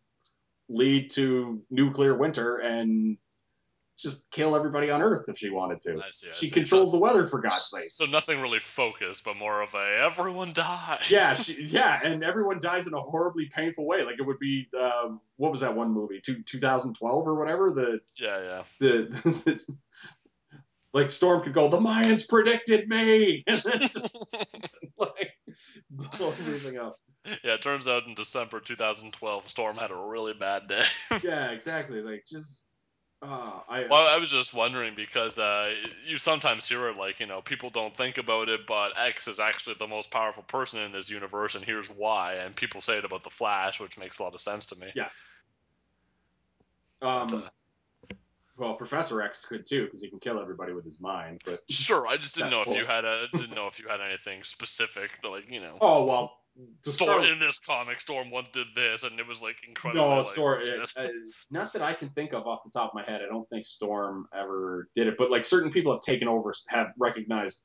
lead 0.69 1.09
to 1.11 1.61
nuclear 1.69 2.15
winter 2.15 2.57
and 2.57 3.17
just 3.97 4.29
kill 4.29 4.55
everybody 4.55 4.89
on 4.89 5.01
Earth 5.01 5.29
if 5.29 5.37
she 5.37 5.49
wanted 5.49 5.81
to. 5.81 6.01
I 6.03 6.09
see. 6.11 6.27
I 6.27 6.33
She 6.33 6.47
see. 6.47 6.53
controls 6.53 6.91
so, 6.91 6.97
the 6.97 7.01
weather 7.01 7.27
for 7.27 7.39
God's 7.39 7.69
sake. 7.69 7.91
So 7.91 8.05
nothing 8.05 8.41
really 8.41 8.59
focused, 8.59 9.23
but 9.23 9.37
more 9.37 9.61
of 9.61 9.73
a 9.73 10.01
everyone 10.05 10.51
dies. 10.53 11.09
Yeah, 11.09 11.33
she, 11.35 11.63
yeah, 11.63 11.99
and 12.03 12.23
everyone 12.23 12.59
dies 12.59 12.87
in 12.87 12.93
a 12.93 12.99
horribly 12.99 13.45
painful 13.45 13.85
way. 13.85 14.03
Like 14.03 14.15
it 14.19 14.23
would 14.23 14.39
be, 14.39 14.67
um, 14.77 15.21
what 15.37 15.51
was 15.51 15.61
that 15.61 15.75
one 15.75 15.91
movie, 15.91 16.19
two, 16.21 16.43
2012 16.43 17.27
or 17.27 17.35
whatever? 17.35 17.71
The 17.71 18.01
yeah, 18.17 18.39
yeah. 18.39 18.63
the, 18.79 19.61
like 20.93 21.09
Storm 21.09 21.43
could 21.43 21.53
go, 21.53 21.69
the 21.69 21.79
Mayans 21.79 22.27
predicted 22.27 22.89
me, 22.89 23.43
and 23.47 23.57
then 23.57 23.79
just 23.87 24.27
like 24.97 25.33
blow 25.89 26.27
everything 26.27 26.79
up. 26.79 26.97
Yeah, 27.43 27.53
it 27.53 27.61
turns 27.61 27.87
out 27.87 28.07
in 28.07 28.13
December 28.13 28.59
2012, 28.59 29.49
Storm 29.49 29.77
had 29.77 29.91
a 29.91 29.95
really 29.95 30.33
bad 30.33 30.67
day. 30.67 30.83
Yeah, 31.23 31.51
exactly. 31.51 32.01
Like 32.01 32.25
just, 32.25 32.67
uh, 33.21 33.59
I 33.67 33.87
well, 33.89 34.07
I 34.07 34.17
was 34.17 34.31
just 34.31 34.53
wondering 34.53 34.93
because 34.95 35.39
uh, 35.39 35.73
you 36.05 36.17
sometimes 36.17 36.67
hear 36.67 36.87
it 36.89 36.97
like, 36.97 37.19
you 37.19 37.25
know, 37.25 37.41
people 37.41 37.69
don't 37.69 37.95
think 37.95 38.17
about 38.17 38.49
it, 38.49 38.67
but 38.67 38.93
X 38.97 39.27
is 39.27 39.39
actually 39.39 39.75
the 39.79 39.87
most 39.87 40.11
powerful 40.11 40.43
person 40.43 40.81
in 40.81 40.91
this 40.91 41.09
universe, 41.09 41.55
and 41.55 41.63
here's 41.63 41.87
why. 41.87 42.35
And 42.35 42.55
people 42.55 42.81
say 42.81 42.97
it 42.97 43.05
about 43.05 43.23
the 43.23 43.29
Flash, 43.29 43.79
which 43.79 43.97
makes 43.97 44.19
a 44.19 44.23
lot 44.23 44.35
of 44.35 44.41
sense 44.41 44.67
to 44.67 44.79
me. 44.79 44.91
Yeah. 44.95 45.09
But, 46.99 47.33
um, 47.33 47.43
uh, 47.43 47.49
well, 48.57 48.75
Professor 48.75 49.21
X 49.21 49.45
could 49.45 49.65
too 49.65 49.85
because 49.85 50.01
he 50.01 50.09
can 50.09 50.19
kill 50.19 50.39
everybody 50.39 50.73
with 50.73 50.85
his 50.85 51.01
mind. 51.01 51.41
But 51.45 51.59
sure, 51.69 52.07
I 52.07 52.17
just 52.17 52.35
didn't 52.35 52.51
know 52.51 52.63
if 52.65 52.75
you 52.75 52.85
had 52.85 53.03
a 53.03 53.27
didn't 53.31 53.55
know 53.55 53.67
if 53.71 53.79
you 53.79 53.87
had 53.87 53.99
anything 54.01 54.43
specific, 54.43 55.19
but 55.21 55.31
like 55.31 55.49
you 55.49 55.59
know, 55.59 55.77
oh 55.81 56.05
well, 56.05 56.39
the 56.83 56.91
Storm 56.91 57.23
Star- 57.23 57.33
in 57.33 57.39
this 57.39 57.59
comic, 57.59 57.99
Storm 57.99 58.31
once 58.31 58.49
did 58.53 58.67
this, 58.75 59.03
and 59.03 59.19
it 59.19 59.27
was 59.27 59.41
like 59.41 59.57
incredible. 59.67 60.09
No, 60.09 60.17
like, 60.17 60.27
Storm. 60.27 60.59
legit. 60.61 60.91
uh, 60.97 61.07
not 61.51 61.73
that 61.73 61.81
I 61.81 61.93
can 61.93 62.09
think 62.09 62.33
of 62.33 62.47
off 62.47 62.63
the 62.63 62.69
top 62.69 62.91
of 62.91 62.95
my 62.95 63.03
head. 63.03 63.21
I 63.21 63.27
don't 63.27 63.49
think 63.49 63.65
Storm 63.65 64.27
ever 64.33 64.89
did 64.95 65.07
it, 65.07 65.15
but 65.17 65.31
like 65.31 65.45
certain 65.45 65.71
people 65.71 65.91
have 65.91 66.01
taken 66.01 66.27
over, 66.27 66.53
have 66.69 66.93
recognized, 66.97 67.63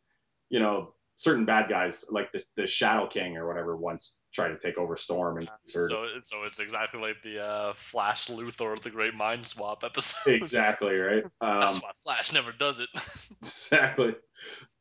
you 0.49 0.59
know, 0.59 0.95
certain 1.17 1.45
bad 1.45 1.69
guys 1.69 2.05
like 2.11 2.33
the 2.33 2.43
the 2.57 2.67
Shadow 2.67 3.07
King 3.07 3.37
or 3.37 3.47
whatever 3.47 3.77
once 3.77 4.19
tried 4.33 4.49
to 4.49 4.59
take 4.59 4.79
over 4.79 4.97
Storm 4.97 5.39
and 5.39 5.49
so, 5.67 6.07
so 6.21 6.45
it's 6.45 6.61
exactly 6.61 7.01
like 7.01 7.23
the 7.23 7.45
uh, 7.45 7.73
Flash 7.75 8.29
Luthor, 8.29 8.81
the 8.81 8.91
Great 8.91 9.15
Mind 9.15 9.47
Swap 9.47 9.85
episode. 9.85 10.33
exactly 10.35 10.97
right. 10.97 11.25
Um, 11.41 11.61
That's 11.61 11.83
why 11.83 11.91
Flash 12.05 12.33
never 12.33 12.53
does 12.53 12.81
it. 12.81 12.89
exactly. 13.41 14.15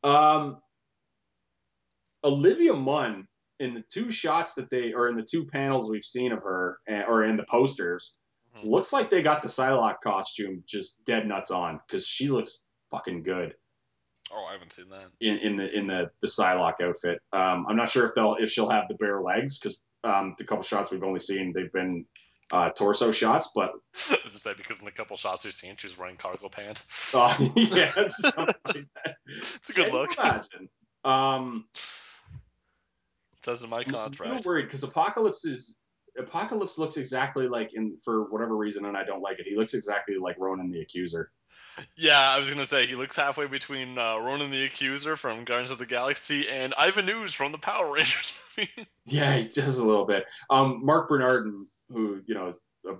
Um, 0.02 0.58
Olivia 2.24 2.74
Munn 2.74 3.26
in 3.60 3.74
the 3.74 3.82
two 3.88 4.10
shots 4.10 4.54
that 4.54 4.68
they 4.70 4.92
or 4.92 5.06
in 5.08 5.16
the 5.16 5.22
two 5.22 5.46
panels 5.46 5.88
we've 5.88 6.04
seen 6.04 6.32
of 6.32 6.42
her, 6.42 6.78
eh, 6.88 7.04
or 7.06 7.22
in 7.24 7.36
the 7.36 7.44
posters, 7.44 8.16
Mhm. 8.56 8.64
looks 8.64 8.92
like 8.92 9.10
they 9.10 9.22
got 9.22 9.42
the 9.42 9.48
Psylocke 9.48 10.00
costume 10.02 10.64
just 10.66 11.04
dead 11.04 11.28
nuts 11.28 11.52
on 11.52 11.78
because 11.86 12.04
she 12.04 12.28
looks 12.30 12.64
fucking 12.90 13.22
good. 13.22 13.54
oh, 14.32 14.44
I 14.44 14.52
haven't 14.52 14.72
seen 14.72 14.88
that. 14.90 15.10
in, 15.20 15.38
in 15.38 15.56
the 15.56 15.72
in 15.72 15.86
the 15.86 16.10
the 16.20 16.26
Psylocke 16.26 16.80
outfit. 16.82 17.20
Um, 17.32 17.66
I'm 17.68 17.76
not 17.76 17.90
sure 17.90 18.04
if 18.06 18.14
they'll 18.14 18.34
if 18.36 18.50
she'll 18.50 18.68
have 18.70 18.88
the 18.88 18.94
bare 18.96 19.20
legs 19.20 19.58
because 19.58 19.78
um, 20.04 20.34
the 20.38 20.44
couple 20.44 20.62
shots 20.62 20.90
we've 20.90 21.02
only 21.04 21.20
seen 21.20 21.52
they've 21.54 21.72
been 21.72 22.06
uh, 22.52 22.70
torso 22.70 23.12
shots, 23.12 23.50
but 23.54 23.70
I 24.10 24.18
was 24.24 24.32
just 24.32 24.42
say 24.42 24.54
because 24.56 24.80
in 24.80 24.84
the 24.86 24.90
couple 24.92 25.16
shots 25.16 25.44
we've 25.44 25.52
seen, 25.54 25.76
she's 25.76 25.96
wearing 25.98 26.16
cargo 26.16 26.48
pants. 26.48 27.14
uh, 27.14 27.34
yeah, 27.56 27.90
like 28.36 28.56
that. 28.64 29.16
It's 29.26 29.68
a 29.70 29.72
good 29.72 29.92
look. 29.92 30.16
Imagine. 30.18 30.68
Um, 31.04 31.66
It 33.40 33.44
says 33.44 33.62
in 33.62 33.70
my 33.70 33.84
I'm 33.86 33.94
a 33.94 34.08
little 34.08 34.42
worried 34.44 34.66
because 34.66 34.82
Apocalypse 34.82 35.46
is 35.46 35.78
Apocalypse 36.18 36.76
looks 36.76 36.98
exactly 36.98 37.48
like 37.48 37.72
in 37.72 37.96
for 37.96 38.24
whatever 38.30 38.54
reason, 38.54 38.84
and 38.84 38.98
I 38.98 39.02
don't 39.02 39.22
like 39.22 39.38
it. 39.38 39.46
He 39.46 39.54
looks 39.54 39.72
exactly 39.72 40.16
like 40.18 40.36
Ronan 40.38 40.70
the 40.70 40.82
Accuser. 40.82 41.32
Yeah, 41.96 42.18
I 42.18 42.38
was 42.38 42.50
gonna 42.50 42.66
say 42.66 42.86
he 42.86 42.96
looks 42.96 43.16
halfway 43.16 43.46
between 43.46 43.96
uh, 43.96 44.18
Ronan 44.18 44.50
the 44.50 44.64
Accuser 44.64 45.16
from 45.16 45.44
Guardians 45.44 45.70
of 45.70 45.78
the 45.78 45.86
Galaxy 45.86 46.50
and 46.50 46.74
Ivan 46.76 47.08
Ooze 47.08 47.32
from 47.32 47.50
the 47.50 47.58
Power 47.58 47.94
Rangers 47.94 48.38
movie. 48.58 48.88
Yeah, 49.06 49.36
he 49.36 49.44
does 49.44 49.78
a 49.78 49.86
little 49.86 50.04
bit. 50.04 50.26
Um, 50.50 50.84
Marc 50.84 51.08
Bernardin, 51.08 51.66
who 51.88 52.20
you 52.26 52.34
know 52.34 52.48
is 52.48 52.58
a 52.86 52.96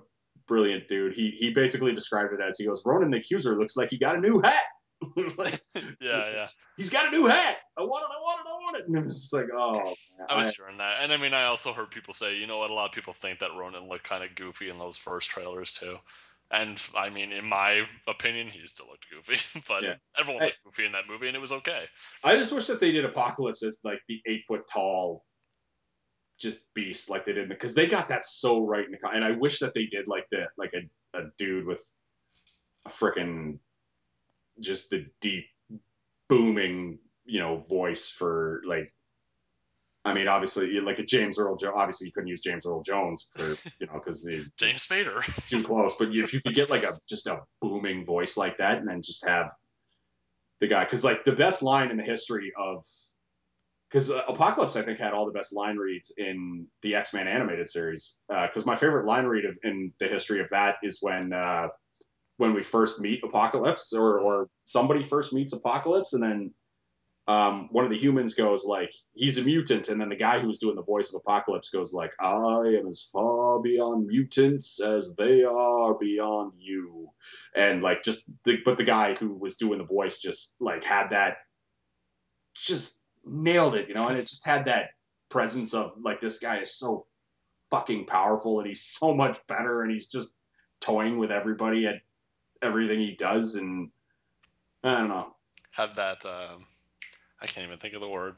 brilliant 0.47 0.87
dude, 0.87 1.13
he 1.13 1.29
he 1.37 1.51
basically 1.51 1.93
described 1.93 2.33
it 2.33 2.39
as 2.41 2.57
he 2.57 2.65
goes, 2.65 2.81
Ronan 2.83 3.11
the 3.11 3.17
Accuser 3.17 3.55
looks 3.55 3.77
like 3.77 3.91
he 3.91 3.99
got 3.99 4.15
a 4.15 4.19
new 4.19 4.41
hat. 4.43 4.63
Like, 5.37 5.59
yeah, 5.99 6.23
yeah. 6.31 6.47
he's 6.77 6.89
got 6.89 7.07
a 7.07 7.11
new 7.11 7.25
hat. 7.25 7.57
I 7.77 7.81
want 7.81 8.03
it. 8.03 8.15
I 8.15 8.21
want 8.21 8.39
it. 8.39 8.49
I 8.49 8.53
want 8.53 8.77
it. 8.77 8.87
And 8.87 8.97
it 8.97 9.03
was 9.03 9.19
just 9.21 9.33
like, 9.33 9.47
oh, 9.53 9.73
man, 9.73 10.27
I 10.29 10.37
was 10.37 10.49
I- 10.49 10.53
hearing 10.57 10.77
that, 10.77 11.01
and 11.01 11.11
I 11.11 11.17
mean, 11.17 11.33
I 11.33 11.45
also 11.45 11.73
heard 11.73 11.89
people 11.91 12.13
say, 12.13 12.35
you 12.37 12.47
know 12.47 12.59
what? 12.59 12.69
A 12.69 12.73
lot 12.73 12.85
of 12.85 12.91
people 12.91 13.13
think 13.13 13.39
that 13.39 13.49
Ronan 13.57 13.89
looked 13.89 14.03
kind 14.03 14.23
of 14.23 14.35
goofy 14.35 14.69
in 14.69 14.77
those 14.77 14.97
first 14.97 15.29
trailers 15.29 15.73
too. 15.73 15.97
And 16.51 16.79
I 16.95 17.09
mean, 17.09 17.31
in 17.31 17.45
my 17.45 17.83
opinion, 18.07 18.47
he 18.47 18.65
still 18.67 18.87
looked 18.87 19.09
goofy, 19.09 19.37
but 19.67 19.83
Yeah. 19.83 19.95
everyone 20.19 20.43
I- 20.43 20.45
looked 20.47 20.63
goofy 20.65 20.85
in 20.85 20.91
that 20.93 21.07
movie, 21.09 21.27
and 21.27 21.35
it 21.35 21.39
was 21.39 21.51
okay. 21.51 21.85
I 22.23 22.35
just 22.35 22.51
wish 22.53 22.67
that 22.67 22.79
they 22.79 22.91
did 22.91 23.05
Apocalypse 23.05 23.63
as 23.63 23.79
like 23.83 24.01
the 24.07 24.21
eight 24.27 24.43
foot 24.43 24.61
tall, 24.71 25.25
just 26.39 26.73
beast 26.73 27.09
like 27.09 27.25
they 27.25 27.33
did 27.33 27.49
because 27.49 27.73
they 27.75 27.87
got 27.87 28.07
that 28.09 28.23
so 28.23 28.65
right 28.65 28.85
in 28.85 28.91
the 28.91 29.09
and 29.09 29.23
I 29.25 29.31
wish 29.31 29.59
that 29.59 29.73
they 29.73 29.85
did 29.85 30.07
like 30.07 30.27
the 30.31 30.47
like 30.57 30.73
a, 30.73 31.17
a 31.19 31.23
dude 31.37 31.65
with 31.67 31.83
a 32.85 32.89
freaking 32.89 33.59
just 34.61 34.89
the 34.89 35.05
deep 35.19 35.45
booming 36.29 36.99
you 37.25 37.39
know 37.39 37.57
voice 37.57 38.09
for 38.09 38.61
like. 38.65 38.93
I 40.03 40.15
mean, 40.15 40.27
obviously, 40.27 40.79
like 40.79 40.97
a 40.97 41.03
James 41.03 41.37
Earl 41.37 41.55
Jones. 41.55 41.73
Obviously, 41.75 42.07
you 42.07 42.13
couldn't 42.13 42.27
use 42.27 42.41
James 42.41 42.65
Earl 42.65 42.81
Jones 42.81 43.29
for 43.35 43.49
you 43.79 43.85
know 43.85 43.93
because 43.93 44.23
James 44.57 44.87
Spader. 44.87 45.21
too 45.49 45.63
close. 45.63 45.93
But 45.97 46.09
if 46.11 46.33
you 46.33 46.41
could 46.41 46.55
get 46.55 46.71
like 46.71 46.83
a 46.83 46.91
just 47.07 47.27
a 47.27 47.41
booming 47.61 48.03
voice 48.03 48.35
like 48.35 48.57
that, 48.57 48.79
and 48.79 48.87
then 48.87 49.03
just 49.03 49.27
have 49.27 49.53
the 50.59 50.67
guy, 50.67 50.83
because 50.83 51.03
like 51.03 51.23
the 51.23 51.31
best 51.31 51.61
line 51.61 51.91
in 51.91 51.97
the 51.97 52.03
history 52.03 52.51
of, 52.57 52.83
because 53.89 54.09
uh, 54.09 54.23
Apocalypse 54.27 54.75
I 54.75 54.81
think 54.81 54.97
had 54.97 55.13
all 55.13 55.27
the 55.27 55.31
best 55.31 55.53
line 55.53 55.77
reads 55.77 56.11
in 56.17 56.65
the 56.81 56.95
X 56.95 57.13
Men 57.13 57.27
animated 57.27 57.67
series. 57.67 58.21
Because 58.27 58.65
my 58.65 58.75
favorite 58.75 59.05
line 59.05 59.25
read 59.25 59.45
of, 59.45 59.55
in 59.63 59.93
the 59.99 60.07
history 60.07 60.41
of 60.41 60.49
that 60.49 60.77
is 60.81 60.97
when 61.01 61.31
uh, 61.31 61.67
when 62.41 62.55
we 62.55 62.63
first 62.63 62.99
meet 62.99 63.23
Apocalypse, 63.23 63.93
or 63.93 64.19
or 64.19 64.49
somebody 64.63 65.03
first 65.03 65.31
meets 65.31 65.53
Apocalypse, 65.53 66.13
and 66.13 66.23
then. 66.23 66.53
Um, 67.27 67.69
one 67.71 67.85
of 67.85 67.91
the 67.91 67.99
humans 67.99 68.33
goes 68.33 68.65
like 68.65 68.91
he's 69.13 69.37
a 69.37 69.43
mutant, 69.43 69.89
and 69.89 70.01
then 70.01 70.09
the 70.09 70.15
guy 70.15 70.39
who's 70.39 70.57
doing 70.57 70.75
the 70.75 70.81
voice 70.81 71.13
of 71.13 71.21
Apocalypse 71.21 71.69
goes 71.69 71.93
like, 71.93 72.11
"I 72.19 72.63
am 72.79 72.87
as 72.87 73.09
far 73.13 73.61
beyond 73.61 74.07
mutants 74.07 74.81
as 74.81 75.15
they 75.15 75.43
are 75.43 75.93
beyond 75.93 76.53
you," 76.57 77.09
and 77.55 77.83
like 77.83 78.01
just 78.01 78.23
the, 78.43 78.57
but 78.65 78.77
the 78.77 78.83
guy 78.83 79.13
who 79.13 79.35
was 79.35 79.55
doing 79.55 79.77
the 79.77 79.85
voice 79.85 80.17
just 80.17 80.55
like 80.59 80.83
had 80.83 81.11
that, 81.11 81.37
just 82.55 82.99
nailed 83.23 83.75
it, 83.75 83.87
you 83.87 83.93
know, 83.93 84.07
and 84.07 84.17
it 84.17 84.25
just 84.27 84.45
had 84.45 84.65
that 84.65 84.89
presence 85.29 85.75
of 85.75 85.95
like 86.01 86.19
this 86.19 86.39
guy 86.39 86.57
is 86.57 86.73
so 86.73 87.05
fucking 87.69 88.07
powerful 88.07 88.59
and 88.59 88.67
he's 88.67 88.83
so 88.83 89.13
much 89.13 89.39
better 89.47 89.83
and 89.83 89.91
he's 89.91 90.07
just 90.07 90.33
toying 90.81 91.19
with 91.19 91.31
everybody 91.31 91.85
at 91.85 92.01
everything 92.61 92.99
he 92.99 93.15
does 93.15 93.55
and 93.55 93.89
I 94.83 94.99
don't 94.99 95.09
know. 95.09 95.35
Have 95.71 95.95
that. 95.95 96.25
Um, 96.25 96.65
I 97.41 97.47
can't 97.47 97.65
even 97.65 97.77
think 97.79 97.93
of 97.93 98.01
the 98.01 98.09
word. 98.09 98.35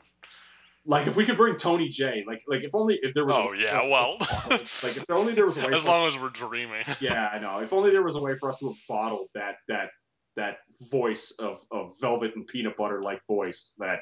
Like 0.86 1.08
if 1.08 1.16
we 1.16 1.26
could 1.26 1.38
bring 1.38 1.56
Tony 1.56 1.88
Jay, 1.88 2.24
like 2.28 2.44
like 2.48 2.64
if 2.64 2.76
only 2.76 3.00
if 3.02 3.14
there 3.14 3.26
was. 3.26 3.36
Oh 3.38 3.54
yeah, 3.54 3.72
for 3.72 3.78
us 3.78 3.86
to 3.86 3.92
well, 3.92 4.18
bottle- 4.20 4.50
like 4.58 4.98
if 4.98 5.06
only 5.10 5.34
there 5.34 5.46
was 5.46 5.56
a 5.58 5.62
way. 5.62 5.68
as 5.68 5.72
for 5.72 5.76
us- 5.76 5.88
long 5.88 6.06
as 6.08 6.20
we're 6.20 6.30
dreaming. 6.30 6.84
yeah, 7.00 7.30
I 7.32 7.40
know. 7.40 7.60
If 7.60 7.72
only 7.72 7.92
there 7.92 8.04
was 8.04 8.16
a 8.16 8.22
way 8.22 8.36
for 8.36 8.50
us 8.50 8.60
to 8.60 8.68
have 8.68 8.78
bottled 8.90 9.30
that 9.34 9.56
that 9.70 9.92
that 10.36 10.58
voice 10.92 11.32
of 11.40 11.62
of 11.72 11.94
velvet 12.02 12.36
and 12.36 12.46
peanut 12.46 12.76
butter 12.76 13.00
like 13.00 13.22
voice 13.28 13.76
that 13.78 14.02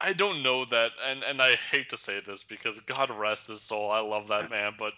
I 0.00 0.12
don't 0.12 0.42
know 0.44 0.64
that, 0.66 0.92
and 1.08 1.22
and 1.24 1.42
I 1.42 1.56
hate 1.70 1.88
to 1.88 1.96
say 1.96 2.20
this 2.20 2.44
because 2.44 2.78
God 2.80 3.10
rest 3.10 3.48
his 3.48 3.62
soul, 3.62 3.90
I 3.90 4.00
love 4.00 4.28
that 4.28 4.50
man, 4.50 4.74
but 4.78 4.92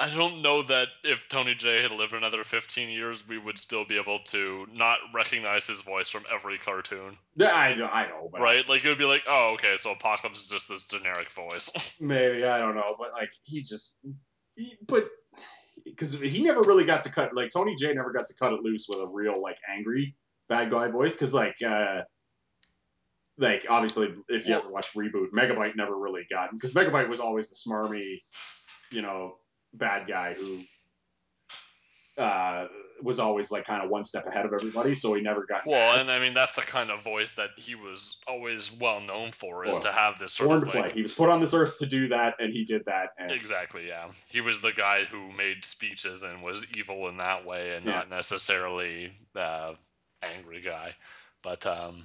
I 0.00 0.08
don't 0.08 0.40
know 0.40 0.62
that 0.62 0.88
if 1.04 1.28
Tony 1.28 1.54
Jay 1.54 1.82
had 1.82 1.92
lived 1.92 2.14
another 2.14 2.42
15 2.42 2.88
years, 2.88 3.28
we 3.28 3.36
would 3.36 3.58
still 3.58 3.84
be 3.84 3.98
able 3.98 4.20
to 4.26 4.66
not 4.72 4.98
recognize 5.14 5.66
his 5.66 5.82
voice 5.82 6.08
from 6.08 6.24
every 6.32 6.56
cartoon. 6.56 7.18
Yeah, 7.36 7.54
I 7.54 7.74
know, 7.74 7.84
I 7.86 8.06
know, 8.06 8.30
but 8.32 8.40
Right? 8.40 8.66
Like 8.66 8.82
it 8.82 8.88
would 8.88 8.98
be 8.98 9.04
like, 9.04 9.24
oh, 9.28 9.52
okay, 9.54 9.76
so 9.76 9.92
Apocalypse 9.92 10.42
is 10.42 10.48
just 10.48 10.70
this 10.70 10.86
generic 10.86 11.30
voice. 11.30 11.70
maybe 12.00 12.44
I 12.44 12.58
don't 12.58 12.74
know, 12.74 12.96
but 12.98 13.12
like 13.12 13.28
he 13.42 13.62
just, 13.62 14.00
he, 14.56 14.78
but 14.88 15.10
because 15.84 16.14
he 16.14 16.42
never 16.42 16.62
really 16.62 16.84
got 16.84 17.02
to 17.02 17.10
cut 17.10 17.34
like 17.34 17.50
Tony 17.50 17.74
Jay 17.76 17.92
never 17.92 18.12
got 18.12 18.26
to 18.28 18.34
cut 18.34 18.52
it 18.52 18.60
loose 18.62 18.86
with 18.88 19.00
a 19.00 19.06
real 19.06 19.40
like 19.40 19.58
angry 19.68 20.14
bad 20.48 20.70
guy 20.70 20.88
voice 20.88 21.14
because 21.14 21.32
like 21.32 21.56
uh 21.66 22.00
like 23.38 23.64
obviously 23.68 24.12
if 24.28 24.46
you 24.46 24.54
ever 24.54 24.70
watch 24.70 24.92
reboot 24.94 25.30
megabyte 25.34 25.76
never 25.76 25.96
really 25.96 26.26
got 26.30 26.50
because 26.52 26.74
megabyte 26.74 27.08
was 27.08 27.20
always 27.20 27.48
the 27.48 27.54
smarmy 27.54 28.18
you 28.90 29.00
know 29.00 29.36
bad 29.74 30.06
guy 30.06 30.34
who 30.34 30.60
uh 32.18 32.66
was 33.02 33.18
always 33.18 33.50
like 33.50 33.64
kind 33.64 33.82
of 33.82 33.88
one 33.88 34.04
step 34.04 34.26
ahead 34.26 34.44
of 34.44 34.52
everybody 34.52 34.94
so 34.94 35.14
he 35.14 35.22
never 35.22 35.46
got 35.46 35.66
well, 35.66 35.92
mad. 35.92 36.00
and 36.02 36.10
I 36.10 36.18
mean 36.18 36.34
that's 36.34 36.54
the 36.54 36.62
kind 36.62 36.90
of 36.90 37.02
voice 37.02 37.36
that 37.36 37.50
he 37.56 37.74
was 37.74 38.18
always 38.26 38.70
well 38.72 39.00
known 39.00 39.32
for 39.32 39.64
is 39.64 39.72
Well, 39.72 39.80
to 39.82 39.92
have 39.92 40.18
this 40.18 40.32
sort 40.32 40.50
of 40.54 40.64
play 40.68 40.80
like 40.82 40.94
he 40.94 41.02
was 41.02 41.12
put 41.14 41.30
on 41.30 41.40
this 41.40 41.54
earth 41.54 41.78
to 41.78 41.86
do 41.86 42.08
that 42.08 42.34
and 42.38 42.52
he 42.52 42.64
did 42.64 42.84
that 42.86 43.10
and 43.18 43.30
Exactly, 43.32 43.86
yeah. 43.88 44.10
He 44.28 44.40
was 44.42 44.60
the 44.60 44.72
guy 44.72 45.04
who 45.04 45.32
made 45.32 45.64
speeches 45.64 46.22
and 46.22 46.42
was 46.42 46.66
evil 46.76 47.08
in 47.08 47.16
that 47.18 47.46
way 47.46 47.74
and 47.74 47.86
Yeah. 47.86 47.92
not 47.92 48.10
necessarily 48.10 49.12
the 49.32 49.76
angry 50.22 50.60
guy. 50.60 50.94
But 51.42 51.64
um 51.64 52.04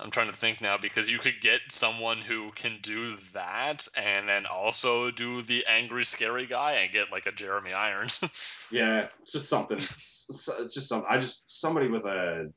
I'm 0.00 0.10
trying 0.10 0.28
to 0.28 0.36
think 0.36 0.60
now 0.60 0.78
because 0.78 1.10
you 1.10 1.18
could 1.18 1.40
get 1.40 1.60
someone 1.68 2.18
who 2.18 2.50
can 2.52 2.78
do 2.82 3.16
that 3.34 3.86
and 3.96 4.28
then 4.28 4.46
also 4.46 5.10
do 5.10 5.42
the 5.42 5.66
angry 5.66 6.04
scary 6.04 6.46
guy 6.46 6.72
and 6.72 6.92
get 6.92 7.12
like 7.12 7.26
a 7.26 7.32
Jeremy 7.32 7.72
Irons. 7.72 8.18
Yeah, 8.72 9.08
it's 9.20 9.32
just 9.32 9.48
something. 9.48 9.78
It's 9.78 10.48
just 10.72 10.88
some. 10.88 11.04
I 11.08 11.18
just 11.18 11.42
somebody 11.60 11.88
with 11.88 12.04
a. 12.04 12.52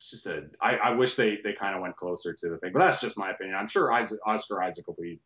Just 0.00 0.28
a. 0.28 0.44
I, 0.60 0.76
I 0.76 0.90
wish 0.90 1.16
they 1.16 1.38
they 1.42 1.54
kind 1.54 1.74
of 1.74 1.82
went 1.82 1.96
closer 1.96 2.32
to 2.32 2.48
the 2.48 2.58
thing, 2.58 2.72
but 2.72 2.78
that's 2.78 3.00
just 3.00 3.18
my 3.18 3.30
opinion. 3.30 3.56
I'm 3.56 3.66
sure 3.66 3.92
Isaac, 3.92 4.20
Oscar 4.24 4.62
Isaac 4.62 4.86
will 4.86 4.96
be 5.00 5.18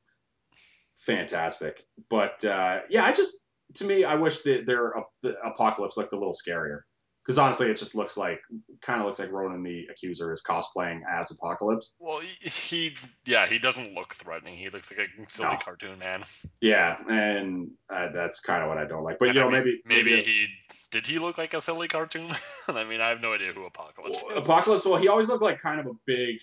fantastic, 0.96 1.84
but 2.08 2.42
uh, 2.42 2.80
yeah, 2.88 3.04
I 3.04 3.12
just 3.12 3.36
to 3.74 3.84
me, 3.84 4.04
I 4.04 4.14
wish 4.14 4.38
that 4.38 4.64
their 4.64 4.94
the 5.22 5.38
apocalypse 5.42 5.98
looked 5.98 6.14
a 6.14 6.18
little 6.18 6.34
scarier 6.34 6.80
because 7.24 7.38
honestly, 7.38 7.70
it 7.70 7.76
just 7.76 7.94
looks 7.94 8.16
like 8.16 8.40
kind 8.82 9.00
of 9.00 9.06
looks 9.06 9.18
like 9.18 9.30
Ronan 9.30 9.62
the 9.62 9.86
Accuser 9.90 10.32
is 10.32 10.42
cosplaying 10.42 11.00
as 11.08 11.30
Apocalypse. 11.30 11.94
well, 11.98 12.20
he, 12.40 12.96
yeah, 13.26 13.46
he 13.46 13.58
doesn't 13.58 13.94
look 13.94 14.14
threatening. 14.14 14.56
He 14.56 14.70
looks 14.70 14.90
like 14.90 15.06
a 15.08 15.30
silly 15.30 15.50
No. 15.52 15.58
cartoon 15.58 15.98
man. 15.98 16.24
Yeah, 16.60 16.96
and 17.08 17.70
uh, 17.90 18.08
that's 18.12 18.40
kind 18.40 18.62
of 18.62 18.68
what 18.68 18.78
I 18.78 18.86
don't 18.86 19.04
like. 19.04 19.18
But 19.18 19.28
And 19.28 19.34
you 19.36 19.42
I 19.42 19.44
know, 19.44 19.50
mean, 19.50 19.80
maybe 19.86 20.04
maybe 20.04 20.22
he 20.22 20.46
did 20.90 21.06
he 21.06 21.18
look 21.18 21.38
like 21.38 21.54
a 21.54 21.60
silly 21.60 21.88
cartoon? 21.88 22.34
I 22.68 22.84
mean, 22.84 23.00
I 23.00 23.10
have 23.10 23.20
no 23.20 23.32
idea 23.34 23.52
who 23.52 23.64
Apocalypse 23.64 24.24
Well, 24.26 24.36
is. 24.38 24.48
Apocalypse. 24.48 24.84
Well, 24.84 24.96
he 24.96 25.08
always 25.08 25.28
looked 25.28 25.42
like 25.42 25.60
kind 25.60 25.78
of 25.80 25.86
a 25.86 25.92
big 26.06 26.36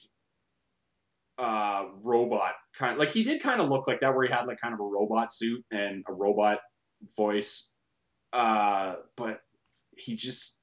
uh 1.39 1.85
robot 2.03 2.53
kind 2.75 2.97
like 2.97 3.09
he 3.11 3.23
did 3.23 3.39
kind 3.43 3.61
of 3.61 3.69
look 3.69 3.87
like 3.87 3.99
that 3.99 4.15
where 4.15 4.25
he 4.25 4.31
had 4.33 4.47
like 4.47 4.59
kind 4.59 4.73
of 4.73 4.79
a 4.79 4.83
robot 4.83 5.31
suit 5.31 5.63
and 5.69 6.03
a 6.07 6.13
robot 6.13 6.57
voice 7.15 7.71
uh 8.33 8.95
but 9.15 9.41
he 9.95 10.15
just 10.15 10.56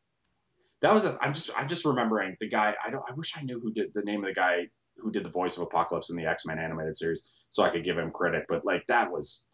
that 0.84 0.92
was 0.92 1.04
a 1.06 1.16
i'm 1.22 1.32
just 1.34 1.50
i'm 1.56 1.66
just 1.66 1.84
remembering 1.84 2.36
the 2.40 2.48
guy 2.48 2.74
i 2.84 2.90
don't 2.90 3.02
i 3.10 3.14
wish 3.14 3.32
i 3.36 3.42
knew 3.42 3.58
who 3.58 3.72
did 3.72 3.92
the 3.94 4.02
name 4.02 4.20
of 4.20 4.26
the 4.28 4.34
guy 4.34 4.66
who 4.98 5.10
did 5.10 5.24
the 5.24 5.30
voice 5.30 5.56
of 5.56 5.62
apocalypse 5.62 6.10
in 6.10 6.16
the 6.16 6.26
x-men 6.26 6.58
animated 6.58 6.94
series 6.94 7.28
so 7.48 7.62
i 7.62 7.70
could 7.70 7.82
give 7.84 7.96
him 7.98 8.10
credit 8.10 8.44
but 8.48 8.64
like 8.64 8.84
that 8.86 9.10
was 9.10 9.48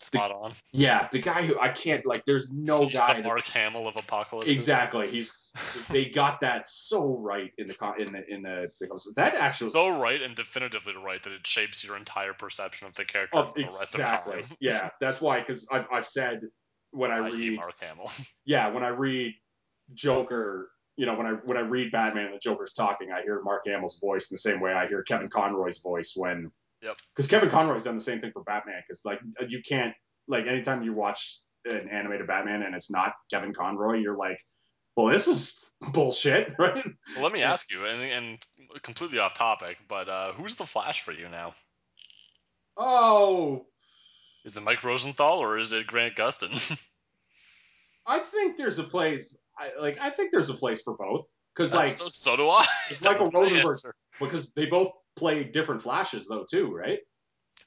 Spot 0.00 0.30
on. 0.30 0.52
yeah 0.72 1.08
the 1.10 1.18
guy 1.18 1.44
who 1.44 1.58
i 1.60 1.68
can't 1.68 2.04
like 2.06 2.24
there's 2.24 2.52
no 2.52 2.86
He's 2.86 2.96
guy 2.96 3.14
the 3.16 3.22
that- 3.22 3.28
Mark 3.28 3.44
Hamill 3.46 3.88
of 3.88 3.96
Apocalypse. 3.96 4.48
exactly 4.52 5.08
he's 5.08 5.52
they 5.90 6.04
got 6.04 6.38
that 6.40 6.68
so 6.68 7.16
right 7.18 7.50
in 7.58 7.66
the 7.66 7.76
in 7.98 8.12
the 8.12 8.32
in 8.32 8.42
the 8.42 8.68
that 9.16 9.34
actually 9.34 9.68
so 9.70 9.88
right 10.00 10.22
and 10.22 10.36
definitively 10.36 10.94
right 11.04 11.20
that 11.24 11.32
it 11.32 11.44
shapes 11.44 11.82
your 11.84 11.96
entire 11.96 12.32
perception 12.32 12.86
of 12.86 12.94
the 12.94 13.04
character 13.04 13.38
of 13.38 13.48
for 13.52 13.58
the 13.60 13.64
rest 13.66 13.94
exactly 13.94 14.38
of 14.40 14.48
time. 14.48 14.56
yeah 14.60 14.88
that's 15.00 15.20
why 15.20 15.40
because 15.40 15.66
I've, 15.72 15.88
I've 15.92 16.06
said 16.06 16.42
when 16.92 17.10
i 17.10 17.16
i.e. 17.18 17.32
read 17.32 17.56
Mark 17.56 17.74
Hamill. 17.80 18.10
yeah 18.44 18.68
when 18.68 18.84
i 18.84 18.88
read 18.88 19.34
joker 19.94 20.70
you 20.96 21.06
know 21.06 21.14
when 21.14 21.26
i 21.26 21.30
when 21.44 21.56
i 21.56 21.60
read 21.60 21.90
batman 21.92 22.26
and 22.26 22.34
the 22.34 22.38
joker's 22.38 22.72
talking 22.72 23.10
i 23.12 23.22
hear 23.22 23.40
mark 23.42 23.62
hamill's 23.66 23.98
voice 23.98 24.30
in 24.30 24.34
the 24.34 24.38
same 24.38 24.60
way 24.60 24.72
i 24.72 24.86
hear 24.86 25.02
kevin 25.02 25.28
conroy's 25.28 25.78
voice 25.78 26.12
when 26.16 26.50
Yep. 26.82 26.96
because 27.14 27.26
kevin 27.26 27.48
conroy's 27.50 27.84
done 27.84 27.94
the 27.96 28.00
same 28.02 28.20
thing 28.20 28.30
for 28.32 28.42
batman 28.44 28.82
because 28.86 29.04
like 29.04 29.20
you 29.48 29.62
can't 29.66 29.94
like 30.28 30.46
anytime 30.46 30.82
you 30.82 30.92
watch 30.92 31.40
an 31.64 31.88
animated 31.88 32.26
batman 32.26 32.62
and 32.62 32.74
it's 32.74 32.90
not 32.90 33.14
kevin 33.30 33.52
conroy 33.52 33.94
you're 33.98 34.16
like 34.16 34.38
well 34.96 35.06
this 35.06 35.26
is 35.28 35.70
bullshit 35.92 36.52
right 36.58 36.84
Well, 37.14 37.22
let 37.24 37.32
me 37.32 37.42
ask 37.42 37.70
you, 37.70 37.84
and, 37.84 38.02
and 38.02 38.82
completely 38.82 39.18
off 39.20 39.32
topic, 39.34 39.76
but 39.88 40.08
uh, 40.08 40.32
who's 40.32 40.56
the 40.56 40.66
Flash 40.66 41.02
for 41.02 41.12
you 41.12 41.28
now? 41.28 41.52
oh 42.76 43.66
Is 44.44 44.56
it 44.56 44.62
Mike 44.62 44.82
Rosenbaum 44.84 45.38
or 45.40 45.58
is 45.58 45.72
it 45.72 45.86
Grant 45.86 46.16
Gustin? 46.16 46.52
i 48.06 48.18
think 48.18 48.56
there's 48.56 48.78
a 48.78 48.84
place 48.84 49.36
I, 49.58 49.70
like 49.80 49.98
i 50.00 50.10
think 50.10 50.30
there's 50.30 50.50
a 50.50 50.54
place 50.54 50.82
for 50.82 50.96
both 50.96 51.28
because 51.54 51.74
like 51.74 51.98
so 52.08 52.36
do 52.36 52.48
I. 52.48 52.64
It's 52.90 53.02
Michael 53.02 53.30
Rosenbaum 53.34 53.72
because 54.20 54.52
they 54.52 54.66
both 54.66 54.92
play 55.16 55.44
different 55.44 55.82
flashes 55.82 56.28
though 56.28 56.46
too, 56.48 56.72
right? 56.72 57.00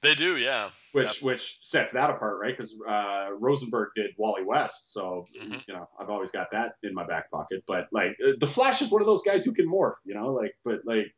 They 0.02 0.16
do, 0.16 0.38
yeah. 0.38 0.70
Which 0.94 1.22
which 1.22 1.58
sets 1.62 1.92
that 1.92 2.10
apart, 2.10 2.40
right? 2.42 2.56
Because 2.56 2.76
uh, 2.88 3.30
Rosenbaum 3.38 3.88
did 3.94 4.12
Wally 4.18 4.44
West, 4.44 4.94
so 4.94 5.26
Mhm. 5.38 5.62
you 5.68 5.74
know 5.74 5.88
I've 6.00 6.10
always 6.10 6.32
got 6.32 6.52
that 6.52 6.76
in 6.84 6.94
my 6.94 7.06
back 7.06 7.30
pocket. 7.30 7.64
But 7.68 7.88
like 7.92 8.16
uh, 8.26 8.32
the 8.40 8.48
Flash 8.48 8.82
is 8.82 8.90
one 8.90 9.02
of 9.02 9.08
those 9.08 9.22
guys 9.22 9.44
who 9.44 9.54
can 9.54 9.68
morph, 9.68 9.96
you 10.06 10.16
know, 10.16 10.28
like 10.30 10.56
but 10.64 10.80
like. 10.86 11.14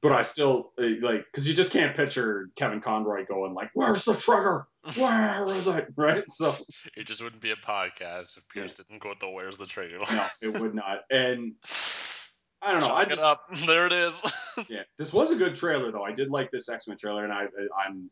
But 0.00 0.12
I 0.12 0.22
still 0.22 0.72
uh, 0.78 0.86
like 1.00 1.24
because 1.24 1.48
you 1.48 1.54
just 1.54 1.72
can't 1.72 1.96
picture 1.96 2.50
Kevin 2.56 2.80
Conroy 2.80 3.24
going 3.26 3.54
like, 3.54 3.70
"Where's 3.74 4.04
the 4.04 4.14
trigger? 4.14 4.66
Where 4.96 5.44
is 5.46 5.66
it?" 5.66 5.88
Right? 5.96 6.24
So 6.30 6.56
It 6.96 7.06
just 7.06 7.22
wouldn't 7.22 7.42
be 7.42 7.50
a 7.50 7.56
podcast 7.56 8.36
if 8.36 8.48
Pierce 8.48 8.72
didn't 8.72 9.00
go 9.00 9.08
with 9.08 9.18
the 9.20 9.28
"Where's 9.28 9.56
the 9.56 9.66
trigger?" 9.66 9.98
no, 9.98 10.26
it 10.42 10.58
would 10.60 10.74
not. 10.74 11.00
And 11.10 11.54
I 12.62 12.72
don't 12.72 12.80
know. 12.80 12.88
Chalk 12.88 12.98
I 12.98 13.04
just 13.04 13.22
up. 13.22 13.38
There 13.66 13.86
it 13.86 13.92
is. 13.92 14.22
Yeah, 14.68 14.82
this 14.98 15.12
was 15.12 15.30
a 15.30 15.36
good 15.36 15.54
trailer 15.54 15.90
though. 15.90 16.04
I 16.04 16.12
did 16.12 16.30
like 16.30 16.50
this 16.50 16.68
X 16.68 16.86
Men 16.88 16.96
trailer, 16.96 17.24
and 17.24 17.32
I 17.32 17.46
I'm 17.86 18.10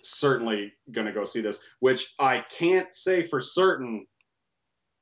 certainly 0.00 0.72
gonna 0.92 1.12
go 1.12 1.24
see 1.24 1.40
this. 1.40 1.60
Which 1.80 2.14
I 2.18 2.44
can't 2.50 2.92
say 2.92 3.22
for 3.22 3.40
certain 3.40 4.06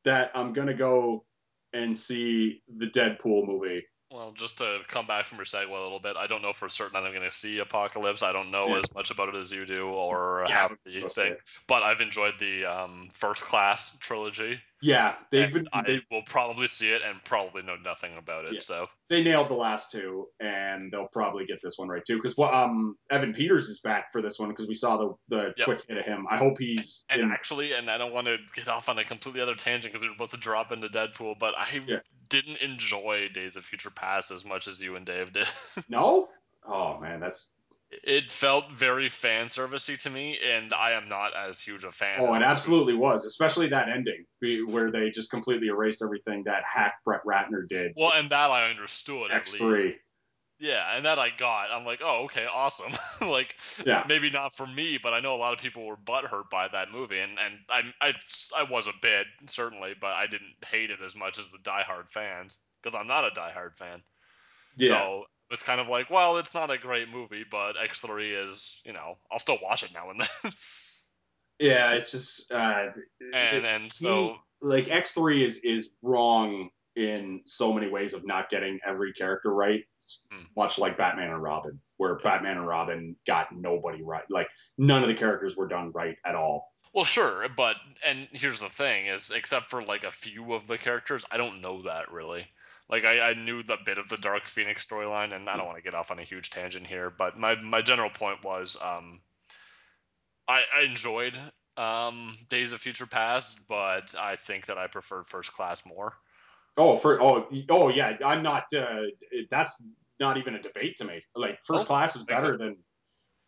that 0.04 0.30
I'm 0.34 0.52
gonna 0.52 0.74
go 0.74 1.24
and 1.72 1.96
see 1.96 2.62
the 2.76 2.86
Deadpool 2.86 3.46
movie. 3.46 3.84
Well, 4.10 4.32
just 4.32 4.58
to 4.58 4.80
come 4.86 5.06
back 5.06 5.26
from 5.26 5.38
your 5.38 5.44
segue 5.44 5.68
a 5.68 5.72
little 5.72 5.98
bit, 5.98 6.16
I 6.16 6.26
don't 6.28 6.40
know 6.42 6.52
for 6.52 6.68
certain 6.68 6.92
that 6.94 7.04
I'm 7.04 7.12
going 7.12 7.28
to 7.28 7.30
see 7.30 7.58
Apocalypse. 7.58 8.22
I 8.22 8.32
don't 8.32 8.50
know 8.52 8.68
Yeah. 8.68 8.78
as 8.78 8.94
much 8.94 9.10
about 9.10 9.28
it 9.28 9.34
as 9.34 9.52
you 9.52 9.66
do, 9.66 9.88
or 9.88 10.44
Yeah, 10.48 10.68
how 10.68 10.70
the 10.84 11.08
thing. 11.08 11.36
But 11.66 11.82
I've 11.82 12.00
enjoyed 12.00 12.38
the 12.38 12.64
um, 12.66 13.10
First 13.12 13.42
Class 13.42 13.96
trilogy. 13.98 14.60
Yeah, 14.82 15.14
they've 15.30 15.50
been 15.52 15.68
I 15.72 15.82
they 15.82 16.02
will 16.10 16.22
probably 16.26 16.66
see 16.66 16.90
it 16.92 17.00
and 17.02 17.22
probably 17.24 17.62
know 17.62 17.76
nothing 17.82 18.18
about 18.18 18.44
it. 18.44 18.52
Yeah. 18.54 18.60
So 18.60 18.88
they 19.08 19.24
nailed 19.24 19.48
the 19.48 19.54
last 19.54 19.90
two, 19.90 20.26
and 20.38 20.92
they'll 20.92 21.08
probably 21.08 21.46
get 21.46 21.60
this 21.62 21.78
one 21.78 21.88
right 21.88 22.02
too. 22.06 22.16
Because 22.16 22.38
um 22.38 22.96
Evan 23.10 23.32
Peters 23.32 23.70
is 23.70 23.80
back 23.80 24.12
for 24.12 24.20
this 24.20 24.38
one 24.38 24.50
because 24.50 24.68
we 24.68 24.74
saw 24.74 24.96
the 24.98 25.14
the 25.28 25.54
Yep. 25.56 25.64
quick 25.64 25.82
hit 25.88 25.96
of 25.96 26.04
him. 26.04 26.26
I 26.30 26.36
hope 26.36 26.58
he's 26.58 27.06
and 27.08 27.22
in. 27.22 27.30
actually, 27.30 27.72
and 27.72 27.90
I 27.90 27.96
don't 27.96 28.12
want 28.12 28.26
to 28.26 28.36
get 28.54 28.68
off 28.68 28.88
on 28.90 28.98
a 28.98 29.04
completely 29.04 29.40
other 29.40 29.54
tangent 29.54 29.92
because 29.92 30.02
we 30.02 30.08
were 30.10 30.14
about 30.14 30.30
to 30.30 30.36
drop 30.36 30.72
into 30.72 30.88
Deadpool, 30.88 31.38
but 31.38 31.56
I 31.58 31.80
Yeah. 31.86 31.98
didn't 32.28 32.58
enjoy 32.58 33.28
Days 33.32 33.56
of 33.56 33.64
Future 33.64 33.90
Past 33.90 34.30
as 34.30 34.44
much 34.44 34.68
as 34.68 34.82
you 34.82 34.96
and 34.96 35.06
Dave 35.06 35.32
did. 35.32 35.46
No, 35.88 36.28
oh 36.66 36.98
man, 37.00 37.20
that's 37.20 37.50
it 37.90 38.30
felt 38.30 38.72
very 38.72 39.08
fan 39.08 39.46
servicey 39.46 39.98
to 39.98 40.10
me, 40.10 40.38
and 40.38 40.72
I 40.72 40.92
am 40.92 41.08
not 41.08 41.34
as 41.34 41.60
huge 41.62 41.84
a 41.84 41.92
fan. 41.92 42.20
Oh, 42.20 42.34
it 42.34 42.42
absolutely 42.42 42.94
was, 42.94 43.24
especially 43.24 43.68
that 43.68 43.88
ending 43.88 44.24
where 44.68 44.90
they 44.90 45.10
just 45.10 45.30
completely 45.30 45.68
erased 45.68 46.02
everything 46.02 46.44
that 46.44 46.64
hack 46.64 46.94
Brett 47.04 47.22
Ratner 47.24 47.68
did. 47.68 47.92
Well, 47.94 48.12
and 48.12 48.30
that 48.30 48.50
I 48.50 48.70
understood 48.70 49.32
at 49.32 49.46
X 49.46 49.50
least. 49.50 49.58
three, 49.58 50.00
Yeah, 50.58 50.96
and 50.96 51.06
that 51.06 51.18
I 51.18 51.30
got. 51.30 51.70
I'm 51.72 51.84
like, 51.84 52.00
oh, 52.02 52.24
okay, 52.26 52.46
awesome. 52.46 52.92
like, 53.22 53.56
Yeah. 53.84 54.06
maybe 54.06 54.30
not 54.30 54.54
for 54.54 54.66
me, 54.66 54.98
but 54.98 55.14
I 55.14 55.20
know 55.20 55.34
a 55.34 55.38
lot 55.38 55.54
of 55.54 55.60
people 55.60 55.86
were 55.86 55.96
butthurt 55.96 56.50
by 56.50 56.68
that 56.68 56.90
movie, 56.92 57.20
and 57.20 57.38
and 57.38 57.60
I 57.70 57.82
I 58.00 58.14
I 58.56 58.64
was 58.64 58.88
a 58.88 58.94
bit 59.02 59.26
certainly, 59.48 59.94
but 60.00 60.12
I 60.12 60.26
didn't 60.28 60.56
hate 60.66 60.90
it 60.90 61.02
as 61.02 61.16
much 61.16 61.38
as 61.38 61.50
the 61.50 61.58
diehard 61.58 62.08
fans 62.10 62.58
because 62.82 62.94
I'm 62.96 63.08
not 63.08 63.26
a 63.26 63.30
diehard 63.30 63.76
fan. 63.76 64.02
yeah, 64.76 65.08
So 65.08 65.26
was 65.50 65.62
kind 65.62 65.80
of 65.80 65.88
like, 65.88 66.10
well, 66.10 66.38
it's 66.38 66.54
not 66.54 66.70
a 66.70 66.78
great 66.78 67.08
movie, 67.08 67.44
but 67.50 67.74
X3 67.76 68.44
is, 68.46 68.80
you 68.84 68.92
know, 68.92 69.16
I'll 69.30 69.38
still 69.38 69.58
watch 69.62 69.82
it 69.84 69.90
now 69.94 70.10
and 70.10 70.20
then. 70.20 70.52
yeah. 71.58 71.92
It's 71.94 72.10
just 72.10 72.50
uh, 72.52 72.86
and 73.32 73.56
it- 73.56 73.64
and 73.64 73.82
he- 73.84 73.90
so 73.90 74.36
like 74.60 74.88
X 74.88 75.12
three 75.12 75.44
is 75.44 75.58
is 75.58 75.90
wrong 76.02 76.70
in 76.94 77.42
so 77.44 77.72
many 77.74 77.88
ways 77.90 78.14
of 78.14 78.26
not 78.26 78.48
getting 78.48 78.80
every 78.84 79.12
character 79.12 79.52
right. 79.52 79.84
It's 80.00 80.26
Hmm. 80.30 80.44
Much 80.56 80.78
like 80.78 80.96
Batman 80.96 81.30
and 81.30 81.42
Robin, 81.42 81.80
where 81.96 82.14
Batman 82.16 82.56
and 82.58 82.66
Robin 82.66 83.16
got 83.26 83.52
nobody 83.52 84.02
right. 84.02 84.24
Like 84.30 84.48
none 84.78 85.02
of 85.02 85.08
the 85.08 85.14
characters 85.14 85.56
were 85.56 85.68
done 85.68 85.90
right 85.92 86.16
at 86.24 86.34
all. 86.34 86.72
Well, 86.94 87.04
sure, 87.04 87.46
but 87.54 87.76
and 88.06 88.28
here's 88.32 88.60
the 88.60 88.70
thing: 88.70 89.06
is 89.06 89.30
except 89.30 89.66
for 89.66 89.82
like 89.82 90.04
a 90.04 90.10
few 90.10 90.54
of 90.54 90.66
the 90.66 90.78
characters, 90.78 91.26
I 91.30 91.36
don't 91.36 91.60
know 91.60 91.82
that 91.82 92.10
really. 92.10 92.46
Like 92.88 93.04
I, 93.04 93.30
I 93.30 93.34
knew 93.34 93.62
the 93.62 93.78
bit 93.84 93.98
of 93.98 94.08
the 94.08 94.16
Dark 94.16 94.46
Phoenix 94.46 94.86
storyline, 94.86 95.34
and 95.34 95.48
I 95.48 95.56
don't 95.56 95.66
want 95.66 95.76
to 95.76 95.82
get 95.82 95.94
off 95.94 96.10
on 96.10 96.18
a 96.18 96.22
huge 96.22 96.50
tangent 96.50 96.86
here, 96.86 97.10
but 97.10 97.38
my 97.38 97.56
my 97.56 97.82
general 97.82 98.10
point 98.10 98.44
was, 98.44 98.76
um, 98.80 99.20
I, 100.46 100.62
I 100.74 100.84
enjoyed 100.84 101.36
um 101.76 102.36
Days 102.48 102.72
of 102.72 102.80
Future 102.80 103.06
Past, 103.06 103.58
but 103.68 104.14
I 104.18 104.36
think 104.36 104.66
that 104.66 104.78
I 104.78 104.86
preferred 104.86 105.26
First 105.26 105.52
Class 105.52 105.84
more. 105.84 106.12
Oh, 106.76 106.96
for 106.96 107.20
oh 107.22 107.48
oh 107.70 107.88
yeah, 107.88 108.16
I'm 108.24 108.42
not. 108.42 108.64
Uh, 108.72 109.02
that's 109.50 109.82
not 110.20 110.36
even 110.36 110.54
a 110.54 110.62
debate 110.62 110.96
to 110.98 111.04
me. 111.04 111.22
Like 111.34 111.58
first 111.64 111.84
Oh, 111.84 111.88
class 111.88 112.16
is 112.16 112.22
better 112.22 112.56
than. 112.56 112.76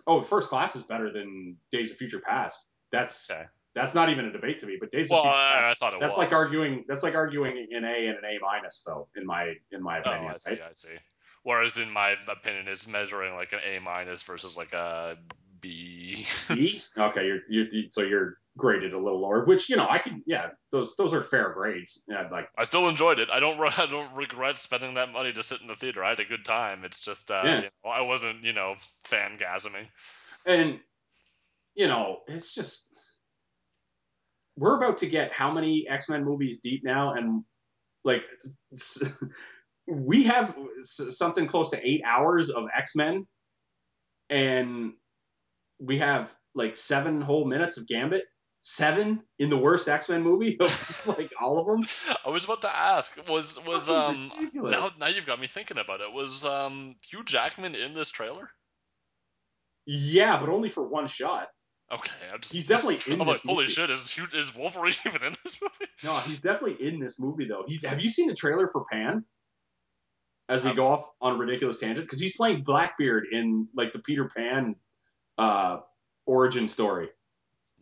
Oh, 0.06 0.22
first 0.22 0.48
class 0.48 0.74
is 0.74 0.82
better 0.82 1.12
than 1.12 1.56
Days 1.70 1.90
of 1.90 1.98
Future 1.98 2.20
Past. 2.20 2.66
That's 2.90 3.30
Okay. 3.30 3.44
That's 3.78 3.94
not 3.94 4.08
even 4.10 4.26
a 4.26 4.32
debate 4.32 4.58
to 4.60 4.66
me. 4.66 4.76
But 4.80 4.90
Days 4.90 5.10
Well, 5.10 5.22
Future 5.22 5.38
I, 5.38 5.52
Past. 5.60 5.68
I 5.70 5.74
thought 5.74 5.94
it 5.94 6.00
That's 6.00 6.16
was. 6.16 6.24
like 6.24 6.32
arguing. 6.32 6.84
That's 6.88 7.02
like 7.02 7.14
arguing 7.14 7.66
an 7.72 7.84
A 7.84 8.06
and 8.08 8.18
an 8.18 8.24
A 8.24 8.38
minus, 8.42 8.82
though. 8.86 9.08
In 9.16 9.24
my 9.26 9.54
in 9.72 9.82
my 9.82 9.98
Oh, 9.98 10.00
opinion, 10.00 10.32
I 10.34 10.38
see, 10.38 10.50
right? 10.52 10.62
I 10.68 10.72
see. 10.72 10.96
Whereas 11.44 11.78
in 11.78 11.90
my 11.90 12.16
opinion, 12.28 12.68
it's 12.68 12.86
measuring 12.86 13.34
like 13.34 13.52
an 13.52 13.60
A 13.64 13.78
minus 13.78 14.22
versus 14.22 14.56
like 14.56 14.72
a 14.72 15.16
B. 15.60 16.26
B. 16.48 16.78
Okay, 16.98 17.26
you're, 17.26 17.40
you're 17.48 17.88
so 17.88 18.02
you're 18.02 18.38
graded 18.56 18.92
a 18.92 18.98
little 18.98 19.20
lower, 19.20 19.44
which 19.44 19.68
you 19.68 19.76
know 19.76 19.86
I 19.88 19.98
can. 19.98 20.22
Yeah, 20.26 20.50
those 20.72 20.94
those 20.96 21.14
are 21.14 21.22
fair 21.22 21.52
grades. 21.52 22.04
Yeah, 22.08 22.28
like 22.30 22.48
I 22.56 22.64
still 22.64 22.88
enjoyed 22.88 23.18
it. 23.18 23.28
I 23.30 23.40
don't. 23.40 23.58
I 23.78 23.86
don't 23.86 24.14
regret 24.14 24.58
spending 24.58 24.94
that 24.94 25.12
money 25.12 25.32
to 25.32 25.42
sit 25.42 25.60
in 25.60 25.66
the 25.68 25.74
theater. 25.74 26.04
I 26.04 26.10
had 26.10 26.20
a 26.20 26.24
good 26.24 26.44
time. 26.44 26.84
It's 26.84 27.00
just, 27.00 27.30
uh, 27.30 27.42
Yeah. 27.44 27.56
you 27.56 27.62
know, 27.84 27.90
I 27.90 28.02
wasn't, 28.02 28.44
you 28.44 28.52
know, 28.52 28.74
fangasming. 29.04 29.86
and 30.46 30.80
you 31.74 31.86
know 31.86 32.20
it's 32.26 32.54
just 32.54 32.87
we're 34.58 34.76
about 34.76 34.98
to 34.98 35.06
get 35.06 35.32
how 35.32 35.50
many 35.52 35.86
x-men 35.88 36.24
movies 36.24 36.58
deep 36.58 36.82
now 36.84 37.12
and 37.14 37.44
like 38.04 38.26
we 39.86 40.24
have 40.24 40.54
something 40.82 41.46
close 41.46 41.70
to 41.70 41.88
eight 41.88 42.02
hours 42.04 42.50
of 42.50 42.66
x-men 42.76 43.26
and 44.30 44.92
we 45.80 45.98
have 45.98 46.34
like 46.54 46.76
seven 46.76 47.20
whole 47.20 47.46
minutes 47.46 47.76
of 47.76 47.86
gambit 47.86 48.24
seven 48.60 49.22
in 49.38 49.48
the 49.50 49.56
worst 49.56 49.88
x-men 49.88 50.22
movie 50.22 50.58
of 50.60 51.06
like 51.18 51.30
all 51.40 51.58
of 51.58 51.66
them 51.66 51.84
I 52.26 52.30
was 52.30 52.44
about 52.44 52.62
to 52.62 52.76
ask, 52.76 53.16
was 53.28 53.64
was 53.64 53.88
um 53.88 54.30
ridiculous. 54.36 54.72
now 54.72 54.88
now 54.98 55.06
you've 55.06 55.26
got 55.26 55.40
me 55.40 55.46
thinking 55.46 55.78
about 55.78 56.00
it. 56.00 56.12
Was 56.12 56.44
um 56.44 56.96
Hugh 57.08 57.22
Jackman 57.24 57.74
in 57.76 57.92
this 57.92 58.10
trailer? 58.10 58.50
yeah 59.86 60.38
but 60.38 60.48
only 60.50 60.68
for 60.68 60.86
one 60.86 61.06
shot 61.06 61.48
Okay, 61.90 62.12
I'm 62.32 62.40
just 62.40 62.54
He's 62.54 62.66
definitely 62.68 63.00
in 63.12 63.20
I'm 63.20 63.26
like, 63.26 63.40
holy 63.40 63.62
movie. 63.64 63.72
shit, 63.72 63.90
is 63.90 64.18
is 64.34 64.54
Wolverine 64.54 64.92
even 65.06 65.24
in 65.24 65.34
this 65.44 65.58
movie? 65.62 65.90
no 66.04 66.12
he's 66.12 66.40
definitely 66.40 66.86
in 66.86 67.00
this 67.00 67.18
movie 67.18 67.46
though 67.46 67.64
he's 67.66 67.84
have 67.84 68.00
you 68.00 68.10
seen 68.10 68.26
the 68.28 68.34
trailer 68.34 68.68
for 68.68 68.84
pan 68.90 69.24
as 70.48 70.62
we 70.62 70.68
Have- 70.68 70.76
go 70.76 70.86
off 70.88 71.04
on 71.20 71.34
a 71.34 71.36
ridiculous 71.36 71.78
tangent 71.78 72.06
because 72.06 72.20
he's 72.20 72.36
playing 72.36 72.62
blackbeard 72.62 73.26
in 73.32 73.68
like 73.74 73.92
the 73.92 73.98
peter 74.00 74.28
pan 74.28 74.76
uh 75.38 75.78
origin 76.26 76.68
story 76.68 77.08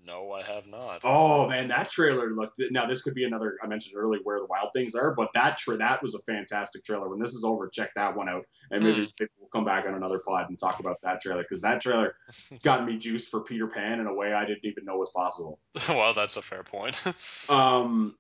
No, 0.07 0.31
I 0.33 0.43
have 0.43 0.67
not. 0.67 1.03
oh 1.05 1.49
man 1.49 1.69
that 1.69 1.91
trailer 1.91 2.31
looked 2.31 2.61
now 2.71 2.87
this 2.87 3.03
could 3.03 3.15
be 3.15 3.25
another 3.25 3.57
i 3.63 3.67
mentioned 3.67 3.97
earlier 3.97 4.21
where 4.23 4.39
the 4.39 4.47
wild 4.47 4.69
things 4.73 4.95
are 4.95 5.13
but 5.15 5.31
that 5.35 5.59
tra- 5.59 5.77
that 5.77 6.01
was 6.03 6.15
a 6.15 6.21
fantastic 6.21 6.85
trailer 6.85 7.09
when 7.09 7.19
this 7.19 7.35
is 7.35 7.43
over 7.45 7.69
check 7.69 7.91
that 7.97 8.17
one 8.17 8.29
out 8.29 8.45
and 8.71 8.83
maybe, 8.85 8.99
Hmm. 9.05 9.05
maybe 9.19 9.31
we'll 9.39 9.49
come 9.51 9.65
back 9.65 9.85
on 9.87 9.95
another 9.95 10.21
pod 10.21 10.49
and 10.49 10.59
talk 10.59 10.79
about 10.81 10.99
that 11.03 11.21
trailer 11.21 11.43
because 11.43 11.61
that 11.63 11.81
trailer 11.81 12.17
got 12.65 12.85
me 12.87 12.97
juiced 12.97 13.29
for 13.31 13.41
peter 13.41 13.67
pan 13.67 13.99
in 14.01 14.07
a 14.07 14.15
way 14.15 14.33
i 14.33 14.45
didn't 14.45 14.65
even 14.65 14.85
know 14.85 14.97
was 14.97 15.11
possible 15.11 15.59
well, 15.89 16.15
that's 16.15 16.37
a 16.37 16.43
fair 16.43 16.63
point. 16.63 17.03
Um, 17.51 18.17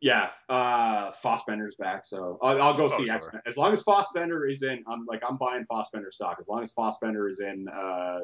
yeah, 0.00 0.30
uh, 0.48 1.10
Fassbender's 1.10 1.74
back, 1.74 2.04
so 2.06 2.38
I'll, 2.40 2.62
I'll 2.62 2.74
go 2.76 2.84
Oh, 2.84 2.88
see 2.88 3.06
sure. 3.06 3.16
X 3.16 3.26
Men. 3.32 3.42
As 3.46 3.56
long 3.56 3.72
as 3.72 3.82
Fassbender 3.82 4.46
is 4.46 4.62
in, 4.62 4.84
I'm 4.86 5.04
like 5.06 5.22
I'm 5.28 5.36
buying 5.38 5.64
Fassbender 5.64 6.12
stock. 6.12 6.36
As 6.38 6.46
long 6.48 6.62
as 6.62 6.70
Fassbender 6.72 7.26
is 7.28 7.40
in 7.40 7.66
uh, 7.68 8.20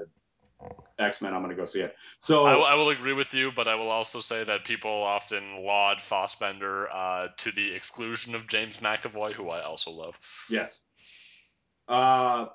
X 0.99 1.21
Men, 1.21 1.35
I'm 1.35 1.43
gonna 1.43 1.55
go 1.55 1.65
see 1.65 1.81
it. 1.81 1.95
So 2.19 2.45
I 2.47 2.75
will 2.75 2.89
agree 2.91 3.13
with 3.13 3.35
you, 3.35 3.51
but 3.53 3.67
I 3.69 3.75
will 3.75 3.91
also 3.91 4.21
say 4.21 4.45
that 4.45 4.65
people 4.65 4.91
often 4.91 5.65
laud 5.65 6.01
Fassbender 6.01 6.89
uh, 6.93 7.29
to 7.39 7.51
the 7.53 7.75
exclusion 7.75 8.35
of 8.35 8.47
James 8.47 8.81
McAvoy, 8.81 9.33
who 9.33 9.51
I 9.51 9.63
also 9.63 9.91
love. 9.91 10.19
yes, 10.49 10.81
uh, 11.89 12.47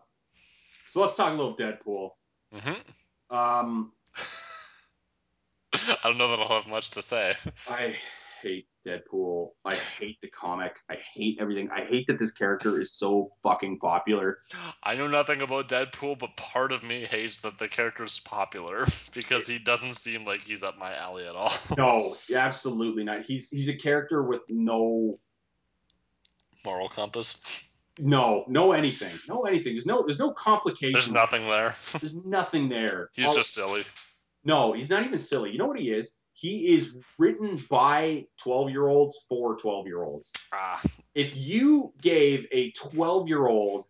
so 0.86 1.02
let's 1.02 1.16
talk 1.16 1.34
a 1.34 1.36
little 1.36 1.56
Deadpool. 1.56 2.12
hmm 2.54 3.36
Um, 3.36 3.92
I 5.74 5.98
don't 6.04 6.18
know 6.18 6.30
that 6.32 6.40
I'll 6.40 6.60
have 6.62 6.68
much 6.68 6.92
to 6.92 7.02
say. 7.02 7.36
I 7.70 7.96
hate 8.42 8.68
Deadpool. 8.86 9.50
I 9.66 9.76
hate 9.76 10.20
the 10.22 10.30
comic. 10.30 10.76
I 10.90 10.96
hate 11.14 11.38
everything. 11.40 11.70
I 11.72 11.86
hate 11.86 12.08
that 12.08 12.18
this 12.20 12.32
character 12.32 12.80
is 12.80 12.92
so 12.92 13.30
fucking 13.44 13.80
popular. 13.80 14.38
I 14.84 14.96
know 14.96 15.08
nothing 15.08 15.42
about 15.42 15.68
Deadpool, 15.70 16.20
but 16.20 16.36
part 16.38 16.72
of 16.72 16.84
me 16.84 17.06
hates 17.06 17.40
that 17.42 17.58
the 17.58 17.68
character 17.68 18.04
is 18.04 18.20
popular 18.20 18.86
because 19.14 19.48
he 19.48 19.60
doesn't 19.60 19.94
seem 19.96 20.24
like 20.26 20.42
he's 20.42 20.64
up 20.64 20.78
my 20.78 20.96
alley 20.96 21.28
at 21.28 21.36
all. 21.36 21.54
No, 21.78 22.16
absolutely 22.36 23.04
not. 23.04 23.22
He's 23.24 23.50
he's 23.50 23.70
a 23.70 23.76
character 23.76 24.24
with 24.24 24.42
no 24.50 25.16
Moral 26.66 26.90
compass. 26.90 27.64
no 27.98 28.44
no 28.48 28.74
anything 28.74 29.14
no 29.30 29.44
anything 29.44 29.74
there's 29.74 29.86
no 29.86 30.04
there's 30.06 30.20
no 30.20 30.32
complications 30.32 31.06
There's 31.06 31.14
nothing 31.14 31.48
there. 31.48 31.74
there's 32.00 32.28
nothing 32.28 32.68
there 32.70 33.10
He's 33.14 33.28
All- 33.28 33.34
just 33.36 33.54
silly. 33.54 33.84
no 34.44 34.74
he's 34.74 34.90
not 34.90 35.06
even 35.06 35.18
silly 35.20 35.52
you 35.52 35.58
know 35.58 35.68
what 35.68 35.80
he 35.80 35.90
is 35.90 36.12
he 36.40 36.74
is 36.74 36.96
written 37.18 37.60
by 37.70 38.26
12 38.38 38.70
year 38.70 38.88
olds 38.88 39.26
for 39.28 39.58
12 39.58 39.88
year 39.88 40.04
olds 40.04 40.32
Ah, 40.54 40.82
if 41.14 41.36
you 41.36 41.94
gave 42.02 42.46
a 42.52 42.72
12 42.72 43.28
year 43.28 43.48
old 43.48 43.88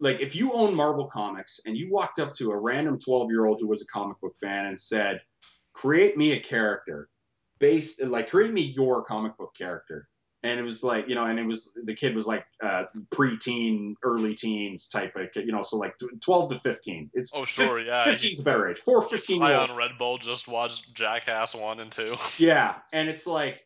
like 0.00 0.20
if 0.20 0.34
you 0.34 0.52
own 0.52 0.74
marvel 0.74 1.06
comics 1.06 1.60
and 1.66 1.76
you 1.76 1.90
walked 1.90 2.18
up 2.18 2.32
to 2.32 2.50
a 2.50 2.56
random 2.58 2.98
12 2.98 3.30
year 3.30 3.46
old 3.46 3.58
who 3.60 3.68
was 3.68 3.82
a 3.82 3.86
comic 3.86 4.18
book 4.20 4.34
fan 4.40 4.66
and 4.66 4.78
said 4.78 5.20
create 5.74 6.16
me 6.16 6.32
a 6.32 6.40
character 6.40 7.08
based 7.58 8.02
like 8.02 8.30
create 8.30 8.52
me 8.52 8.62
your 8.62 9.04
comic 9.04 9.36
book 9.36 9.52
character 9.56 10.08
and 10.42 10.60
it 10.60 10.62
was 10.62 10.84
like 10.84 11.08
you 11.08 11.14
know 11.14 11.24
and 11.24 11.38
it 11.38 11.44
was 11.44 11.76
the 11.84 11.94
kid 11.94 12.14
was 12.14 12.26
like 12.26 12.44
uh 12.62 12.84
pre-teen 13.10 13.96
early 14.02 14.34
teens 14.34 14.88
type 14.88 15.14
of 15.16 15.30
kid 15.32 15.46
you 15.46 15.52
know 15.52 15.62
so 15.62 15.76
like 15.76 15.94
12 16.20 16.50
to 16.50 16.58
15 16.58 17.10
it's 17.14 17.30
oh 17.34 17.44
sure, 17.44 17.80
yeah. 17.80 18.04
15 18.04 18.28
He, 18.28 18.32
is 18.32 18.40
a 18.40 18.44
better 18.44 18.68
age 18.68 18.78
four 18.78 19.00
he's 19.02 19.10
15 19.10 19.40
high 19.40 19.54
on 19.54 19.76
Red 19.76 19.92
Bull. 19.98 20.18
Just 20.18 20.48
watched 20.48 20.94
Jackass 20.94 21.54
one 21.54 21.80
and 21.80 21.90
two. 21.90 22.14
yeah 22.38 22.74
and 22.92 23.08
it's 23.08 23.26
like 23.26 23.60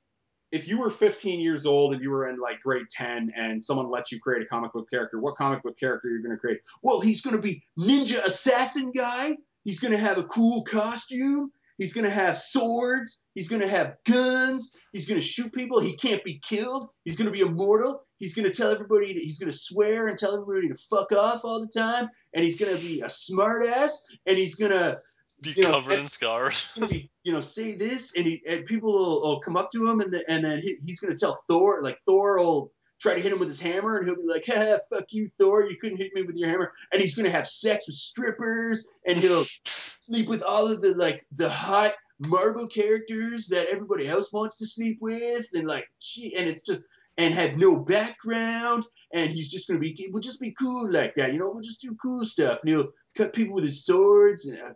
if 0.50 0.68
you 0.68 0.78
were 0.78 0.90
15 0.90 1.40
years 1.40 1.64
old 1.66 1.94
and 1.94 2.02
you 2.02 2.10
were 2.10 2.28
in 2.28 2.38
like 2.38 2.60
grade 2.62 2.86
10 2.90 3.32
and 3.36 3.62
someone 3.62 3.90
lets 3.90 4.12
you 4.12 4.20
create 4.20 4.42
a 4.42 4.46
comic 4.46 4.72
book 4.72 4.88
character 4.90 5.20
what 5.20 5.36
comic 5.36 5.62
book 5.62 5.78
character 5.78 6.08
you're 6.08 6.18
you 6.18 6.24
going 6.24 6.36
to 6.36 6.40
create 6.40 6.60
well 6.82 7.00
he's 7.00 7.20
going 7.20 7.36
to 7.36 7.42
be 7.42 7.62
ninja 7.78 8.24
assassin 8.24 8.92
guy 8.96 9.36
he's 9.64 9.78
going 9.78 9.92
to 9.92 9.98
have 9.98 10.18
a 10.18 10.24
cool 10.24 10.62
costume 10.64 11.50
he's 11.78 11.92
going 11.92 12.04
to 12.04 12.10
have 12.10 12.36
swords. 12.36 13.20
He's 13.34 13.48
going 13.48 13.62
to 13.62 13.68
have 13.68 13.96
guns. 14.06 14.76
He's 14.92 15.06
going 15.06 15.20
to 15.20 15.26
shoot 15.26 15.52
people. 15.52 15.80
He 15.80 15.96
can't 15.96 16.22
be 16.24 16.40
killed. 16.46 16.90
He's 17.04 17.16
going 17.16 17.26
to 17.26 17.32
be 17.32 17.40
immortal. 17.40 18.00
He's 18.18 18.34
going 18.34 18.50
to 18.50 18.54
tell 18.54 18.70
everybody 18.70 19.14
to, 19.14 19.20
he's 19.20 19.38
going 19.38 19.50
to 19.50 19.56
swear 19.56 20.08
and 20.08 20.18
tell 20.18 20.34
everybody 20.34 20.68
to 20.68 20.76
fuck 20.90 21.12
off 21.12 21.44
all 21.44 21.60
the 21.60 21.68
time. 21.68 22.08
And 22.34 22.44
he's 22.44 22.58
going 22.58 22.76
to 22.76 22.82
be 22.82 23.00
a 23.00 23.06
smartass. 23.06 23.92
And 24.26 24.36
he's 24.36 24.54
going 24.54 24.72
to 24.72 25.00
Be 25.42 25.50
You 25.56 25.64
know, 25.64 25.72
covered 25.72 25.98
in 25.98 26.06
scars. 26.06 26.62
he's 26.62 26.72
gonna 26.74 26.86
be, 26.86 27.10
you 27.24 27.32
know, 27.32 27.40
say 27.40 27.74
this, 27.74 28.12
and 28.16 28.24
he 28.28 28.40
and 28.48 28.64
people 28.64 28.92
will, 28.92 29.22
will 29.22 29.40
come 29.40 29.56
up 29.56 29.72
to 29.72 29.90
him, 29.90 30.00
and 30.00 30.12
the, 30.12 30.22
and 30.30 30.44
then 30.44 30.60
he, 30.60 30.76
he's 30.80 31.00
gonna 31.00 31.16
tell 31.16 31.34
Thor, 31.48 31.82
like 31.82 31.98
Thor 32.06 32.38
will 32.38 32.70
try 33.02 33.14
to 33.14 33.20
hit 33.20 33.32
him 33.32 33.38
with 33.38 33.48
his 33.48 33.60
hammer, 33.60 33.96
and 33.96 34.06
he'll 34.06 34.16
be 34.16 34.22
like, 34.22 34.46
"Ha, 34.46 34.78
fuck 34.92 35.06
you, 35.10 35.28
Thor, 35.28 35.68
you 35.68 35.76
couldn't 35.80 35.98
hit 35.98 36.14
me 36.14 36.22
with 36.22 36.36
your 36.36 36.48
hammer," 36.48 36.70
and 36.92 37.02
he's 37.02 37.14
gonna 37.14 37.30
have 37.30 37.46
sex 37.46 37.86
with 37.86 37.96
strippers, 37.96 38.86
and 39.06 39.18
he'll 39.18 39.46
sleep 39.64 40.28
with 40.28 40.42
all 40.42 40.70
of 40.70 40.80
the 40.80 40.94
like 40.94 41.26
the 41.32 41.50
hot 41.50 41.94
Marvel 42.20 42.68
characters 42.68 43.48
that 43.48 43.66
everybody 43.68 44.08
else 44.08 44.32
wants 44.32 44.56
to 44.56 44.66
sleep 44.66 44.98
with, 45.00 45.46
and 45.54 45.66
like, 45.66 45.86
gee, 46.00 46.34
and 46.36 46.48
it's 46.48 46.62
just. 46.62 46.82
And 47.18 47.34
have 47.34 47.58
no 47.58 47.76
background, 47.76 48.86
and 49.12 49.30
he's 49.30 49.50
just 49.50 49.68
gonna 49.68 49.78
be, 49.78 49.94
we'll 50.12 50.22
just 50.22 50.40
be 50.40 50.52
cool 50.52 50.90
like 50.90 51.12
that, 51.16 51.34
you 51.34 51.38
know. 51.38 51.50
We'll 51.50 51.60
just 51.60 51.82
do 51.82 51.94
cool 52.02 52.24
stuff, 52.24 52.62
and 52.62 52.72
he'll 52.72 52.88
cut 53.14 53.34
people 53.34 53.54
with 53.54 53.64
his 53.64 53.84
swords, 53.84 54.46
and 54.46 54.58
uh, 54.58 54.72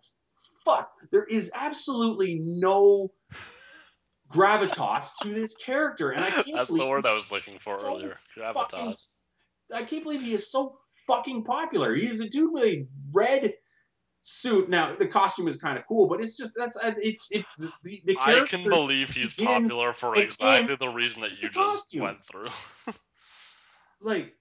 fuck, 0.63 0.91
there 1.11 1.25
is 1.25 1.51
absolutely 1.55 2.39
no 2.43 3.11
gravitas 4.33 5.13
to 5.23 5.29
this 5.29 5.55
character, 5.55 6.11
and 6.11 6.25
I 6.25 6.31
can't 6.31 6.47
That's 6.55 6.71
believe 6.71 6.85
the 6.85 6.91
word 6.91 7.07
I 7.07 7.11
he's 7.15 7.31
was 7.31 7.33
looking 7.33 7.59
for 7.59 7.79
so 7.79 7.89
earlier. 7.89 8.19
fucking- 8.35 8.95
I 9.75 9.83
can't 9.85 10.03
believe 10.03 10.23
he 10.23 10.33
is 10.35 10.51
so 10.51 10.79
fucking 11.07 11.45
popular. 11.45 11.95
He 11.95 12.07
is 12.07 12.21
a 12.21 12.29
dude 12.29 12.53
with 12.53 12.65
a 12.65 12.87
red 13.13 13.55
suit. 14.21 14.69
Now 14.69 14.95
the 14.95 15.07
costume 15.07 15.49
is 15.49 15.57
kind 15.57 15.77
of 15.79 15.85
cool, 15.89 16.09
but 16.09 16.21
it's 16.21 16.37
just 16.37 16.53
that's 16.57 16.77
uh, 16.77 16.95
it's 16.99 17.31
it 17.33 17.45
the 17.59 17.71
the, 17.83 18.17
I 18.21 18.41
can 18.47 18.69
believe 18.69 19.11
he's 19.11 19.33
popular 19.33 19.93
for 19.93 20.17
exactly 20.17 20.77
the 20.77 20.89
reason 20.89 21.23
that 21.23 21.33
you 21.43 21.49
just 21.49 21.55
costume. 21.55 22.03
went 22.03 22.23
through. 22.25 22.49
like 24.01 24.35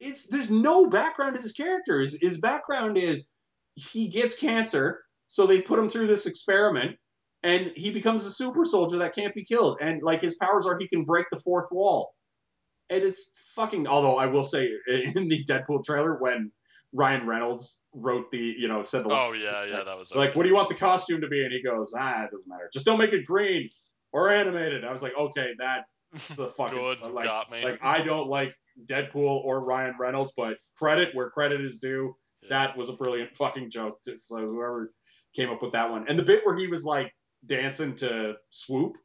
it's 0.00 0.26
there's 0.26 0.50
no 0.50 0.86
background 0.86 1.36
to 1.36 1.42
this 1.42 1.52
character. 1.52 2.00
His, 2.00 2.18
his 2.20 2.38
background 2.38 2.98
is 2.98 3.30
he 3.74 4.08
gets 4.08 4.34
cancer, 4.34 5.02
so 5.26 5.46
they 5.46 5.60
put 5.60 5.78
him 5.78 5.88
through 5.88 6.06
this 6.06 6.26
experiment, 6.26 6.96
and 7.44 7.72
he 7.76 7.90
becomes 7.90 8.24
a 8.24 8.30
super 8.30 8.64
soldier 8.64 8.98
that 8.98 9.14
can't 9.14 9.34
be 9.34 9.44
killed. 9.44 9.78
And 9.80 10.02
like 10.02 10.20
his 10.22 10.34
powers 10.34 10.66
are 10.66 10.76
he 10.78 10.88
can 10.88 11.04
break 11.04 11.26
the 11.30 11.38
fourth 11.38 11.68
wall. 11.70 12.14
And 12.90 13.02
it's 13.04 13.52
fucking. 13.54 13.86
Although 13.86 14.16
I 14.18 14.26
will 14.26 14.42
say 14.44 14.70
in 14.88 15.28
the 15.28 15.44
Deadpool 15.44 15.84
trailer 15.84 16.16
when 16.18 16.50
Ryan 16.92 17.26
Reynolds 17.26 17.76
wrote 17.96 18.30
the 18.32 18.38
you 18.58 18.66
know 18.66 18.82
said 18.82 19.04
the 19.04 19.10
oh 19.10 19.32
yeah, 19.32 19.62
yeah, 19.70 19.84
that 19.84 19.96
was 19.96 20.12
like 20.12 20.34
what 20.34 20.42
do 20.42 20.48
you 20.48 20.54
want 20.56 20.68
the 20.68 20.74
costume 20.74 21.20
to 21.20 21.28
be 21.28 21.44
and 21.44 21.52
he 21.52 21.62
goes 21.62 21.94
ah 21.96 22.24
it 22.24 22.30
doesn't 22.32 22.48
matter 22.48 22.68
just 22.72 22.84
don't 22.84 22.98
make 22.98 23.12
it 23.12 23.24
green 23.24 23.70
or 24.12 24.30
animated 24.30 24.84
i 24.84 24.92
was 24.92 25.00
like 25.00 25.16
okay 25.16 25.52
that's 25.56 25.86
the 26.34 26.48
fucking 26.56 26.76
Good, 26.76 27.02
like, 27.12 27.24
got 27.24 27.52
me. 27.52 27.62
like 27.62 27.78
i 27.82 28.02
don't 28.02 28.26
like 28.26 28.52
deadpool 28.86 29.44
or 29.44 29.64
ryan 29.64 29.94
reynolds 29.96 30.32
but 30.36 30.56
credit 30.76 31.14
where 31.14 31.30
credit 31.30 31.60
is 31.60 31.78
due 31.78 32.16
Yeah. 32.42 32.48
that 32.66 32.76
was 32.76 32.88
a 32.88 32.94
brilliant 32.94 33.36
fucking 33.36 33.70
joke 33.70 34.02
to, 34.06 34.18
so 34.18 34.38
whoever 34.38 34.92
came 35.36 35.50
up 35.50 35.62
with 35.62 35.70
that 35.70 35.88
one 35.88 36.04
and 36.08 36.18
the 36.18 36.24
bit 36.24 36.44
where 36.44 36.56
he 36.56 36.66
was 36.66 36.84
like 36.84 37.12
dancing 37.46 37.94
to 37.96 38.36
swoop 38.50 38.96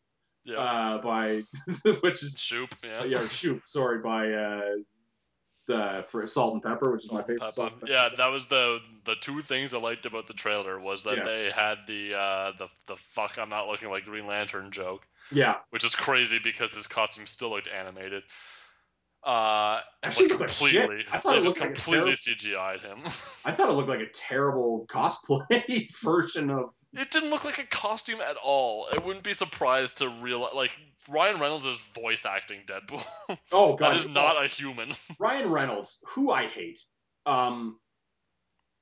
yeah. 0.45 0.57
uh 0.57 0.97
by 1.01 1.41
which 2.01 2.23
is 2.23 2.35
Shoop, 2.37 2.69
yeah. 2.83 3.03
yeah 3.03 3.27
shoop 3.27 3.61
sorry 3.65 3.99
by 3.99 4.31
uh 4.31 4.61
the 5.67 6.03
for 6.09 6.25
salt 6.25 6.53
and 6.53 6.63
pepper 6.63 6.91
which 6.91 7.03
is 7.03 7.11
my 7.11 7.19
Salt 7.19 7.27
favorite 7.27 7.53
salt 7.53 7.73
Yeah, 7.85 8.07
song. 8.07 8.17
that 8.17 8.31
was 8.31 8.47
the 8.47 8.79
the 9.05 9.15
two 9.15 9.41
things 9.41 9.73
I 9.73 9.79
liked 9.79 10.05
about 10.07 10.25
the 10.25 10.33
trailer 10.33 10.79
was 10.79 11.03
that 11.03 11.17
Yeah. 11.17 11.23
they 11.23 11.51
had 11.55 11.79
the 11.87 12.15
uh 12.15 12.51
the 12.57 12.67
the 12.87 12.95
fuck 12.95 13.37
I'm 13.37 13.49
not 13.49 13.67
looking 13.67 13.89
like 13.89 14.05
Green 14.05 14.25
Lantern 14.25 14.71
joke, 14.71 15.05
yeah 15.31 15.55
which 15.69 15.83
is 15.85 15.93
crazy 15.95 16.39
because 16.43 16.73
his 16.73 16.87
costume 16.87 17.27
still 17.27 17.51
looked 17.51 17.67
animated. 17.67 18.23
Uh, 19.21 19.81
Actually 20.01 20.29
like 20.29 20.39
looked 20.39 20.61
like 20.61 20.69
shit. 20.71 20.81
completely. 20.81 21.05
I 21.11 21.17
thought 21.17 21.37
it 21.37 21.43
looked 21.43 21.59
like 21.59 21.75
completely 21.75 22.13
CGI'd 22.13 22.81
him. 22.81 22.99
I 23.45 23.51
thought 23.51 23.69
it 23.69 23.73
looked 23.73 23.89
like 23.89 23.99
a 23.99 24.09
terrible 24.13 24.85
cosplay 24.89 25.91
version 26.01 26.49
of. 26.49 26.73
it 26.93 27.11
didn't 27.11 27.29
look 27.29 27.43
like 27.43 27.57
a 27.59 27.65
costume 27.65 28.21
at 28.21 28.37
all. 28.37 28.87
I 28.91 28.97
wouldn't 28.97 29.25
be 29.25 29.33
surprised 29.33 29.97
to 29.97 30.07
realize 30.07 30.53
like 30.55 30.71
Ryan 31.09 31.39
Reynolds 31.41 31.65
is 31.65 31.77
voice 32.01 32.25
acting 32.25 32.61
Deadpool. 32.65 33.05
Oh 33.51 33.75
god, 33.75 33.91
that 33.91 33.97
is 33.97 34.07
not 34.07 34.43
a 34.43 34.47
human. 34.47 34.91
Ryan 35.19 35.49
Reynolds, 35.49 35.97
who 36.07 36.31
I 36.31 36.47
hate, 36.47 36.79
um, 37.25 37.77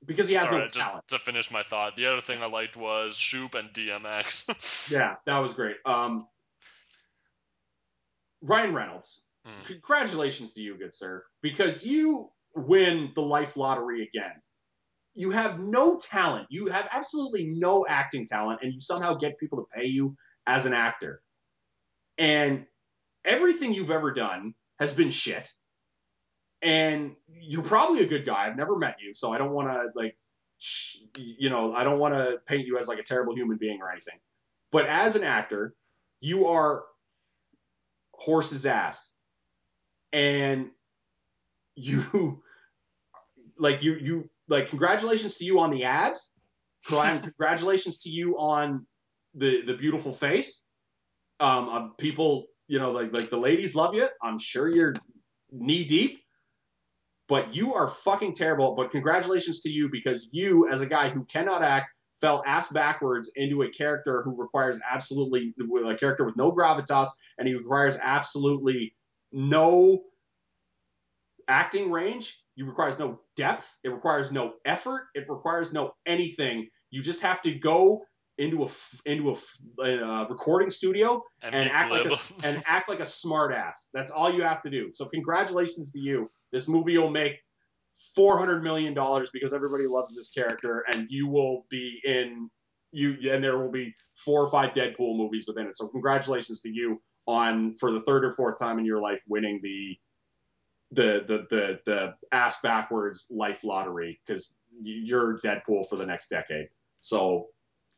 because 0.06 0.28
he 0.28 0.34
has 0.34 0.44
Sorry, 0.44 0.58
no 0.60 0.66
just 0.68 0.78
talent. 0.78 1.08
to 1.08 1.18
finish 1.18 1.50
my 1.50 1.64
thought, 1.64 1.96
the 1.96 2.06
other 2.06 2.20
thing 2.20 2.40
I 2.42 2.46
liked 2.46 2.76
was 2.76 3.16
Shoop 3.16 3.56
and 3.56 3.70
DMX. 3.70 4.92
Yeah, 4.92 5.16
that 5.26 5.38
was 5.38 5.52
great. 5.52 5.76
Um, 5.84 6.28
Ryan 8.42 8.72
Reynolds, 8.74 9.20
Hmm. 9.48 9.64
congratulations 9.66 10.52
to 10.54 10.60
you, 10.60 10.76
good 10.76 10.92
sir, 10.92 11.24
because 11.42 11.84
you 11.84 12.30
win 12.54 13.12
the 13.14 13.22
life 13.22 13.56
lottery 13.56 14.02
again. 14.02 14.42
You 15.14 15.30
have 15.30 15.58
no 15.58 15.98
talent. 15.98 16.46
You 16.50 16.66
have 16.66 16.86
absolutely 16.92 17.54
no 17.58 17.86
acting 17.88 18.26
talent, 18.26 18.60
and 18.62 18.72
you 18.72 18.80
somehow 18.80 19.14
get 19.14 19.38
people 19.38 19.58
to 19.58 19.66
pay 19.74 19.86
you 19.86 20.16
as 20.46 20.66
an 20.66 20.74
actor. 20.74 21.22
And 22.18 22.66
everything 23.24 23.74
you've 23.74 23.90
ever 23.90 24.12
done 24.12 24.54
has 24.78 24.92
been 24.92 25.10
shit. 25.10 25.50
And 26.60 27.14
you're 27.28 27.62
probably 27.62 28.02
a 28.02 28.06
good 28.06 28.26
guy. 28.26 28.46
I've 28.46 28.56
never 28.56 28.76
met 28.76 28.96
you, 29.00 29.14
so 29.14 29.32
I 29.32 29.38
don't 29.38 29.52
want 29.52 29.70
to 29.70 29.88
like, 29.94 30.16
you 31.16 31.50
know, 31.50 31.72
I 31.72 31.84
don't 31.84 31.98
want 31.98 32.14
to 32.14 32.38
paint 32.46 32.66
you 32.66 32.78
as 32.78 32.88
like 32.88 32.98
a 32.98 33.04
terrible 33.04 33.34
human 33.34 33.56
being 33.56 33.80
or 33.80 33.90
anything. 33.90 34.18
But 34.70 34.86
as 34.86 35.16
an 35.16 35.24
actor, 35.24 35.74
you 36.20 36.48
are 36.48 36.82
horse's 38.12 38.66
ass, 38.66 39.14
and 40.12 40.70
you 41.74 42.42
like 43.58 43.82
you 43.82 43.94
you 43.94 44.30
like 44.48 44.68
congratulations 44.68 45.36
to 45.36 45.44
you 45.44 45.60
on 45.60 45.70
the 45.70 45.84
abs. 45.84 46.34
Congratulations 46.88 47.98
to 47.98 48.08
you 48.08 48.38
on 48.38 48.86
the 49.34 49.62
the 49.62 49.74
beautiful 49.74 50.12
face. 50.12 50.64
Um, 51.40 51.68
uh, 51.68 51.88
people, 51.98 52.46
you 52.66 52.78
know, 52.78 52.92
like 52.92 53.12
like 53.12 53.30
the 53.30 53.36
ladies 53.36 53.74
love 53.74 53.94
you. 53.94 54.08
I'm 54.22 54.38
sure 54.38 54.68
you're 54.68 54.94
knee 55.50 55.84
deep, 55.84 56.20
but 57.28 57.54
you 57.54 57.74
are 57.74 57.88
fucking 57.88 58.34
terrible. 58.34 58.74
But 58.74 58.90
congratulations 58.90 59.60
to 59.60 59.70
you 59.70 59.88
because 59.90 60.28
you, 60.32 60.68
as 60.70 60.80
a 60.80 60.86
guy 60.86 61.10
who 61.10 61.24
cannot 61.24 61.62
act, 61.62 61.98
fell 62.20 62.42
ass 62.46 62.68
backwards 62.68 63.30
into 63.36 63.62
a 63.62 63.70
character 63.70 64.22
who 64.22 64.40
requires 64.40 64.80
absolutely 64.88 65.54
a 65.86 65.94
character 65.94 66.24
with 66.24 66.36
no 66.36 66.50
gravitas, 66.50 67.08
and 67.38 67.46
he 67.46 67.54
requires 67.54 67.98
absolutely 68.00 68.94
no 69.32 70.02
acting 71.48 71.90
range. 71.90 72.42
He 72.54 72.62
requires 72.62 72.98
no 72.98 73.20
depth. 73.36 73.78
It 73.84 73.88
requires 73.88 74.30
no 74.30 74.54
effort. 74.64 75.06
It 75.14 75.26
requires 75.28 75.72
no 75.72 75.92
anything. 76.06 76.68
You 76.90 77.02
just 77.02 77.22
have 77.22 77.40
to 77.42 77.52
go 77.52 78.02
into 78.38 78.64
a 78.64 78.68
into 79.04 79.36
a, 79.80 80.06
uh, 80.06 80.26
recording 80.28 80.70
studio 80.70 81.22
and, 81.42 81.54
and 81.54 81.68
act 81.70 81.90
like 81.90 82.06
a 82.06 82.18
and 82.44 82.62
act 82.66 82.88
like 82.88 83.00
a 83.00 83.04
smartass. 83.04 83.88
That's 83.92 84.10
all 84.10 84.32
you 84.32 84.42
have 84.42 84.62
to 84.62 84.70
do. 84.70 84.90
So 84.92 85.06
congratulations 85.06 85.90
to 85.92 86.00
you. 86.00 86.30
This 86.52 86.68
movie 86.68 86.96
will 86.98 87.10
make 87.10 87.38
four 88.14 88.38
hundred 88.38 88.62
million 88.62 88.94
dollars 88.94 89.30
because 89.32 89.52
everybody 89.52 89.86
loves 89.86 90.14
this 90.14 90.30
character, 90.30 90.84
and 90.92 91.08
you 91.10 91.26
will 91.26 91.66
be 91.68 92.00
in 92.04 92.48
you. 92.92 93.16
And 93.30 93.42
there 93.42 93.58
will 93.58 93.72
be 93.72 93.94
four 94.14 94.42
or 94.42 94.46
five 94.46 94.72
Deadpool 94.72 95.16
movies 95.16 95.46
within 95.46 95.66
it. 95.66 95.76
So 95.76 95.88
congratulations 95.88 96.60
to 96.60 96.70
you 96.70 97.00
on 97.28 97.74
for 97.74 97.92
the 97.92 98.00
third 98.00 98.24
or 98.24 98.30
fourth 98.30 98.58
time 98.58 98.78
in 98.78 98.84
your 98.84 99.00
life 99.00 99.22
winning 99.28 99.60
the 99.62 99.96
the 100.92 101.22
the 101.26 101.46
the 101.50 101.78
the 101.84 102.14
ass 102.32 102.56
backwards 102.62 103.26
life 103.30 103.62
lottery 103.62 104.18
because 104.26 104.58
you're 104.80 105.38
Deadpool 105.40 105.88
for 105.88 105.96
the 105.96 106.06
next 106.06 106.28
decade. 106.28 106.68
So 106.96 107.48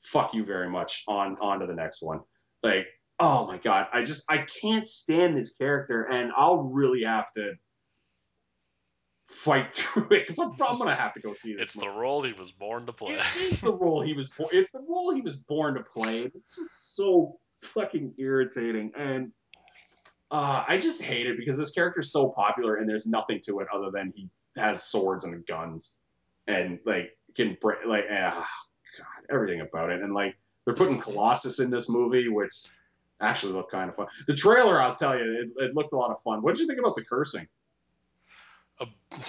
fuck 0.02 0.34
you 0.34 0.44
very 0.44 0.68
much. 0.68 1.04
On 1.06 1.36
on 1.40 1.60
to 1.60 1.66
the 1.66 1.74
next 1.74 2.02
one. 2.02 2.20
Like 2.62 2.86
oh 3.20 3.46
my 3.46 3.58
god, 3.58 3.86
I 3.92 4.02
just 4.02 4.24
I 4.28 4.38
can't 4.38 4.86
stand 4.86 5.36
this 5.36 5.56
character, 5.56 6.02
and 6.02 6.32
I'll 6.36 6.64
really 6.64 7.04
have 7.04 7.30
to 7.32 7.52
fight 9.24 9.74
through 9.76 10.08
it 10.10 10.26
because 10.26 10.40
I'm, 10.40 10.56
gonna 10.56 10.96
have 10.96 11.12
to 11.12 11.20
go 11.20 11.32
see 11.32 11.54
this. 11.54 11.76
it's 11.76 11.76
the 11.76 11.88
role 11.88 12.22
he 12.22 12.32
was 12.32 12.50
born 12.50 12.86
to 12.86 12.92
play. 12.92 13.14
It 13.14 13.36
is 13.36 13.60
the 13.60 13.72
role 13.72 14.00
he 14.00 14.14
was. 14.14 14.28
Bo- 14.30 14.50
it's 14.50 14.72
the 14.72 14.84
role 14.88 15.14
he 15.14 15.20
was 15.20 15.36
born 15.36 15.74
to 15.74 15.84
play. 15.84 16.22
It's 16.22 16.56
just 16.56 16.96
so 16.96 17.38
fucking 17.62 18.14
irritating, 18.18 18.92
and 18.96 19.32
uh, 20.30 20.64
I 20.66 20.78
just 20.78 21.02
hate 21.02 21.26
it 21.26 21.36
because 21.36 21.58
this 21.58 21.70
character's 21.70 22.12
so 22.12 22.28
popular, 22.28 22.76
and 22.76 22.88
there's 22.88 23.06
nothing 23.06 23.40
to 23.46 23.60
it 23.60 23.68
other 23.72 23.90
than 23.90 24.12
he 24.14 24.28
has 24.56 24.82
swords 24.82 25.24
and 25.24 25.44
guns, 25.46 25.96
and 26.46 26.78
like 26.84 27.16
can 27.36 27.56
break 27.60 27.78
like 27.86 28.06
ah, 28.10 28.48
god 28.98 29.34
everything 29.34 29.60
about 29.60 29.90
it, 29.90 30.02
and 30.02 30.14
like 30.14 30.36
they're 30.64 30.74
putting. 30.74 30.98
Colossus 30.98 31.60
in 31.60 31.70
this 31.70 31.88
movie, 31.88 32.28
which 32.28 32.52
actually 33.20 33.52
looked 33.52 33.72
kind 33.72 33.88
of 33.88 33.96
fun. 33.96 34.06
The 34.26 34.34
trailer, 34.34 34.80
I'll 34.80 34.94
tell 34.94 35.18
you, 35.18 35.42
it, 35.42 35.50
it 35.64 35.74
looked 35.74 35.92
a 35.92 35.96
lot 35.96 36.10
of 36.10 36.20
fun. 36.20 36.42
What 36.42 36.54
did 36.54 36.62
you 36.62 36.66
think 36.66 36.78
about 36.78 36.94
the 36.94 37.04
cursing? 37.04 37.48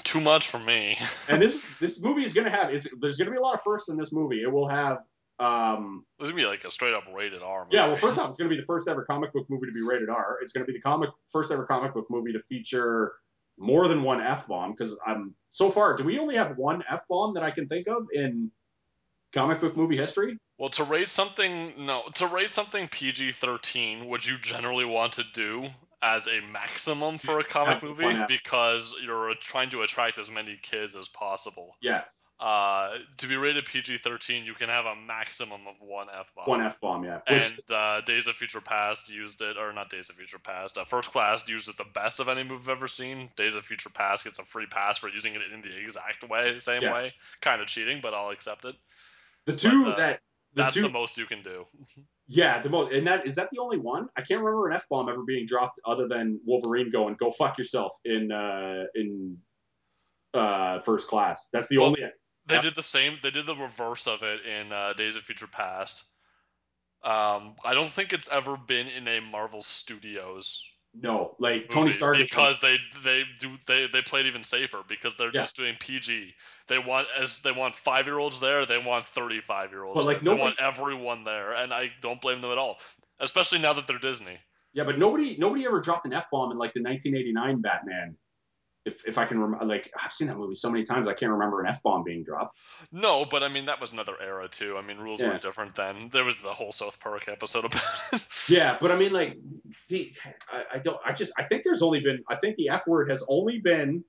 Too 0.03 0.21
much 0.21 0.47
for 0.47 0.59
me. 0.59 0.97
And 1.29 1.41
this 1.41 1.77
this 1.77 2.01
movie 2.01 2.23
is 2.23 2.33
gonna 2.33 2.51
have 2.51 2.71
is 2.71 2.89
there's 2.99 3.17
gonna 3.17 3.31
be 3.31 3.37
a 3.37 3.41
lot 3.41 3.55
of 3.55 3.61
firsts 3.61 3.89
in 3.89 3.97
this 3.97 4.11
movie. 4.11 4.41
It 4.41 4.51
will 4.51 4.67
have 4.67 5.03
um 5.41 6.05
This 6.19 6.27
is 6.27 6.31
gonna 6.31 6.41
be 6.43 6.47
like 6.47 6.63
a 6.65 6.71
straight 6.71 6.93
up 6.93 7.03
rated 7.13 7.41
R. 7.41 7.65
Movie. 7.65 7.75
yeah 7.75 7.87
well 7.87 7.95
first 7.95 8.17
off 8.17 8.29
it's 8.29 8.37
gonna 8.37 8.49
be 8.49 8.57
the 8.57 8.65
first 8.65 8.87
ever 8.87 9.03
comic 9.05 9.33
book 9.33 9.47
movie 9.49 9.67
to 9.67 9.73
be 9.73 9.81
rated 9.81 10.09
R. 10.09 10.37
It's 10.41 10.51
gonna 10.51 10.65
be 10.65 10.73
the 10.73 10.81
comic 10.81 11.09
first 11.31 11.51
ever 11.51 11.65
comic 11.65 11.93
book 11.93 12.07
movie 12.09 12.33
to 12.33 12.39
feature 12.39 13.13
more 13.57 13.87
than 13.87 14.03
one 14.03 14.21
f 14.21 14.47
bomb 14.47 14.71
because 14.71 14.97
I'm 15.05 15.35
so 15.49 15.71
far 15.71 15.95
do 15.97 16.03
we 16.03 16.19
only 16.19 16.35
have 16.35 16.57
one 16.57 16.83
f 16.89 17.01
bomb 17.09 17.33
that 17.33 17.43
I 17.43 17.51
can 17.51 17.67
think 17.67 17.87
of 17.87 18.05
in 18.13 18.51
comic 19.33 19.61
book 19.61 19.75
movie 19.75 19.97
history? 19.97 20.37
Well, 20.57 20.69
to 20.71 20.83
rate 20.83 21.09
something, 21.09 21.73
no, 21.85 22.03
to 22.15 22.27
rate 22.27 22.51
something 22.51 22.87
PG 22.87 23.31
thirteen, 23.31 24.05
would 24.09 24.23
you 24.25 24.37
generally 24.37 24.85
want 24.85 25.13
to 25.13 25.23
do 25.33 25.67
as 26.03 26.27
a 26.27 26.41
maximum 26.51 27.17
for 27.17 27.39
a 27.39 27.43
comic 27.43 27.83
movie 27.83 28.15
because 28.27 28.95
you're 29.03 29.33
trying 29.39 29.69
to 29.69 29.81
attract 29.81 30.17
as 30.17 30.31
many 30.31 30.57
kids 30.61 30.95
as 30.95 31.07
possible. 31.07 31.75
Yeah, 31.81 32.03
Uh, 32.41 32.97
to 33.17 33.27
be 33.27 33.35
rated 33.35 33.65
PG 33.65 33.99
thirteen, 33.99 34.45
you 34.45 34.55
can 34.55 34.67
have 34.69 34.85
a 34.85 34.95
maximum 34.95 35.61
of 35.67 35.75
one 35.79 36.07
f 36.11 36.33
bomb. 36.35 36.47
one 36.47 36.61
f 36.61 36.79
bomb. 36.81 37.03
Yeah, 37.03 37.19
which 37.29 37.51
And 37.69 37.71
uh, 37.71 38.01
Days 38.01 38.25
of 38.27 38.35
Future 38.35 38.61
Past 38.61 39.11
used 39.11 39.41
it, 39.41 39.57
or 39.57 39.71
not 39.73 39.91
Days 39.91 40.09
of 40.09 40.15
Future 40.15 40.39
Past. 40.39 40.77
Uh, 40.77 40.83
First 40.83 41.11
Class 41.11 41.47
used 41.47 41.69
it 41.69 41.77
the 41.77 41.85
best 41.93 42.19
of 42.19 42.29
any 42.29 42.43
movie 42.43 42.63
I've 42.63 42.69
ever 42.77 42.87
seen. 42.87 43.29
Days 43.37 43.53
of 43.53 43.63
Future 43.63 43.91
Past 43.91 44.23
gets 44.23 44.39
a 44.39 44.43
free 44.43 44.65
pass 44.65 44.97
for 44.97 45.07
using 45.07 45.35
it 45.35 45.41
in 45.53 45.61
the 45.61 45.77
exact 45.79 46.27
way, 46.27 46.57
same 46.59 46.81
Yeah. 46.81 46.93
way. 46.93 47.13
Kind 47.41 47.61
of 47.61 47.67
cheating, 47.67 47.99
but 48.01 48.15
I'll 48.15 48.31
accept 48.31 48.65
it. 48.65 48.75
the 49.45 49.55
two 49.55 49.85
uh, 49.85 49.95
that 49.97 50.21
the 50.55 50.63
That's 50.63 50.75
two 50.75 50.81
the 50.81 50.89
most 50.89 51.17
you 51.19 51.25
can 51.27 51.43
do. 51.43 51.65
yeah 52.27 52.61
the 52.61 52.69
most 52.69 52.93
and 52.93 53.05
that 53.07 53.25
is 53.25 53.35
that 53.35 53.49
the 53.51 53.59
only 53.59 53.77
one 53.77 54.07
I 54.17 54.21
can't 54.21 54.41
remember 54.41 54.67
an 54.69 54.73
f 54.75 54.87
bomb 54.89 55.09
ever 55.09 55.21
being 55.23 55.45
dropped 55.45 55.79
other 55.85 56.07
than 56.07 56.39
Wolverine 56.45 56.89
going 56.91 57.15
go 57.19 57.29
fuck 57.31 57.57
yourself 57.57 57.93
in 58.05 58.31
uh 58.31 58.85
in 58.95 59.37
uh 60.33 60.79
first 60.79 61.07
class. 61.07 61.49
That's 61.53 61.67
the 61.67 61.77
Well, 61.77 61.87
only 61.87 62.01
They 62.47 62.55
Yep. 62.55 62.63
did 62.63 62.75
the 62.75 62.83
same. 62.83 63.17
They 63.21 63.31
did 63.31 63.45
the 63.45 63.55
reverse 63.55 64.07
of 64.07 64.23
it 64.23 64.45
in 64.45 64.71
uh, 64.71 64.93
Days 64.93 65.15
of 65.15 65.23
Future 65.23 65.47
Past. 65.47 66.03
Um, 67.03 67.55
I 67.63 67.73
don't 67.73 67.89
think 67.89 68.13
it's 68.13 68.27
ever 68.29 68.57
been 68.57 68.87
in 68.87 69.07
a 69.07 69.19
Marvel 69.21 69.61
Studios 69.63 70.63
No, 70.93 71.35
like 71.39 71.69
Tony 71.69 71.85
movie 71.85 71.93
Stark 71.95 72.19
is 72.19 72.29
because 72.29 72.59
they 72.59 72.77
they 73.03 73.23
do 73.39 73.55
they 73.65 73.87
they 73.87 74.01
played 74.01 74.25
even 74.25 74.43
safer 74.43 74.81
because 74.87 75.15
they're 75.15 75.31
Yeah. 75.33 75.41
just 75.41 75.55
doing 75.55 75.75
PG. 75.79 76.35
They 76.67 76.77
want 76.79 77.07
as 77.17 77.39
they 77.41 77.51
want 77.53 77.75
five 77.75 78.05
year 78.07 78.19
olds 78.19 78.39
there. 78.39 78.65
They 78.65 78.77
want 78.77 79.05
thirty 79.05 79.39
five 79.41 79.71
year 79.71 79.83
olds. 79.83 79.95
But, 79.99 80.05
like, 80.05 80.17
there. 80.21 80.33
They 80.35 80.41
nobody- 80.41 80.43
want 80.43 80.59
everyone 80.59 81.23
there, 81.23 81.53
and 81.53 81.73
I 81.73 81.91
don't 82.01 82.19
blame 82.21 82.41
them 82.41 82.51
at 82.51 82.57
all. 82.57 82.79
Especially 83.19 83.59
now 83.59 83.71
that 83.73 83.87
they're 83.87 83.99
Disney. 83.99 84.37
Yeah, 84.73 84.83
but 84.83 84.97
nobody 84.99 85.37
nobody 85.37 85.65
ever 85.65 85.79
dropped 85.79 86.05
an 86.05 86.13
f 86.13 86.29
bomb 86.29 86.51
in 86.51 86.57
like 86.57 86.73
the 86.73 86.81
1989 86.81 87.61
Batman. 87.61 88.17
If 88.83 89.07
if 89.07 89.17
I 89.19 89.25
can 89.25 89.39
remember, 89.39 89.63
like 89.65 89.91
I've 90.03 90.11
seen 90.11 90.27
that 90.27 90.37
movie 90.37 90.55
so 90.55 90.69
many 90.69 90.83
times, 90.83 91.07
I 91.07 91.13
can't 91.13 91.31
remember 91.31 91.61
an 91.61 91.67
f 91.67 91.83
bomb 91.83 92.03
being 92.03 92.23
dropped. 92.23 92.57
No, 92.91 93.25
but 93.25 93.43
I 93.43 93.47
mean 93.47 93.65
that 93.65 93.79
was 93.79 93.91
another 93.91 94.15
era 94.19 94.47
too. 94.47 94.75
I 94.77 94.81
mean 94.81 94.97
rules 94.97 95.21
Yeah. 95.21 95.29
were 95.33 95.37
different 95.37 95.75
then. 95.75 96.09
There 96.11 96.25
was 96.25 96.41
the 96.41 96.51
whole 96.51 96.71
South 96.71 96.99
Park 96.99 97.27
episode 97.27 97.65
about 97.65 97.83
it. 98.13 98.25
Yeah, 98.49 98.77
but 98.81 98.91
I 98.91 98.95
mean, 98.97 99.13
like, 99.13 99.37
these, 99.87 100.17
I, 100.51 100.63
I 100.73 100.77
don't. 100.79 100.97
I 101.05 101.13
just 101.13 101.31
I 101.37 101.43
think 101.43 101.63
there's 101.63 101.83
only 101.83 101.99
been 101.99 102.23
I 102.27 102.35
think 102.37 102.55
the 102.55 102.69
f 102.69 102.87
word 102.87 103.09
has 103.09 103.23
only 103.29 103.59
been 103.59 104.03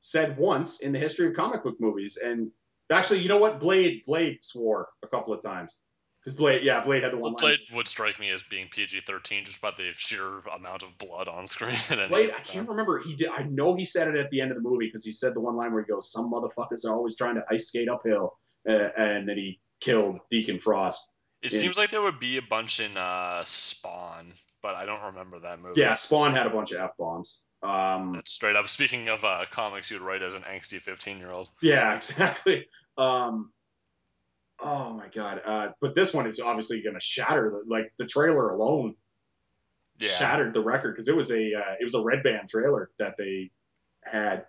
said 0.00 0.38
once 0.38 0.80
in 0.80 0.92
the 0.92 0.98
history 0.98 1.26
of 1.26 1.34
comic 1.34 1.62
book 1.62 1.76
movies, 1.78 2.16
and 2.22 2.50
actually, 2.90 3.18
you 3.20 3.28
know 3.28 3.36
what? 3.38 3.60
Blade 3.60 4.02
Blade 4.06 4.42
swore 4.42 4.88
a 5.02 5.08
couple 5.08 5.34
of 5.34 5.42
times 5.42 5.76
Blade, 6.34 6.62
yeah, 6.62 6.82
Blade 6.84 7.02
had 7.02 7.12
the 7.12 7.16
one 7.16 7.32
Well, 7.34 7.42
line. 7.42 7.56
Blade 7.58 7.76
would 7.76 7.88
strike 7.88 8.18
me 8.18 8.30
as 8.30 8.42
being 8.42 8.68
PG 8.68 9.00
thirteen 9.00 9.44
just 9.44 9.60
by 9.60 9.70
the 9.70 9.92
sheer 9.94 10.38
amount 10.54 10.82
of 10.82 10.96
blood 10.98 11.28
on 11.28 11.46
screen. 11.46 11.76
Blade, 12.08 12.32
I 12.36 12.40
can't 12.40 12.68
remember. 12.68 12.98
He 13.00 13.14
did. 13.16 13.28
I 13.28 13.42
know 13.44 13.74
he 13.74 13.84
said 13.84 14.08
it 14.08 14.16
at 14.16 14.30
the 14.30 14.40
end 14.40 14.50
of 14.50 14.56
the 14.56 14.62
movie 14.62 14.86
because 14.86 15.04
he 15.04 15.12
said 15.12 15.34
the 15.34 15.40
one 15.40 15.56
line 15.56 15.72
where 15.72 15.82
he 15.82 15.90
goes, 15.90 16.10
"Some 16.12 16.30
motherfuckers 16.32 16.84
are 16.84 16.92
always 16.94 17.16
trying 17.16 17.36
to 17.36 17.42
ice 17.50 17.68
skate 17.68 17.88
uphill," 17.88 18.38
uh, 18.68 18.72
and 18.96 19.28
then 19.28 19.36
he 19.36 19.60
killed 19.80 20.18
Deacon 20.30 20.58
Frost. 20.58 21.06
It 21.42 21.52
Yeah. 21.52 21.58
seems 21.60 21.78
like 21.78 21.90
there 21.90 22.02
would 22.02 22.18
be 22.18 22.36
a 22.36 22.42
bunch 22.42 22.80
in 22.80 22.96
uh, 22.96 23.42
Spawn, 23.44 24.32
but 24.60 24.74
I 24.74 24.84
don't 24.86 25.02
remember 25.02 25.38
that 25.40 25.60
movie. 25.60 25.80
Yeah, 25.80 25.94
Spawn 25.94 26.32
had 26.34 26.46
a 26.46 26.50
bunch 26.50 26.72
of 26.72 26.80
f 26.80 26.90
bombs. 26.98 27.40
Um, 27.62 28.12
That's 28.12 28.30
straight 28.32 28.56
up. 28.56 28.66
Speaking 28.68 29.08
of 29.08 29.24
uh, 29.24 29.44
comics, 29.50 29.90
you'd 29.90 30.00
write 30.00 30.22
as 30.22 30.34
an 30.34 30.42
angsty 30.42 30.80
fifteen-year-old. 30.80 31.48
yeah, 31.62 31.94
exactly. 31.96 32.66
Um, 32.96 33.52
oh 34.60 34.92
my 34.94 35.06
god! 35.14 35.40
Uh, 35.44 35.68
but 35.80 35.94
this 35.94 36.12
one 36.14 36.26
is 36.26 36.40
obviously 36.40 36.82
going 36.82 36.94
to 36.94 37.00
shatter. 37.00 37.50
The, 37.50 37.70
like 37.72 37.92
the 37.98 38.06
trailer 38.06 38.50
alone 38.50 38.94
Yeah, 39.98 40.08
shattered 40.08 40.54
the 40.54 40.62
record 40.62 40.94
because 40.94 41.08
it 41.08 41.16
was 41.16 41.30
a 41.30 41.54
uh, 41.54 41.74
it 41.80 41.84
was 41.84 41.94
a 41.94 42.02
red 42.02 42.22
band 42.22 42.48
trailer 42.48 42.90
that 42.98 43.16
they 43.16 43.50
had. 44.04 44.46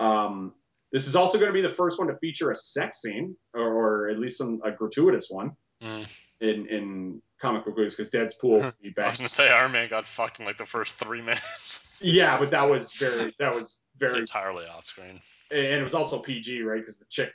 Um, 0.00 0.54
this 0.92 1.06
is 1.06 1.16
also 1.16 1.38
going 1.38 1.48
to 1.48 1.52
be 1.52 1.60
the 1.60 1.68
first 1.68 1.98
one 1.98 2.08
to 2.08 2.16
feature 2.18 2.50
a 2.50 2.54
sex 2.54 3.02
scene, 3.02 3.36
or, 3.52 3.62
or 4.06 4.08
at 4.10 4.18
least 4.18 4.38
some 4.38 4.60
a 4.64 4.70
gratuitous 4.70 5.28
one 5.30 5.56
Mm. 5.80 6.08
in 6.40 6.66
in 6.66 7.22
comic 7.40 7.64
book 7.64 7.76
movies 7.76 7.94
because 7.94 8.10
Deadpool 8.10 8.72
be 8.82 8.92
I 8.98 9.06
was 9.06 9.18
gonna 9.18 9.28
say 9.28 9.48
Iron 9.48 9.70
Man 9.70 9.88
got 9.88 10.06
fucked 10.06 10.40
in 10.40 10.44
like 10.46 10.58
the 10.58 10.66
first 10.66 10.96
three 10.96 11.20
minutes. 11.30 11.86
Yeah, 12.00 12.36
but 12.36 12.50
that 12.50 12.68
was 12.68 12.92
very 12.94 13.32
that 13.38 13.54
was 13.54 13.78
very 13.96 14.18
entirely 14.18 14.66
off 14.66 14.86
screen. 14.86 15.20
and 15.52 15.60
it 15.60 15.84
was 15.84 15.94
also 15.94 16.18
PG, 16.18 16.62
right? 16.62 16.80
Because 16.80 16.98
the 16.98 17.04
chick 17.04 17.32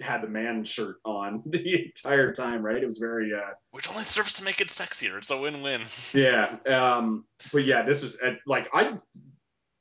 had 0.00 0.22
the 0.22 0.28
man 0.28 0.64
shirt 0.64 0.96
on 1.04 1.42
the 1.46 1.86
entire 1.86 2.32
time, 2.32 2.62
right? 2.62 2.82
It 2.82 2.86
was 2.86 2.98
very, 2.98 3.32
uh, 3.34 3.54
Which 3.70 3.88
only 3.90 4.02
serves 4.04 4.34
to 4.34 4.44
make 4.44 4.60
it 4.60 4.68
sexier. 4.68 5.18
It's 5.18 5.30
a 5.30 5.38
win-win. 5.38 5.82
yeah. 6.12 6.56
Um, 6.66 7.24
but 7.52 7.64
yeah, 7.64 7.82
this 7.82 8.02
is 8.02 8.18
like 8.46 8.68
I 8.74 8.98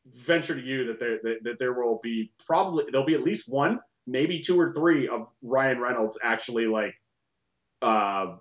venture 0.05 0.55
to 0.55 0.61
you 0.61 0.87
that 0.87 0.99
there 0.99 1.19
that, 1.23 1.43
that 1.43 1.59
there 1.59 1.73
will 1.73 1.99
be 2.01 2.31
probably 2.45 2.85
there'll 2.91 3.05
be 3.05 3.13
at 3.15 3.23
least 3.23 3.49
one, 3.49 3.79
maybe 4.05 4.39
two 4.41 4.59
or 4.59 4.73
three 4.73 5.07
of 5.07 5.31
Ryan 5.41 5.79
Reynolds 5.79 6.17
actually 6.23 6.65
like 6.67 6.95
uh, 7.81 8.35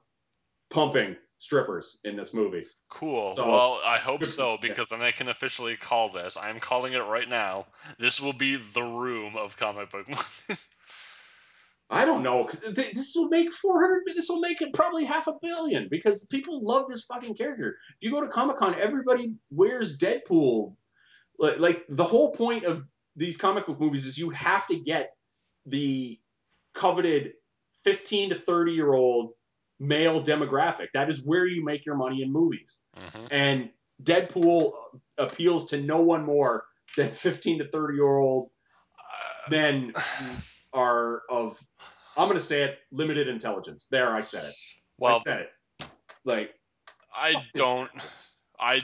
pumping 0.70 1.16
strippers 1.38 1.98
in 2.04 2.16
this 2.16 2.32
movie. 2.32 2.64
Cool. 2.88 3.34
So- 3.34 3.50
well, 3.50 3.80
I 3.84 3.98
hope 3.98 4.24
so 4.24 4.56
because 4.60 4.88
then 4.88 5.02
I 5.02 5.10
can 5.10 5.28
officially 5.28 5.76
call 5.76 6.08
this. 6.08 6.36
I'm 6.36 6.60
calling 6.60 6.94
it 6.94 6.98
right 6.98 7.28
now. 7.28 7.66
This 7.98 8.20
will 8.20 8.32
be 8.32 8.56
the 8.56 8.82
room 8.82 9.36
of 9.36 9.56
comic 9.56 9.90
book 9.90 10.08
movies. 10.08 10.68
I 11.88 12.04
don't 12.04 12.22
know. 12.22 12.48
This 12.68 13.12
will 13.14 13.28
make 13.28 13.52
four 13.52 13.80
hundred. 13.80 14.02
This 14.14 14.28
will 14.28 14.40
make 14.40 14.60
it 14.60 14.72
probably 14.74 15.04
half 15.04 15.28
a 15.28 15.34
billion 15.40 15.88
because 15.88 16.26
people 16.26 16.60
love 16.64 16.86
this 16.88 17.04
fucking 17.04 17.36
character. 17.36 17.76
If 17.90 17.96
you 18.00 18.10
go 18.10 18.20
to 18.20 18.28
Comic 18.28 18.56
Con, 18.56 18.74
everybody 18.74 19.34
wears 19.50 19.96
Deadpool. 19.96 20.74
Like, 21.38 21.58
like 21.58 21.84
the 21.88 22.04
whole 22.04 22.32
point 22.32 22.64
of 22.64 22.84
these 23.14 23.36
comic 23.36 23.66
book 23.66 23.80
movies 23.80 24.04
is 24.04 24.18
you 24.18 24.30
have 24.30 24.66
to 24.68 24.76
get 24.78 25.12
the 25.64 26.18
coveted 26.74 27.34
fifteen 27.84 28.30
to 28.30 28.34
thirty 28.34 28.72
year 28.72 28.92
old 28.92 29.32
male 29.78 30.22
demographic. 30.22 30.88
That 30.92 31.08
is 31.08 31.22
where 31.22 31.46
you 31.46 31.64
make 31.64 31.86
your 31.86 31.96
money 31.96 32.22
in 32.22 32.32
movies. 32.32 32.78
hmm 32.96 33.26
And 33.30 33.70
Deadpool 34.02 34.72
appeals 35.18 35.66
to 35.66 35.80
no 35.80 36.00
one 36.00 36.24
more 36.24 36.64
than 36.96 37.10
fifteen 37.10 37.58
to 37.58 37.68
thirty 37.68 37.94
year 37.94 38.16
old 38.16 38.50
men 39.50 39.92
are 40.72 41.22
of 41.30 41.58
I'm 42.16 42.28
gonna 42.28 42.40
say 42.40 42.62
it 42.62 42.78
limited 42.90 43.28
intelligence. 43.28 43.86
There, 43.90 44.14
I 44.14 44.20
said 44.20 44.44
it. 44.44 44.54
I 45.04 45.18
said 45.18 45.40
it. 45.40 45.86
Like 46.24 46.54
I 47.14 47.34
don't. 47.54 47.90
I. 48.58 48.80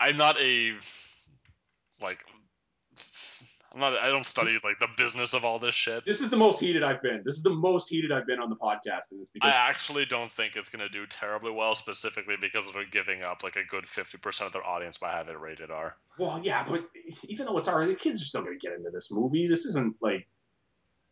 I'm 0.00 0.16
not 0.16 0.40
a 0.40 0.72
like. 2.00 2.24
I'm 3.72 3.80
not. 3.80 3.94
I 3.98 4.08
don't 4.08 4.26
study 4.26 4.52
like 4.62 4.78
the 4.78 4.88
business 4.96 5.32
of 5.32 5.44
all 5.44 5.58
this 5.58 5.74
shit. 5.74 6.04
this 6.04 6.20
is 6.20 6.30
the 6.30 6.36
most 6.36 6.60
heated 6.60 6.82
I've 6.82 7.02
been. 7.02 7.22
This 7.24 7.36
is 7.36 7.42
the 7.42 7.50
most 7.50 7.88
heated 7.88 8.12
I've 8.12 8.26
been 8.26 8.38
on 8.38 8.50
the 8.50 8.56
podcast, 8.56 9.12
and 9.12 9.20
it's 9.20 9.30
I 9.40 9.48
actually 9.48 10.04
don't 10.04 10.30
think 10.30 10.56
it's 10.56 10.68
gonna 10.68 10.88
do 10.88 11.06
terribly 11.06 11.50
well, 11.50 11.74
specifically 11.74 12.36
because 12.40 12.70
they're 12.72 12.84
giving 12.84 13.22
up 13.22 13.42
like 13.42 13.56
a 13.56 13.64
good 13.64 13.88
fifty 13.88 14.18
percent 14.18 14.48
of 14.48 14.52
their 14.52 14.66
audience 14.66 14.98
by 14.98 15.12
having 15.12 15.34
it 15.34 15.40
rated 15.40 15.70
R. 15.70 15.96
well, 16.18 16.38
yeah, 16.42 16.64
but 16.68 16.84
even 17.24 17.46
though 17.46 17.58
it's 17.58 17.68
R, 17.68 17.86
the 17.86 17.94
kids 17.94 18.22
are 18.22 18.26
still 18.26 18.42
gonna 18.42 18.56
get 18.56 18.72
into 18.74 18.90
this 18.90 19.10
movie. 19.10 19.48
This 19.48 19.64
isn't 19.66 19.96
like. 20.00 20.28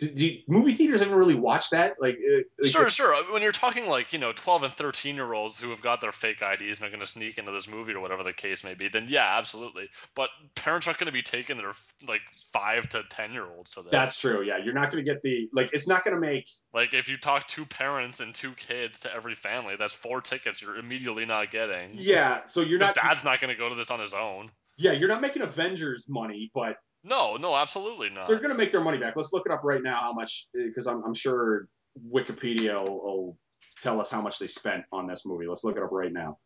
Do, 0.01 0.09
do 0.09 0.39
movie 0.49 0.73
theaters 0.73 1.03
ever 1.03 1.17
really 1.17 1.35
watch 1.35 1.71
that? 1.71 1.97
Like, 2.01 2.17
uh, 2.17 2.39
like 2.59 2.71
Sure, 2.71 2.89
sure. 2.89 3.33
When 3.33 3.43
you're 3.43 3.53
talking 3.53 3.87
like 3.87 4.13
you 4.13 4.19
know 4.19 4.33
twelve 4.33 4.63
and 4.63 4.73
thirteen 4.73 5.15
year 5.15 5.33
olds 5.33 5.61
who 5.61 5.69
have 5.71 5.83
got 5.83 6.01
their 6.01 6.11
fake 6.11 6.43
IDs 6.43 6.79
and 6.79 6.87
are 6.87 6.91
going 6.91 7.01
to 7.01 7.07
sneak 7.07 7.37
into 7.37 7.53
this 7.53 7.69
movie 7.69 7.93
or 7.93 8.01
whatever 8.01 8.23
the 8.23 8.33
case 8.33 8.65
may 8.65 8.73
be, 8.75 8.89
then 8.89 9.07
yeah, 9.09 9.37
absolutely. 9.37 9.89
But 10.15 10.31
parents 10.55 10.87
aren't 10.87 10.99
going 10.99 11.07
to 11.07 11.13
be 11.13 11.23
taking 11.23 11.59
their 11.59 11.73
like 12.09 12.23
five 12.53 12.89
to 12.91 13.03
ten 13.11 13.33
year 13.33 13.47
olds 13.47 13.75
to 13.75 13.83
this. 13.83 13.93
That's 13.93 14.19
true. 14.19 14.43
Yeah, 14.43 14.57
you're 14.57 14.75
not 14.75 14.91
gonna 14.91 15.03
get 15.03 15.21
the 15.21 15.49
like. 15.53 15.71
It's 15.75 15.87
not 15.87 16.05
gonna 16.05 16.19
make. 16.19 16.49
like 16.73 16.95
if 16.95 17.09
you 17.09 17.17
talk 17.17 17.47
two 17.47 17.67
parents 17.67 18.21
and 18.21 18.35
two 18.35 18.53
kids 18.53 19.01
to 19.01 19.15
every 19.15 19.35
family, 19.35 19.77
that's 19.79 19.93
four 19.93 20.23
tickets 20.23 20.63
you're 20.63 20.77
immediately 20.77 21.27
not 21.27 21.51
getting. 21.51 21.91
Yeah, 21.93 22.45
so 22.47 22.63
you're 22.63 22.79
not. 22.79 22.95
dad's 22.95 23.25
not 23.25 23.41
going 23.41 23.53
to 23.55 23.59
go 23.59 23.69
to 23.69 23.75
this 23.75 23.91
on 23.91 24.01
his 24.01 24.15
own. 24.15 24.51
Yeah, 24.77 24.93
you're 24.93 25.09
not 25.09 25.21
making 25.21 25.43
Avengers 25.43 26.07
money, 26.09 26.51
but 26.55 26.77
No, 27.03 27.37
no, 27.37 27.57
absolutely 27.57 28.11
not. 28.11 28.27
they're 28.27 28.39
going 28.39 28.51
to 28.51 28.57
make 28.57 28.73
their 28.73 28.83
money 28.83 28.99
back. 28.99 29.17
Let's 29.17 29.33
look 29.33 29.47
it 29.47 29.53
up 29.53 29.63
right 29.65 29.83
now 29.83 30.01
how 30.01 30.13
much, 30.13 30.49
because 30.53 30.87
I'm, 30.87 31.03
I'm 31.05 31.15
sure 31.15 31.69
Wikipedia 32.13 32.75
will, 32.81 33.03
will 33.03 33.39
tell 33.81 34.01
us 34.01 34.11
how 34.11 34.21
much 34.21 34.39
they 34.39 34.47
spent 34.47 34.85
on 34.93 35.07
this 35.07 35.25
movie. 35.25 35.47
Let's 35.47 35.65
look 35.65 35.77
it 35.77 35.83
up 35.83 35.93
right 35.93 36.13
now. 36.13 36.39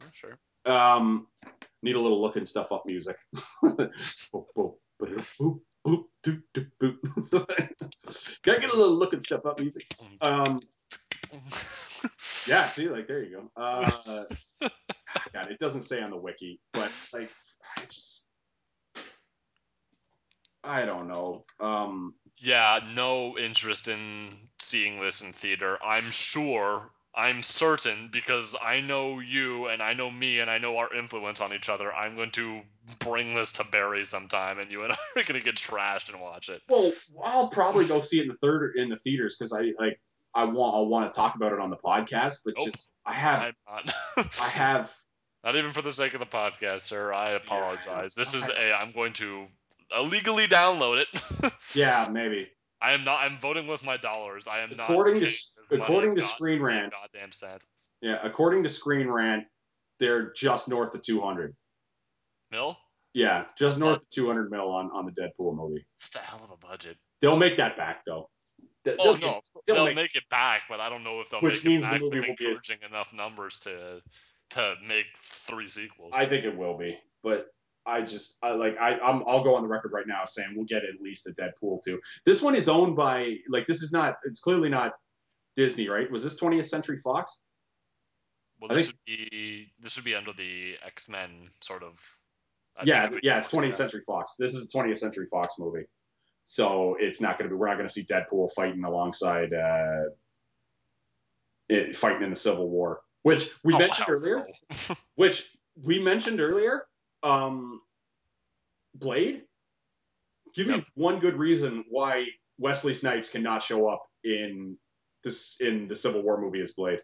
Yeah, 0.00 0.06
Sure. 0.12 0.38
Um, 0.66 1.26
need 1.82 1.96
a 1.96 2.00
little 2.00 2.20
looking 2.20 2.44
stuff 2.44 2.72
up 2.72 2.84
music. 2.86 3.16
Boop, 3.64 3.88
boop, 4.56 4.74
ba-da, 4.98 5.14
boop, 5.40 5.60
boop, 5.86 6.04
doo, 6.22 6.42
doo. 6.52 6.98
Can 8.42 8.54
I 8.54 8.58
get 8.58 8.70
a 8.72 8.76
little 8.76 8.94
looking 8.94 9.20
stuff 9.20 9.46
up 9.46 9.58
music? 9.60 9.86
Um, 10.20 10.56
yeah, 12.46 12.64
see, 12.64 12.88
like 12.88 13.06
there 13.06 13.22
you 13.22 13.36
go. 13.36 13.50
Uh, 13.62 14.24
God, 15.32 15.50
it 15.50 15.58
doesn't 15.58 15.82
say 15.82 16.02
on 16.02 16.10
the 16.10 16.16
wiki, 16.16 16.60
but 16.72 16.92
like, 17.14 17.30
I 17.78 17.84
just, 17.86 18.19
I 20.62 20.84
don't 20.84 21.08
know. 21.08 21.44
Um, 21.58 22.14
Yeah, 22.38 22.80
no 22.94 23.38
interest 23.38 23.88
in 23.88 24.36
seeing 24.58 25.00
this 25.00 25.22
in 25.22 25.32
theater. 25.32 25.78
I'm 25.84 26.10
sure, 26.10 26.90
I'm 27.14 27.42
certain, 27.42 28.08
because 28.12 28.56
I 28.62 28.80
know 28.80 29.20
you 29.20 29.66
and 29.68 29.82
I 29.82 29.94
know 29.94 30.10
me 30.10 30.40
and 30.40 30.50
I 30.50 30.58
know 30.58 30.76
our 30.78 30.94
influence 30.94 31.40
on 31.40 31.52
each 31.52 31.68
other. 31.68 31.92
I'm 31.92 32.16
going 32.16 32.30
to 32.32 32.60
bring 32.98 33.34
this 33.34 33.52
to 33.52 33.64
Barry 33.64 34.04
sometime, 34.04 34.58
and 34.58 34.70
you 34.70 34.84
and 34.84 34.92
I 35.16 35.20
are 35.20 35.24
going 35.24 35.40
to 35.40 35.44
get 35.44 35.56
trashed 35.56 36.12
and 36.12 36.20
watch 36.20 36.48
it. 36.48 36.62
well, 36.68 36.92
I'll 37.24 37.48
probably 37.48 37.86
go 37.86 38.00
see 38.00 38.18
it 38.18 38.22
in 38.22 38.28
the 38.28 38.34
third 38.34 38.76
in 38.76 38.88
the 38.88 38.96
theaters 38.96 39.36
because 39.36 39.52
I 39.52 39.72
like 39.78 40.00
I 40.34 40.44
want 40.44 40.76
I 40.76 40.80
want 40.80 41.12
to 41.12 41.16
talk 41.16 41.34
about 41.34 41.52
it 41.52 41.58
on 41.58 41.70
the 41.70 41.76
podcast, 41.76 42.38
but 42.44 42.54
Nope. 42.56 42.66
just 42.66 42.92
I 43.04 43.14
have. 43.14 43.52
I 43.66 44.48
have 44.48 44.94
Not 45.42 45.56
even 45.56 45.72
for 45.72 45.80
the 45.80 45.92
sake 45.92 46.12
of 46.12 46.20
the 46.20 46.26
podcast, 46.26 46.82
sir. 46.82 47.14
I 47.14 47.30
apologize. 47.30 48.14
This 48.14 48.34
is 48.34 48.50
a. 48.50 48.74
I'm 48.74 48.92
going 48.92 49.14
to 49.14 49.46
illegally 49.96 50.46
download 50.46 51.02
it. 51.02 51.52
yeah 51.74 52.06
maybe 52.12 52.48
I 52.82 52.92
am 52.92 53.04
not. 53.04 53.20
I'm 53.20 53.36
voting 53.38 53.66
with 53.66 53.84
my 53.84 53.98
dollars. 53.98 54.48
I 54.48 54.60
am 54.60 54.74
not. 54.76 54.88
According 54.88 55.14
to 55.16 55.20
this 55.20 55.54
money 55.70 55.82
according 55.82 56.14
to 56.14 56.20
god- 56.22 56.30
Screen 56.30 56.62
Rant, 56.62 56.92
goddamn 56.92 57.30
cent. 57.32 57.62
yeah 58.00 58.18
according 58.22 58.62
to 58.62 58.68
Screen 58.70 59.08
Rant, 59.08 59.44
they're 59.98 60.32
just 60.32 60.68
north 60.68 60.94
of 60.94 61.02
two 61.02 61.20
hundred. 61.20 61.54
Mill. 62.50 62.76
Yeah, 63.12 63.44
just 63.58 63.76
north 63.76 64.02
of 64.02 64.08
two 64.10 64.26
hundred 64.26 64.50
mil 64.50 64.70
on 64.70 64.90
on 64.92 65.04
the 65.04 65.12
Deadpool 65.12 65.54
movie. 65.56 65.84
That's 66.00 66.16
a 66.16 66.20
hell 66.20 66.40
of 66.44 66.50
a 66.50 66.56
budget. 66.56 66.96
They'll 67.20 67.36
make 67.36 67.56
that 67.56 67.76
back 67.76 68.04
though. 68.06 68.30
Oh, 68.60 68.66
they'll 68.84 68.96
Oh 69.00 69.12
get- 69.14 69.20
no, 69.22 69.40
they'll 69.66 69.76
they'll, 69.76 69.84
make- 69.86 69.94
make, 69.96 70.16
it 70.16 70.22
back, 70.30 70.62
but 70.68 70.80
I 70.80 70.88
don't 70.88 71.04
know 71.04 71.20
if 71.20 71.28
they'll 71.28 71.40
Which 71.40 71.64
make 71.64 71.82
means 71.82 71.84
it 71.84 71.92
the 71.92 71.98
movie 71.98 72.20
will 72.20 72.34
be 72.38 72.56
enough 72.86 73.12
numbers 73.12 73.58
to 73.60 74.00
to 74.50 74.74
make 74.86 75.04
three 75.18 75.66
sequels. 75.68 76.12
I 76.14 76.24
think 76.26 76.44
it 76.44 76.56
will 76.56 76.78
be, 76.78 76.96
but 77.22 77.48
I 77.86 78.02
just 78.02 78.36
I 78.42 78.50
like 78.52 78.76
I 78.80 78.98
I'm, 78.98 79.22
I'll 79.26 79.42
go 79.42 79.54
on 79.54 79.62
the 79.62 79.68
record 79.68 79.92
right 79.92 80.06
now 80.06 80.24
saying 80.24 80.52
we'll 80.54 80.66
get 80.66 80.82
at 80.84 81.00
least 81.00 81.26
a 81.26 81.30
Deadpool 81.32 81.82
too. 81.82 82.00
This 82.24 82.42
one 82.42 82.54
is 82.54 82.68
owned 82.68 82.96
by 82.96 83.36
like 83.48 83.66
this 83.66 83.82
is 83.82 83.92
not 83.92 84.16
it's 84.24 84.40
clearly 84.40 84.68
not 84.68 84.92
Disney, 85.56 85.88
right? 85.88 86.10
Was 86.10 86.22
this 86.22 86.38
20th 86.40 86.66
Century 86.66 86.96
Fox? 86.96 87.40
well, 88.60 88.68
this 88.68 88.86
think- 88.86 88.96
would 89.08 89.30
be 89.30 89.72
this 89.80 89.96
would 89.96 90.04
be 90.04 90.14
under 90.14 90.32
the 90.34 90.74
X 90.84 91.08
Men 91.08 91.48
sort 91.62 91.82
of. 91.82 91.98
I 92.76 92.82
yeah, 92.84 93.00
think 93.02 93.10
it 93.10 93.14
would 93.14 93.24
yeah, 93.24 93.38
it's 93.38 93.48
20th 93.48 93.64
yeah. 93.64 93.70
Century 93.72 94.00
Fox. 94.06 94.36
This 94.38 94.54
is 94.54 94.64
a 94.72 94.76
20th 94.78 94.98
Century 94.98 95.26
Fox 95.26 95.54
movie, 95.58 95.84
so 96.42 96.96
it's 97.00 97.20
not 97.20 97.38
going 97.38 97.48
to 97.48 97.54
be. 97.54 97.58
We're 97.58 97.66
not 97.68 97.76
going 97.76 97.86
to 97.88 97.92
see 97.92 98.04
Deadpool 98.04 98.52
fighting 98.54 98.84
alongside 98.84 99.52
uh, 99.52 100.10
it, 101.68 101.96
fighting 101.96 102.22
in 102.22 102.30
the 102.30 102.36
Civil 102.36 102.68
War, 102.70 103.00
which 103.22 103.50
we 103.64 103.74
Oh, 103.74 103.78
mentioned 103.78 104.06
hell 104.06 104.16
earlier. 104.16 104.46
which 105.16 105.56
we 105.82 105.98
mentioned 105.98 106.40
earlier. 106.40 106.84
Um, 107.22 107.80
Blade. 108.94 109.42
Give 110.54 110.66
me 110.66 110.84
one 110.94 111.20
good 111.20 111.36
reason 111.36 111.84
why 111.88 112.26
Wesley 112.58 112.92
Snipes 112.92 113.28
cannot 113.28 113.62
show 113.62 113.88
up 113.88 114.04
in 114.24 114.76
this 115.22 115.56
in 115.60 115.86
the 115.86 115.94
Civil 115.94 116.22
War 116.22 116.40
movie 116.40 116.60
as 116.60 116.72
Blade. 116.72 117.00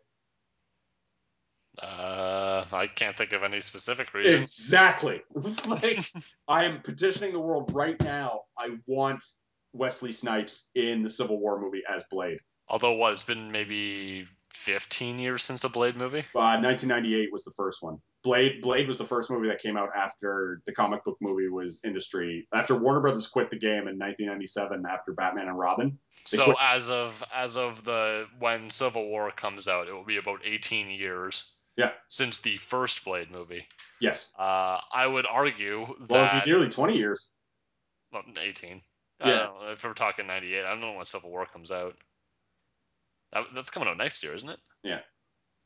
Uh, 1.80 2.64
I 2.72 2.86
can't 2.86 3.14
think 3.14 3.32
of 3.32 3.42
any 3.42 3.60
specific 3.60 4.14
reason. 4.14 4.40
Exactly. 4.40 5.20
like, 5.66 5.98
I 6.48 6.64
am 6.64 6.80
petitioning 6.80 7.32
the 7.32 7.40
world 7.40 7.70
right 7.74 8.00
now. 8.02 8.42
I 8.58 8.70
want 8.86 9.22
Wesley 9.74 10.12
Snipes 10.12 10.70
in 10.74 11.02
the 11.02 11.10
Civil 11.10 11.38
War 11.38 11.60
movie 11.60 11.82
as 11.88 12.02
Blade. 12.10 12.38
Although 12.68 12.94
what 12.94 13.12
it's 13.12 13.22
been 13.22 13.52
maybe 13.52 14.24
15 14.52 15.18
years 15.18 15.42
since 15.42 15.62
the 15.62 15.68
Blade 15.68 15.96
movie. 15.96 16.24
Uh, 16.34 16.58
1998 16.58 17.28
was 17.30 17.44
the 17.44 17.52
first 17.56 17.82
one. 17.82 17.98
Blade 18.26 18.60
Blade 18.60 18.88
was 18.88 18.98
the 18.98 19.04
first 19.04 19.30
movie 19.30 19.46
that 19.48 19.60
came 19.60 19.76
out 19.76 19.90
after 19.96 20.60
the 20.66 20.72
comic 20.72 21.04
book 21.04 21.16
movie 21.20 21.48
was 21.48 21.78
industry 21.84 22.48
after 22.52 22.74
Warner 22.74 23.00
Brothers 23.00 23.28
quit 23.28 23.50
the 23.50 23.56
game 23.58 23.86
in 23.86 23.96
1997 23.98 24.84
after 24.90 25.12
Batman 25.12 25.46
and 25.48 25.56
Robin. 25.56 25.96
So 26.24 26.44
quit- 26.46 26.56
as 26.60 26.90
of 26.90 27.22
as 27.32 27.56
of 27.56 27.84
the 27.84 28.26
when 28.40 28.68
Civil 28.68 29.06
War 29.08 29.30
comes 29.30 29.68
out, 29.68 29.86
it 29.86 29.92
will 29.92 30.04
be 30.04 30.16
about 30.16 30.40
18 30.44 30.90
years. 30.90 31.52
Yeah. 31.76 31.92
Since 32.08 32.40
the 32.40 32.56
first 32.56 33.04
Blade 33.04 33.30
movie, 33.30 33.66
Yes. 34.00 34.32
uh, 34.38 34.80
I 34.92 35.06
would 35.06 35.26
argue 35.26 35.82
Well, 35.86 35.96
that 36.08 36.44
be 36.46 36.50
nearly 36.50 36.68
20 36.68 36.96
years. 36.96 37.28
well, 38.10 38.22
18. 38.40 38.82
I 39.20 39.28
Yeah. 39.28 39.38
don't 39.44 39.60
know, 39.60 39.70
if 39.72 39.84
we're 39.84 39.92
talking 39.94 40.26
98, 40.26 40.64
I 40.64 40.70
don't 40.70 40.80
know 40.80 40.92
when 40.94 41.04
Civil 41.06 41.30
War 41.30 41.46
comes 41.46 41.70
out. 41.70 41.94
That, 43.32 43.44
that's 43.54 43.70
coming 43.70 43.88
out 43.88 43.98
next 43.98 44.22
year, 44.22 44.34
isn't 44.34 44.48
it? 44.48 44.58
Yeah. 44.82 45.00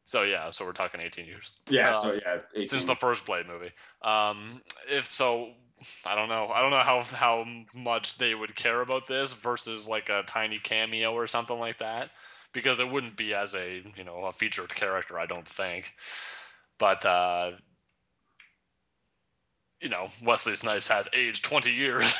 So 0.05 0.23
yeah, 0.23 0.51
so 0.51 0.65
we're 0.65 0.73
talking 0.73 1.01
18 1.01 1.27
years. 1.27 1.57
Yeah. 1.69 1.91
Uh, 1.93 2.03
so 2.03 2.13
yeah, 2.15 2.39
18. 2.55 2.67
since 2.67 2.85
the 2.87 2.95
first 2.97 3.27
Blade 3.27 3.47
movie. 3.47 3.71
Um, 4.03 4.61
if 4.89 5.07
so, 5.07 5.51
I 6.05 6.15
don't 6.15 6.29
know. 6.29 6.49
I 6.53 6.63
don't 6.63 6.71
know 6.71 6.79
how 6.79 7.03
how 7.03 7.45
much 7.75 8.19
they 8.19 8.35
would 8.35 8.55
care 8.57 8.81
about 8.81 9.07
this 9.07 9.35
versus 9.35 9.87
like 9.89 10.09
a 10.09 10.23
tiny 10.27 10.59
cameo 10.59 11.13
or 11.13 11.27
something 11.27 11.59
like 11.59 11.79
that, 11.79 12.11
because 12.53 12.81
it 12.81 12.91
wouldn't 12.91 13.17
be 13.17 13.35
as 13.35 13.55
a 13.55 13.83
you 13.97 14.05
know 14.05 14.25
a 14.25 14.33
featured 14.33 14.75
character. 14.75 15.19
I 15.19 15.27
don't 15.27 15.47
think. 15.47 15.93
But 16.79 17.05
uh, 17.07 17.53
you 19.81 19.89
know, 19.89 20.09
Wesley 20.25 20.55
Snipes 20.55 20.89
has 20.89 21.09
aged 21.15 21.45
20 21.45 21.71
years, 21.73 22.15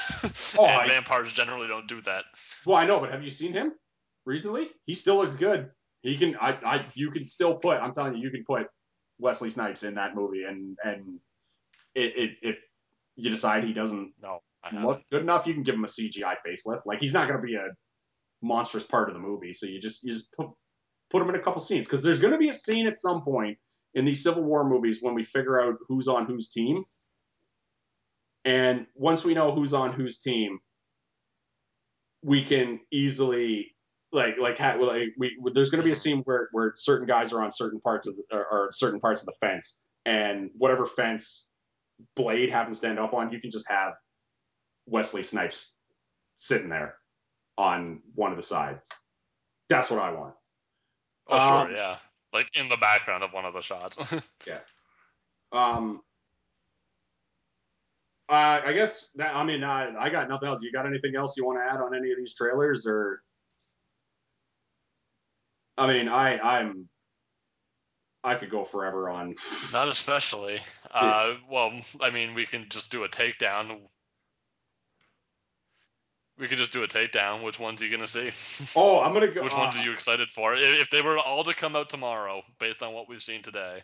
Oh, 0.59 0.65
and 0.67 0.81
I- 0.83 0.89
vampires 0.89 1.33
generally 1.33 1.67
don't 1.69 1.87
do 1.89 2.01
that. 2.03 2.25
well, 2.65 2.77
I 2.79 2.87
know, 2.87 3.01
but 3.01 3.11
have 3.11 3.23
you 3.23 3.31
seen 3.31 3.53
him 3.53 3.73
recently? 4.25 4.69
He 4.87 4.95
still 4.95 5.17
looks 5.17 5.37
good. 5.37 5.71
He 6.03 6.17
can. 6.17 6.37
I. 6.37 6.53
I. 6.65 6.85
You 6.95 7.11
can 7.11 7.29
still 7.29 7.57
put. 7.57 7.79
I'm 7.79 7.93
telling 7.93 8.15
you, 8.15 8.23
you 8.23 8.31
can 8.31 8.45
put 8.45 8.69
Wesley 9.19 9.51
Snipes 9.51 9.83
in 9.83 9.95
that 9.95 10.15
movie, 10.15 10.45
and 10.45 10.77
and 10.85 11.21
it, 11.95 12.13
it 12.17 12.31
if 12.43 12.65
you 13.17 13.31
decide 13.31 13.65
he 13.65 13.73
doesn't 13.73 14.13
No, 14.23 14.41
look 14.89 15.03
good 15.11 15.23
enough, 15.23 15.47
you 15.47 15.55
can 15.55 15.63
give 15.63 15.75
him 15.75 15.85
a 15.85 15.89
CGI 15.89 16.37
facelift. 16.47 16.87
Like 16.87 17.01
he's 17.01 17.13
not 17.13 17.29
going 17.29 17.41
to 17.41 17.47
be 17.47 17.57
a 17.57 17.67
monstrous 18.43 18.85
part 18.85 19.09
of 19.09 19.15
the 19.15 19.21
movie, 19.21 19.53
so 19.53 19.67
you 19.67 19.81
just 19.81 20.03
you 20.05 20.13
just 20.13 20.33
put 20.33 20.49
put 21.11 21.23
him 21.23 21.29
in 21.29 21.35
a 21.35 21.41
couple 21.41 21.61
scenes 21.61 21.87
because 21.87 22.03
there's 22.03 22.19
going 22.19 22.33
to 22.33 22.39
be 22.39 22.49
a 22.49 22.55
scene 22.55 22.87
at 22.87 22.97
some 22.97 23.23
point 23.23 23.59
in 23.95 24.05
these 24.05 24.23
Civil 24.23 24.45
War 24.45 24.69
movies 24.69 24.99
when 25.03 25.15
we 25.15 25.23
figure 25.23 25.61
out 25.61 25.75
who's 25.89 26.09
on 26.09 26.27
whose 26.27 26.49
team, 26.49 26.85
and 28.45 28.87
once 28.95 29.25
we 29.25 29.35
know 29.35 29.53
who's 29.55 29.75
on 29.75 29.93
whose 29.93 30.19
team, 30.19 30.61
we 32.23 32.45
can 32.45 32.81
easily 32.91 33.75
like 34.13 34.39
like, 34.39 34.59
ha- 34.59 34.77
like 34.81 35.09
we 35.19 35.37
there's 35.53 35.71
going 35.71 35.81
to 35.83 35.85
be 35.87 35.93
a 35.93 35.97
scene 35.97 36.21
where 36.25 36.49
where 36.53 36.73
certain 36.77 37.07
guys 37.07 37.33
are 37.33 37.43
on 37.43 37.51
certain 37.51 37.81
parts 37.81 38.07
of 38.07 38.17
the, 38.17 38.23
or, 38.33 38.47
or 38.47 38.69
certain 38.73 39.01
parts 39.01 39.23
of 39.23 39.27
the 39.27 39.37
fence, 39.41 39.83
and 40.05 40.51
whatever 40.57 40.87
fence 40.87 41.53
Blade 42.17 42.51
happens 42.51 42.81
to 42.81 42.89
end 42.89 42.99
up 42.99 43.15
on, 43.15 43.33
you 43.33 43.41
can 43.41 43.51
just 43.51 43.69
have 43.69 43.95
Wesley 44.87 45.23
Snipes 45.23 45.79
sitting 46.35 46.69
there 46.71 46.95
on 47.59 48.01
one 48.15 48.31
of 48.31 48.37
the 48.37 48.43
sides. 48.43 48.89
That's 49.69 49.91
what 49.91 50.01
I 50.01 50.11
want. 50.13 50.35
Oh 51.29 51.39
sure, 51.39 51.59
Um, 51.59 51.73
yeah, 51.73 51.97
like 52.33 52.49
in 52.59 52.69
the 52.69 52.77
background 52.79 53.23
of 53.23 53.33
one 53.33 53.45
of 53.45 53.55
the 53.55 53.63
shots. 53.63 53.99
Yeah. 54.47 54.59
Um, 55.53 56.01
uh, 58.29 58.61
I 58.65 58.73
guess 58.73 59.11
that 59.17 59.35
I 59.35 59.45
mean 59.45 59.63
I, 59.65 59.95
I 59.97 60.09
got 60.11 60.29
nothing 60.29 60.49
else. 60.49 60.63
You 60.63 60.73
got 60.73 60.87
anything 60.87 61.17
else 61.17 61.37
you 61.37 61.45
want 61.45 61.59
to 61.59 61.65
add 61.65 61.81
on 61.81 61.95
any 61.95 62.11
of 62.11 62.19
these 62.19 62.35
trailers 62.35 62.87
or? 62.87 63.23
I 65.79 65.87
mean, 65.87 66.09
I 66.09 66.39
I'm 66.39 66.89
I 68.23 68.35
could 68.35 68.51
go 68.51 68.65
forever 68.65 69.09
on. 69.09 69.35
Not 69.73 69.89
especially. 69.89 70.61
Uh, 70.91 71.35
well, 71.51 71.73
I 72.01 72.11
mean, 72.11 72.35
we 72.35 72.47
can 72.47 72.69
just 72.69 72.91
do 72.93 73.05
a 73.05 73.09
takedown. 73.09 73.81
We 76.39 76.49
could 76.49 76.59
just 76.59 76.73
do 76.73 76.83
a 76.83 76.89
takedown. 76.89 77.43
Which 77.43 77.59
ones 77.59 77.83
are 77.83 77.87
you 77.87 77.91
gonna 77.91 78.07
see? 78.07 78.31
Oh, 78.77 79.01
I'm 79.01 79.13
gonna 79.13 79.29
go. 79.29 79.43
Which 79.43 79.55
uh, 79.55 79.59
ones 79.59 79.77
are 79.77 79.83
you 79.85 79.93
excited 79.93 80.31
for? 80.31 80.55
If 80.55 80.91
they 80.91 81.03
were 81.03 81.19
all 81.19 81.45
to 81.45 81.55
come 81.55 81.77
out 81.77 81.89
tomorrow, 81.89 82.43
based 82.59 82.83
on 82.83 82.93
what 82.95 83.09
we've 83.09 83.23
seen 83.23 83.43
today, 83.43 83.83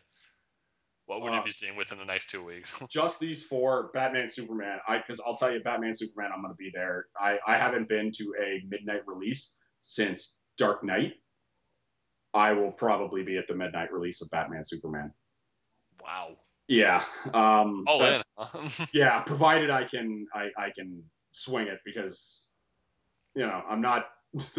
what 1.06 1.22
would 1.22 1.32
Uh, 1.32 1.36
you 1.38 1.44
be 1.44 1.50
seeing 1.50 1.76
within 1.76 1.98
the 1.98 2.04
next 2.04 2.30
two 2.30 2.44
weeks? 2.44 2.78
just 2.90 3.20
these 3.20 3.42
four 3.42 3.90
batman 3.94 4.28
superman 4.28 4.78
i 4.88 4.98
because 4.98 5.20
i'll 5.24 5.36
tell 5.36 5.52
you 5.52 5.60
batman 5.60 5.94
superman 5.94 6.30
i'm 6.34 6.42
going 6.42 6.52
to 6.52 6.56
be 6.56 6.70
there 6.74 7.06
i 7.18 7.38
i 7.46 7.56
haven't 7.56 7.86
been 7.88 8.10
to 8.10 8.34
a 8.42 8.62
midnight 8.68 9.02
release 9.06 9.56
since 9.80 10.36
dark 10.58 10.82
knight 10.82 11.12
i 12.36 12.52
will 12.52 12.70
probably 12.70 13.22
be 13.22 13.36
at 13.38 13.46
the 13.46 13.54
midnight 13.54 13.92
release 13.92 14.20
of 14.22 14.30
batman 14.30 14.62
superman 14.62 15.12
wow. 16.04 16.28
yeah 16.68 17.02
um 17.34 17.84
All 17.86 17.98
but- 17.98 18.24
in. 18.54 18.70
yeah 18.92 19.20
provided 19.20 19.70
i 19.70 19.84
can 19.84 20.26
i 20.34 20.48
i 20.58 20.70
can 20.76 21.02
swing 21.32 21.66
it 21.68 21.80
because 21.84 22.50
you 23.34 23.46
know 23.46 23.62
i'm 23.68 23.80
not 23.80 24.06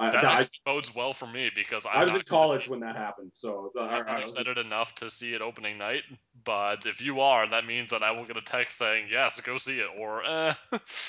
I, 0.00 0.10
that 0.10 0.24
I, 0.24 0.42
bodes 0.64 0.92
well 0.96 1.12
for 1.12 1.28
me 1.28 1.48
because 1.54 1.86
I'm 1.86 1.98
I 2.00 2.02
was 2.02 2.14
in 2.14 2.22
college 2.22 2.68
when 2.68 2.80
that 2.80 2.96
happened 2.96 3.30
so 3.32 3.70
I'm 3.78 3.88
I- 3.88 3.94
I 3.98 4.02
not 4.14 4.22
was- 4.22 4.32
excited 4.32 4.58
enough 4.58 4.96
to 4.96 5.10
see 5.10 5.32
it 5.34 5.40
opening 5.42 5.78
night, 5.78 6.02
but 6.42 6.86
if 6.86 7.00
you 7.00 7.20
are, 7.20 7.46
that 7.46 7.64
means 7.64 7.90
that 7.90 8.02
I 8.02 8.10
will 8.10 8.24
get 8.24 8.36
a 8.36 8.40
text 8.40 8.78
saying 8.78 9.06
yes, 9.12 9.40
go 9.40 9.58
see 9.58 9.78
it, 9.78 9.86
or 9.96 10.24
eh. 10.24 10.54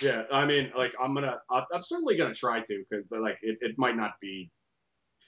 Yeah, 0.04 0.24
I 0.32 0.46
mean, 0.46 0.64
like 0.78 0.94
I'm 1.02 1.16
gonna, 1.16 1.40
I'm 1.50 1.64
I'm 1.74 1.82
certainly 1.82 2.16
gonna 2.16 2.36
try 2.36 2.60
to, 2.60 2.84
because 2.88 3.06
like 3.10 3.40
it, 3.42 3.58
it 3.62 3.80
might 3.80 3.96
not 3.96 4.12
be 4.22 4.52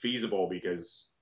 feasible 0.00 0.48
because 0.50 1.12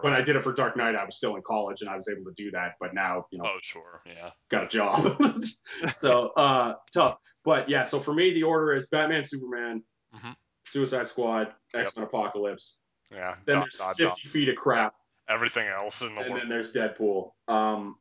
when 0.00 0.12
I 0.12 0.20
did 0.20 0.36
it 0.36 0.42
for 0.42 0.52
Dark 0.52 0.76
Knight, 0.76 0.94
I 0.94 1.04
was 1.04 1.16
still 1.16 1.36
in 1.36 1.42
college 1.42 1.80
and 1.80 1.88
I 1.88 1.96
was 1.96 2.08
able 2.08 2.24
to 2.24 2.34
do 2.36 2.50
that, 2.50 2.74
but 2.80 2.92
now 2.94 3.24
you 3.30 3.38
know 3.38 3.44
oh 3.46 3.58
sure, 3.62 4.02
yeah. 4.06 4.30
got 4.50 4.64
a 4.64 4.68
job, 4.68 5.16
so 5.90 6.28
uh, 6.36 6.74
tough. 6.92 7.16
But 7.44 7.68
yeah, 7.68 7.84
so 7.84 8.00
for 8.00 8.12
me, 8.14 8.32
the 8.34 8.42
order 8.42 8.74
is 8.74 8.88
Batman, 8.88 9.24
Superman, 9.24 9.82
Mhm. 10.14 10.34
Suicide 10.66 11.08
Squad, 11.08 11.52
X 11.74 11.96
Men 11.96 12.04
Apocalypse. 12.06 12.82
Yeah, 13.10 13.36
Then 13.46 13.56
dot, 13.56 13.64
there's 13.64 13.78
dot, 13.78 13.96
50 13.96 14.04
dot. 14.04 14.18
feet 14.32 14.48
of 14.48 14.56
crap, 14.56 14.94
everything 15.28 15.66
else 15.68 16.02
in 16.02 16.14
the 16.14 16.20
and 16.22 16.30
world. 16.30 16.42
then 16.42 16.48
there's 16.48 16.72
Deadpool. 16.72 17.32
Um, 17.48 17.96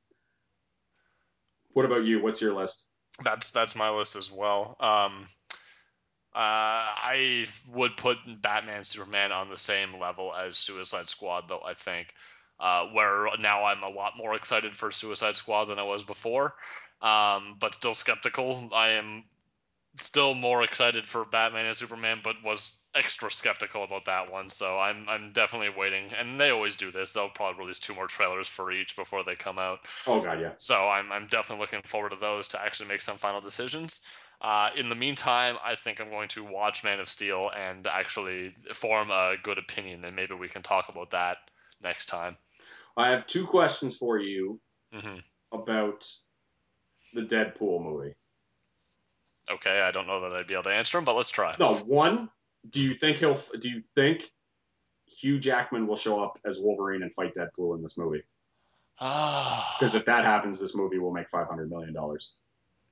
what 1.74 1.86
about 1.86 2.04
you? 2.04 2.22
What's 2.22 2.42
your 2.42 2.54
list? 2.54 2.86
That's 3.24 3.52
that's 3.52 3.76
my 3.76 3.90
list 3.90 4.16
as 4.16 4.32
well. 4.32 4.76
Um, 4.80 5.26
uh, 6.36 6.90
I 6.98 7.46
would 7.72 7.96
put 7.96 8.18
Batman 8.42 8.84
Superman 8.84 9.32
on 9.32 9.50
the 9.50 9.58
same 9.58 10.00
level 10.00 10.34
as 10.34 10.58
Suicide 10.58 11.10
Squad, 11.10 11.48
though. 11.48 11.62
I 11.64 11.74
think 11.76 12.14
uh, 12.60 12.88
where 12.88 13.28
now 13.40 13.66
I'm 13.66 13.84
a 13.84 13.92
lot 13.92 14.18
more 14.18 14.36
excited 14.36 14.76
for 14.76 14.90
Suicide 14.90 15.38
Squad 15.38 15.66
than 15.66 15.80
I 15.80 15.84
was 15.84 16.04
before, 16.04 16.56
um, 17.02 17.58
but 17.60 17.76
still 17.76 17.94
skeptical. 17.94 18.70
I 18.74 18.90
am 18.90 19.26
still 19.96 20.34
more 20.34 20.64
excited 20.64 21.06
for 21.06 21.26
Batman 21.26 21.66
and 21.66 21.76
Superman, 21.76 22.20
but 22.24 22.36
was 22.44 22.80
extra 22.96 23.30
skeptical 23.30 23.84
about 23.84 24.06
that 24.06 24.32
one. 24.32 24.50
So 24.50 24.80
I'm 24.80 25.08
I'm 25.08 25.32
definitely 25.34 25.70
waiting, 25.70 26.12
and 26.18 26.40
they 26.40 26.50
always 26.50 26.76
do 26.76 26.92
this. 26.92 27.14
They'll 27.14 27.30
probably 27.30 27.62
release 27.62 27.80
two 27.80 27.94
more 27.94 28.08
trailers 28.08 28.48
for 28.48 28.72
each 28.72 28.96
before 28.96 29.24
they 29.24 29.36
come 29.36 29.60
out. 29.60 29.80
Oh 30.08 30.22
god, 30.22 30.40
yeah. 30.40 30.52
So 30.56 30.88
I'm, 30.88 31.12
I'm 31.12 31.28
definitely 31.28 31.62
looking 31.62 31.82
forward 31.84 32.10
to 32.10 32.16
those 32.16 32.48
to 32.50 32.62
actually 32.62 32.90
make 32.90 33.02
some 33.02 33.18
final 33.18 33.42
decisions. 33.42 34.02
Uh, 34.44 34.72
in 34.76 34.90
the 34.90 34.96
meantime, 34.96 35.58
I 35.64 35.76
think 35.76 36.02
I'm 36.02 36.10
going 36.10 36.28
to 36.30 36.44
watch 36.44 36.84
Man 36.84 37.00
of 37.00 37.08
Steel 37.08 37.50
and 37.56 37.88
actually 37.88 38.54
form 38.74 39.10
a 39.10 39.36
good 39.42 39.58
opinion, 39.58 40.04
and 40.04 40.16
maybe 40.18 40.34
we 40.36 40.50
can 40.50 40.62
talk 40.62 40.90
about 40.90 41.12
that 41.12 41.38
next 41.82 42.08
time. 42.08 42.36
I 42.98 43.10
have 43.12 43.26
two 43.26 43.48
questions 43.48 43.96
for 43.96 44.20
you 44.20 44.60
hmm 44.94 45.20
about 45.52 46.12
the 47.14 47.22
Deadpool 47.22 47.84
movie. 47.84 48.16
Okay, 49.52 49.82
I 49.82 49.92
don't 49.92 50.08
know 50.08 50.22
that 50.22 50.34
I'd 50.34 50.48
be 50.48 50.56
able 50.56 50.64
to 50.64 50.74
answer 50.74 50.98
them, 50.98 51.06
but 51.06 51.16
let's 51.16 51.30
try. 51.30 51.56
No, 51.60 51.74
one, 51.74 52.30
do 52.70 52.82
you 52.82 52.94
think 52.94 53.18
he'll 53.18 53.40
do 53.60 53.70
you 53.70 53.80
think 53.80 54.32
Hugh 55.06 55.40
Jackman 55.40 55.88
will 55.88 55.98
show 55.98 56.22
up 56.22 56.40
as 56.46 56.60
Wolverine 56.60 57.04
and 57.04 57.14
fight 57.14 57.34
Deadpool 57.36 57.76
in 57.76 57.82
this 57.82 57.98
movie? 57.98 58.24
Ah, 59.00 59.76
Because 59.80 59.96
if 59.96 60.06
that 60.06 60.26
happens, 60.26 60.60
this 60.60 60.76
movie 60.76 61.00
will 61.00 61.14
make 61.14 61.30
five 61.30 61.48
hundred 61.48 61.70
million 61.70 61.94
dollars, 61.94 62.36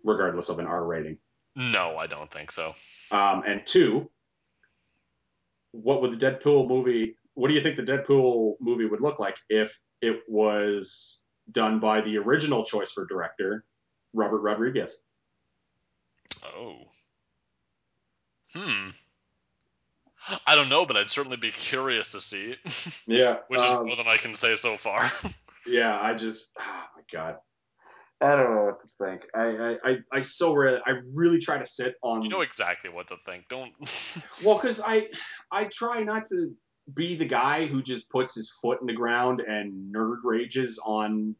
regardless 0.04 0.50
of 0.50 0.60
an 0.60 0.66
R 0.66 0.86
rating. 0.86 1.18
No, 1.56 1.98
I 1.98 2.08
don't 2.08 2.32
think 2.32 2.52
so. 2.52 2.74
Um, 3.12 3.44
and 3.46 3.66
two, 3.66 4.10
what 5.72 6.02
would 6.02 6.12
the 6.12 6.26
Deadpool 6.26 6.68
movie? 6.68 7.16
What 7.34 7.48
do 7.48 7.54
you 7.54 7.62
think 7.62 7.76
the 7.76 7.84
Deadpool 7.84 8.56
movie 8.60 8.86
would 8.86 9.02
look 9.02 9.20
like 9.20 9.38
if 9.50 9.80
it 10.02 10.22
was 10.28 11.24
done 11.52 11.80
by 11.80 12.02
the 12.02 12.18
original 12.18 12.64
choice 12.66 12.92
for 12.92 13.06
director, 13.06 13.66
Robert 14.14 14.42
Rodriguez? 14.42 15.04
Oh. 16.46 16.76
Hmm. 18.54 18.90
I 20.46 20.56
don't 20.56 20.70
know, 20.70 20.86
but 20.86 20.98
I'd 20.98 21.10
certainly 21.10 21.38
be 21.38 21.52
curious 21.52 22.12
to 22.12 22.22
see, 22.22 22.56
Yeah, 23.08 23.40
which 23.48 23.62
is 23.62 23.72
um, 23.72 23.88
more 23.88 23.96
than 23.96 24.08
I 24.08 24.18
can 24.18 24.36
say 24.36 24.56
so 24.56 24.78
far. 24.78 25.12
yeah. 25.66 26.00
I 26.00 26.14
just, 26.14 26.52
oh 26.60 26.84
my 26.96 27.02
god, 27.12 27.38
I 28.22 28.36
don't 28.36 28.54
know 28.56 28.66
what 28.66 28.82
to 28.82 28.88
think. 29.04 29.24
I, 29.34 29.42
I, 29.44 29.78
I, 29.92 29.98
I 30.14 30.22
so 30.22 30.54
rarely, 30.54 30.80
I 30.86 30.92
really 31.16 31.40
try 31.40 31.58
to 31.58 31.66
sit 31.66 31.96
on. 32.04 32.22
you 32.22 32.30
know 32.30 32.42
exactly 32.42 32.90
what 32.92 33.08
to 33.08 33.18
think. 33.26 33.48
Don't. 33.50 33.74
Well, 34.46 34.56
because 34.58 34.80
I 34.80 35.08
I 35.52 35.66
try 35.66 36.04
not 36.04 36.26
to 36.26 36.54
be 36.94 37.16
the 37.16 37.26
guy 37.26 37.66
who 37.66 37.82
just 37.82 38.10
puts 38.10 38.36
his 38.36 38.52
foot 38.62 38.80
in 38.82 38.88
the 38.88 38.94
ground 38.94 39.40
and 39.42 39.94
nerd 39.94 40.18
rages 40.24 40.80
on 40.86 41.36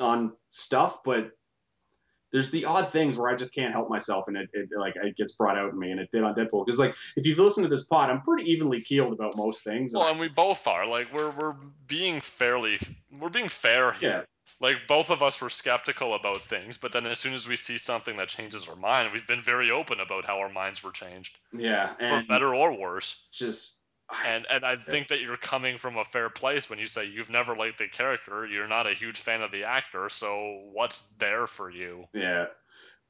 on 0.00 0.32
stuff, 0.48 1.02
but 1.04 1.30
there's 2.32 2.50
the 2.50 2.64
odd 2.64 2.88
things 2.90 3.16
where 3.16 3.30
I 3.30 3.36
just 3.36 3.54
can't 3.54 3.72
help 3.72 3.88
myself, 3.88 4.26
and 4.26 4.36
it, 4.36 4.48
it 4.52 4.68
like 4.76 4.94
it 4.96 5.16
gets 5.16 5.32
brought 5.32 5.56
out 5.56 5.72
in 5.72 5.78
me, 5.78 5.92
and 5.92 6.00
it 6.00 6.10
did 6.10 6.24
on 6.24 6.34
Deadpool. 6.34 6.66
Because 6.66 6.80
like 6.80 6.94
if 7.16 7.26
you've 7.26 7.38
listened 7.38 7.64
to 7.64 7.68
this 7.68 7.84
pod, 7.86 8.10
I'm 8.10 8.20
pretty 8.22 8.50
evenly 8.50 8.80
keeled 8.80 9.12
about 9.12 9.36
most 9.36 9.62
things. 9.62 9.94
and 9.94 10.00
well, 10.00 10.08
I- 10.08 10.10
and 10.10 10.18
we 10.20 10.28
both 10.28 10.66
are. 10.66 10.84
Like 10.86 11.12
we're 11.14 11.30
we're 11.30 11.54
being 11.86 12.20
fairly, 12.20 12.78
we're 13.20 13.28
being 13.28 13.48
fair 13.48 13.92
here. 13.92 14.10
yeah, 14.10 14.22
Like 14.60 14.86
both 14.88 15.10
of 15.10 15.22
us 15.22 15.40
were 15.40 15.48
skeptical 15.50 16.14
about 16.14 16.42
things, 16.42 16.78
but 16.78 16.92
then 16.92 17.06
as 17.06 17.18
soon 17.20 17.34
as 17.34 17.46
we 17.48 17.56
see 17.56 17.78
something 17.78 18.16
that 18.16 18.28
changes 18.28 18.68
our 18.68 18.76
mind, 18.76 19.12
we've 19.12 19.26
been 19.26 19.40
very 19.40 19.70
open 19.70 20.00
about 20.00 20.24
how 20.24 20.38
our 20.38 20.48
minds 20.48 20.82
were 20.82 20.92
changed 20.92 21.38
yeah, 21.52 21.94
for 22.06 22.22
better 22.28 22.54
or 22.54 22.72
worse. 22.72 23.16
just 23.32 23.80
And 24.22 24.46
and 24.50 24.64
I 24.64 24.76
think 24.76 25.08
that 25.08 25.20
you're 25.20 25.36
coming 25.36 25.76
from 25.78 25.96
a 25.98 26.04
fair 26.04 26.30
place 26.30 26.68
when 26.70 26.78
you 26.78 26.86
say 26.86 27.04
you've 27.04 27.30
never 27.30 27.54
liked 27.56 27.78
the 27.78 27.88
character, 27.88 28.46
you're 28.46 28.68
not 28.68 28.86
a 28.86 28.94
huge 28.94 29.18
fan 29.20 29.42
of 29.42 29.50
the 29.52 29.64
actor, 29.64 30.08
so 30.08 30.68
what's 30.72 31.02
there 31.18 31.46
for 31.46 31.70
you? 31.70 32.06
yeah. 32.12 32.46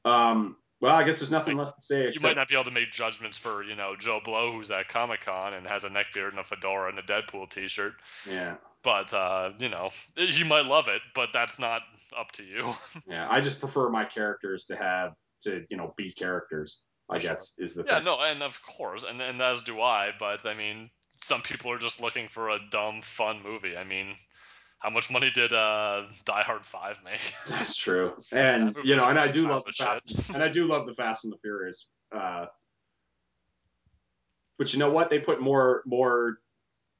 Um. 0.05 0.57
Well, 0.85 0.95
I 0.95 1.03
guess 1.03 1.19
there's 1.19 1.31
nothing 1.31 1.57
Like, 1.57 1.65
left 1.65 1.75
to 1.77 1.81
say 1.81 2.01
You 2.01 2.07
except 2.09 2.23
might 2.23 2.35
not 2.39 2.47
be 2.47 2.53
able 2.53 2.65
to 2.65 2.71
make 2.71 2.91
judgments 2.91 3.37
for, 3.37 3.63
you 3.63 3.75
know, 3.75 3.95
Joe 3.95 4.19
Blow 4.23 4.51
who's 4.51 4.69
at 4.69 4.87
Comic 4.87 5.21
Con 5.21 5.53
and 5.53 5.65
has 5.65 5.83
a 5.83 5.89
neckbeard 5.89 6.29
and 6.29 6.39
a 6.39 6.43
fedora 6.43 6.89
and 6.89 6.99
a 6.99 7.01
Deadpool 7.01 7.49
t 7.49 7.67
shirt. 7.67 7.93
yeah, 8.29 8.57
But 8.83 9.13
uh, 9.13 9.51
you 9.59 9.69
know, 9.69 9.89
you 10.15 10.45
might 10.45 10.65
love 10.65 10.87
it, 10.87 11.01
but 11.15 11.29
that's 11.33 11.57
not 11.59 11.81
up 12.15 12.31
to 12.33 12.43
you. 12.43 12.73
yeah. 13.07 13.27
I 13.29 13.41
just 13.41 13.59
prefer 13.59 13.89
my 13.89 14.05
characters 14.05 14.65
to 14.65 14.75
have 14.75 15.15
to 15.41 15.65
you 15.69 15.77
know 15.77 15.93
be 15.97 16.11
characters. 16.11 16.81
I 17.09 17.17
sure. 17.17 17.31
guess 17.31 17.53
is 17.57 17.73
the 17.75 17.83
Yeah, 17.83 17.95
thing. 17.95 18.05
no, 18.05 18.19
and 18.21 18.43
of 18.43 18.61
course, 18.61 19.03
and 19.03 19.21
and 19.21 19.41
as 19.41 19.63
do 19.63 19.81
I. 19.81 20.11
But 20.19 20.45
I 20.45 20.53
mean, 20.53 20.89
some 21.17 21.41
people 21.41 21.71
are 21.71 21.77
just 21.79 21.99
looking 22.01 22.27
for 22.27 22.49
a 22.49 22.59
dumb, 22.69 23.01
fun 23.01 23.41
movie. 23.43 23.75
I 23.77 23.83
mean, 23.83 24.15
how 24.85 24.91
much 24.91 25.09
money 25.09 25.31
did 25.31 25.51
uh, 25.51 26.03
Die 26.25 26.43
Hard 26.43 26.63
Five 26.63 26.99
make? 27.03 27.33
That's 27.49 27.75
true, 27.75 28.13
and 28.31 28.75
you 28.83 28.95
know, 28.95 29.07
and 29.09 29.17
I 29.17 29.27
do 29.27 29.49
love 29.49 29.63
the 29.65 29.71
Fast, 29.71 30.29
and 30.29 30.43
I 30.43 30.47
do 30.47 30.65
love 30.65 30.85
the 30.85 30.93
Fast 30.93 31.23
and 31.23 31.33
the 31.33 31.37
Furious. 31.39 31.87
Uh, 32.11 32.45
but 34.59 34.71
you 34.73 34.79
know 34.79 34.91
what? 34.91 35.09
They 35.09 35.19
put 35.19 35.41
more 35.41 35.81
more 35.87 36.37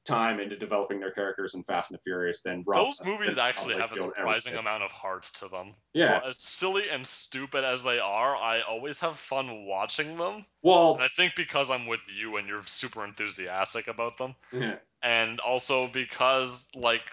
time 0.04 0.40
into 0.40 0.56
developing 0.56 0.98
their 1.00 1.10
characters 1.10 1.54
in 1.54 1.62
Fast 1.62 1.90
and 1.90 1.98
the 1.98 2.02
Furious 2.02 2.42
than 2.42 2.64
Rob, 2.66 2.86
Those 2.86 3.04
movies 3.04 3.36
than 3.36 3.44
actually 3.44 3.74
have 3.74 3.92
a 3.92 3.96
surprising 3.96 4.54
amount 4.54 4.82
of 4.82 4.92
heart 4.92 5.24
to 5.34 5.48
them. 5.48 5.74
Yeah. 5.94 6.20
For 6.20 6.28
as 6.28 6.40
silly 6.40 6.88
and 6.90 7.06
stupid 7.06 7.64
as 7.64 7.84
they 7.84 7.98
are, 7.98 8.36
I 8.36 8.62
always 8.62 9.00
have 9.00 9.16
fun 9.16 9.66
watching 9.66 10.16
them. 10.16 10.44
Well, 10.62 10.94
And 10.94 11.02
I 11.02 11.08
think 11.08 11.34
because 11.34 11.70
I'm 11.70 11.86
with 11.86 12.00
you 12.16 12.36
and 12.36 12.48
you're 12.48 12.62
super 12.64 13.04
enthusiastic 13.04 13.88
about 13.88 14.16
them, 14.16 14.34
yeah, 14.52 14.76
and 15.02 15.40
also 15.40 15.88
because 15.88 16.70
like 16.74 17.12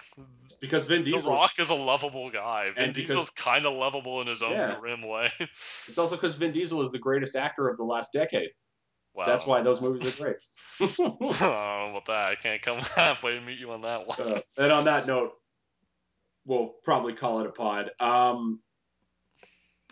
because 0.60 0.84
Vin 0.86 1.04
The 1.04 1.10
Diesel. 1.12 1.32
is- 1.32 1.40
Rock 1.40 1.52
is 1.58 1.70
a 1.70 1.74
lovable 1.74 2.30
guy. 2.30 2.70
Vin 2.76 2.92
because- 2.92 2.96
Diesel's 3.08 3.30
kind 3.30 3.66
of 3.66 3.74
lovable 3.74 4.20
in 4.20 4.26
his 4.26 4.42
own 4.42 4.52
Yeah. 4.52 4.76
grim 4.78 5.02
way. 5.02 5.32
It's 5.40 5.98
also 5.98 6.16
because 6.16 6.34
Vin 6.34 6.52
Diesel 6.52 6.82
is 6.82 6.90
the 6.90 6.98
greatest 6.98 7.36
actor 7.36 7.68
of 7.68 7.76
the 7.76 7.84
last 7.84 8.12
decade. 8.12 8.50
wow. 9.14 9.26
That's 9.26 9.46
why 9.46 9.62
those 9.62 9.80
movies 9.80 10.20
are 10.20 10.24
great. 10.24 10.36
About 11.40 12.04
that. 12.06 12.30
I 12.30 12.34
can't 12.34 12.60
come 12.62 12.78
halfway 12.96 13.36
and 13.36 13.46
meet 13.46 13.58
you 13.58 13.70
on 13.72 13.82
that 13.82 14.06
one. 14.06 14.20
Uh, 14.20 14.40
and 14.58 14.72
on 14.72 14.84
that 14.84 15.06
note, 15.06 15.32
we'll 16.44 16.74
probably 16.84 17.12
call 17.14 17.40
it 17.40 17.46
a 17.46 17.52
pod. 17.52 17.90
Um, 18.00 18.60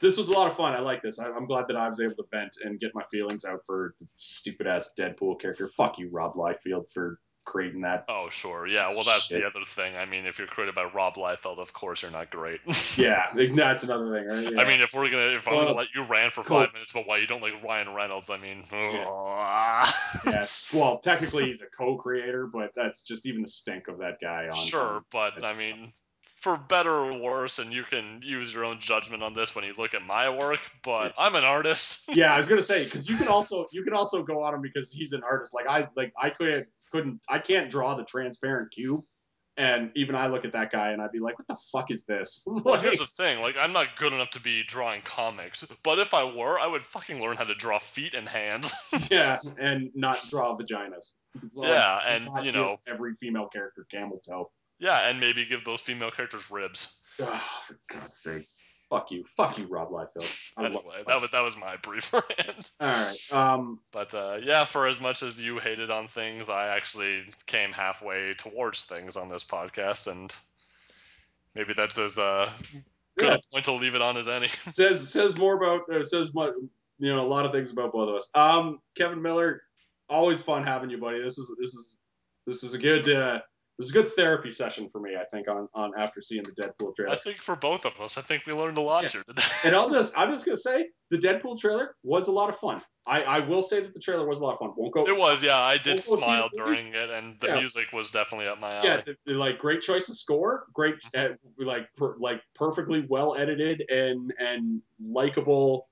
this 0.00 0.16
was 0.16 0.28
a 0.28 0.32
lot 0.32 0.48
of 0.48 0.56
fun. 0.56 0.74
I 0.74 0.80
like 0.80 1.00
this. 1.00 1.20
I, 1.20 1.30
I'm 1.30 1.46
glad 1.46 1.66
that 1.68 1.76
I 1.76 1.88
was 1.88 2.00
able 2.00 2.16
to 2.16 2.24
vent 2.32 2.56
and 2.64 2.80
get 2.80 2.90
my 2.94 3.04
feelings 3.12 3.44
out 3.44 3.60
for 3.64 3.94
the 4.00 4.06
stupid 4.16 4.66
ass 4.66 4.90
Deadpool 4.98 5.40
character. 5.40 5.68
Fuck 5.68 5.98
you, 5.98 6.10
Rob 6.10 6.34
Liefeld, 6.34 6.90
for 6.92 7.20
creating 7.44 7.82
that. 7.82 8.04
Oh, 8.08 8.28
sure. 8.30 8.66
Yeah, 8.66 8.86
well, 8.88 9.04
that's 9.04 9.26
shit. 9.26 9.40
the 9.40 9.46
other 9.46 9.64
thing. 9.64 9.96
I 9.96 10.04
mean, 10.04 10.26
if 10.26 10.38
you're 10.38 10.46
created 10.46 10.74
by 10.74 10.84
Rob 10.84 11.14
Liefeld, 11.14 11.58
of 11.58 11.72
course 11.72 12.02
you're 12.02 12.10
not 12.10 12.30
great. 12.30 12.60
Yeah, 12.96 13.24
that's 13.54 13.84
another 13.84 14.12
thing, 14.12 14.28
right? 14.28 14.60
I 14.60 14.68
mean, 14.68 14.80
if 14.80 14.92
we're 14.92 15.08
gonna, 15.08 15.34
if 15.34 15.48
I'm 15.48 15.54
gonna 15.54 15.72
let 15.72 15.88
you 15.94 16.02
rant 16.02 16.32
for 16.32 16.44
cool. 16.44 16.58
five 16.60 16.72
minutes 16.72 16.90
about 16.90 17.06
why 17.06 17.18
you 17.18 17.26
don't 17.26 17.40
like 17.40 17.62
Ryan 17.64 17.94
Reynolds, 17.94 18.28
I 18.28 18.36
mean, 18.36 18.64
yeah. 18.70 19.04
Oh. 19.06 19.92
Well, 20.74 20.98
technically 20.98 21.46
he's 21.46 21.62
a 21.62 21.66
co-creator, 21.66 22.46
but 22.46 22.74
that's 22.74 23.02
just 23.02 23.26
even 23.26 23.42
the 23.42 23.48
stink 23.48 23.88
of 23.88 23.98
that 23.98 24.20
guy. 24.20 24.48
On 24.48 24.56
sure, 24.56 24.96
on- 24.96 25.04
but 25.10 25.42
I 25.42 25.54
mean, 25.54 25.92
for 26.36 26.56
better 26.56 26.90
or 26.90 27.18
worse, 27.18 27.58
and 27.58 27.72
you 27.72 27.84
can 27.84 28.20
use 28.22 28.52
your 28.52 28.64
own 28.64 28.80
judgment 28.80 29.22
on 29.22 29.32
this 29.32 29.54
when 29.54 29.64
you 29.64 29.72
look 29.78 29.94
at 29.94 30.04
my 30.04 30.28
work. 30.28 30.60
But 30.82 31.14
I'm 31.16 31.34
an 31.34 31.44
artist. 31.44 32.04
yeah, 32.08 32.34
I 32.34 32.38
was 32.38 32.48
gonna 32.48 32.62
say 32.62 32.84
because 32.84 33.08
you 33.08 33.16
can 33.16 33.28
also 33.28 33.66
you 33.72 33.84
can 33.84 33.94
also 33.94 34.22
go 34.22 34.42
on 34.42 34.54
him 34.54 34.60
because 34.60 34.92
he's 34.92 35.12
an 35.12 35.22
artist. 35.22 35.54
Like 35.54 35.66
I 35.66 35.88
like 35.96 36.12
I 36.20 36.30
couldn't 36.30 36.66
couldn't 36.92 37.20
I 37.28 37.38
can't 37.38 37.70
draw 37.70 37.94
the 37.94 38.04
transparent 38.04 38.70
cube, 38.72 39.00
and 39.56 39.90
even 39.96 40.14
I 40.14 40.28
look 40.28 40.44
at 40.44 40.52
that 40.52 40.70
guy 40.70 40.90
and 40.92 41.02
I'd 41.02 41.12
be 41.12 41.18
like, 41.18 41.38
what 41.38 41.48
the 41.48 41.56
fuck 41.72 41.90
is 41.90 42.04
this? 42.04 42.42
Well, 42.46 42.76
here's 42.80 42.98
the 42.98 43.06
thing. 43.06 43.40
Like, 43.40 43.56
I'm 43.58 43.72
not 43.72 43.96
good 43.96 44.12
enough 44.12 44.30
to 44.30 44.40
be 44.40 44.62
drawing 44.62 45.00
comics, 45.02 45.66
but 45.82 45.98
if 45.98 46.14
I 46.14 46.24
were, 46.24 46.58
I 46.58 46.66
would 46.66 46.82
fucking 46.82 47.20
learn 47.20 47.36
how 47.36 47.44
to 47.44 47.54
draw 47.54 47.78
feet 47.78 48.14
and 48.14 48.28
hands. 48.28 48.74
yeah, 49.10 49.36
and 49.60 49.90
not 49.94 50.24
draw 50.30 50.56
vaginas. 50.56 51.12
Like, 51.54 51.68
Yeah, 51.68 52.00
and, 52.06 52.28
you 52.44 52.52
know- 52.52 52.76
every 52.86 53.14
female 53.16 53.48
character 53.48 53.86
camel 53.90 54.20
toe. 54.26 54.50
yeah, 54.78 55.08
and 55.08 55.18
maybe 55.20 55.44
give 55.44 55.64
those 55.64 55.80
female 55.80 56.10
characters 56.10 56.50
ribs. 56.50 56.88
Ah, 57.20 57.62
for 57.66 57.78
God's 57.90 58.16
sake, 58.16 58.46
fuck 58.92 59.10
you, 59.10 59.24
fuck 59.24 59.56
you, 59.56 59.66
Rob 59.66 59.90
Liefeld. 59.90 60.52
I 60.56 60.66
Anyway, 60.66 60.82
that 61.06 61.20
was 61.20 61.30
that 61.30 61.42
was 61.42 61.56
my 61.56 61.76
brief 61.82 62.12
rant. 62.12 62.70
All 62.80 62.88
right. 62.88 63.32
Um. 63.32 63.80
But 63.90 64.14
uh, 64.14 64.38
yeah, 64.42 64.64
for 64.64 64.86
as 64.86 65.00
much 65.00 65.22
as 65.22 65.42
you 65.42 65.58
hated 65.58 65.90
on 65.90 66.08
things, 66.08 66.50
I 66.50 66.68
actually 66.68 67.24
came 67.46 67.72
halfway 67.72 68.34
towards 68.34 68.84
things 68.84 69.16
on 69.16 69.28
this 69.28 69.44
podcast, 69.44 70.10
and 70.12 70.34
maybe 71.54 71.72
that's 71.72 71.98
as 71.98 72.18
uh, 72.18 72.52
good 73.16 73.28
Yeah. 73.28 73.34
a 73.36 73.52
point 73.52 73.64
to 73.64 73.72
leave 73.72 73.94
it 73.94 74.02
on 74.02 74.16
as 74.18 74.28
any. 74.28 74.48
says 74.66 75.08
says 75.08 75.38
more 75.38 75.54
about 75.54 75.90
uh, 75.90 76.04
says 76.04 76.34
mu 76.34 76.50
you 76.98 77.14
know 77.14 77.24
a 77.24 77.26
lot 77.26 77.46
of 77.46 77.52
things 77.52 77.70
about 77.70 77.92
both 77.92 78.10
of 78.10 78.14
us. 78.16 78.28
Um, 78.34 78.80
Kevin 78.94 79.22
Miller, 79.22 79.62
always 80.10 80.42
fun 80.42 80.64
having 80.64 80.90
you, 80.90 80.98
buddy. 80.98 81.22
This 81.22 81.38
is 81.38 81.56
this 81.58 81.72
is 81.74 82.00
this 82.46 82.62
is 82.62 82.74
a 82.74 82.78
good 82.78 83.08
uh, 83.08 83.40
this 83.78 83.86
is 83.86 83.90
a 83.90 83.94
good 83.94 84.08
therapy 84.08 84.50
session 84.50 84.88
for 84.90 85.00
me. 85.00 85.16
I 85.16 85.24
think 85.24 85.48
on 85.48 85.66
on 85.74 85.92
after 85.96 86.20
seeing 86.20 86.42
the 86.44 86.52
Deadpool 86.52 86.94
trailer. 86.94 87.12
I 87.12 87.16
think 87.16 87.38
for 87.38 87.56
both 87.56 87.84
of 87.86 87.98
us, 88.00 88.18
I 88.18 88.20
think 88.20 88.44
we 88.46 88.52
learned 88.52 88.78
a 88.78 88.82
lot 88.82 89.02
Yeah. 89.04 89.08
here 89.10 89.22
today. 89.26 89.42
And 89.64 89.74
I'll 89.74 89.88
just 89.90 90.16
I'm 90.16 90.30
just 90.30 90.44
gonna 90.44 90.56
say 90.56 90.88
the 91.10 91.16
Deadpool 91.18 91.58
trailer 91.58 91.96
was 92.02 92.28
a 92.28 92.32
lot 92.32 92.48
of 92.50 92.58
fun. 92.58 92.82
I 93.06 93.22
I 93.22 93.38
will 93.40 93.62
say 93.62 93.80
that 93.80 93.94
the 93.94 94.00
trailer 94.00 94.26
was 94.28 94.40
a 94.40 94.44
lot 94.44 94.52
of 94.52 94.58
fun. 94.58 94.72
Won't 94.76 94.92
go. 94.94 95.06
It 95.08 95.16
was, 95.16 95.42
yeah. 95.42 95.58
I 95.58 95.76
did 95.78 96.00
We'll 96.06 96.16
go 96.16 96.20
see 96.20 96.24
smile 96.24 96.50
during 96.54 96.88
it, 96.94 97.10
and 97.10 97.40
the 97.40 97.46
Yeah. 97.48 97.58
music 97.60 97.92
was 97.92 98.10
definitely 98.10 98.46
up 98.48 98.60
my 98.60 98.74
alley. 98.74 98.88
Yeah, 98.88 99.00
the, 99.00 99.16
the, 99.26 99.32
like 99.34 99.58
great 99.58 99.80
choice 99.80 100.08
of 100.08 100.16
score, 100.16 100.66
great 100.74 100.96
uh, 101.16 101.30
like 101.58 101.88
per, 101.96 102.16
like 102.18 102.42
perfectly 102.54 103.06
well 103.08 103.34
edited 103.36 103.84
and 103.90 104.32
and 104.38 104.82
likable 105.00 105.88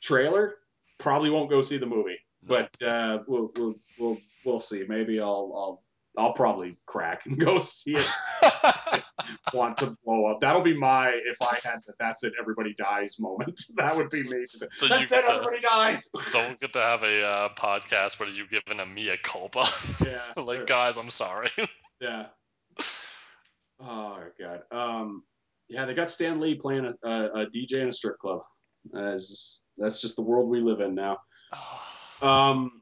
trailer. 0.00 0.56
Probably 0.98 1.30
won't 1.30 1.50
go 1.50 1.60
see 1.62 1.76
the 1.78 1.86
movie. 1.86 2.18
but 2.42 2.70
uh, 2.82 3.18
we'll, 3.28 3.50
we'll 3.56 3.74
we'll 3.98 4.18
we'll 4.44 4.60
see. 4.60 4.84
Maybe 4.88 5.20
I'll 5.20 5.52
I'll 5.54 5.82
I'll 6.18 6.32
probably 6.32 6.76
crack 6.86 7.26
and 7.26 7.38
go 7.44 7.58
see 7.60 7.96
it. 7.96 8.06
want 9.54 9.76
to 9.78 9.96
blow 10.04 10.26
up. 10.26 10.40
That'll 10.40 10.62
be 10.62 10.76
my 10.76 11.08
if 11.10 11.36
I 11.40 11.56
had 11.62 11.78
the 11.86 11.94
that's 11.98 12.24
it, 12.24 12.32
everybody 12.38 12.74
dies 12.74 13.18
moment. 13.18 13.60
That 13.76 13.96
would 13.96 14.08
be 14.10 14.22
me. 14.28 14.44
So 14.72 14.88
that's 14.88 15.12
it, 15.12 15.22
to- 15.22 15.30
everybody 15.30 15.60
dies. 15.60 16.08
So 16.20 16.40
we'll 16.40 16.56
get 16.56 16.72
to 16.72 16.80
have 16.80 17.02
a 17.02 17.24
uh, 17.26 17.48
podcast 17.54 18.18
where 18.18 18.28
you 18.28 18.44
giving 18.48 18.78
me 18.78 18.82
a 18.82 18.86
mea 18.86 19.16
culpa. 19.22 19.66
Yeah, 20.04 20.20
like 20.42 20.58
sure. 20.58 20.64
guys, 20.66 20.96
I'm 20.96 21.10
sorry. 21.10 21.48
Yeah. 22.00 22.26
Oh 23.80 24.22
god. 24.38 24.62
Um, 24.70 25.22
yeah, 25.68 25.84
they 25.84 25.94
got 25.94 26.10
Stan 26.10 26.40
Lee 26.40 26.54
playing 26.54 26.86
a, 26.86 27.08
a, 27.08 27.42
a 27.42 27.46
DJ 27.46 27.74
in 27.74 27.88
a 27.88 27.92
strip 27.92 28.18
club. 28.18 28.40
That's 28.92 29.62
that's 29.76 30.00
just 30.00 30.16
the 30.16 30.22
world 30.22 30.48
we 30.48 30.60
live 30.60 30.80
in 30.80 30.94
now. 30.94 31.18
Um, 32.22 32.77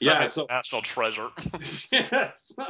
yeah. 0.00 0.26
So 0.26 0.46
national 0.48 0.82
treasure. 0.82 1.28
yeah, 1.92 2.30
so 2.36 2.64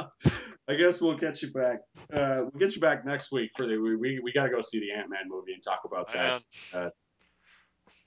I 0.67 0.75
guess 0.75 1.01
we'll 1.01 1.17
get 1.17 1.41
you 1.41 1.51
back. 1.51 1.79
Uh, 2.11 2.41
we'll 2.43 2.59
get 2.59 2.75
you 2.75 2.81
back 2.81 3.05
next 3.05 3.31
week 3.31 3.51
for 3.55 3.67
the 3.67 3.77
we 3.77 3.95
we, 3.95 4.19
we 4.19 4.31
got 4.31 4.45
to 4.45 4.49
go 4.49 4.61
see 4.61 4.79
the 4.79 4.91
Ant 4.91 5.09
Man 5.09 5.27
movie 5.27 5.53
and 5.53 5.63
talk 5.63 5.81
about 5.85 6.11
that. 6.13 6.41
Man, 6.73 6.91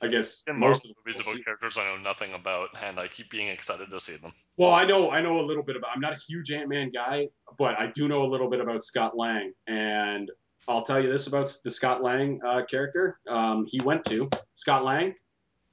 I 0.01 0.09
guess 0.09 0.45
in 0.49 0.59
most 0.59 0.69
most 0.69 0.85
of 0.85 0.91
the 0.91 0.95
movies 1.05 1.21
about 1.21 1.45
characters 1.45 1.79
I 1.79 1.85
know 1.85 1.97
nothing 1.97 2.35
about, 2.35 2.71
and 2.85 2.99
I 2.99 3.07
keep 3.07 3.31
being 3.31 3.49
excited 3.49 3.89
to 3.91 4.01
see 4.01 4.17
them. 4.17 4.33
Well, 4.57 4.73
I 4.73 4.85
know 4.85 5.11
I 5.11 5.23
know 5.23 5.39
a 5.39 5.43
little 5.43 5.63
bit 5.63 5.77
about. 5.77 5.91
I'm 5.95 6.01
not 6.01 6.13
a 6.13 6.17
huge 6.17 6.51
Ant 6.51 6.69
Man 6.69 6.91
guy, 6.91 7.29
but 7.57 7.79
I 7.79 7.87
do 7.87 8.09
know 8.09 8.25
a 8.25 8.27
little 8.27 8.51
bit 8.51 8.61
about 8.61 8.83
Scott 8.83 9.17
Lang, 9.17 9.53
and 9.67 10.31
I'll 10.67 10.83
tell 10.83 11.01
you 11.01 11.11
this 11.11 11.29
about 11.29 11.51
the 11.63 11.71
Scott 11.71 12.03
Lang 12.03 12.41
uh, 12.45 12.65
character. 12.69 13.19
Um, 13.29 13.65
he 13.67 13.81
went 13.81 14.05
to 14.07 14.29
Scott 14.55 14.85
Lang, 14.85 15.15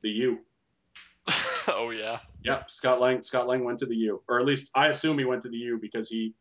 the 0.02 0.10
U. 0.10 0.40
oh 1.70 1.90
yeah. 1.90 2.20
Yep, 2.44 2.70
Scott 2.70 3.02
Lang. 3.02 3.22
Scott 3.24 3.48
Lang 3.48 3.64
went 3.64 3.80
to 3.80 3.86
the 3.86 3.96
U, 3.96 4.22
or 4.30 4.40
at 4.40 4.46
least 4.46 4.72
I 4.76 4.88
assume 4.88 5.18
he 5.20 5.26
went 5.26 5.42
to 5.44 5.50
the 5.50 5.58
U 5.58 5.78
because 5.82 6.08
he, 6.10 6.34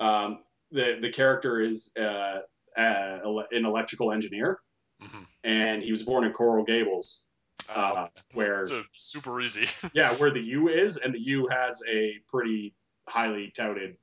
um, 0.00 0.40
the 0.70 0.98
the 1.00 1.10
character 1.10 1.60
is 1.60 1.90
uh, 1.98 2.40
uh, 2.76 3.42
an 3.50 3.64
electrical 3.64 4.12
engineer, 4.12 4.60
Mhm. 5.02 5.26
and 5.44 5.82
he 5.82 5.90
was 5.90 6.02
born 6.04 6.24
in 6.24 6.32
Coral 6.32 6.64
Gables, 6.64 7.22
Oh, 7.74 7.80
uh, 7.80 8.08
where 8.34 8.64
super 8.96 9.40
easy. 9.40 9.66
yeah, 9.94 10.14
where 10.14 10.30
the 10.30 10.40
U 10.58 10.68
is, 10.68 10.96
and 10.96 11.12
the 11.14 11.20
U 11.20 11.48
has 11.48 11.82
a 11.88 12.18
pretty 12.30 12.74
highly 13.08 13.50
touted 13.56 13.96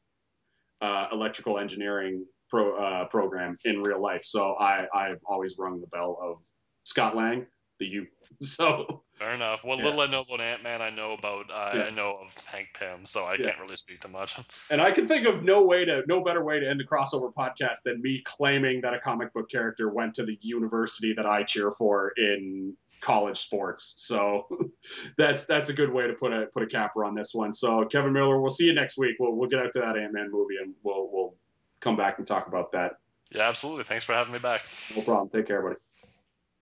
uh, 0.81 1.07
electrical 1.11 1.57
engineering 1.57 2.25
pro, 2.49 2.75
uh, 2.77 3.05
program 3.05 3.57
in 3.65 3.81
real 3.81 4.01
life. 4.01 4.23
So 4.25 4.55
I 4.59 4.87
I've 4.93 5.19
always 5.25 5.57
rung 5.57 5.79
the 5.81 5.87
bell 5.87 6.17
of 6.21 6.41
Scott 6.83 7.15
Lang, 7.15 7.47
the 7.80 7.85
U. 7.85 8.07
So 8.41 9.03
Fair 9.15 9.34
enough. 9.34 9.65
What 9.65 9.80
Yeah. 9.80 9.85
little 9.85 9.99
I 10.01 10.07
know 10.07 10.22
about 10.22 10.39
Ant 10.39 10.64
Man, 10.64 10.81
I 10.81 10.89
know 10.91 11.11
about 11.14 11.49
uh, 11.51 11.72
Yeah. 11.76 11.84
I 11.85 11.89
know 11.89 12.19
of 12.23 12.34
Hank 12.47 12.68
Pym, 12.73 13.06
so 13.06 13.26
I 13.26 13.34
Yeah. 13.34 13.45
can't 13.47 13.60
really 13.60 13.76
speak 13.76 13.99
to 14.01 14.07
much. 14.07 14.38
And 14.72 14.80
I 14.81 14.91
can 14.91 15.07
think 15.07 15.27
of 15.27 15.43
no 15.43 15.65
way 15.65 15.84
to, 15.84 16.03
no 16.07 16.23
better 16.23 16.41
way 16.45 16.60
to 16.60 16.69
end 16.69 16.80
the 16.80 16.85
crossover 16.85 17.34
podcast 17.34 17.81
than 17.84 18.01
me 18.01 18.22
claiming 18.23 18.80
that 18.81 18.93
a 18.93 18.99
comic 18.99 19.34
book 19.34 19.49
character 19.51 19.89
went 19.89 20.14
to 20.15 20.23
the 20.26 20.38
university 20.41 21.11
that 21.14 21.26
I 21.26 21.43
cheer 21.43 21.72
for 21.72 22.14
in 22.15 22.77
college 23.01 23.39
sports. 23.39 23.95
So 23.97 24.47
that's 25.18 25.43
that's 25.45 25.68
a 25.69 25.73
good 25.73 25.91
way 25.91 26.07
to 26.07 26.14
put 26.14 26.31
a 26.31 26.45
put 26.53 26.64
a 26.64 26.68
capper 26.68 27.03
on 27.03 27.15
this 27.15 27.34
one. 27.34 27.51
So 27.51 27.84
Kevin 27.85 28.14
Miller, 28.14 28.39
we'll 28.39 28.51
see 28.51 28.65
you 28.65 28.73
next 28.73 28.97
week. 28.97 29.15
We'll 29.19 29.35
we'll 29.35 29.49
get 29.49 29.60
out 29.60 29.73
to 29.73 29.80
that 29.80 29.97
Ant 29.97 30.14
Man 30.14 30.30
movie 30.31 30.56
and 30.61 30.73
we'll 30.84 31.10
we'll 31.11 31.35
come 31.81 31.97
back 31.97 32.19
and 32.19 32.27
talk 32.27 32.47
about 32.47 32.72
that. 32.73 32.97
yeah, 33.31 33.49
absolutely. 33.49 33.84
Thanks 33.84 34.06
for 34.06 34.14
having 34.14 34.31
me 34.34 34.39
back. 34.39 34.65
No 34.95 35.01
problem. 35.01 35.30
Take 35.30 35.47
care, 35.47 35.61
buddy. 35.61 35.76